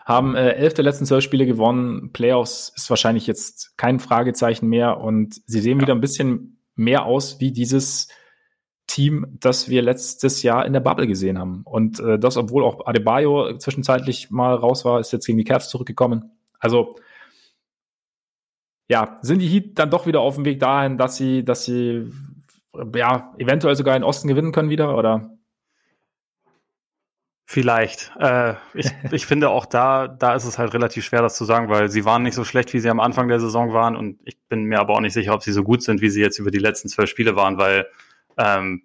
haben 0.04 0.34
äh, 0.36 0.50
elf 0.52 0.74
der 0.74 0.84
letzten 0.84 1.06
zwölf 1.06 1.24
Spiele 1.24 1.46
gewonnen. 1.46 2.12
Playoffs 2.12 2.72
ist 2.76 2.90
wahrscheinlich 2.90 3.26
jetzt 3.26 3.76
kein 3.78 4.00
Fragezeichen 4.00 4.68
mehr 4.68 4.98
und 5.00 5.40
sie 5.46 5.60
sehen 5.60 5.78
ja. 5.78 5.82
wieder 5.82 5.94
ein 5.94 6.00
bisschen 6.00 6.60
mehr 6.76 7.06
aus 7.06 7.40
wie 7.40 7.52
dieses 7.52 8.08
Team, 8.86 9.26
das 9.40 9.68
wir 9.68 9.80
letztes 9.80 10.42
Jahr 10.42 10.66
in 10.66 10.74
der 10.74 10.80
Bubble 10.80 11.06
gesehen 11.06 11.38
haben. 11.38 11.62
Und 11.64 12.00
äh, 12.00 12.18
das, 12.18 12.36
obwohl 12.36 12.64
auch 12.64 12.86
Adebayo 12.86 13.56
zwischenzeitlich 13.56 14.30
mal 14.30 14.54
raus 14.54 14.84
war, 14.84 15.00
ist 15.00 15.12
jetzt 15.12 15.26
gegen 15.26 15.38
die 15.38 15.44
Cavs 15.44 15.70
zurückgekommen. 15.70 16.32
Also 16.58 16.96
ja, 18.88 19.18
sind 19.22 19.38
die 19.38 19.48
Heat 19.48 19.78
dann 19.78 19.90
doch 19.90 20.06
wieder 20.06 20.20
auf 20.20 20.34
dem 20.34 20.44
Weg 20.44 20.60
dahin, 20.60 20.98
dass 20.98 21.16
sie, 21.16 21.44
dass 21.44 21.64
sie 21.64 22.12
ja 22.94 23.32
eventuell 23.38 23.76
sogar 23.76 23.96
in 23.96 24.04
Osten 24.04 24.28
gewinnen 24.28 24.52
können 24.52 24.68
wieder 24.68 24.96
oder? 24.96 25.33
Vielleicht. 27.46 28.12
Äh, 28.18 28.54
ich, 28.72 28.86
ich 29.12 29.26
finde 29.26 29.50
auch 29.50 29.66
da, 29.66 30.08
da 30.08 30.34
ist 30.34 30.44
es 30.44 30.58
halt 30.58 30.72
relativ 30.72 31.04
schwer, 31.04 31.22
das 31.22 31.36
zu 31.36 31.44
sagen, 31.44 31.68
weil 31.68 31.90
sie 31.90 32.04
waren 32.04 32.22
nicht 32.22 32.34
so 32.34 32.44
schlecht, 32.44 32.72
wie 32.72 32.80
sie 32.80 32.88
am 32.88 33.00
Anfang 33.00 33.28
der 33.28 33.40
Saison 33.40 33.72
waren 33.72 33.96
und 33.96 34.18
ich 34.24 34.38
bin 34.48 34.64
mir 34.64 34.80
aber 34.80 34.94
auch 34.94 35.00
nicht 35.00 35.12
sicher, 35.12 35.34
ob 35.34 35.42
sie 35.42 35.52
so 35.52 35.62
gut 35.62 35.82
sind, 35.82 36.00
wie 36.00 36.10
sie 36.10 36.20
jetzt 36.20 36.38
über 36.38 36.50
die 36.50 36.58
letzten 36.58 36.88
zwölf 36.88 37.10
Spiele 37.10 37.36
waren, 37.36 37.58
weil 37.58 37.86
ähm, 38.38 38.82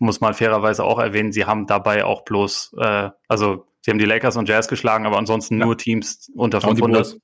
muss 0.00 0.20
man 0.20 0.34
fairerweise 0.34 0.84
auch 0.84 0.98
erwähnen, 0.98 1.32
sie 1.32 1.44
haben 1.44 1.66
dabei 1.66 2.04
auch 2.04 2.22
bloß, 2.22 2.74
äh, 2.78 3.10
also 3.28 3.66
sie 3.80 3.90
haben 3.90 3.98
die 3.98 4.04
Lakers 4.04 4.36
und 4.36 4.48
Jazz 4.48 4.68
geschlagen, 4.68 5.06
aber 5.06 5.18
ansonsten 5.18 5.58
ja. 5.58 5.66
nur 5.66 5.76
Teams 5.76 6.30
unter 6.34 6.60
500. 6.60 7.14
Die 7.14 7.20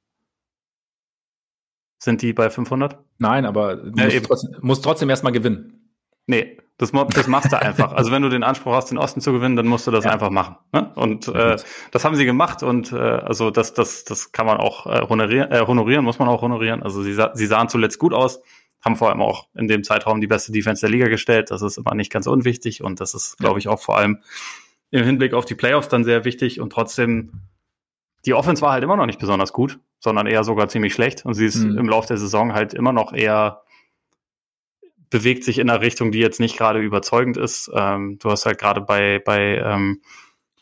sind 1.99 2.23
die 2.23 2.33
bei 2.33 2.51
500? 2.51 2.99
Nein, 3.19 3.45
aber 3.45 3.77
du 3.77 3.93
ja, 3.97 4.05
musst, 4.05 4.27
trotzdem, 4.27 4.57
musst 4.61 4.85
trotzdem 4.85 5.11
erstmal 5.11 5.33
gewinnen. 5.33 5.95
Nee, 6.27 6.59
Das, 6.77 6.91
das 6.91 7.29
machst 7.29 7.53
du 7.53 7.61
einfach. 7.61 7.93
Also 7.93 8.11
wenn 8.11 8.23
du 8.23 8.29
den 8.29 8.43
Anspruch 8.43 8.73
hast, 8.73 8.91
den 8.91 8.99
Osten 8.99 9.21
zu 9.21 9.33
gewinnen, 9.33 9.55
dann 9.55 9.67
musst 9.67 9.87
du 9.87 9.93
das 9.93 10.05
ja. 10.05 10.11
einfach 10.11 10.31
machen. 10.31 10.57
Ne? 10.73 10.91
Und 10.97 11.29
äh, 11.29 11.57
das 11.93 12.05
haben 12.05 12.17
sie 12.17 12.25
gemacht 12.25 12.65
und 12.65 12.91
äh, 12.91 12.97
also 12.97 13.51
das, 13.51 13.75
das, 13.75 14.05
das 14.05 14.33
kann 14.33 14.45
man 14.45 14.57
auch 14.57 14.87
äh, 14.87 15.07
honorieren, 15.09 15.53
äh, 15.53 15.65
honorieren, 15.67 16.05
muss 16.05 16.19
man 16.19 16.29
auch 16.29 16.43
honorieren. 16.43 16.83
Also 16.83 17.03
sie, 17.03 17.17
sie 17.35 17.47
sahen 17.47 17.69
zuletzt 17.69 18.01
gut 18.01 18.13
aus, 18.13 18.41
haben 18.85 18.97
vor 18.97 19.11
allem 19.11 19.23
auch 19.23 19.47
in 19.55 19.69
dem 19.69 19.85
Zeitraum 19.85 20.21
die 20.21 20.27
beste 20.27 20.51
Defense 20.51 20.81
der 20.81 20.91
Liga 20.91 21.07
gestellt. 21.07 21.53
Das 21.53 21.63
ist 21.63 21.79
immer 21.79 21.95
nicht 21.95 22.13
ganz 22.13 22.27
unwichtig 22.27 22.83
und 22.83 23.01
das 23.01 23.15
ist, 23.15 23.39
glaube 23.39 23.61
ich, 23.61 23.69
auch 23.69 23.81
vor 23.81 23.97
allem 23.97 24.21
im 24.91 25.05
Hinblick 25.05 25.33
auf 25.33 25.45
die 25.45 25.55
Playoffs 25.55 25.89
dann 25.89 26.03
sehr 26.03 26.25
wichtig 26.25 26.61
und 26.61 26.71
trotzdem 26.71 27.43
die 28.27 28.35
Offense 28.35 28.63
war 28.63 28.73
halt 28.73 28.83
immer 28.83 28.97
noch 28.97 29.07
nicht 29.07 29.19
besonders 29.19 29.53
gut, 29.53 29.79
sondern 30.01 30.27
eher 30.27 30.45
sogar 30.45 30.69
ziemlich 30.69 30.95
schlecht 30.95 31.25
und 31.25 31.35
sie 31.35 31.47
ist 31.47 31.57
mhm. 31.57 31.79
im 31.79 31.89
Laufe 31.89 32.09
der 32.09 32.17
Saison 32.17 32.53
halt 32.53 32.75
immer 32.75 32.93
noch 32.93 33.13
eher 33.13 33.64
bewegt 35.15 35.45
sich 35.45 35.61
in 35.61 35.71
einer 35.71 35.81
Richtung, 35.81 36.11
die 36.11 36.19
jetzt 36.19 36.41
nicht 36.41 36.57
gerade 36.57 36.81
überzeugend 36.81 37.37
ist. 37.37 37.71
Ähm, 37.73 38.19
du 38.19 38.33
hast 38.33 38.47
halt 38.47 38.59
gerade 38.59 38.81
bei, 38.81 39.21
bei 39.25 39.59
ähm, 39.59 40.03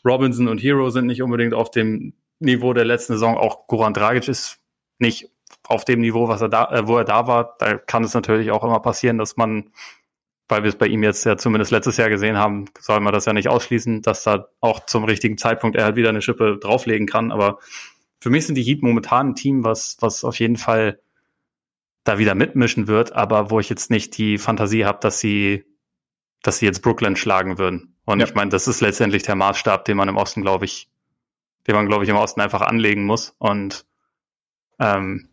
Robinson 0.05 0.47
und 0.47 0.61
Hero 0.61 0.91
sind 0.91 1.07
nicht 1.07 1.23
unbedingt 1.23 1.55
auf 1.55 1.71
dem 1.71 2.13
Niveau 2.37 2.71
der 2.73 2.85
letzten 2.85 3.13
Saison. 3.13 3.35
Auch 3.35 3.65
Goran 3.65 3.95
Dragic 3.95 4.27
ist 4.27 4.59
nicht 4.99 5.31
auf 5.67 5.85
dem 5.85 6.01
Niveau, 6.01 6.27
was 6.27 6.41
er 6.41 6.49
da, 6.49 6.69
äh, 6.71 6.87
wo 6.87 6.99
er 6.99 7.03
da 7.03 7.25
war. 7.25 7.55
Da 7.57 7.79
kann 7.79 8.03
es 8.03 8.13
natürlich 8.13 8.51
auch 8.51 8.63
immer 8.63 8.79
passieren, 8.79 9.17
dass 9.17 9.37
man, 9.37 9.71
weil 10.47 10.61
wir 10.61 10.69
es 10.69 10.77
bei 10.77 10.85
ihm 10.85 11.01
jetzt 11.01 11.25
ja 11.25 11.35
zumindest 11.35 11.71
letztes 11.71 11.97
Jahr 11.97 12.09
gesehen 12.09 12.37
haben, 12.37 12.65
soll 12.79 12.99
man 12.99 13.11
das 13.11 13.25
ja 13.25 13.33
nicht 13.33 13.47
ausschließen, 13.47 14.03
dass 14.03 14.21
da 14.21 14.49
auch 14.59 14.85
zum 14.85 15.03
richtigen 15.03 15.39
Zeitpunkt 15.39 15.75
er 15.75 15.85
halt 15.85 15.95
wieder 15.95 16.09
eine 16.09 16.21
Schippe 16.21 16.59
drauflegen 16.61 17.07
kann. 17.07 17.31
Aber 17.31 17.57
für 18.19 18.29
mich 18.29 18.45
sind 18.45 18.53
die 18.53 18.63
Heat 18.63 18.83
momentan 18.83 19.29
ein 19.29 19.35
Team, 19.35 19.63
was, 19.63 19.97
was 19.99 20.23
auf 20.23 20.37
jeden 20.37 20.57
Fall 20.57 20.99
da 22.03 22.17
wieder 22.17 22.35
mitmischen 22.35 22.87
wird, 22.87 23.13
aber 23.13 23.49
wo 23.49 23.59
ich 23.59 23.69
jetzt 23.69 23.89
nicht 23.89 24.17
die 24.17 24.37
Fantasie 24.37 24.85
habe, 24.85 24.99
dass 25.01 25.19
sie, 25.19 25.65
dass 26.41 26.59
sie 26.59 26.65
jetzt 26.65 26.81
Brooklyn 26.81 27.15
schlagen 27.15 27.57
würden. 27.57 27.95
Und 28.05 28.19
ja. 28.19 28.25
ich 28.25 28.33
meine, 28.33 28.49
das 28.49 28.67
ist 28.67 28.81
letztendlich 28.81 29.23
der 29.23 29.35
Maßstab, 29.35 29.85
den 29.85 29.97
man 29.97 30.09
im 30.09 30.17
Osten, 30.17 30.41
glaube 30.41 30.65
ich, 30.65 30.89
den 31.67 31.75
man, 31.75 31.87
glaube 31.87 32.03
ich, 32.03 32.09
im 32.09 32.17
Osten 32.17 32.41
einfach 32.41 32.61
anlegen 32.61 33.05
muss. 33.05 33.35
Und 33.39 33.85
ähm, 34.79 35.29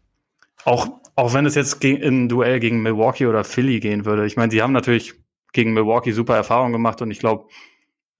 auch, 0.64 1.00
auch 1.16 1.34
wenn 1.34 1.46
es 1.46 1.56
jetzt 1.56 1.82
in 1.84 2.24
ein 2.24 2.28
Duell 2.28 2.60
gegen 2.60 2.82
Milwaukee 2.82 3.26
oder 3.26 3.42
Philly 3.42 3.80
gehen 3.80 4.04
würde, 4.04 4.26
ich 4.26 4.36
meine, 4.36 4.52
sie 4.52 4.62
haben 4.62 4.72
natürlich 4.72 5.14
gegen 5.52 5.72
Milwaukee 5.72 6.12
super 6.12 6.36
Erfahrungen 6.36 6.72
gemacht 6.72 7.02
und 7.02 7.10
ich 7.10 7.18
glaube, 7.18 7.48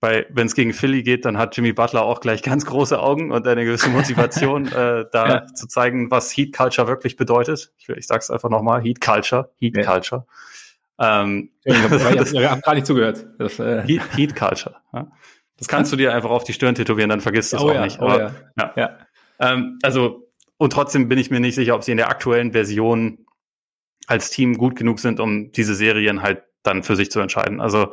weil 0.01 0.27
wenn 0.31 0.47
es 0.47 0.55
gegen 0.55 0.73
Philly 0.73 1.03
geht, 1.03 1.25
dann 1.27 1.37
hat 1.37 1.57
Jimmy 1.57 1.73
Butler 1.73 2.03
auch 2.03 2.21
gleich 2.21 2.43
ganz 2.43 2.65
große 2.65 2.99
Augen 2.99 3.33
und 3.33 3.47
eine 3.47 3.65
gewisse 3.65 3.91
Motivation, 3.91 4.67
äh, 4.73 5.05
da 5.13 5.29
ja. 5.29 5.47
zu 5.47 5.69
zeigen, 5.69 6.11
was 6.11 6.35
Heat 6.35 6.55
Culture 6.57 6.89
wirklich 6.89 7.17
bedeutet. 7.17 7.73
Ich, 7.79 7.89
ich 7.89 8.07
sag's 8.07 8.31
einfach 8.31 8.49
nochmal, 8.49 8.83
Heat 8.83 9.01
Culture, 9.01 9.51
Heat 9.59 9.77
ja. 9.77 9.83
Culture. 9.85 10.27
Ähm, 10.99 11.51
ich 11.65 11.77
habe 11.77 12.61
gar 12.63 12.75
nicht 12.75 12.87
zugehört. 12.87 13.27
Das, 13.39 13.59
äh 13.59 13.83
Heat, 13.83 14.03
Heat 14.17 14.37
Culture. 14.37 14.77
Ja. 14.93 15.11
Das 15.59 15.69
kannst 15.69 15.93
du 15.93 15.97
dir 15.97 16.15
einfach 16.15 16.31
auf 16.31 16.45
die 16.45 16.55
Stirn 16.55 16.75
tätowieren, 16.75 17.11
dann 17.11 17.21
vergisst 17.21 17.53
du 17.53 17.59
es 17.59 17.63
oh, 17.63 17.69
auch 17.69 17.75
ja, 17.75 17.85
nicht. 17.85 18.01
Oh 18.01 18.07
Aber, 18.07 18.35
oh, 18.35 18.61
ja. 18.61 18.73
ja. 18.77 18.99
Ähm, 19.39 19.79
also, 19.83 20.31
und 20.57 20.73
trotzdem 20.73 21.09
bin 21.09 21.19
ich 21.19 21.31
mir 21.31 21.41
nicht 21.41 21.55
sicher, 21.55 21.75
ob 21.75 21.85
sie 21.85 21.91
in 21.91 21.99
der 21.99 22.09
aktuellen 22.09 22.53
Version 22.53 23.27
als 24.07 24.31
Team 24.31 24.57
gut 24.57 24.77
genug 24.77 24.99
sind, 24.99 25.21
um 25.21 25.53
diese 25.53 25.75
Serien 25.75 26.23
halt 26.23 26.43
dann 26.63 26.83
für 26.83 26.97
sich 26.97 27.11
zu 27.11 27.21
entscheiden. 27.21 27.61
Also 27.61 27.93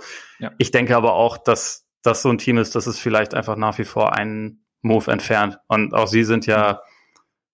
ich 0.57 0.71
denke 0.71 0.95
aber 0.95 1.13
auch, 1.13 1.37
dass 1.37 1.86
das 2.03 2.21
so 2.21 2.29
ein 2.29 2.37
Team 2.37 2.57
ist, 2.57 2.75
das 2.75 2.87
ist 2.87 2.99
vielleicht 2.99 3.33
einfach 3.33 3.55
nach 3.55 3.77
wie 3.77 3.85
vor 3.85 4.13
einen 4.13 4.65
Move 4.81 5.11
entfernt. 5.11 5.59
Und 5.67 5.93
auch 5.93 6.07
sie 6.07 6.23
sind 6.23 6.45
ja, 6.45 6.81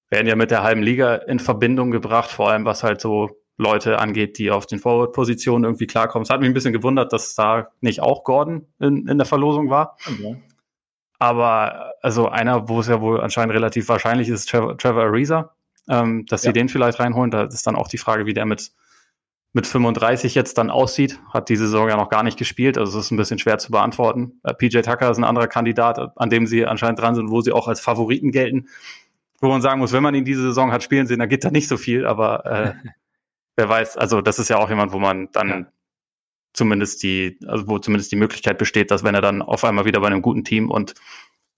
werden 0.10 0.28
ja 0.28 0.36
mit 0.36 0.52
der 0.52 0.64
halben 0.64 0.84
Liga 0.84 1.16
in 1.16 1.40
Verbindung 1.40 1.92
gebracht, 1.92 2.30
vor 2.30 2.50
allem 2.50 2.66
was 2.66 2.84
halt 2.84 3.02
so 3.02 3.30
Leute 3.58 4.00
angeht, 4.00 4.38
die 4.38 4.52
auf 4.52 4.66
den 4.66 4.80
Forward-Positionen 4.80 5.64
irgendwie 5.64 5.88
klarkommen. 5.88 6.24
Es 6.24 6.30
hat 6.30 6.40
mich 6.40 6.50
ein 6.50 6.54
bisschen 6.54 6.74
gewundert, 6.74 7.14
dass 7.14 7.36
da 7.36 7.70
nicht 7.82 8.02
auch 8.02 8.24
Gordon 8.24 8.68
in, 8.80 9.08
in 9.08 9.18
der 9.18 9.26
Verlosung 9.26 9.70
war. 9.70 9.98
Okay. 10.08 10.42
Aber 11.20 11.94
also 12.02 12.28
einer, 12.28 12.68
wo 12.68 12.80
es 12.80 12.88
ja 12.88 13.00
wohl 13.00 13.22
anscheinend 13.22 13.54
relativ 13.54 13.88
wahrscheinlich 13.88 14.30
ist, 14.30 14.50
Trevor, 14.50 14.78
Trevor 14.78 15.04
Ariza, 15.04 15.56
ähm, 15.88 16.26
dass 16.26 16.44
ja. 16.44 16.50
sie 16.50 16.54
den 16.54 16.68
vielleicht 16.68 17.00
reinholen. 17.00 17.32
Da 17.32 17.44
ist 17.44 17.66
dann 17.68 17.76
auch 17.76 17.88
die 17.88 17.98
Frage, 17.98 18.26
wie 18.26 18.34
der 18.34 18.46
mit 18.46 18.72
mit 19.54 19.68
35 19.68 20.34
jetzt 20.34 20.58
dann 20.58 20.72
aussieht. 20.72 21.20
Hat 21.32 21.50
diese 21.50 21.66
Saison 21.66 21.88
ja 21.88 21.96
noch 21.96 22.10
gar 22.10 22.24
nicht 22.24 22.38
gespielt, 22.38 22.78
also 22.78 22.98
es 22.98 23.06
ist 23.06 23.12
ein 23.12 23.18
bisschen 23.18 23.38
schwer 23.38 23.60
zu 23.60 23.72
beantworten. 23.72 24.40
Äh, 24.44 24.54
PJ 24.56 24.82
Tucker 24.82 25.10
ist 25.10 25.18
ein 25.18 25.24
anderer 25.24 25.48
Kandidat, 25.48 26.00
an 26.18 26.30
dem 26.30 26.48
sie 26.48 26.66
anscheinend 26.66 27.00
dran 27.00 27.16
sind, 27.16 27.30
wo 27.30 27.42
sie 27.42 27.54
auch 27.54 27.68
als 27.68 27.80
Favoriten 27.80 28.32
gelten. 28.32 28.68
Wo 29.40 29.50
man 29.50 29.62
sagen 29.62 29.80
muss, 29.80 29.94
wenn 29.94 30.04
man 30.04 30.16
ihn 30.16 30.26
diese 30.26 30.42
Saison 30.42 30.72
hat 30.72 30.84
spielen 30.84 31.06
sehen, 31.06 31.20
dann 31.20 31.30
geht 31.30 31.44
da 31.44 31.52
nicht 31.52 31.68
so 31.68 31.78
viel, 31.78 32.06
aber 32.06 32.46
äh, 32.46 32.74
wer 33.56 33.70
weiß, 33.70 33.98
also 33.98 34.22
das 34.22 34.40
ist 34.40 34.50
ja 34.50 34.58
auch 34.58 34.70
jemand, 34.70 34.92
wo 34.92 35.00
man 35.00 35.30
dann 35.32 35.50
ja. 35.50 35.66
zumindest 36.54 37.04
die, 37.04 37.38
also 37.46 37.68
wo 37.68 37.78
zumindest 37.78 38.12
die 38.12 38.16
Möglichkeit 38.16 38.58
besteht, 38.58 38.90
dass 38.90 39.04
wenn 39.04 39.16
er 39.16 39.22
dann 39.22 39.44
auf 39.44 39.64
einmal 39.64 39.86
wieder 39.86 40.02
bei 40.02 40.08
einem 40.08 40.24
guten 40.24 40.44
Team 40.44 40.72
und 40.72 40.96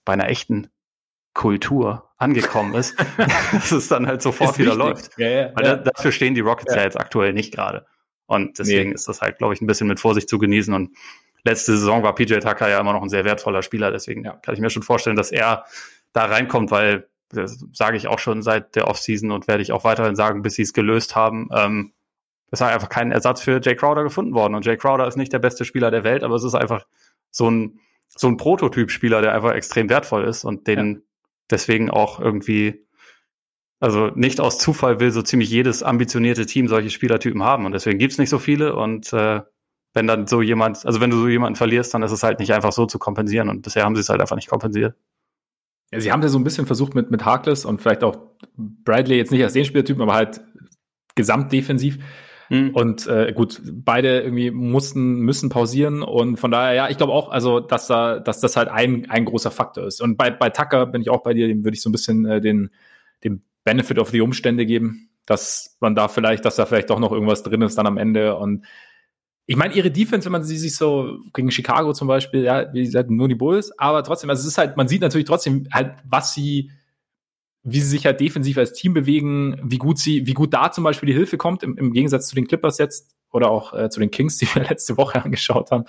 bei 0.04 0.14
einer 0.14 0.30
echten 0.30 0.68
Kultur 1.36 2.10
angekommen 2.18 2.74
ist, 2.74 2.98
dass 3.52 3.72
es 3.72 3.88
dann 3.90 4.08
halt 4.08 4.24
sofort 4.24 4.52
ist 4.52 4.58
wieder 4.58 4.72
wichtig. 4.72 4.86
läuft. 4.86 5.20
Ja, 5.20 5.30
ja, 5.30 5.52
Weil 5.54 5.66
ja. 5.66 5.76
dafür 5.76 6.12
stehen 6.12 6.34
die 6.34 6.42
Rockets 6.42 6.74
ja, 6.74 6.82
jetzt 6.82 7.00
aktuell 7.00 7.34
nicht 7.34 7.54
gerade. 7.54 7.86
Und 8.26 8.58
deswegen 8.58 8.90
nee. 8.90 8.96
ist 8.96 9.08
das 9.08 9.22
halt, 9.22 9.38
glaube 9.38 9.54
ich, 9.54 9.62
ein 9.62 9.68
bisschen 9.68 9.88
mit 9.88 10.00
Vorsicht 10.00 10.28
zu 10.30 10.40
genießen. 10.40 10.74
Und 10.74 10.96
letzte 11.44 11.78
Saison 11.78 12.02
war 12.02 12.16
PJ 12.16 12.40
Tucker 12.40 12.70
ja 12.70 12.80
immer 12.80 12.94
noch 12.94 13.04
ein 13.04 13.10
sehr 13.10 13.26
wertvoller 13.26 13.62
Spieler. 13.62 13.92
Deswegen 13.92 14.24
kann 14.24 14.56
ich 14.56 14.60
mir 14.60 14.72
schon 14.72 14.82
vorstellen, 14.82 15.18
dass 15.18 15.32
er 15.32 15.66
da 16.14 16.26
reinkommt, 16.26 16.72
weil 16.72 17.08
das 17.30 17.64
sage 17.74 17.98
ich 17.98 18.08
auch 18.08 18.20
schon 18.20 18.42
seit 18.42 18.76
der 18.76 18.88
Offseason 18.88 19.32
und 19.32 19.48
werde 19.48 19.62
ich 19.62 19.74
auch 19.74 19.84
weiterhin 19.84 20.16
sagen, 20.16 20.42
bis 20.42 20.56
sie 20.56 20.62
es 20.62 20.74
gelöst 20.74 21.16
haben. 21.16 21.50
Ähm, 21.54 21.92
ist 22.52 22.62
halt 22.62 22.74
einfach 22.74 22.90
kein 22.90 23.12
Ersatz 23.12 23.42
für 23.42 23.60
Jay 23.62 23.76
Crowder 23.76 24.04
gefunden 24.04 24.34
worden. 24.34 24.56
Und 24.56 24.66
Jay 24.66 24.78
Crowder 24.78 25.08
ist 25.08 25.18
nicht 25.18 25.34
der 25.34 25.40
beste 25.40 25.66
Spieler 25.66 25.92
der 25.92 26.06
Welt, 26.06 26.24
aber 26.24 26.36
es 26.36 26.44
ist 26.44 26.56
einfach 26.56 26.86
so 27.30 27.50
ein, 27.52 27.80
so 28.08 28.28
ein 28.28 28.38
Prototyp-Spieler, 28.38 29.22
der 29.22 29.34
einfach 29.34 29.52
extrem 29.52 29.90
wertvoll 29.90 30.24
ist 30.24 30.46
und 30.46 30.68
den 30.68 31.04
deswegen 31.50 31.89
auch 31.89 32.20
irgendwie, 32.20 32.86
also 33.80 34.08
nicht 34.16 34.39
aus 34.39 34.58
Zufall 34.58 35.00
will 35.00 35.12
so 35.12 35.22
ziemlich 35.22 35.50
jedes 35.50 35.84
ambitionierte 35.84 36.46
Team 36.46 36.68
solche 36.68 36.89
Spielertypen 36.89 37.43
haben 37.43 37.66
und 37.66 37.72
deswegen 37.72 38.00
gibt's 38.00 38.18
nicht 38.18 38.30
so 38.30 38.39
viele 38.39 38.76
und 38.76 39.12
äh, 39.14 39.41
wenn 39.93 40.08
dann 40.08 40.28
so 40.28 40.41
jemand, 40.41 40.86
also 40.86 41.00
wenn 41.00 41.10
du 41.10 41.18
so 41.18 41.28
jemanden 41.28 41.56
verlierst, 41.56 41.93
dann 41.93 42.04
ist 42.04 42.12
es 42.12 42.24
halt 42.24 42.39
nicht 42.39 42.54
einfach 42.54 42.74
so 42.74 42.86
zu 42.86 43.00
kompensieren 43.00 43.50
und 43.50 43.62
bisher 43.62 43.86
haben 43.86 43.96
sie 43.96 44.02
es 44.02 44.10
halt 44.10 44.20
einfach 44.20 44.36
nicht 44.36 44.50
kompensiert. 44.50 44.96
Ja, 45.91 46.02
sie 46.02 46.12
haben 46.12 46.22
ja 46.22 46.28
so 46.28 46.38
ein 46.38 46.43
bisschen 46.43 46.66
versucht 46.66 46.96
mit, 46.96 47.12
mit 47.12 47.24
Harkless 47.24 47.64
und 47.64 47.82
vielleicht 47.82 48.04
auch 48.04 48.18
Bradley 48.58 49.18
jetzt 49.18 49.32
nicht 49.32 49.43
als 49.43 49.54
den 49.54 49.66
Spielertypen, 49.66 50.02
aber 50.02 50.14
halt 50.14 50.41
gesamtdefensiv 51.16 52.00
Mhm. 52.50 52.70
Und 52.72 53.08
äh, 53.08 53.34
gut, 53.34 53.62
beide 53.74 54.22
irgendwie 54.22 54.52
mussten, 54.52 55.20
müssen 55.20 55.50
pausieren 55.50 56.04
und 56.04 56.38
von 56.38 56.52
daher, 56.52 56.74
ja, 56.74 56.89
ich 56.89 56.98
glaube 56.98 57.14
auch, 57.14 57.30
also 57.30 57.60
dass 57.60 57.88
da, 57.88 58.20
dass 58.20 58.39
das 58.39 58.56
halt 58.56 58.70
ein, 58.70 59.10
ein 59.10 59.26
großer 59.26 59.52
Faktor 59.52 59.86
ist. 59.86 60.02
Und 60.02 60.18
bei, 60.18 60.32
bei 60.32 60.50
Tucker 60.50 60.86
bin 60.86 61.02
ich 61.02 61.10
auch 61.10 61.24
bei 61.24 61.34
dir, 61.34 61.48
dem 61.48 61.64
würde 61.64 61.76
ich 61.76 61.82
so 61.82 61.89
ein 61.89 61.91
bisschen 61.91 62.26
äh, 62.26 62.41
den, 62.41 62.70
den 63.24 63.43
Benefit 63.64 64.00
of 64.00 64.10
the 64.10 64.22
Umstände 64.22 64.66
geben, 64.66 65.10
dass 65.26 65.78
man 65.80 65.96
da 65.96 66.08
vielleicht, 66.08 66.46
dass 66.46 66.56
da 66.56 66.66
vielleicht 66.66 66.89
doch 66.89 67.00
noch 67.00 67.12
irgendwas 67.12 67.43
drin 67.43 67.62
ist 67.62 67.78
dann 67.78 67.88
am 67.88 67.98
Ende. 67.98 68.36
Und 68.38 68.66
ich 69.48 69.56
meine, 69.56 69.74
ihre 69.74 69.91
Defense, 69.91 70.26
wenn 70.26 70.32
man 70.32 70.43
sie 70.43 70.58
sich 70.58 70.76
so 70.76 71.20
gegen 71.34 71.52
Chicago 71.52 71.93
zum 71.93 72.08
Beispiel, 72.08 72.43
ja, 72.43 72.72
wie 72.74 72.84
gesagt, 72.84 73.10
nur 73.10 73.28
die 73.28 73.36
Bulls, 73.36 73.78
aber 73.78 74.04
trotzdem, 74.04 74.30
also 74.30 74.41
es 74.41 74.48
ist 74.48 74.58
halt, 74.58 74.78
man 74.78 74.88
sieht 74.88 75.02
natürlich 75.02 75.28
trotzdem 75.28 75.68
halt, 75.72 75.96
was 76.04 76.34
sie 76.34 76.72
wie 77.66 77.82
sie 77.82 77.89
sich 77.89 78.05
halt 78.05 78.20
defensiv 78.20 78.57
als 78.57 78.74
Team 78.74 78.93
bewegen, 78.93 79.59
wie 79.63 79.80
gut 79.80 79.97
sie, 79.97 80.28
wie 80.28 80.34
gut 80.34 80.53
da 80.53 80.72
zum 80.72 80.84
Beispiel 80.84 81.07
die 81.07 81.13
Hilfe 81.13 81.38
kommt, 81.38 81.63
im, 81.63 81.78
im 81.78 81.91
Gegensatz 81.91 82.28
zu 82.28 82.36
den 82.36 82.47
Clippers 82.47 82.78
jetzt 82.78 83.16
oder 83.32 83.49
auch 83.49 83.74
äh, 83.74 83.89
zu 83.89 83.99
den 83.99 84.11
Kings, 84.11 84.38
die 84.39 84.45
wir 84.53 84.63
letzte 84.63 84.97
Woche 84.97 85.24
angeschaut 85.24 85.72
haben. 85.72 85.86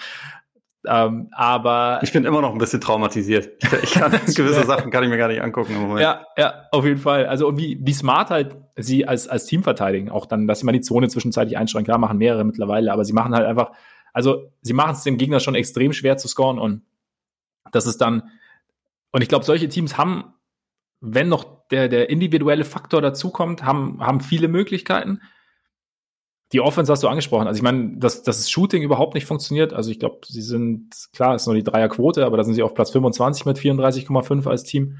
Ähm, 0.88 1.28
aber 1.32 1.98
ich 2.02 2.12
bin 2.12 2.24
immer 2.24 2.40
noch 2.40 2.52
ein 2.52 2.58
bisschen 2.58 2.80
traumatisiert. 2.80 3.62
Ich, 3.82 3.92
kann 3.92 4.10
gewisse 4.26 4.64
Sachen 4.64 4.90
kann 4.90 5.04
ich 5.04 5.10
mir 5.10 5.18
gar 5.18 5.28
nicht 5.28 5.42
angucken 5.42 5.74
im 5.74 5.82
Moment. 5.82 6.00
Ja, 6.00 6.24
ja, 6.38 6.64
auf 6.70 6.84
jeden 6.84 7.00
Fall. 7.00 7.26
Also 7.26 7.48
und 7.48 7.58
wie, 7.58 7.78
wie 7.82 7.92
smart 7.92 8.30
halt 8.30 8.56
sie 8.76 9.06
als, 9.06 9.28
als 9.28 9.44
Team 9.44 9.62
verteidigen. 9.62 10.10
Auch 10.10 10.26
dann, 10.26 10.46
dass 10.46 10.60
sie 10.60 10.66
mal 10.66 10.72
die 10.72 10.80
Zone 10.80 11.08
zwischenzeitlich 11.08 11.58
einschränken. 11.58 11.86
Klar, 11.86 11.98
machen 11.98 12.18
mehrere 12.18 12.44
mittlerweile, 12.44 12.92
aber 12.92 13.04
sie 13.04 13.12
machen 13.12 13.34
halt 13.34 13.46
einfach, 13.46 13.72
also 14.12 14.50
sie 14.62 14.72
machen 14.72 14.92
es 14.92 15.02
dem 15.02 15.18
Gegner 15.18 15.40
schon 15.40 15.54
extrem 15.54 15.92
schwer 15.92 16.16
zu 16.16 16.28
scoren 16.28 16.58
und 16.58 16.82
das 17.72 17.86
ist 17.86 18.00
dann, 18.00 18.30
und 19.10 19.22
ich 19.22 19.28
glaube, 19.28 19.44
solche 19.44 19.68
Teams 19.68 19.98
haben 19.98 20.35
wenn 21.00 21.28
noch 21.28 21.68
der, 21.70 21.88
der 21.88 22.10
individuelle 22.10 22.64
Faktor 22.64 23.02
dazukommt, 23.02 23.64
haben, 23.64 24.00
haben 24.00 24.20
viele 24.20 24.48
Möglichkeiten. 24.48 25.20
Die 26.52 26.60
Offense 26.60 26.92
hast 26.92 27.02
du 27.02 27.08
angesprochen. 27.08 27.48
Also 27.48 27.58
ich 27.58 27.62
meine, 27.62 27.96
dass, 27.98 28.22
dass 28.22 28.38
das 28.38 28.50
Shooting 28.50 28.82
überhaupt 28.82 29.14
nicht 29.14 29.26
funktioniert. 29.26 29.72
Also 29.72 29.90
ich 29.90 29.98
glaube, 29.98 30.20
sie 30.26 30.42
sind, 30.42 30.94
klar, 31.12 31.34
ist 31.34 31.46
nur 31.46 31.56
die 31.56 31.64
Dreierquote, 31.64 32.24
aber 32.24 32.36
da 32.36 32.44
sind 32.44 32.54
sie 32.54 32.62
auf 32.62 32.74
Platz 32.74 32.90
25 32.90 33.46
mit 33.46 33.58
34,5 33.58 34.48
als 34.48 34.62
Team. 34.62 34.98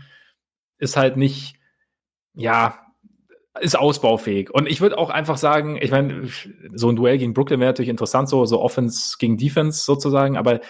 Ist 0.78 0.96
halt 0.96 1.16
nicht, 1.16 1.56
ja, 2.34 2.86
ist 3.60 3.78
ausbaufähig. 3.78 4.50
Und 4.52 4.66
ich 4.68 4.80
würde 4.80 4.98
auch 4.98 5.10
einfach 5.10 5.36
sagen, 5.36 5.78
ich 5.80 5.90
meine, 5.90 6.28
so 6.74 6.88
ein 6.88 6.96
Duell 6.96 7.18
gegen 7.18 7.32
Brooklyn 7.32 7.60
wäre 7.60 7.70
natürlich 7.70 7.88
interessant, 7.88 8.28
so, 8.28 8.44
so 8.44 8.60
Offense 8.60 9.16
gegen 9.18 9.36
Defense 9.36 9.84
sozusagen, 9.84 10.36
aber 10.36 10.60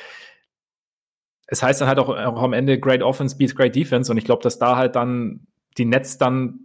es 1.46 1.62
heißt 1.62 1.80
dann 1.80 1.88
halt 1.88 1.98
auch, 1.98 2.08
auch 2.08 2.42
am 2.42 2.52
Ende 2.52 2.78
Great 2.78 3.02
Offense 3.02 3.36
beats 3.36 3.54
Great 3.54 3.74
Defense 3.74 4.10
und 4.10 4.18
ich 4.18 4.24
glaube, 4.24 4.42
dass 4.42 4.58
da 4.58 4.76
halt 4.76 4.96
dann 4.96 5.46
die 5.78 5.84
Netz 5.84 6.18
dann 6.18 6.60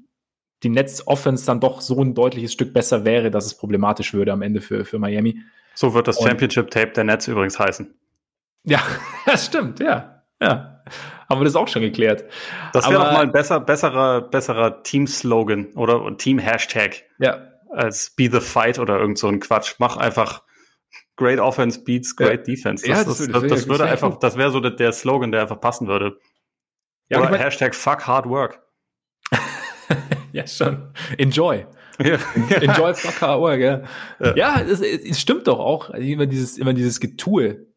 die 0.64 0.70
Netz 0.70 1.04
Offense 1.06 1.46
dann 1.46 1.60
doch 1.60 1.82
so 1.82 2.02
ein 2.02 2.14
deutliches 2.14 2.54
Stück 2.54 2.74
besser 2.74 3.04
wäre, 3.04 3.32
dass 3.32 3.46
es 3.46 3.56
problematisch 3.56 4.14
würde 4.14 4.32
am 4.32 4.42
Ende 4.42 4.62
für, 4.62 4.86
für 4.86 5.00
Miami. 5.00 5.42
So 5.74 5.94
wird 5.94 6.08
das 6.08 6.22
Championship-Tape 6.22 6.92
der 6.92 7.04
Nets 7.04 7.28
übrigens 7.28 7.58
heißen. 7.58 7.94
Ja, 8.64 8.82
das 9.26 9.48
stimmt, 9.48 9.80
ja. 9.80 10.24
Ja. 10.40 10.84
Haben 11.30 11.40
wir 11.40 11.46
das 11.46 11.56
auch 11.56 11.68
schon 11.68 11.82
geklärt. 11.82 12.26
Das 12.74 12.90
wäre 12.90 13.04
doch 13.04 13.12
mal 13.12 13.24
ein 13.24 13.32
besser, 13.32 13.60
besserer, 13.60 14.22
besserer 14.22 14.84
Team-Slogan 14.84 15.74
oder 15.76 16.16
Team-Hashtag. 16.18 17.04
Ja. 17.20 17.48
Als 17.70 18.10
Be 18.12 18.30
the 18.32 18.42
Fight 18.42 18.80
oder 18.80 19.00
irgend 19.00 19.18
so 19.18 19.28
ein 19.28 19.40
Quatsch. 19.40 19.76
Mach 19.80 19.98
einfach 19.98 20.44
Great 21.16 21.40
Offense 21.40 21.84
beats 21.84 22.16
Great 22.16 22.48
ja. 22.48 22.56
Defense. 22.56 22.88
Das, 22.88 22.98
ja, 22.98 23.04
das, 23.04 23.18
das, 23.18 23.28
das, 23.28 23.44
das 23.44 23.68
würde 23.68 23.86
einfach, 23.86 24.18
das 24.20 24.38
wäre 24.38 24.52
so 24.52 24.60
der, 24.60 24.72
der, 24.72 24.92
Slogan, 24.92 25.32
der 25.32 25.42
einfach 25.42 25.60
passen 25.60 25.88
würde. 25.88 26.18
Ja, 27.10 27.18
oder 27.18 27.26
ich 27.26 27.32
mein, 27.32 27.42
Hashtag 27.42 27.76
Fuck 27.76 28.08
Hard 28.08 28.28
Work. 28.28 28.62
ja, 30.32 30.48
schon. 30.48 30.94
Enjoy. 31.18 31.66
Ja. 32.00 32.18
Enjoy 32.62 32.94
Fuck 32.94 33.22
Hard 33.22 33.42
Work, 33.42 33.60
ja. 33.60 33.82
Ja, 34.20 34.36
ja 34.36 34.62
es, 34.62 34.82
es, 34.82 35.20
stimmt 35.20 35.48
doch 35.48 35.60
auch. 35.60 35.90
Immer 35.92 36.26
dieses, 36.26 36.58
immer 36.58 36.74
dieses 36.74 37.00
Getue. 37.00 37.68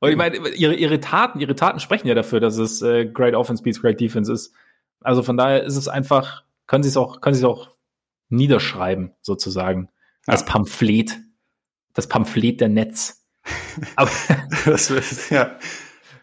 Und 0.00 0.10
ich 0.10 0.16
meine, 0.16 0.36
ihre, 0.48 0.74
ihre 0.74 0.98
Taten, 0.98 1.38
ihre 1.38 1.54
Taten 1.54 1.78
sprechen 1.78 2.08
ja 2.08 2.14
dafür, 2.14 2.40
dass 2.40 2.58
es 2.58 2.82
äh, 2.82 3.06
Great 3.06 3.34
Offense 3.34 3.62
beats 3.62 3.80
Great 3.80 4.00
Defense 4.00 4.32
ist. 4.32 4.52
Also 5.00 5.22
von 5.22 5.36
daher 5.36 5.62
ist 5.62 5.76
es 5.76 5.86
einfach, 5.86 6.42
können 6.66 6.82
sie 6.82 6.88
es 6.88 6.96
auch, 6.96 7.20
können 7.20 7.34
sie 7.34 7.42
es 7.42 7.44
auch 7.44 7.70
niederschreiben, 8.28 9.12
sozusagen. 9.20 9.88
Als 10.26 10.44
Pamphlet 10.44 11.18
das 11.94 12.06
Pamphlet 12.08 12.60
der 12.60 12.68
Netz. 12.68 13.26
Aber 13.96 14.10
das 14.64 14.90
ist, 14.90 15.30
ja. 15.30 15.58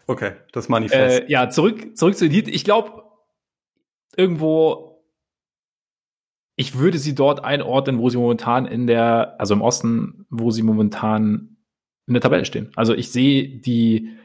Okay, 0.06 0.32
das 0.52 0.68
Manifest. 0.68 1.22
Äh, 1.22 1.30
ja, 1.30 1.50
zurück, 1.50 1.96
zurück 1.96 2.16
zu 2.16 2.24
Elite. 2.24 2.50
Ich 2.50 2.64
glaube, 2.64 3.04
irgendwo, 4.16 5.04
ich 6.56 6.78
würde 6.78 6.98
sie 6.98 7.14
dort 7.14 7.44
einordnen, 7.44 7.98
wo 7.98 8.10
sie 8.10 8.18
momentan 8.18 8.66
in 8.66 8.86
der, 8.86 9.36
also 9.38 9.54
im 9.54 9.62
Osten, 9.62 10.26
wo 10.30 10.50
sie 10.50 10.62
momentan 10.62 11.58
in 12.06 12.14
der 12.14 12.20
Tabelle 12.20 12.44
stehen. 12.44 12.72
Also 12.74 12.94
ich 12.94 13.12
sehe 13.12 13.60
die, 13.60 14.16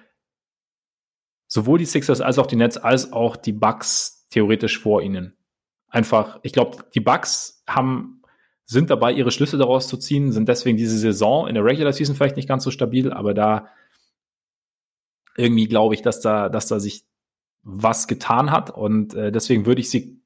sowohl 1.48 1.78
die 1.78 1.86
Sixers 1.86 2.22
als 2.22 2.39
auch 2.39 2.48
die 2.48 2.56
Nets 2.56 2.78
als 2.78 3.14
auch 3.14 3.36
die 3.36 3.54
Bucks 3.54 4.28
theoretisch 4.32 4.80
vor 4.80 5.02
ihnen. 5.04 5.38
Einfach, 5.88 6.39
ich 6.41 6.52
glaube, 6.52 6.84
die 6.96 7.00
Bucks 7.00 7.64
haben 7.68 8.24
sind 8.66 8.89
dabei, 8.89 9.13
ihre 9.13 9.32
Schlüsse 9.32 9.57
daraus 9.57 9.88
zu 9.88 9.97
ziehen, 9.97 10.32
sind 10.32 10.49
deswegen 10.49 10.78
diese 10.78 10.97
Saison 10.97 11.47
in 11.47 11.55
der 11.55 11.63
Regular 11.63 11.93
Season 11.93 12.16
vielleicht 12.16 12.36
nicht 12.36 12.49
ganz 12.49 12.63
so 12.63 12.72
stabil, 12.72 13.11
aber 13.11 13.34
da 13.34 13.68
irgendwie 15.38 15.68
glaube 15.68 15.93
ich, 15.93 16.01
dass 16.01 16.20
da, 16.20 16.49
dass 16.49 16.68
da 16.68 16.80
sich 16.80 17.03
was 17.63 18.07
getan 18.07 18.51
hat 18.51 18.70
und 18.72 19.13
äh, 19.13 19.32
deswegen 19.32 19.66
würde 19.66 19.82
ich 19.82 19.89
sie 19.89 20.22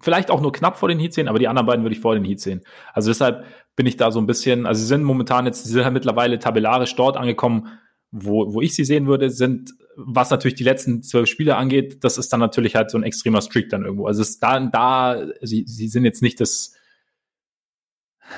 vielleicht 0.00 0.30
auch 0.30 0.40
nur 0.40 0.52
knapp 0.52 0.78
vor 0.78 0.88
den 0.88 0.98
Heat 0.98 1.14
sehen, 1.14 1.28
aber 1.28 1.38
die 1.38 1.48
anderen 1.48 1.66
beiden 1.66 1.84
würde 1.84 1.94
ich 1.94 2.00
vor 2.00 2.14
den 2.14 2.24
Heat 2.24 2.40
sehen. 2.40 2.62
Also 2.92 3.10
deshalb 3.10 3.44
bin 3.76 3.86
ich 3.86 3.96
da 3.96 4.10
so 4.10 4.20
ein 4.20 4.26
bisschen, 4.26 4.66
also 4.66 4.80
sie 4.80 4.86
sind 4.86 5.02
momentan 5.02 5.46
jetzt, 5.46 5.64
sie 5.64 5.72
sind 5.72 5.84
halt 5.84 5.94
mittlerweile 5.94 6.38
tabellarisch 6.38 6.94
dort 6.96 7.16
angekommen, 7.16 7.68
wo, 8.10 8.52
wo 8.52 8.60
ich 8.60 8.74
sie 8.74 8.84
sehen 8.84 9.06
würde, 9.06 9.30
sind, 9.30 9.72
was 9.96 10.30
natürlich 10.30 10.56
die 10.56 10.64
letzten 10.64 11.02
zwölf 11.02 11.28
Spiele 11.28 11.56
angeht, 11.56 12.04
das 12.04 12.18
ist 12.18 12.32
dann 12.32 12.40
natürlich 12.40 12.76
halt 12.76 12.90
so 12.90 12.98
ein 12.98 13.04
extremer 13.04 13.40
Streak 13.42 13.68
dann 13.70 13.84
irgendwo. 13.84 14.06
Also 14.06 14.22
es 14.22 14.30
ist 14.30 14.42
da, 14.42 14.60
da, 14.60 15.26
sie, 15.42 15.64
sie 15.66 15.88
sind 15.88 16.04
jetzt 16.04 16.22
nicht 16.22 16.40
das, 16.40 16.75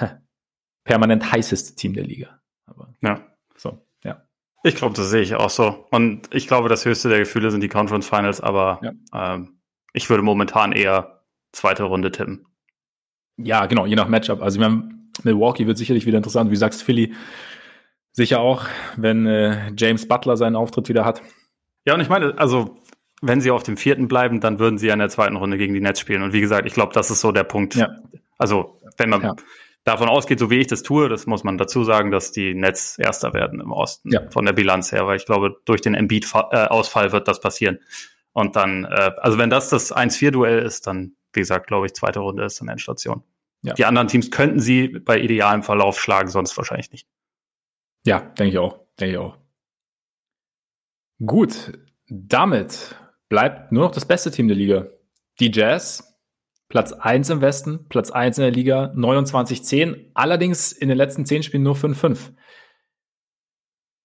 permanent 0.84 1.30
heißeste 1.30 1.76
Team 1.76 1.92
der 1.92 2.04
Liga. 2.04 2.40
Aber 2.66 2.94
ja. 3.00 3.26
So, 3.56 3.86
ja. 4.04 4.22
Ich 4.62 4.74
glaube, 4.74 4.94
das 4.94 5.10
sehe 5.10 5.22
ich 5.22 5.34
auch 5.34 5.50
so. 5.50 5.86
Und 5.90 6.34
ich 6.34 6.46
glaube, 6.46 6.68
das 6.68 6.84
höchste 6.84 7.08
der 7.08 7.20
Gefühle 7.20 7.50
sind 7.50 7.60
die 7.60 7.68
Conference 7.68 8.08
Finals, 8.08 8.40
aber 8.40 8.80
ja. 8.82 9.34
ähm, 9.34 9.60
ich 9.92 10.08
würde 10.10 10.22
momentan 10.22 10.72
eher 10.72 11.22
zweite 11.52 11.84
Runde 11.84 12.10
tippen. 12.10 12.46
Ja, 13.36 13.66
genau, 13.66 13.86
je 13.86 13.96
nach 13.96 14.08
Matchup. 14.08 14.42
Also, 14.42 14.58
wir 14.58 14.66
haben, 14.66 15.12
Milwaukee 15.22 15.66
wird 15.66 15.78
sicherlich 15.78 16.06
wieder 16.06 16.16
interessant. 16.16 16.50
Wie 16.50 16.54
du 16.54 16.58
sagst, 16.58 16.82
Philly 16.82 17.14
sicher 18.12 18.40
auch, 18.40 18.66
wenn 18.96 19.26
äh, 19.26 19.72
James 19.76 20.08
Butler 20.08 20.36
seinen 20.36 20.56
Auftritt 20.56 20.88
wieder 20.88 21.04
hat. 21.04 21.22
Ja, 21.84 21.94
und 21.94 22.00
ich 22.00 22.08
meine, 22.08 22.36
also 22.38 22.82
wenn 23.22 23.40
sie 23.40 23.50
auf 23.50 23.62
dem 23.62 23.76
vierten 23.76 24.08
bleiben, 24.08 24.40
dann 24.40 24.58
würden 24.58 24.78
sie 24.78 24.88
ja 24.88 24.92
in 24.92 24.98
der 24.98 25.08
zweiten 25.08 25.36
Runde 25.36 25.58
gegen 25.58 25.74
die 25.74 25.80
Nets 25.80 26.00
spielen. 26.00 26.22
Und 26.22 26.32
wie 26.32 26.40
gesagt, 26.40 26.66
ich 26.66 26.74
glaube, 26.74 26.92
das 26.92 27.10
ist 27.10 27.20
so 27.20 27.32
der 27.32 27.44
Punkt. 27.44 27.74
Ja. 27.74 27.96
Also, 28.38 28.80
wenn 28.96 29.10
man 29.10 29.22
ja 29.22 29.36
davon 29.88 30.08
ausgeht, 30.08 30.38
so 30.38 30.50
wie 30.50 30.58
ich 30.58 30.66
das 30.66 30.82
tue, 30.82 31.08
das 31.08 31.26
muss 31.26 31.44
man 31.44 31.58
dazu 31.58 31.82
sagen, 31.82 32.10
dass 32.10 32.30
die 32.30 32.54
Nets 32.54 32.98
Erster 32.98 33.34
werden 33.34 33.60
im 33.60 33.72
Osten 33.72 34.12
ja. 34.12 34.28
von 34.30 34.44
der 34.44 34.52
Bilanz 34.52 34.92
her, 34.92 35.06
weil 35.06 35.16
ich 35.16 35.26
glaube, 35.26 35.56
durch 35.64 35.80
den 35.80 35.94
Embiid-Ausfall 35.94 37.12
wird 37.12 37.26
das 37.26 37.40
passieren. 37.40 37.78
Und 38.32 38.54
dann, 38.56 38.84
äh, 38.84 39.12
also 39.16 39.38
wenn 39.38 39.50
das 39.50 39.70
das 39.70 39.94
1-4-Duell 39.94 40.60
ist, 40.60 40.86
dann, 40.86 41.16
wie 41.32 41.40
gesagt, 41.40 41.66
glaube 41.66 41.86
ich, 41.86 41.94
zweite 41.94 42.20
Runde 42.20 42.44
ist 42.44 42.60
dann 42.60 42.68
Endstation. 42.68 43.24
Ja. 43.62 43.74
Die 43.74 43.84
anderen 43.84 44.08
Teams 44.08 44.30
könnten 44.30 44.60
sie 44.60 44.88
bei 44.88 45.18
idealem 45.18 45.62
Verlauf 45.62 46.00
schlagen, 46.00 46.28
sonst 46.28 46.56
wahrscheinlich 46.56 46.92
nicht. 46.92 47.08
Ja, 48.04 48.20
denke 48.20 48.50
ich 48.50 48.58
auch. 48.58 48.80
Denke 49.00 49.12
ich 49.12 49.18
auch. 49.18 49.38
Gut, 51.24 51.72
damit 52.08 52.94
bleibt 53.28 53.72
nur 53.72 53.84
noch 53.84 53.92
das 53.92 54.04
beste 54.04 54.30
Team 54.30 54.48
der 54.48 54.56
Liga. 54.56 54.86
Die 55.40 55.50
Jazz 55.50 56.07
Platz 56.68 56.92
1 56.92 57.30
im 57.30 57.40
Westen, 57.40 57.88
Platz 57.88 58.10
1 58.10 58.38
in 58.38 58.42
der 58.42 58.50
Liga, 58.50 58.92
29-10, 58.94 60.10
allerdings 60.14 60.72
in 60.72 60.88
den 60.88 60.98
letzten 60.98 61.24
10 61.24 61.42
Spielen 61.42 61.62
nur 61.62 61.74
5-5. 61.74 62.32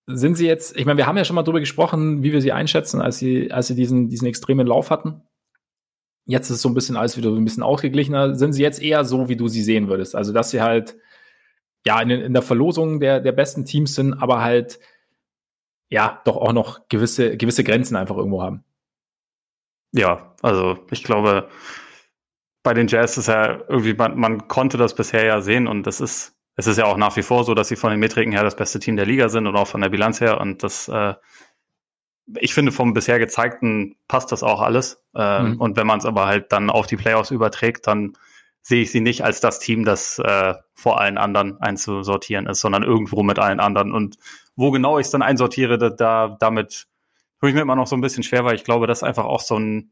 Sind 0.08 0.36
sie 0.36 0.48
jetzt, 0.48 0.78
ich 0.78 0.86
meine, 0.86 0.98
wir 0.98 1.06
haben 1.06 1.18
ja 1.18 1.26
schon 1.26 1.36
mal 1.36 1.44
drüber 1.44 1.60
gesprochen, 1.60 2.24
wie 2.24 2.32
wir 2.32 2.42
sie 2.42 2.52
einschätzen, 2.54 3.02
als 3.02 3.18
sie, 3.18 3.52
als 3.52 3.68
sie 3.68 3.76
diesen, 3.76 4.08
diesen 4.08 4.28
extremen 4.28 4.68
Lauf 4.68 4.90
hatten. 4.90 5.22
Jetzt 6.26 6.50
ist 6.50 6.58
es 6.58 6.62
so 6.62 6.70
ein 6.70 6.74
bisschen 6.74 6.96
alles 6.96 7.18
wieder 7.18 7.30
ein 7.30 7.44
bisschen 7.44 7.64
ausgeglichener. 7.64 8.36
Sind 8.36 8.54
sie 8.54 8.62
jetzt 8.62 8.82
eher 8.82 9.04
so, 9.04 9.28
wie 9.28 9.36
du 9.36 9.50
sie 9.50 9.62
sehen 9.62 9.90
würdest? 9.90 10.16
Also, 10.16 10.32
dass 10.32 10.52
sie 10.52 10.62
halt, 10.62 10.98
ja, 11.86 12.02
in, 12.02 12.10
in 12.10 12.34
der 12.34 12.42
Verlosung 12.42 13.02
der, 13.02 13.20
der 13.20 13.34
besten 13.34 13.66
Teams 13.66 13.96
sind, 13.96 14.14
aber 14.14 14.42
halt, 14.42 14.80
ja, 15.90 16.22
doch 16.24 16.38
auch 16.38 16.54
noch 16.54 16.88
gewisse, 16.88 17.36
gewisse 17.36 17.66
Grenzen 17.66 17.98
einfach 17.98 18.16
irgendwo 18.16 18.42
haben. 18.42 18.64
Ja, 19.94 20.34
also 20.42 20.80
ich 20.92 21.04
glaube, 21.04 21.50
bei 22.64 22.74
den 22.74 22.88
Jazz 22.88 23.18
ist 23.18 23.28
ja 23.28 23.60
irgendwie, 23.68 23.94
man, 23.94 24.18
man 24.18 24.48
konnte 24.48 24.78
das 24.78 24.96
bisher 24.96 25.26
ja 25.26 25.42
sehen 25.42 25.68
und 25.68 25.86
das 25.86 26.02
ist, 26.02 26.36
es 26.56 26.68
ist 26.68 26.78
ja 26.78 26.86
auch 26.86 26.98
nach 26.98 27.16
wie 27.18 27.24
vor 27.24 27.44
so, 27.44 27.54
dass 27.54 27.68
sie 27.68 27.76
von 27.76 27.92
den 27.92 28.00
Metriken 28.00 28.32
her 28.32 28.44
das 28.44 28.56
beste 28.56 28.80
Team 28.80 28.96
der 28.96 29.06
Liga 29.06 29.30
sind 29.30 29.48
und 29.48 29.56
auch 29.56 29.68
von 29.68 29.82
der 29.82 29.90
Bilanz 29.90 30.22
her 30.22 30.40
und 30.40 30.64
das, 30.64 30.88
äh, 30.88 31.14
ich 32.40 32.54
finde, 32.54 32.72
vom 32.72 32.94
bisher 32.94 33.20
gezeigten 33.20 33.98
passt 34.08 34.32
das 34.32 34.44
auch 34.44 34.62
alles. 34.62 35.04
Ähm, 35.14 35.54
mhm. 35.54 35.62
Und 35.62 35.78
wenn 35.78 35.86
man 35.86 36.00
es 36.00 36.06
aber 36.06 36.26
halt 36.26 36.54
dann 36.54 36.70
auf 36.70 36.88
die 36.88 36.96
Playoffs 36.96 37.32
überträgt, 37.32 37.86
dann 37.88 38.14
sehe 38.62 38.82
ich 38.82 38.92
sie 38.92 39.02
nicht 39.02 39.26
als 39.26 39.42
das 39.42 39.60
Team, 39.60 39.84
das 39.84 40.20
äh, 40.20 40.54
vor 40.74 41.02
allen 41.02 41.18
anderen 41.18 41.60
einzusortieren 41.60 42.48
ist, 42.48 42.62
sondern 42.62 42.84
irgendwo 42.84 43.24
mit 43.24 43.40
allen 43.40 43.60
anderen. 43.60 43.92
Und 43.92 44.18
wo 44.56 44.72
genau 44.72 45.00
ich 45.00 45.08
es 45.08 45.12
dann 45.12 45.22
einsortiere, 45.22 45.78
da, 45.78 45.90
da 45.90 46.38
damit 46.40 46.88
tue 47.42 47.50
ich 47.50 47.56
mir 47.56 47.62
immer 47.62 47.76
noch 47.76 47.88
so 47.88 47.98
ein 47.98 48.02
bisschen 48.02 48.24
schwer, 48.24 48.46
weil 48.46 48.56
ich 48.56 48.64
glaube, 48.64 48.88
das 48.88 49.00
ist 49.00 49.04
einfach 49.04 49.26
auch 49.26 49.42
so 49.42 49.58
ein 49.58 49.92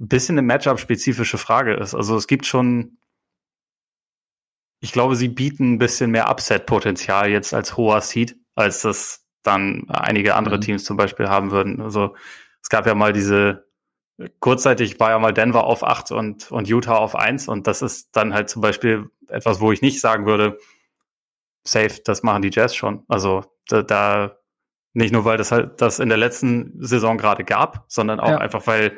ein 0.00 0.08
bisschen 0.08 0.34
eine 0.34 0.46
Matchup-spezifische 0.46 1.38
Frage 1.38 1.74
ist. 1.74 1.94
Also 1.94 2.16
es 2.16 2.26
gibt 2.26 2.46
schon, 2.46 2.98
ich 4.80 4.92
glaube, 4.92 5.16
sie 5.16 5.28
bieten 5.28 5.74
ein 5.74 5.78
bisschen 5.78 6.10
mehr 6.10 6.30
Upset-Potenzial 6.30 7.30
jetzt 7.30 7.52
als 7.52 7.76
hoher 7.76 8.00
Seed, 8.00 8.36
als 8.54 8.82
das 8.82 9.26
dann 9.42 9.88
einige 9.88 10.34
andere 10.34 10.56
mhm. 10.56 10.62
Teams 10.62 10.84
zum 10.84 10.96
Beispiel 10.96 11.28
haben 11.28 11.50
würden. 11.50 11.80
Also 11.80 12.14
es 12.62 12.68
gab 12.68 12.86
ja 12.86 12.94
mal 12.94 13.12
diese, 13.12 13.68
kurzzeitig 14.40 14.98
war 15.00 15.10
ja 15.10 15.18
mal 15.18 15.32
Denver 15.32 15.64
auf 15.64 15.84
8 15.84 16.12
und, 16.12 16.50
und 16.50 16.68
Utah 16.68 16.96
auf 16.96 17.16
1 17.16 17.48
und 17.48 17.66
das 17.66 17.82
ist 17.82 18.10
dann 18.16 18.34
halt 18.34 18.48
zum 18.48 18.62
Beispiel 18.62 19.10
etwas, 19.28 19.60
wo 19.60 19.72
ich 19.72 19.82
nicht 19.82 20.00
sagen 20.00 20.26
würde, 20.26 20.58
safe, 21.64 22.00
das 22.04 22.22
machen 22.22 22.42
die 22.42 22.50
Jazz 22.52 22.74
schon. 22.74 23.04
Also 23.08 23.44
da, 23.68 23.82
da 23.82 24.38
nicht 24.94 25.12
nur, 25.12 25.24
weil 25.24 25.36
das 25.36 25.52
halt 25.52 25.80
das 25.80 25.98
in 25.98 26.08
der 26.08 26.18
letzten 26.18 26.74
Saison 26.84 27.18
gerade 27.18 27.44
gab, 27.44 27.84
sondern 27.88 28.20
auch 28.20 28.30
ja. 28.30 28.38
einfach, 28.38 28.66
weil 28.66 28.96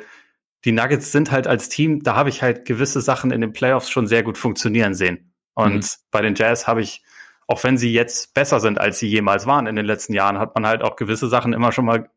die 0.65 0.71
Nuggets 0.71 1.11
sind 1.11 1.31
halt 1.31 1.47
als 1.47 1.69
Team, 1.69 2.03
da 2.03 2.15
habe 2.15 2.29
ich 2.29 2.41
halt 2.41 2.65
gewisse 2.65 3.01
Sachen 3.01 3.31
in 3.31 3.41
den 3.41 3.53
Playoffs 3.53 3.89
schon 3.89 4.07
sehr 4.07 4.23
gut 4.23 4.37
funktionieren 4.37 4.93
sehen. 4.93 5.33
Und 5.53 5.83
mhm. 5.83 5.87
bei 6.11 6.21
den 6.21 6.35
Jazz 6.35 6.67
habe 6.67 6.81
ich, 6.81 7.03
auch 7.47 7.63
wenn 7.63 7.77
sie 7.77 7.91
jetzt 7.91 8.33
besser 8.33 8.59
sind, 8.59 8.79
als 8.79 8.99
sie 8.99 9.07
jemals 9.07 9.45
waren 9.45 9.67
in 9.67 9.75
den 9.75 9.85
letzten 9.85 10.13
Jahren, 10.13 10.39
hat 10.39 10.55
man 10.55 10.65
halt 10.65 10.81
auch 10.83 10.95
gewisse 10.95 11.27
Sachen 11.27 11.53
immer 11.53 11.71
schon 11.71 11.85
mal 11.85 12.09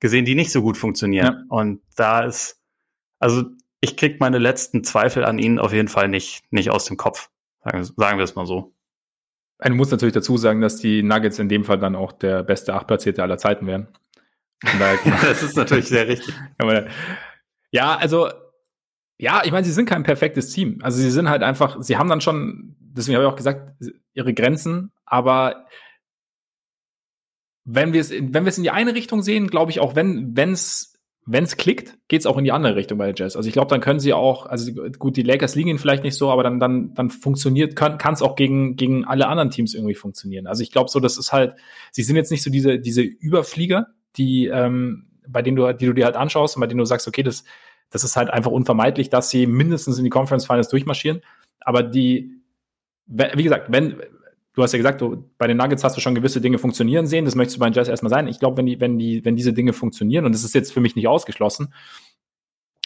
gesehen, 0.00 0.24
die 0.24 0.34
nicht 0.34 0.50
so 0.50 0.62
gut 0.62 0.76
funktionieren. 0.76 1.26
Ja. 1.26 1.44
Und 1.48 1.82
da 1.94 2.24
ist, 2.24 2.58
also 3.18 3.44
ich 3.80 3.96
krieg 3.96 4.18
meine 4.18 4.38
letzten 4.38 4.82
Zweifel 4.82 5.24
an 5.24 5.38
ihnen 5.38 5.58
auf 5.58 5.72
jeden 5.72 5.88
Fall 5.88 6.08
nicht, 6.08 6.42
nicht 6.50 6.70
aus 6.70 6.86
dem 6.86 6.96
Kopf. 6.96 7.28
Sagen, 7.62 7.84
sagen 7.84 8.18
wir 8.18 8.24
es 8.24 8.34
mal 8.34 8.46
so. 8.46 8.74
Man 9.58 9.76
muss 9.76 9.90
natürlich 9.90 10.14
dazu 10.14 10.38
sagen, 10.38 10.62
dass 10.62 10.78
die 10.78 11.02
Nuggets 11.02 11.38
in 11.38 11.50
dem 11.50 11.64
Fall 11.64 11.78
dann 11.78 11.94
auch 11.94 12.12
der 12.12 12.42
beste 12.42 12.74
Achtplatzierte 12.74 13.22
aller 13.22 13.36
Zeiten 13.36 13.66
wären. 13.66 13.88
das 15.22 15.42
ist 15.42 15.56
natürlich 15.56 15.88
sehr 15.88 16.08
richtig. 16.08 16.34
Ja, 17.70 17.96
also, 17.96 18.28
ja, 19.18 19.42
ich 19.44 19.52
meine, 19.52 19.64
sie 19.64 19.72
sind 19.72 19.86
kein 19.86 20.02
perfektes 20.02 20.50
Team. 20.50 20.78
Also 20.82 20.98
sie 20.98 21.10
sind 21.10 21.28
halt 21.28 21.42
einfach, 21.42 21.82
sie 21.82 21.96
haben 21.96 22.08
dann 22.08 22.20
schon, 22.20 22.76
deswegen 22.80 23.16
habe 23.16 23.26
ich 23.26 23.32
auch 23.32 23.36
gesagt, 23.36 23.74
ihre 24.14 24.34
Grenzen, 24.34 24.92
aber 25.04 25.66
wenn 27.64 27.92
wir 27.92 28.00
es, 28.00 28.10
wenn 28.10 28.44
wir 28.44 28.48
es 28.48 28.56
in 28.56 28.64
die 28.64 28.70
eine 28.70 28.94
Richtung 28.94 29.22
sehen, 29.22 29.48
glaube 29.48 29.70
ich 29.70 29.80
auch, 29.80 29.94
wenn, 29.94 30.36
wenn 30.36 30.52
es, 30.52 30.94
wenn 31.26 31.44
es 31.44 31.56
klickt, 31.56 31.98
geht 32.08 32.20
es 32.20 32.26
auch 32.26 32.38
in 32.38 32.44
die 32.44 32.50
andere 32.52 32.74
Richtung 32.74 32.98
bei 32.98 33.12
der 33.12 33.14
Jazz. 33.14 33.36
Also 33.36 33.46
ich 33.46 33.52
glaube, 33.52 33.68
dann 33.68 33.80
können 33.80 34.00
sie 34.00 34.12
auch, 34.12 34.46
also 34.46 34.72
gut, 34.98 35.16
die 35.16 35.22
Lakers 35.22 35.54
liegen 35.54 35.68
ihnen 35.68 35.78
vielleicht 35.78 36.02
nicht 36.02 36.16
so, 36.16 36.30
aber 36.30 36.42
dann, 36.42 36.58
dann, 36.58 36.94
dann 36.94 37.10
funktioniert, 37.10 37.76
kann 37.76 37.98
es 38.12 38.22
auch 38.22 38.34
gegen, 38.34 38.76
gegen 38.76 39.04
alle 39.04 39.28
anderen 39.28 39.50
Teams 39.50 39.74
irgendwie 39.74 39.94
funktionieren. 39.94 40.46
Also 40.46 40.62
ich 40.62 40.72
glaube 40.72 40.90
so, 40.90 40.98
das 40.98 41.18
ist 41.18 41.32
halt, 41.32 41.54
sie 41.92 42.02
sind 42.02 42.16
jetzt 42.16 42.30
nicht 42.30 42.42
so 42.42 42.50
diese, 42.50 42.78
diese 42.80 43.02
Überflieger, 43.02 43.88
die, 44.16 44.46
ähm, 44.46 45.09
bei 45.26 45.42
denen 45.42 45.56
du, 45.56 45.72
die 45.72 45.86
du 45.86 45.92
dir 45.92 46.04
halt 46.04 46.16
anschaust 46.16 46.56
und 46.56 46.60
bei 46.60 46.66
denen 46.66 46.78
du 46.78 46.84
sagst, 46.84 47.06
okay, 47.08 47.22
das, 47.22 47.44
das 47.90 48.04
ist 48.04 48.16
halt 48.16 48.30
einfach 48.30 48.50
unvermeidlich, 48.50 49.10
dass 49.10 49.30
sie 49.30 49.46
mindestens 49.46 49.98
in 49.98 50.04
die 50.04 50.10
Conference 50.10 50.46
Finals 50.46 50.68
durchmarschieren. 50.68 51.22
Aber 51.60 51.82
die, 51.82 52.40
wie 53.06 53.42
gesagt, 53.42 53.70
wenn, 53.70 54.00
du 54.54 54.62
hast 54.62 54.72
ja 54.72 54.78
gesagt, 54.78 55.00
du, 55.00 55.24
bei 55.38 55.46
den 55.46 55.56
Nuggets 55.56 55.84
hast 55.84 55.96
du 55.96 56.00
schon 56.00 56.14
gewisse 56.14 56.40
Dinge 56.40 56.58
funktionieren 56.58 57.06
sehen. 57.06 57.24
Das 57.24 57.34
möchtest 57.34 57.56
du 57.56 57.60
bei 57.60 57.68
den 57.68 57.74
Jazz 57.74 57.88
erstmal 57.88 58.10
sein. 58.10 58.28
Ich 58.28 58.38
glaube, 58.38 58.56
wenn 58.58 58.66
die, 58.66 58.80
wenn 58.80 58.98
die, 58.98 59.24
wenn 59.24 59.36
diese 59.36 59.52
Dinge 59.52 59.72
funktionieren, 59.72 60.24
und 60.24 60.34
das 60.34 60.44
ist 60.44 60.54
jetzt 60.54 60.72
für 60.72 60.80
mich 60.80 60.96
nicht 60.96 61.08
ausgeschlossen, 61.08 61.74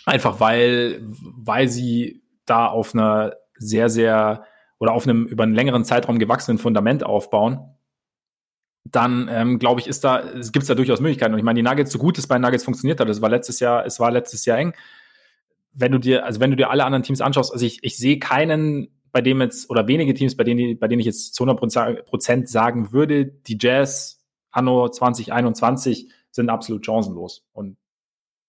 einfach 0.07 0.41
weil, 0.41 1.01
weil 1.03 1.69
sie 1.69 2.23
da 2.47 2.67
auf 2.67 2.95
einer 2.95 3.35
sehr, 3.57 3.89
sehr 3.89 4.45
oder 4.79 4.93
auf 4.93 5.07
einem 5.07 5.27
über 5.27 5.45
einen 5.45 5.55
längeren 5.55 5.85
Zeitraum 5.85 6.19
gewachsenen 6.19 6.59
Fundament 6.59 7.05
aufbauen, 7.05 7.75
dann 8.85 9.29
ähm, 9.31 9.59
glaube 9.59 9.81
ich, 9.81 9.87
ist 9.87 10.05
da, 10.05 10.21
es 10.21 10.53
gibt 10.53 10.69
da 10.69 10.75
durchaus 10.75 11.01
Möglichkeiten. 11.01 11.33
Und 11.33 11.39
ich 11.39 11.45
meine, 11.45 11.57
die 11.57 11.63
Nuggets, 11.63 11.91
so 11.91 11.99
gut 11.99 12.19
es 12.19 12.27
bei 12.27 12.39
Nuggets 12.39 12.65
funktioniert 12.65 13.01
hat, 13.01 13.09
das 13.09 13.23
war 13.23 13.31
letztes 13.31 13.61
Jahr, 13.61 13.85
es 13.87 13.99
war 13.99 14.11
letztes 14.11 14.45
Jahr 14.45 14.59
eng. 14.59 14.75
Wenn 15.73 15.93
du 15.93 15.99
dir, 15.99 16.25
also 16.25 16.41
wenn 16.41 16.51
du 16.51 16.57
dir 16.57 16.71
alle 16.71 16.85
anderen 16.85 17.03
Teams 17.03 17.21
anschaust, 17.21 17.53
also 17.53 17.65
ich, 17.65 17.83
ich 17.83 17.97
sehe 17.97 18.19
keinen 18.19 18.89
bei 19.15 19.21
dem 19.21 19.41
jetzt, 19.41 19.71
oder 19.71 19.87
wenige 19.87 20.13
Teams, 20.13 20.37
bei 20.37 20.43
denen, 20.43 20.77
bei 20.79 20.89
denen 20.89 20.99
ich 20.99 21.07
jetzt 21.07 21.35
zu 21.35 21.45
100 21.45 22.05
Prozent 22.05 22.49
sagen 22.49 22.93
würde, 22.93 23.27
die 23.27 23.57
Jazz 23.61 24.21
anno 24.51 24.89
2021 24.89 26.11
sind 26.33 26.51
absolut 26.51 26.85
chancenlos. 26.85 27.47
Und 27.53 27.77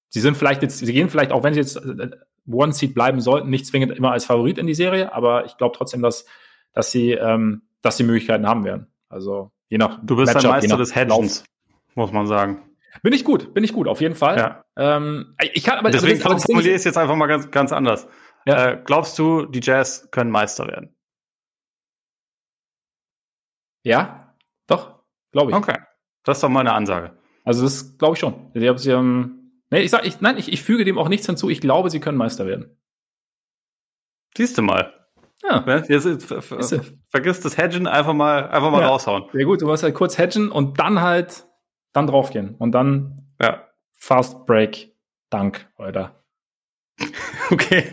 sie 0.10 0.22
sind 0.22 0.36
vielleicht 0.36 0.64
jetzt, 0.64 0.80
sie 0.80 0.92
gehen 0.92 1.10
vielleicht, 1.10 1.32
auch 1.32 1.44
wenn 1.44 1.54
sie 1.54 1.60
jetzt 1.60 1.78
äh, 1.78 2.10
One 2.52 2.74
Seed 2.74 2.96
bleiben 2.96 3.22
sollten, 3.22 3.50
nicht 3.50 3.68
zwingend 3.68 3.96
immer 3.96 4.12
als 4.12 4.26
Favorit 4.26 4.58
in 4.58 4.66
die 4.66 4.74
Serie, 4.74 5.14
aber 5.14 5.46
ich 5.46 5.56
glaube 5.58 5.76
trotzdem, 5.78 6.02
dass, 6.02 6.26
dass 6.74 6.92
sie, 6.92 7.12
ähm, 7.12 7.62
dass 7.82 7.98
sie 7.98 8.04
Möglichkeiten 8.04 8.48
haben 8.48 8.64
werden. 8.64 8.88
Also 9.08 9.52
je 9.76 9.80
nach. 9.80 10.00
Du 10.02 10.16
bist 10.16 10.34
Matchup, 10.34 10.52
ein 10.52 10.62
Meister 10.62 10.78
des 10.78 10.96
Hedgens, 10.96 11.44
muss 11.96 12.12
man 12.12 12.28
sagen. 12.28 12.64
Bin 13.04 13.12
ich 13.12 13.26
gut, 13.26 13.54
bin 13.54 13.64
ich 13.64 13.74
gut, 13.74 13.88
auf 13.90 14.00
jeden 14.00 14.16
Fall. 14.16 14.38
Ja. 14.38 14.66
Ähm, 14.78 15.36
ich 15.54 15.66
kann 15.66 15.78
aber 15.78 15.92
deswegen 15.92 16.24
also, 16.24 16.40
formuliere 16.40 16.72
ich 16.72 16.78
es 16.78 16.84
jetzt 16.86 16.98
einfach 16.98 17.16
mal 17.16 17.28
ganz, 17.28 17.52
ganz 17.52 17.74
anders. 17.74 18.08
Ja. 18.46 18.70
Äh, 18.70 18.82
glaubst 18.86 19.20
du, 19.20 19.46
die 19.46 19.60
Jazz 19.62 20.08
können 20.12 20.32
Meister 20.32 20.68
werden? 20.68 20.96
Ja, 23.84 24.34
doch, 24.68 25.04
glaube 25.32 25.52
ich. 25.52 25.58
Okay, 25.58 25.78
das 26.24 26.38
ist 26.38 26.44
doch 26.44 26.50
meine 26.50 26.72
Ansage. 26.72 27.18
Also 27.44 27.64
das 27.64 27.98
glaube 27.98 28.14
ich 28.14 28.20
schon. 28.20 28.52
Sie 28.54 28.68
haben, 28.68 28.78
sie 28.78 28.94
haben, 28.94 29.62
nee, 29.70 29.82
ich 29.82 29.92
sag, 29.92 30.06
ich, 30.06 30.22
nein, 30.22 30.38
ich, 30.38 30.52
ich 30.52 30.64
füge 30.64 30.86
dem 30.86 30.98
auch 30.98 31.10
nichts 31.10 31.26
hinzu. 31.26 31.50
Ich 31.50 31.60
glaube, 31.60 31.90
sie 31.90 32.00
können 32.00 32.18
Meister 32.18 32.48
werden. 32.48 32.78
Siehst 34.38 34.58
du 34.58 34.62
mal. 34.62 35.05
Ja. 35.44 35.64
Jetzt, 35.88 36.06
jetzt, 36.06 36.26
ver, 36.26 36.42
ver, 36.42 36.82
vergiss 37.10 37.40
das 37.42 37.58
Hedgen, 37.58 37.88
einfach 37.88 38.14
mal, 38.14 38.50
einfach 38.50 38.72
mal 38.72 38.82
ja. 38.82 38.88
raushauen. 38.88 39.26
Ja 39.34 39.46
gut, 39.46 39.62
du 39.62 39.68
musst 39.68 39.84
halt 39.84 39.94
kurz 39.94 40.18
hedgen 40.18 40.52
und 40.52 40.80
dann 40.80 41.02
halt, 41.02 41.46
dann 41.94 42.08
draufgehen. 42.08 42.56
Und 42.56 42.72
dann 42.72 43.26
ja. 43.42 43.68
Fast 43.94 44.46
Break, 44.46 44.92
Dank, 45.30 45.70
oder? 45.78 46.24
Okay. 47.52 47.84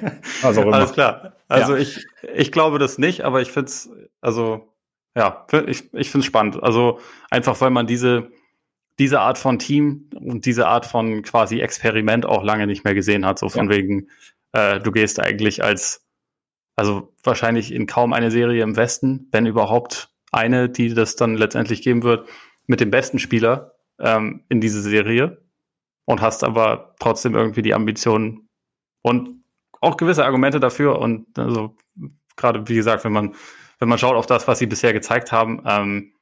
Also 0.43 0.62
Alles 0.62 0.95
klar. 0.95 1.36
Also 1.47 1.74
ja. 1.74 1.82
ich, 1.82 2.07
ich 2.34 2.53
glaube 2.53 2.78
das 2.78 2.97
nicht, 2.97 3.20
aber 3.20 3.43
ich 3.43 3.53
finde 3.53 3.66
es, 3.66 3.90
also 4.22 4.72
ja, 5.14 5.47
ich, 5.66 5.93
ich 5.93 6.11
finde 6.11 6.20
es 6.20 6.24
spannend. 6.24 6.62
Also 6.62 7.01
einfach, 7.30 7.61
weil 7.61 7.68
man 7.68 7.86
diese, 7.86 8.30
diese 8.99 9.20
Art 9.20 9.36
von 9.36 9.59
Team 9.59 10.09
und 10.14 10.47
diese 10.47 10.68
Art 10.68 10.86
von 10.86 11.22
quasi 11.22 11.61
Experiment 11.61 12.24
auch 12.24 12.43
lange 12.43 12.66
nicht 12.66 12.84
mehr 12.84 12.95
gesehen 12.95 13.26
hat. 13.26 13.38
So 13.38 13.51
von 13.51 13.70
ja. 13.70 13.76
wegen, 13.76 14.09
äh, 14.53 14.80
du 14.80 14.90
gehst 14.90 15.20
eigentlich 15.20 15.62
als, 15.62 16.07
also 16.77 17.14
wahrscheinlich 17.23 17.73
in 17.73 17.87
kaum 17.87 18.12
eine 18.12 18.31
Serie 18.31 18.62
im 18.62 18.77
Westen, 18.77 19.29
wenn 19.33 19.47
überhaupt 19.47 20.11
eine, 20.33 20.68
die 20.68 20.95
das 20.95 21.16
dann 21.16 21.37
letztendlich 21.37 21.83
geben 21.83 22.03
wird, 22.03 22.29
mit 22.66 22.81
dem 22.81 22.91
besten 22.91 23.18
Spieler 23.18 23.75
ähm, 23.99 24.45
in 24.49 24.61
diese 24.61 24.81
Serie 24.81 25.43
und 26.05 26.20
hast 26.20 26.45
aber 26.45 26.95
trotzdem 26.99 27.35
irgendwie 27.35 27.62
die 27.62 27.75
Ambitionen, 27.75 28.49
und 29.03 29.45
auch 29.81 29.97
gewisse 29.97 30.25
Argumente 30.25 30.61
dafür. 30.61 30.99
Und 30.99 31.39
also 31.39 31.77
gerade 32.37 32.66
wie 32.68 32.77
gesagt, 32.77 33.05
wenn 33.05 33.12
man 33.12 33.35
wenn 33.79 33.89
man 33.89 33.99
schaut 33.99 34.14
auf 34.14 34.27
das, 34.27 34.47
was 34.47 34.61
sie 34.61 34.66
bisher 34.66 34.93
gezeigt 34.93 35.33
haben, 35.33 35.62
ähm, 35.66 36.14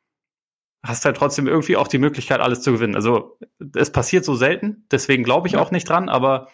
hast 0.82 1.04
halt 1.04 1.18
trotzdem 1.18 1.46
irgendwie 1.46 1.76
auch 1.76 1.88
die 1.88 1.98
Möglichkeit, 1.98 2.40
alles 2.40 2.62
zu 2.62 2.72
gewinnen. 2.72 2.96
Also 2.96 3.38
es 3.76 3.92
passiert 3.92 4.24
so 4.24 4.34
selten, 4.34 4.86
deswegen 4.90 5.24
glaube 5.24 5.46
ich 5.46 5.58
auch 5.58 5.70
nicht 5.70 5.86
dran. 5.86 6.08
Aber 6.08 6.48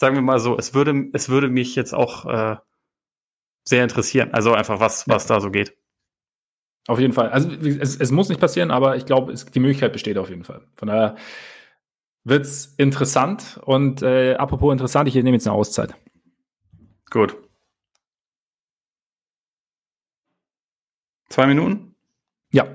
sagen 0.00 0.14
wir 0.14 0.22
mal 0.22 0.38
so, 0.38 0.56
es 0.56 0.72
würde 0.72 1.10
es 1.12 1.28
würde 1.28 1.48
mich 1.48 1.74
jetzt 1.74 1.92
auch 1.92 2.26
äh, 2.26 2.56
sehr 3.64 3.82
interessieren. 3.82 4.32
Also 4.32 4.52
einfach 4.52 4.80
was 4.80 5.08
was 5.08 5.28
ja. 5.28 5.36
da 5.36 5.40
so 5.40 5.50
geht. 5.50 5.76
Auf 6.86 6.98
jeden 6.98 7.12
Fall. 7.12 7.30
Also 7.30 7.50
es, 7.50 7.96
es 7.96 8.10
muss 8.10 8.28
nicht 8.28 8.40
passieren, 8.40 8.70
aber 8.70 8.96
ich 8.96 9.06
glaube, 9.06 9.34
die 9.34 9.60
Möglichkeit 9.60 9.92
besteht 9.92 10.18
auf 10.18 10.30
jeden 10.30 10.44
Fall. 10.44 10.66
Von 10.76 10.88
daher 10.88 11.16
wird's 12.24 12.74
interessant. 12.78 13.60
Und 13.64 14.02
äh, 14.02 14.34
apropos 14.34 14.72
interessant, 14.72 15.08
ich 15.08 15.14
nehme 15.14 15.32
jetzt 15.32 15.46
eine 15.46 15.54
Auszeit. 15.56 15.94
Gut. 17.10 17.36
Zwei 21.28 21.46
Minuten? 21.46 21.94
Ja. 22.50 22.66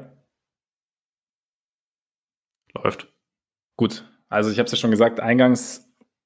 Läuft. 2.74 3.12
Gut. 3.76 4.10
Also 4.30 4.50
ich 4.50 4.60
habe 4.60 4.66
es 4.66 4.72
ja 4.72 4.78
schon 4.78 4.92
gesagt, 4.92 5.20
eingangs, 5.20 5.85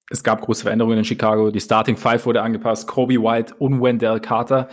es 0.09 0.23
gab 0.23 0.41
große 0.41 0.63
Veränderungen 0.63 0.99
in 0.99 1.05
Chicago. 1.05 1.51
Die 1.51 1.59
Starting 1.59 1.97
Five 1.97 2.25
wurde 2.25 2.41
angepasst. 2.41 2.87
Kobe 2.87 3.21
White 3.21 3.55
und 3.59 3.81
Wendell 3.81 4.19
Carter 4.19 4.67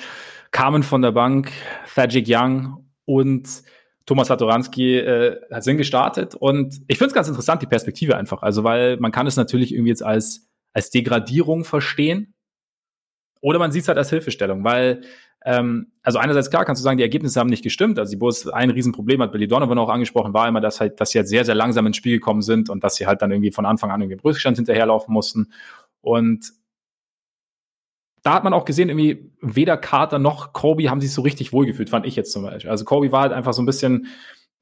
kamen 0.51 0.83
von 0.83 1.03
der 1.03 1.13
Bank. 1.13 1.53
Thadjik 1.95 2.27
Young 2.29 2.87
und 3.05 3.63
Thomas 4.07 4.29
Satoranski 4.29 4.99
äh, 4.99 5.41
sind 5.61 5.79
gestartet 5.79 6.37
und 6.37 6.81
ich 6.87 6.97
finde 6.97 7.09
es 7.09 7.15
ganz 7.15 7.27
interessant, 7.27 7.61
die 7.61 7.67
Perspektive 7.67 8.17
einfach. 8.17 8.43
Also, 8.43 8.63
weil 8.63 8.97
man 8.99 9.11
kann 9.11 9.27
es 9.27 9.37
natürlich 9.37 9.73
irgendwie 9.73 9.91
jetzt 9.91 10.05
als, 10.05 10.49
als 10.73 10.91
Degradierung 10.91 11.65
verstehen 11.65 12.35
oder 13.41 13.59
man 13.59 13.73
sieht 13.73 13.83
es 13.83 13.89
halt 13.89 13.99
als 13.99 14.11
Hilfestellung, 14.11 14.65
weil 14.65 15.03
ähm, 15.47 15.93
also 16.03 16.19
einerseits 16.19 16.51
klar 16.51 16.65
kannst 16.65 16.81
du 16.81 16.83
sagen, 16.83 16.97
die 16.97 17.05
Ergebnisse 17.05 17.39
haben 17.39 17.49
nicht 17.49 17.63
gestimmt. 17.63 18.01
Also 18.01 18.11
die 18.11 18.17
Bulls 18.17 18.49
ein 18.49 18.69
Riesenproblem 18.69 19.23
hat 19.23 19.31
Billy 19.31 19.47
Donovan 19.47 19.79
auch 19.79 19.89
angesprochen, 19.89 20.35
war 20.35 20.49
immer, 20.49 20.61
dass 20.61 20.81
halt, 20.81 21.01
dass 21.01 21.11
sie 21.11 21.19
halt 21.19 21.29
sehr, 21.29 21.45
sehr 21.45 21.55
langsam 21.55 21.87
ins 21.87 21.97
Spiel 21.97 22.19
gekommen 22.19 22.43
sind 22.43 22.69
und 22.69 22.83
dass 22.83 22.97
sie 22.97 23.07
halt 23.07 23.23
dann 23.23 23.31
irgendwie 23.31 23.53
von 23.53 23.65
Anfang 23.65 23.93
an 23.93 24.01
irgendwie 24.01 24.19
im 24.19 24.21
Rückstand 24.25 24.57
hinterherlaufen 24.57 25.15
mussten. 25.15 25.53
Und 26.01 26.53
da 28.25 28.35
hat 28.35 28.43
man 28.43 28.55
auch 28.55 28.65
gesehen, 28.65 28.89
irgendwie 28.89 29.31
weder 29.41 29.77
Carter 29.77 30.19
noch 30.19 30.53
Kobe 30.53 30.91
haben 30.91 31.01
sich 31.01 31.13
so 31.13 31.23
richtig 31.23 31.53
wohlgefühlt, 31.53 31.91
fand 31.91 32.07
ich 32.07 32.17
jetzt 32.17 32.33
zum 32.33 32.43
Beispiel. 32.43 32.71
Also 32.71 32.85
Kobe 32.85 33.13
war 33.13 33.21
halt 33.21 33.33
einfach 33.33 33.53
so 33.53 33.63
ein 33.63 33.67
bisschen 33.67 34.09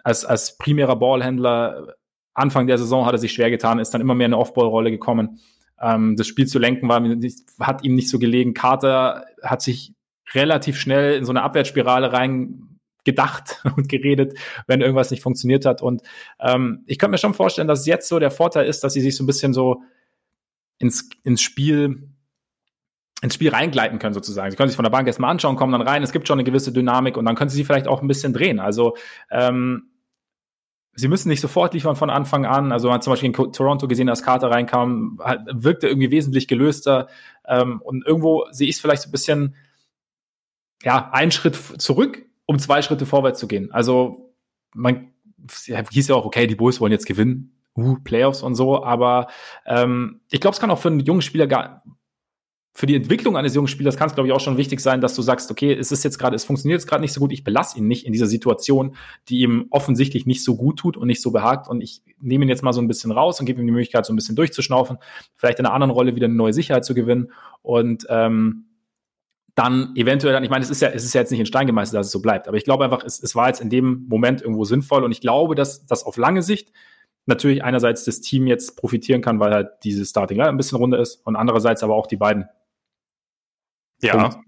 als, 0.03 0.27
als 0.27 0.59
primärer 0.59 0.97
Ballhändler. 0.97 1.95
Anfang 2.35 2.67
der 2.67 2.77
Saison 2.77 3.07
hat 3.07 3.15
er 3.15 3.19
sich 3.19 3.33
schwer 3.33 3.49
getan, 3.49 3.79
ist 3.79 3.95
dann 3.95 4.03
immer 4.03 4.15
mehr 4.15 4.27
in 4.27 4.35
eine 4.35 4.41
Off-Ball-Rolle 4.41 4.91
gekommen. 4.91 5.41
Ähm, 5.81 6.17
das 6.17 6.27
Spiel 6.27 6.47
zu 6.47 6.59
lenken 6.59 6.91
war, 6.91 7.03
hat 7.67 7.85
ihm 7.85 7.95
nicht 7.95 8.11
so 8.11 8.19
gelegen. 8.19 8.53
Carter 8.53 9.25
hat 9.43 9.63
sich 9.63 9.94
relativ 10.33 10.79
schnell 10.79 11.17
in 11.17 11.25
so 11.25 11.33
eine 11.33 11.43
Abwärtsspirale 11.43 12.13
rein 12.13 12.79
gedacht 13.05 13.63
und 13.77 13.89
geredet, 13.89 14.39
wenn 14.67 14.81
irgendwas 14.81 15.11
nicht 15.11 15.23
funktioniert 15.23 15.67
hat. 15.67 15.83
Und 15.83 16.03
ähm, 16.41 16.85
ich 16.87 16.99
könnte 16.99 17.13
mir 17.13 17.19
schon 17.19 17.35
vorstellen, 17.35 17.69
dass 17.69 17.87
jetzt 17.87 18.09
so 18.09 18.19
der 18.19 18.31
Vorteil 18.31 18.67
ist, 18.67 18.83
dass 18.83 18.95
sie 18.95 19.01
sich 19.01 19.17
so 19.17 19.25
ein 19.25 19.27
bisschen 19.27 19.53
so 19.53 19.83
ins, 20.79 21.09
ins 21.23 21.43
Spiel 21.43 22.09
ins 23.23 23.35
Spiel 23.35 23.51
reingleiten 23.51 23.99
können 23.99 24.13
sozusagen. 24.13 24.51
Sie 24.51 24.57
können 24.57 24.69
sich 24.69 24.77
von 24.77 24.83
der 24.83 24.91
Bank 24.91 25.07
erstmal 25.07 25.31
anschauen, 25.31 25.57
kommen 25.57 25.73
dann 25.73 25.81
rein, 25.81 26.03
es 26.03 26.13
gibt 26.13 26.29
schon 26.29 26.39
eine 26.39 26.45
gewisse 26.45 26.73
Dynamik 26.73 27.17
und 27.17 27.25
dann 27.25 27.37
können 27.37 27.49
sie 27.49 27.57
sie 27.57 27.65
vielleicht 27.65 27.89
auch 27.89 28.03
ein 28.03 28.07
bisschen 28.09 28.35
drehen. 28.35 28.61
Also 28.61 28.97
ähm, 29.31 29.89
sie 30.95 31.09
müssen 31.09 31.31
nicht 31.31 31.41
sofort 31.41 31.73
liefern 31.73 31.97
von 31.97 32.11
Anfang 32.11 32.45
an. 32.45 32.71
Also 32.71 32.89
man 32.89 32.97
hat 32.97 33.03
zum 33.03 33.13
Beispiel 33.13 33.31
in 33.31 33.53
Toronto 33.53 33.89
gesehen, 33.89 34.11
als 34.11 34.23
Carter 34.23 34.51
reinkam, 34.51 35.19
wirkte 35.51 35.89
irgendwie 35.89 36.11
wesentlich 36.11 36.49
gelöster. 36.49 37.09
Ähm, 37.47 37.81
und 37.83 38.07
irgendwo 38.07 38.45
sehe 38.51 38.69
ich 38.69 38.77
es 38.77 38.81
vielleicht 38.83 39.03
so 39.03 39.09
ein 39.09 39.13
bisschen, 39.13 39.55
ja, 40.85 41.11
einen 41.13 41.31
Schritt 41.31 41.57
zurück, 41.79 42.25
um 42.47 42.59
zwei 42.59 42.83
Schritte 42.83 43.07
vorwärts 43.07 43.41
zu 43.41 43.49
gehen. 43.49 43.73
Also 43.73 44.35
man 44.75 45.13
hieß 45.91 46.09
ja 46.09 46.15
auch, 46.15 46.25
okay, 46.25 46.47
die 46.47 46.55
Bulls 46.55 46.81
wollen 46.81 46.93
jetzt 46.93 47.07
gewinnen, 47.07 47.57
uh, 47.77 47.97
Playoffs 48.05 48.43
und 48.43 48.55
so, 48.55 48.85
aber 48.85 49.29
ähm, 49.67 50.21
ich 50.31 50.41
glaube, 50.41 50.55
es 50.55 50.61
kann 50.61 50.71
auch 50.71 50.79
für 50.79 50.89
einen 50.89 51.01
jungen 51.01 51.23
Spieler 51.23 51.47
gar 51.47 51.83
für 52.77 52.87
die 52.87 52.97
Entwicklung 52.97 53.37
eines 53.37 53.55
jungen 53.55 53.69
Spielers 53.69 53.97
kann 53.97 54.09
es, 54.09 54.15
glaube 54.15 54.27
ich, 54.27 54.33
auch 54.33 54.41
schon 54.41 54.57
wichtig 54.57 54.81
sein, 54.81 55.01
dass 55.01 55.15
du 55.15 55.23
sagst, 55.23 55.49
okay, 55.49 55.73
es 55.73 55.93
ist 55.93 56.03
jetzt 56.03 56.19
gerade, 56.19 56.35
es 56.35 56.45
funktioniert 56.45 56.81
jetzt 56.81 56.89
gerade 56.89 57.03
nicht 57.03 57.13
so 57.13 57.21
gut, 57.21 57.33
ich 57.33 57.45
belasse 57.45 57.79
ihn 57.79 57.87
nicht 57.87 58.05
in 58.05 58.13
dieser 58.13 58.27
Situation, 58.27 58.97
die 59.29 59.43
ihm 59.43 59.67
offensichtlich 59.71 60.27
nicht 60.27 60.43
so 60.43 60.57
gut 60.57 60.81
tut 60.81 60.97
und 60.97 61.07
nicht 61.07 61.23
so 61.23 61.31
behagt. 61.31 61.69
Und 61.69 61.83
ich 61.83 62.03
nehme 62.19 62.45
ihn 62.45 62.49
jetzt 62.49 62.65
mal 62.65 62.73
so 62.73 62.81
ein 62.81 62.89
bisschen 62.89 63.13
raus 63.13 63.39
und 63.39 63.47
gebe 63.47 63.61
ihm 63.61 63.67
die 63.67 63.73
Möglichkeit, 63.73 64.05
so 64.05 64.13
ein 64.13 64.17
bisschen 64.17 64.35
durchzuschnaufen, 64.35 64.99
vielleicht 65.37 65.61
in 65.61 65.67
einer 65.67 65.75
anderen 65.75 65.93
Rolle 65.93 66.17
wieder 66.17 66.25
eine 66.25 66.35
neue 66.35 66.53
Sicherheit 66.53 66.85
zu 66.85 66.95
gewinnen. 66.95 67.31
Und 67.63 68.07
ähm, 68.09 68.65
dann 69.55 69.95
eventuell 69.95 70.33
dann, 70.33 70.43
ich 70.43 70.51
meine, 70.51 70.65
es 70.65 70.71
ist 70.71 70.83
ja, 70.83 70.89
es 70.89 71.05
ist 71.05 71.15
ja 71.15 71.21
jetzt 71.21 71.31
nicht 71.31 71.41
in 71.41 71.47
Stein 71.47 71.67
gemeißelt, 71.67 71.99
dass 71.99 72.07
es 72.07 72.13
so 72.13 72.21
bleibt, 72.21 72.49
aber 72.49 72.57
ich 72.57 72.65
glaube 72.65 72.85
einfach, 72.85 73.05
es, 73.05 73.23
es 73.23 73.35
war 73.35 73.49
jetzt 73.49 73.61
in 73.61 73.71
dem 73.71 74.07
Moment 74.09 74.43
irgendwo 74.43 74.65
sinnvoll 74.65 75.05
und 75.05 75.13
ich 75.13 75.21
glaube, 75.21 75.55
dass 75.55 75.87
das 75.87 76.05
auf 76.05 76.17
lange 76.17 76.43
Sicht 76.43 76.73
natürlich 77.27 77.63
einerseits 77.63 78.05
das 78.05 78.21
Team 78.21 78.47
jetzt 78.47 78.77
profitieren 78.77 79.23
kann, 79.23 79.41
weil 79.41 79.53
halt 79.53 79.69
dieses 79.85 80.11
Starting 80.11 80.41
ein 80.41 80.57
bisschen 80.57 80.79
runter 80.79 80.99
ist 80.99 81.17
und 81.27 81.37
andererseits 81.37 81.83
aber 81.83 81.95
auch 81.95 82.07
die 82.07 82.17
beiden. 82.17 82.47
Ja. 84.03 84.43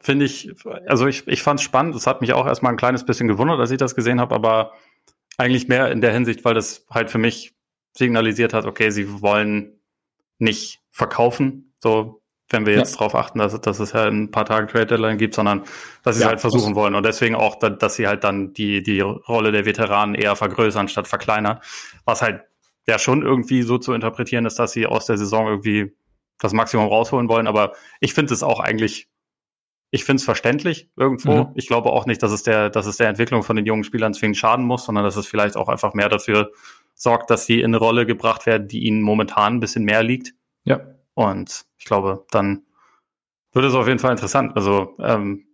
Finde 0.00 0.24
ich, 0.24 0.52
also 0.86 1.06
ich, 1.06 1.26
ich 1.28 1.42
fand 1.42 1.60
es 1.60 1.64
spannend. 1.64 1.94
Es 1.94 2.06
hat 2.06 2.20
mich 2.20 2.32
auch 2.34 2.46
erstmal 2.46 2.72
ein 2.72 2.76
kleines 2.76 3.06
bisschen 3.06 3.28
gewundert, 3.28 3.58
als 3.58 3.70
ich 3.70 3.78
das 3.78 3.94
gesehen 3.94 4.20
habe, 4.20 4.34
aber 4.34 4.72
eigentlich 5.38 5.68
mehr 5.68 5.90
in 5.90 6.00
der 6.00 6.12
Hinsicht, 6.12 6.44
weil 6.44 6.54
das 6.54 6.84
halt 6.90 7.10
für 7.10 7.18
mich 7.18 7.54
signalisiert 7.96 8.52
hat, 8.52 8.66
okay, 8.66 8.90
sie 8.90 9.22
wollen 9.22 9.80
nicht 10.38 10.82
verkaufen, 10.90 11.72
so 11.82 12.22
wenn 12.54 12.64
wir 12.64 12.74
jetzt 12.74 12.92
ja. 12.92 12.98
darauf 12.98 13.14
achten, 13.14 13.38
dass, 13.38 13.60
dass 13.60 13.78
es 13.78 13.92
ja 13.92 14.04
ein 14.04 14.30
paar 14.30 14.46
Tage 14.46 14.66
Trade 14.66 14.86
Deadline 14.86 15.18
gibt, 15.18 15.34
sondern 15.34 15.64
dass 16.02 16.16
sie 16.16 16.22
ja, 16.22 16.28
es 16.28 16.30
halt 16.30 16.40
versuchen 16.40 16.74
wollen. 16.74 16.94
Und 16.94 17.04
deswegen 17.04 17.34
auch, 17.34 17.56
dass 17.56 17.96
sie 17.96 18.06
halt 18.06 18.24
dann 18.24 18.54
die, 18.54 18.82
die 18.82 19.00
Rolle 19.00 19.52
der 19.52 19.66
Veteranen 19.66 20.14
eher 20.14 20.36
vergrößern 20.36 20.88
statt 20.88 21.06
verkleinern. 21.06 21.60
Was 22.06 22.22
halt 22.22 22.42
ja 22.86 22.98
schon 22.98 23.22
irgendwie 23.22 23.62
so 23.62 23.78
zu 23.78 23.92
interpretieren 23.92 24.46
ist, 24.46 24.58
dass 24.58 24.72
sie 24.72 24.86
aus 24.86 25.06
der 25.06 25.18
Saison 25.18 25.48
irgendwie 25.48 25.94
das 26.38 26.52
Maximum 26.52 26.86
rausholen 26.86 27.28
wollen. 27.28 27.46
Aber 27.46 27.72
ich 28.00 28.14
finde 28.14 28.32
es 28.32 28.42
auch 28.42 28.60
eigentlich, 28.60 29.08
ich 29.90 30.04
finde 30.04 30.20
es 30.20 30.24
verständlich 30.24 30.90
irgendwo. 30.96 31.44
Mhm. 31.44 31.52
Ich 31.54 31.66
glaube 31.66 31.90
auch 31.90 32.06
nicht, 32.06 32.22
dass 32.22 32.32
es 32.32 32.42
der, 32.42 32.70
dass 32.70 32.86
es 32.86 32.96
der 32.96 33.08
Entwicklung 33.08 33.42
von 33.42 33.56
den 33.56 33.66
jungen 33.66 33.84
Spielern 33.84 34.14
zwingend 34.14 34.36
schaden 34.36 34.64
muss, 34.64 34.84
sondern 34.84 35.04
dass 35.04 35.16
es 35.16 35.26
vielleicht 35.26 35.56
auch 35.56 35.68
einfach 35.68 35.94
mehr 35.94 36.08
dafür 36.08 36.50
sorgt, 36.94 37.30
dass 37.30 37.46
sie 37.46 37.60
in 37.60 37.66
eine 37.66 37.78
Rolle 37.78 38.06
gebracht 38.06 38.46
werden, 38.46 38.68
die 38.68 38.84
ihnen 38.84 39.02
momentan 39.02 39.56
ein 39.56 39.60
bisschen 39.60 39.84
mehr 39.84 40.02
liegt. 40.02 40.32
Ja. 40.64 40.93
Und 41.14 41.64
ich 41.76 41.84
glaube, 41.84 42.26
dann 42.30 42.64
wird 43.52 43.64
es 43.64 43.74
auf 43.74 43.86
jeden 43.86 43.98
Fall 43.98 44.12
interessant. 44.12 44.56
Also 44.56 44.96
ähm, 44.98 45.46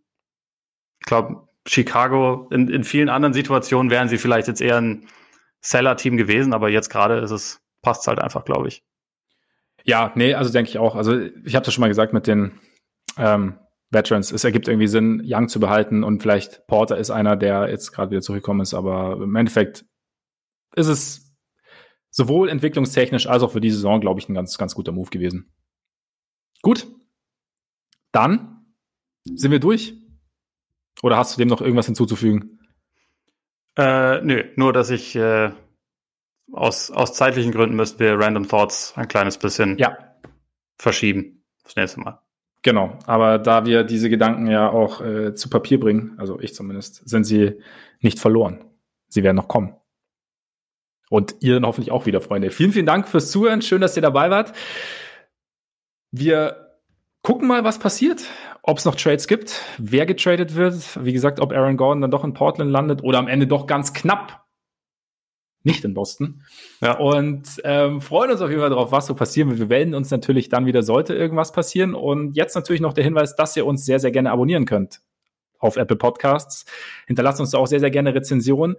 ich 1.01 1.07
glaube, 1.07 1.49
Chicago 1.67 2.49
in, 2.51 2.69
in 2.69 2.85
vielen 2.85 3.09
anderen 3.09 3.35
Situationen 3.35 3.91
wären 3.91 4.09
sie 4.09 4.19
vielleicht 4.19 4.49
jetzt 4.49 4.61
eher 4.61 4.81
ein 4.81 5.07
Seller-Team 5.61 6.17
gewesen, 6.17 6.55
aber 6.55 6.71
jetzt 6.71 6.89
gerade 6.89 7.19
ist 7.19 7.31
es, 7.31 7.61
passt 7.83 8.07
halt 8.07 8.19
einfach, 8.19 8.45
glaube 8.45 8.69
ich. 8.69 8.83
Ja, 9.85 10.13
nee, 10.15 10.35
also 10.35 10.53
denke 10.53 10.71
ich 10.71 10.79
auch. 10.79 10.97
Also 10.97 11.19
ich 11.19 11.55
habe 11.55 11.65
das 11.65 11.75
schon 11.75 11.81
mal 11.83 11.89
gesagt 11.89 12.13
mit 12.13 12.27
den 12.27 12.59
ähm, 13.17 13.59
Veterans. 13.91 14.33
Es 14.33 14.45
ergibt 14.45 14.69
irgendwie 14.69 14.87
Sinn, 14.87 15.23
Young 15.25 15.49
zu 15.49 15.61
behalten 15.61 16.05
und 16.05 16.23
vielleicht 16.23 16.67
Porter 16.67 16.97
ist 16.97 17.11
einer, 17.11 17.37
der 17.37 17.69
jetzt 17.69 17.93
gerade 17.93 18.11
wieder 18.11 18.23
zurückgekommen 18.23 18.61
ist, 18.61 18.75
aber 18.75 19.19
im 19.23 19.35
Endeffekt 19.37 19.85
ist 20.75 20.87
es 20.87 21.30
sowohl 22.21 22.51
entwicklungstechnisch 22.51 23.27
als 23.27 23.43
auch 23.43 23.53
für 23.53 23.63
die 23.63 23.71
Saison, 23.71 23.99
glaube 23.99 24.21
ich, 24.21 24.29
ein 24.29 24.35
ganz, 24.35 24.59
ganz 24.59 24.75
guter 24.75 24.93
Move 24.93 25.09
gewesen. 25.09 25.51
Gut. 26.61 26.87
Dann 28.13 28.67
sind 29.25 29.51
wir 29.51 29.59
durch. 29.59 29.95
Oder 31.03 31.17
hast 31.17 31.35
du 31.35 31.39
dem 31.39 31.49
noch 31.49 31.63
irgendwas 31.63 31.87
hinzuzufügen? 31.87 32.61
Äh, 33.77 34.21
nö, 34.21 34.45
nur 34.57 34.75
dass 34.75 34.91
ich 34.91 35.17
äh, 35.17 35.53
aus, 36.53 36.91
aus 36.91 37.15
zeitlichen 37.15 37.53
Gründen 37.53 37.77
müssten 37.77 38.01
wir 38.01 38.19
Random 38.19 38.47
Thoughts 38.47 38.93
ein 38.97 39.09
kleines 39.09 39.39
bisschen 39.39 39.79
ja. 39.79 39.97
verschieben. 40.77 41.43
Das 41.65 41.77
nächste 41.77 42.01
Mal. 42.01 42.21
Genau, 42.63 42.99
aber 43.07 43.39
da 43.39 43.65
wir 43.65 43.85
diese 43.85 44.11
Gedanken 44.11 44.47
ja 44.47 44.69
auch 44.69 45.01
äh, 45.01 45.35
zu 45.35 45.49
Papier 45.49 45.81
bringen, 45.81 46.17
also 46.19 46.39
ich 46.39 46.55
zumindest, 46.55 47.09
sind 47.09 47.25
sie 47.25 47.63
nicht 48.01 48.19
verloren. 48.19 48.63
Sie 49.09 49.23
werden 49.23 49.37
noch 49.37 49.49
kommen. 49.49 49.80
Und 51.11 51.35
ihr 51.41 51.55
dann 51.55 51.67
hoffentlich 51.67 51.91
auch 51.91 52.07
wieder, 52.07 52.23
Freunde. 52.23 52.51
Vielen, 52.51 52.73
vielen 52.73 52.87
Dank 52.87 53.09
fürs 53.09 53.31
Zuhören. 53.31 53.61
Schön, 53.61 53.83
dass 53.83 53.97
ihr 53.97 54.03
dabei 54.03 54.31
wart. 54.31 54.53
Wir 56.13 56.79
gucken 57.23 57.47
mal, 57.47 57.65
was 57.65 57.79
passiert. 57.79 58.23
Ob 58.63 58.79
es 58.79 58.85
noch 58.85 58.95
Trades 58.95 59.27
gibt, 59.27 59.61
wer 59.79 60.07
getradet 60.07 60.55
wird. 60.55 61.05
Wie 61.05 61.13
gesagt, 61.13 61.41
ob 61.41 61.53
Aaron 61.53 61.77
Gordon 61.77 62.01
dann 62.01 62.11
doch 62.11 62.25
in 62.25 62.33
Portland 62.33 62.71
landet 62.71 63.03
oder 63.03 63.19
am 63.19 63.27
Ende 63.27 63.47
doch 63.47 63.67
ganz 63.67 63.93
knapp 63.93 64.45
nicht 65.63 65.85
in 65.85 65.95
Boston. 65.95 66.43
Ja. 66.81 66.97
Und 66.99 67.61
ähm, 67.65 68.01
freuen 68.01 68.31
uns 68.31 68.41
auf 68.41 68.49
jeden 68.49 68.61
Fall 68.61 68.71
darauf, 68.71 68.93
was 68.93 69.07
so 69.07 69.15
passieren 69.15 69.51
wird. 69.51 69.59
Wir 69.59 69.67
melden 69.67 69.95
uns 69.95 70.11
natürlich 70.11 70.49
dann 70.49 70.67
wieder, 70.67 70.83
sollte 70.83 71.15
irgendwas 71.15 71.53
passieren. 71.53 71.95
Und 71.95 72.37
jetzt 72.37 72.55
natürlich 72.55 72.81
noch 72.81 72.93
der 72.93 73.05
Hinweis, 73.05 73.37
dass 73.37 73.57
ihr 73.57 73.67
uns 73.67 73.85
sehr, 73.85 74.01
sehr 74.01 74.11
gerne 74.11 74.31
abonnieren 74.31 74.65
könnt 74.65 75.01
auf 75.59 75.77
Apple 75.77 75.97
Podcasts. 75.97 76.65
Hinterlasst 77.07 77.41
uns 77.41 77.51
da 77.51 77.59
auch 77.59 77.67
sehr, 77.67 77.81
sehr 77.81 77.91
gerne 77.91 78.15
Rezensionen. 78.15 78.77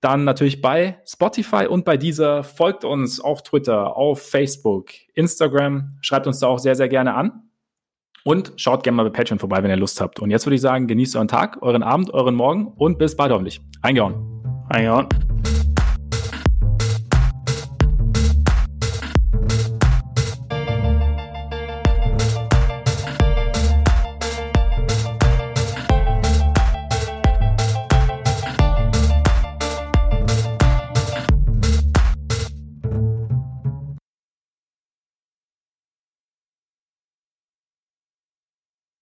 Dann 0.00 0.24
natürlich 0.24 0.62
bei 0.62 0.98
Spotify 1.06 1.66
und 1.66 1.84
bei 1.84 1.96
dieser 1.96 2.42
folgt 2.42 2.84
uns 2.84 3.20
auf 3.20 3.42
Twitter, 3.42 3.96
auf 3.96 4.22
Facebook, 4.22 4.90
Instagram. 5.14 5.98
Schreibt 6.00 6.26
uns 6.26 6.38
da 6.40 6.46
auch 6.46 6.58
sehr, 6.58 6.74
sehr 6.74 6.88
gerne 6.88 7.14
an. 7.14 7.50
Und 8.24 8.52
schaut 8.56 8.82
gerne 8.82 8.96
mal 8.96 9.04
bei 9.04 9.10
Patreon 9.10 9.38
vorbei, 9.38 9.62
wenn 9.62 9.70
ihr 9.70 9.76
Lust 9.76 10.00
habt. 10.00 10.20
Und 10.20 10.30
jetzt 10.30 10.44
würde 10.44 10.56
ich 10.56 10.60
sagen, 10.60 10.86
genießt 10.86 11.16
euren 11.16 11.28
Tag, 11.28 11.62
euren 11.62 11.82
Abend, 11.82 12.12
euren 12.12 12.34
Morgen 12.34 12.66
und 12.66 12.98
bis 12.98 13.16
bald 13.16 13.32
hoffentlich. 13.32 13.60
Eingehauen. 13.80 14.66
Eingehauen. 14.68 15.08